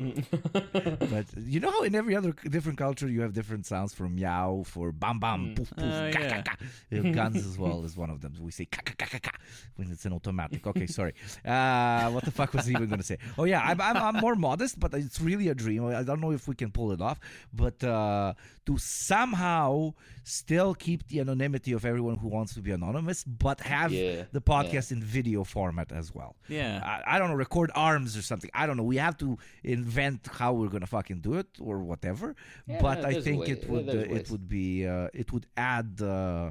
but 1.10 1.26
you 1.36 1.60
know 1.60 1.70
how 1.70 1.82
in 1.82 1.94
every 1.94 2.14
other 2.16 2.32
different 2.48 2.78
culture 2.78 3.08
you 3.08 3.20
have 3.22 3.32
different 3.32 3.66
sounds 3.66 3.92
for 3.94 4.08
meow, 4.08 4.62
for 4.66 4.92
bam 4.92 5.18
bam, 5.18 5.54
poof 5.54 5.70
poof, 5.70 5.78
Oh, 5.78 6.10
ka, 6.12 6.18
yeah. 6.20 6.42
ka, 6.42 6.52
ka. 6.52 6.56
Uh, 6.96 7.02
guns 7.12 7.36
as 7.36 7.58
well 7.58 7.84
is 7.84 7.96
one 7.96 8.10
of 8.10 8.20
them. 8.20 8.32
We 8.40 8.50
say 8.52 8.64
ka 8.64 8.80
ka 8.84 8.94
ka 8.96 9.06
ka 9.06 9.18
ka 9.18 9.30
when 9.76 9.90
it's 9.90 10.04
an 10.06 10.12
automatic. 10.12 10.66
Okay, 10.66 10.86
sorry. 10.86 11.14
Uh, 11.44 12.10
what 12.10 12.24
the 12.24 12.30
fuck 12.30 12.52
was 12.54 12.66
I 12.68 12.72
even 12.72 12.88
gonna 12.88 13.02
say? 13.02 13.18
Oh 13.38 13.44
yeah, 13.44 13.60
I'm, 13.60 13.80
I'm 13.80 13.96
I'm 13.96 14.16
more 14.16 14.34
modest, 14.34 14.78
but 14.80 14.94
it's 14.94 15.20
really 15.20 15.48
a 15.48 15.54
dream. 15.54 15.84
I 15.86 16.02
don't 16.02 16.20
know 16.20 16.32
if 16.32 16.46
we 16.48 16.54
can 16.54 16.70
pull 16.70 16.92
it 16.92 17.00
off, 17.00 17.18
but 17.52 17.82
uh, 17.84 18.34
to 18.66 18.78
somehow 18.78 19.92
still 20.24 20.74
keep 20.74 21.06
the 21.08 21.20
anonymity 21.20 21.72
of 21.72 21.84
everyone 21.84 22.16
who 22.16 22.28
wants 22.28 22.54
to 22.54 22.60
be 22.60 22.70
anonymous, 22.72 23.22
but 23.24 23.60
have 23.60 23.92
Yeah, 23.92 24.24
the 24.32 24.40
podcast 24.40 24.90
in 24.92 25.00
video 25.02 25.44
format 25.44 25.92
as 25.92 26.14
well. 26.14 26.36
Yeah. 26.48 26.80
I, 26.84 27.16
I 27.16 27.18
don't 27.18 27.28
know, 27.30 27.34
record 27.36 27.70
arms 27.74 28.16
or 28.16 28.22
something. 28.22 28.50
I 28.54 28.66
don't 28.66 28.76
know. 28.76 28.82
We 28.82 28.96
have 28.96 29.16
to 29.18 29.38
invent 29.64 30.28
how 30.32 30.52
we're 30.52 30.68
gonna 30.68 30.86
fucking 30.86 31.20
do 31.20 31.34
it 31.34 31.48
or 31.60 31.78
whatever. 31.80 32.34
Yeah, 32.66 32.80
but 32.80 33.04
I 33.04 33.20
think 33.20 33.42
way- 33.42 33.48
it 33.48 33.68
would 33.68 33.88
uh, 33.88 34.16
it 34.18 34.30
would 34.30 34.48
be 34.48 34.86
uh, 34.86 35.08
it 35.12 35.32
would 35.32 35.46
add 35.56 36.00
uh, 36.02 36.50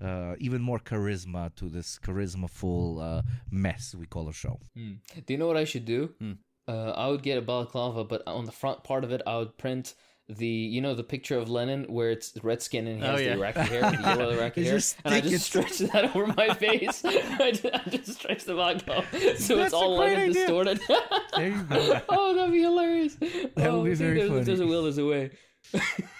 uh, 0.00 0.34
even 0.38 0.60
more 0.62 0.78
charisma 0.78 1.54
to 1.56 1.68
this 1.68 1.98
charisma-full 2.02 3.00
uh, 3.00 3.22
mess 3.50 3.94
we 3.94 4.06
call 4.06 4.28
a 4.28 4.32
show. 4.32 4.60
Mm. 4.76 4.98
Do 5.26 5.32
you 5.32 5.38
know 5.38 5.46
what 5.46 5.56
I 5.56 5.64
should 5.64 5.84
do? 5.84 6.14
Uh, 6.68 6.90
I 6.90 7.06
would 7.08 7.22
get 7.22 7.38
a 7.38 7.42
balaclava, 7.42 8.04
but 8.04 8.22
on 8.26 8.44
the 8.44 8.52
front 8.52 8.82
part 8.82 9.04
of 9.04 9.12
it, 9.12 9.22
I 9.26 9.38
would 9.38 9.56
print 9.56 9.94
the 10.28 10.46
you 10.46 10.80
know 10.80 10.94
the 10.94 11.04
picture 11.04 11.38
of 11.38 11.48
Lenin 11.48 11.84
where 11.84 12.10
it's 12.10 12.32
red 12.42 12.60
skin 12.60 12.86
and 12.88 13.00
he 13.00 13.06
Oh, 13.08 13.12
has 13.12 13.20
yeah. 13.22 13.28
the 13.28 13.40
Iraqi 13.40 13.60
hair, 13.72 13.80
the 13.92 13.98
yellow 14.02 14.30
Iraqi 14.30 14.64
hair, 14.64 14.74
and 15.04 15.14
I 15.14 15.20
just 15.20 15.34
it- 15.34 15.38
stretch 15.40 15.78
that 15.92 16.16
over 16.16 16.26
my 16.26 16.52
face. 16.54 17.04
I, 17.04 17.52
just, 17.52 17.66
I 17.74 17.82
just 17.90 18.12
stretch 18.18 18.44
the 18.44 18.54
balaclava 18.54 19.06
so 19.38 19.56
That's 19.56 19.66
it's 19.66 19.72
all 19.74 19.96
Lenin 19.98 20.30
idea. 20.30 20.32
distorted. 20.34 20.80
There 21.36 21.48
you 21.48 21.62
go. 21.62 22.00
oh, 22.08 22.34
that'd 22.34 22.52
be 22.52 22.60
hilarious. 22.62 23.14
That 23.14 23.52
oh, 23.68 23.80
would 23.82 23.84
be 23.90 23.94
very 23.94 24.18
there's, 24.18 24.30
funny. 24.30 24.42
There's 24.44 24.60
a 24.60 24.66
will, 24.66 24.82
there's 24.82 24.98
a 24.98 25.04
way. 25.06 25.30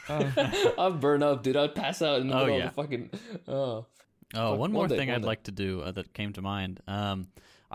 I'd 0.08 1.00
burn 1.00 1.22
up, 1.22 1.42
dude. 1.42 1.56
I'd 1.56 1.74
pass 1.74 2.02
out 2.02 2.20
in 2.20 2.28
the 2.28 2.34
Oh, 2.36 2.40
middle 2.46 2.58
yeah. 2.58 2.66
of 2.68 2.74
the 2.76 2.82
fucking. 2.82 3.10
Oh, 3.48 3.86
Oh, 4.34 4.50
Fuck, 4.50 4.58
one 4.58 4.72
more 4.72 4.80
one 4.82 4.88
day, 4.90 4.96
thing 4.98 5.08
one 5.08 5.14
I'd 5.16 5.22
day. 5.22 5.26
like 5.26 5.42
to 5.44 5.52
do 5.52 5.82
uh, 5.82 5.92
that 5.92 6.12
came 6.12 6.32
to 6.32 6.42
mind. 6.42 6.80
Um, 6.88 7.28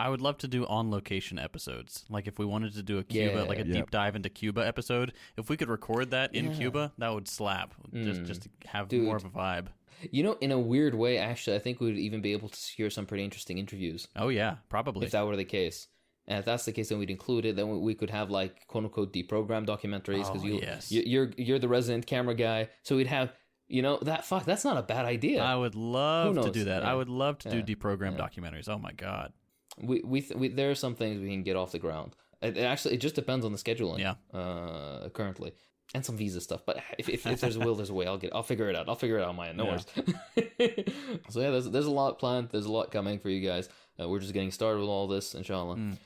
I 0.06 0.10
would 0.10 0.22
love 0.22 0.38
to 0.39 0.47
do 0.47 0.66
on 0.66 0.89
location 0.91 1.38
episodes. 1.39 2.06
Like 2.10 2.28
if 2.28 2.39
we 2.39 2.45
wanted 2.45 2.74
to 2.74 2.84
do 2.84 2.97
a 2.97 3.04
Cuba, 3.04 3.34
Yeah. 3.36 3.41
like 3.43 3.60
a 3.60 3.66
Yep. 3.68 3.76
deep 3.76 3.91
dive 3.91 4.16
into 4.16 4.30
Cuba 4.30 4.66
episode, 4.66 5.14
if 5.38 5.49
we 5.49 5.58
could 5.58 5.70
record 5.70 6.12
that 6.12 6.34
in 6.34 6.45
Yeah. 6.47 6.54
Cuba, 6.58 6.91
that 6.97 7.10
would 7.14 7.28
slap. 7.28 7.74
Just 7.93 8.22
Mm. 8.22 8.26
just 8.26 8.41
to 8.43 8.49
have 8.68 8.88
Dude. 8.89 9.04
more 9.04 9.16
of 9.18 9.26
a 9.26 9.30
vibe. 9.30 9.68
you 10.10 10.24
know, 10.24 10.34
in 10.41 10.52
a 10.52 10.60
weird 10.60 10.95
way, 10.95 11.20
actually, 11.20 11.56
I 11.56 11.60
think 11.60 11.80
we 11.80 11.86
would 11.86 11.99
even 11.99 12.22
be 12.22 12.32
able 12.32 12.49
to 12.49 12.56
secure 12.60 12.89
some 12.89 13.06
pretty 13.06 13.24
interesting 13.24 13.60
interviews. 13.60 14.08
Oh 14.16 14.30
yeah, 14.30 14.56
probably. 14.68 15.06
if 15.06 15.12
that 15.12 15.28
were 15.28 15.36
the 15.36 15.45
case. 15.45 15.88
And 16.28 16.39
if 16.39 16.45
that's 16.45 16.66
the 16.66 16.72
case, 16.72 16.89
then 16.89 16.97
we'd 16.97 17.12
include 17.12 17.45
it. 17.45 17.56
Then 17.56 17.70
we- 17.70 17.78
we 17.80 17.93
could 17.93 18.10
have 18.10 18.32
like 18.32 18.66
quote 18.68 18.84
unquote 18.86 19.14
deprogrammed 19.14 19.68
documentaries 19.68 20.26
because 20.32 20.43
Oh, 20.43 20.47
you, 20.47 20.60
yes. 20.60 20.91
you 20.91 21.04
you're 21.06 21.32
you're 21.38 21.60
the 21.60 21.68
resident 21.68 22.08
camera 22.08 22.34
guy. 22.34 22.70
So 22.84 22.95
we'd 22.97 23.08
have 23.08 23.34
you 23.68 23.82
know 23.84 23.99
that 24.02 24.26
fuck. 24.26 24.45
That's 24.45 24.66
not 24.66 24.78
a 24.78 24.82
bad 24.82 25.06
idea. 25.06 25.43
I 25.43 25.56
would 25.56 25.76
love 25.76 26.36
to 26.45 26.52
do 26.52 26.64
that. 26.66 26.82
Yeah. 26.84 26.91
I 26.91 26.95
would 26.95 27.10
love 27.10 27.38
to 27.39 27.49
Yeah. 27.49 27.62
do 27.62 27.76
deprogrammed 27.76 28.18
Yeah. 28.18 28.28
documentaries. 28.28 28.68
Oh 28.70 28.80
my 28.80 28.91
god. 28.93 29.34
We, 29.78 30.01
we 30.03 30.22
th- 30.22 30.39
we 30.39 30.47
there 30.49 30.72
are 30.72 30.76
some 30.76 30.95
things 30.95 31.19
we 31.22 31.30
can 31.30 31.43
get 31.43 31.55
off 31.55 31.72
the 31.72 31.80
ground. 31.80 32.15
It, 32.41 32.57
it 32.57 32.63
actually 32.63 32.95
it 32.95 32.97
just 32.97 33.15
depends 33.15 33.45
on 33.45 33.51
the 33.51 33.57
scheduling. 33.57 33.99
Yeah. 33.99 34.15
Uh, 34.38 35.09
currently. 35.09 35.53
And 35.93 36.05
some 36.05 36.15
visa 36.15 36.39
stuff, 36.39 36.61
but 36.65 36.82
if, 36.97 37.09
if, 37.09 37.28
if 37.28 37.41
there's 37.41 37.57
a 37.57 37.59
will, 37.59 37.76
there's 37.76 37.89
a 37.89 37.93
way. 37.93 38.07
I'll 38.07 38.17
get. 38.17 38.32
I'll 38.34 38.43
figure 38.43 38.69
it 38.69 38.78
out. 38.78 38.88
I'll 38.88 38.95
figure 38.95 39.17
it 39.17 39.24
out 39.24 39.28
on 39.28 39.36
my 39.36 39.49
end. 39.49 39.57
No 39.57 39.65
worries. 39.65 39.86
so 41.30 41.41
yeah, 41.41 41.49
there's 41.49 41.69
there's 41.69 41.86
a 41.86 41.91
lot 41.91 42.17
planned. 42.17 42.47
There's 42.49 42.65
a 42.65 42.72
lot 42.72 42.91
coming 42.91 43.19
for 43.19 43.28
you 43.28 43.45
guys. 43.45 43.67
Uh, 43.99 44.07
we're 44.07 44.19
just 44.19 44.32
getting 44.32 44.51
started 44.51 44.80
with 44.80 44.88
all 44.88 45.07
this, 45.09 45.36
inshallah. 45.36 45.76
Mm. 45.76 45.97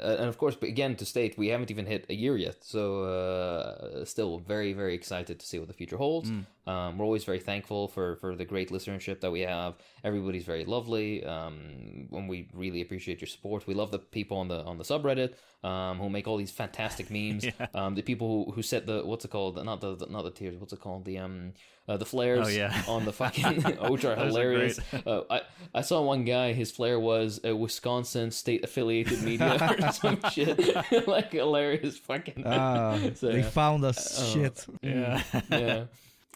Uh, 0.00 0.16
and 0.18 0.28
of 0.28 0.38
course, 0.38 0.56
but 0.56 0.68
again, 0.68 0.96
to 0.96 1.04
state, 1.04 1.36
we 1.36 1.48
haven't 1.48 1.70
even 1.70 1.86
hit 1.86 2.06
a 2.08 2.14
year 2.14 2.36
yet. 2.36 2.64
So, 2.64 3.04
uh, 3.04 4.04
still 4.04 4.38
very, 4.38 4.72
very 4.72 4.94
excited 4.94 5.38
to 5.38 5.46
see 5.46 5.58
what 5.58 5.68
the 5.68 5.74
future 5.74 5.96
holds. 5.96 6.30
Mm. 6.30 6.46
Um, 6.66 6.98
we're 6.98 7.04
always 7.04 7.24
very 7.24 7.40
thankful 7.40 7.88
for, 7.88 8.16
for 8.16 8.34
the 8.34 8.44
great 8.44 8.70
listenership 8.70 9.20
that 9.20 9.30
we 9.30 9.40
have. 9.40 9.74
Everybody's 10.04 10.44
very 10.44 10.64
lovely. 10.64 11.24
Um, 11.24 12.08
and 12.12 12.28
we 12.28 12.48
really 12.54 12.80
appreciate 12.80 13.20
your 13.20 13.28
support. 13.28 13.66
We 13.66 13.74
love 13.74 13.90
the 13.90 13.98
people 13.98 14.36
on 14.38 14.48
the 14.48 14.62
on 14.62 14.78
the 14.78 14.84
subreddit 14.84 15.34
um, 15.62 15.98
who 15.98 16.08
make 16.08 16.26
all 16.26 16.36
these 16.36 16.50
fantastic 16.50 17.10
memes. 17.16 17.44
Yeah. 17.44 17.66
Um, 17.74 17.94
the 17.94 18.02
people 18.02 18.46
who, 18.46 18.52
who 18.52 18.62
set 18.62 18.86
the 18.86 19.02
what's 19.04 19.24
it 19.24 19.30
called? 19.30 19.62
Not 19.64 19.80
the, 19.80 19.94
the 19.96 20.06
not 20.06 20.22
the 20.22 20.30
tiers. 20.30 20.56
What's 20.58 20.72
it 20.72 20.80
called? 20.80 21.04
The 21.04 21.18
um 21.18 21.52
uh, 21.88 21.96
the 21.96 22.04
flares. 22.06 22.46
Oh, 22.46 22.50
yeah. 22.50 22.82
on 22.88 23.04
the 23.04 23.12
fucking 23.12 23.62
which 23.90 24.04
are 24.04 24.14
Those 24.14 24.18
are 24.18 24.24
hilarious. 24.26 24.80
uh, 25.06 25.22
I 25.28 25.40
I 25.74 25.80
saw 25.82 26.02
one 26.02 26.24
guy. 26.24 26.52
His 26.52 26.70
flare 26.70 26.98
was 27.00 27.40
a 27.44 27.54
Wisconsin 27.54 28.30
state 28.30 28.64
affiliated 28.64 29.22
media 29.22 29.56
or 29.80 29.92
some 29.92 30.20
shit. 30.30 31.06
like 31.08 31.32
hilarious 31.32 31.98
fucking. 31.98 32.44
Ah, 32.46 32.98
So, 33.14 33.28
they 33.32 33.38
yeah. 33.40 33.50
found 33.50 33.84
us. 33.84 34.20
Oh. 34.20 34.24
Shit. 34.34 34.66
Yeah. 34.82 35.22
yeah. 35.50 35.84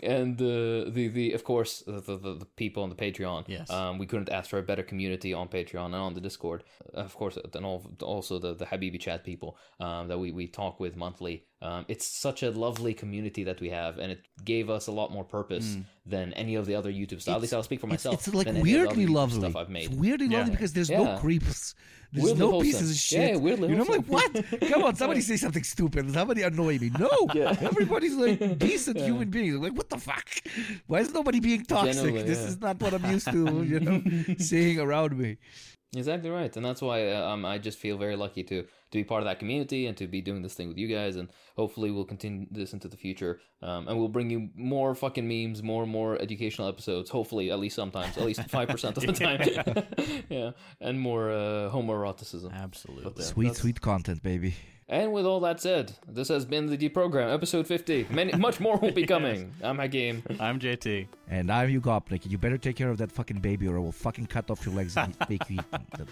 And 0.04 0.40
uh, 0.40 0.90
the 0.90 1.08
the 1.12 1.32
of 1.32 1.42
course 1.44 1.82
the, 1.86 2.00
the 2.00 2.16
the 2.42 2.46
people 2.56 2.82
on 2.82 2.90
the 2.90 2.94
Patreon. 2.96 3.44
Yes. 3.48 3.70
Um, 3.70 3.98
we 3.98 4.06
couldn't 4.06 4.28
ask 4.30 4.50
for 4.50 4.58
a 4.58 4.62
better 4.62 4.82
community 4.82 5.32
on 5.34 5.48
Patreon 5.48 5.86
and 5.86 5.94
on 5.94 6.14
the 6.14 6.20
Discord. 6.20 6.62
Of 6.92 7.14
course, 7.14 7.38
and 7.54 7.64
all, 7.64 7.80
also 8.02 8.38
the 8.38 8.54
the 8.54 8.66
Habibi 8.66 9.00
chat 9.00 9.24
people 9.24 9.56
um, 9.80 10.08
that 10.08 10.18
we 10.18 10.30
we 10.32 10.46
talk 10.46 10.78
with 10.80 10.96
monthly. 10.96 11.44
Um, 11.62 11.86
it's 11.88 12.06
such 12.06 12.42
a 12.42 12.50
lovely 12.50 12.92
community 12.92 13.44
that 13.44 13.58
we 13.60 13.70
have, 13.70 13.98
and 13.98 14.12
it 14.12 14.20
gave 14.44 14.68
us 14.68 14.86
a 14.86 14.92
lot 14.92 15.10
more 15.10 15.24
purpose 15.24 15.78
than 16.04 16.34
any 16.34 16.56
of 16.56 16.66
the 16.66 16.74
other 16.74 16.92
YouTube 16.92 17.22
stuff. 17.22 17.36
At 17.36 17.40
least 17.40 17.54
I'll 17.54 17.62
speak 17.62 17.80
for 17.80 17.86
Mm. 17.86 17.94
It's, 17.94 18.04
myself. 18.04 18.26
it's 18.26 18.34
like 18.34 18.46
than 18.46 18.56
any 18.56 18.60
of 18.60 18.66
the 18.66 18.76
other 18.80 18.86
weirdly 18.88 19.06
lovely. 19.06 19.40
stuff 19.40 19.56
I've 19.56 19.70
It's 19.74 19.90
made. 19.90 19.98
weirdly 19.98 20.26
Yeah. 20.26 20.38
lovely 20.38 20.50
because 20.52 20.74
there's 20.74 20.90
no 20.90 21.16
creeps. 21.18 21.74
There's 22.14 22.26
Weirdly 22.26 22.40
no 22.46 22.50
wholesome. 22.52 22.70
pieces 22.70 22.90
of 22.92 22.96
shit. 22.96 23.30
Yeah, 23.32 23.36
weirdly 23.36 23.68
you 23.70 23.74
know, 23.74 23.82
I'm 23.82 23.88
like, 23.88 24.06
what? 24.06 24.60
Come 24.70 24.84
on, 24.84 24.94
somebody 24.94 25.20
say 25.20 25.36
something 25.36 25.64
stupid. 25.64 26.12
Somebody 26.14 26.42
annoy 26.42 26.78
me. 26.78 26.90
No, 26.96 27.10
Yeah. 27.34 27.56
everybody's 27.60 28.14
like 28.14 28.56
decent 28.58 28.98
Yeah. 28.98 29.06
human 29.06 29.30
beings. 29.30 29.56
I'm 29.56 29.62
like, 29.62 29.74
what 29.74 29.90
the 29.90 29.98
fuck? 29.98 30.28
Why 30.86 31.00
is 31.00 31.12
nobody 31.12 31.40
being 31.40 31.64
toxic? 31.64 31.94
Generally, 31.94 32.22
this 32.22 32.38
yeah. 32.38 32.46
is 32.46 32.60
not 32.60 32.80
what 32.80 32.94
I'm 32.94 33.04
used 33.10 33.26
to, 33.32 33.64
you 33.64 33.80
know, 33.80 34.00
seeing 34.38 34.78
around 34.78 35.18
me. 35.18 35.38
Exactly 35.96 36.30
right, 36.30 36.54
and 36.56 36.64
that's 36.64 36.82
why 36.82 37.12
uh, 37.12 37.28
um, 37.28 37.44
I 37.44 37.58
just 37.58 37.78
feel 37.78 37.96
very 37.96 38.16
lucky 38.16 38.42
to 38.44 38.62
to 38.62 38.98
be 38.98 39.04
part 39.04 39.22
of 39.22 39.26
that 39.26 39.38
community 39.38 39.86
and 39.86 39.96
to 39.96 40.06
be 40.06 40.20
doing 40.20 40.42
this 40.42 40.54
thing 40.54 40.68
with 40.68 40.78
you 40.78 40.88
guys, 40.88 41.16
and 41.16 41.28
hopefully 41.56 41.90
we'll 41.90 42.04
continue 42.04 42.46
this 42.50 42.72
into 42.72 42.88
the 42.88 42.96
future, 42.96 43.40
um, 43.62 43.88
and 43.88 43.98
we'll 43.98 44.08
bring 44.08 44.30
you 44.30 44.50
more 44.56 44.94
fucking 44.94 45.26
memes, 45.26 45.62
more 45.62 45.82
and 45.84 45.92
more 45.92 46.20
educational 46.20 46.68
episodes. 46.68 47.10
Hopefully, 47.10 47.50
at 47.50 47.58
least 47.58 47.76
sometimes, 47.76 48.16
at 48.16 48.24
least 48.24 48.42
five 48.48 48.68
percent 48.68 48.96
of 48.96 49.06
the 49.06 49.12
time, 49.12 49.40
yeah, 50.28 50.50
and 50.80 51.00
more 51.00 51.30
uh, 51.30 51.70
homoeroticism. 51.70 52.52
Absolutely. 52.52 53.12
Yeah, 53.16 53.24
Sweet, 53.24 53.56
sweet 53.56 53.80
content, 53.80 54.22
baby. 54.22 54.54
And 54.88 55.12
with 55.14 55.24
all 55.24 55.40
that 55.40 55.62
said, 55.62 55.94
this 56.06 56.28
has 56.28 56.44
been 56.44 56.66
the 56.66 56.76
Deprogram, 56.76 57.32
episode 57.32 57.66
50. 57.66 58.08
Many, 58.10 58.36
much 58.36 58.60
more 58.60 58.76
will 58.76 58.92
be 58.92 59.06
coming. 59.06 59.50
I'm 59.62 59.78
Hakim. 59.78 60.22
I'm 60.38 60.60
JT. 60.60 61.06
And 61.30 61.50
I'm 61.50 61.70
Yugopnik. 61.70 62.30
You 62.30 62.36
better 62.36 62.58
take 62.58 62.76
care 62.76 62.90
of 62.90 62.98
that 62.98 63.10
fucking 63.10 63.38
baby, 63.38 63.66
or 63.66 63.76
I 63.76 63.80
will 63.80 63.92
fucking 63.92 64.26
cut 64.26 64.50
off 64.50 64.66
your 64.66 64.74
legs 64.74 64.98
and 64.98 65.16
make 65.28 65.48
you 65.48 65.60
eat 65.60 65.70
them. 65.96 66.08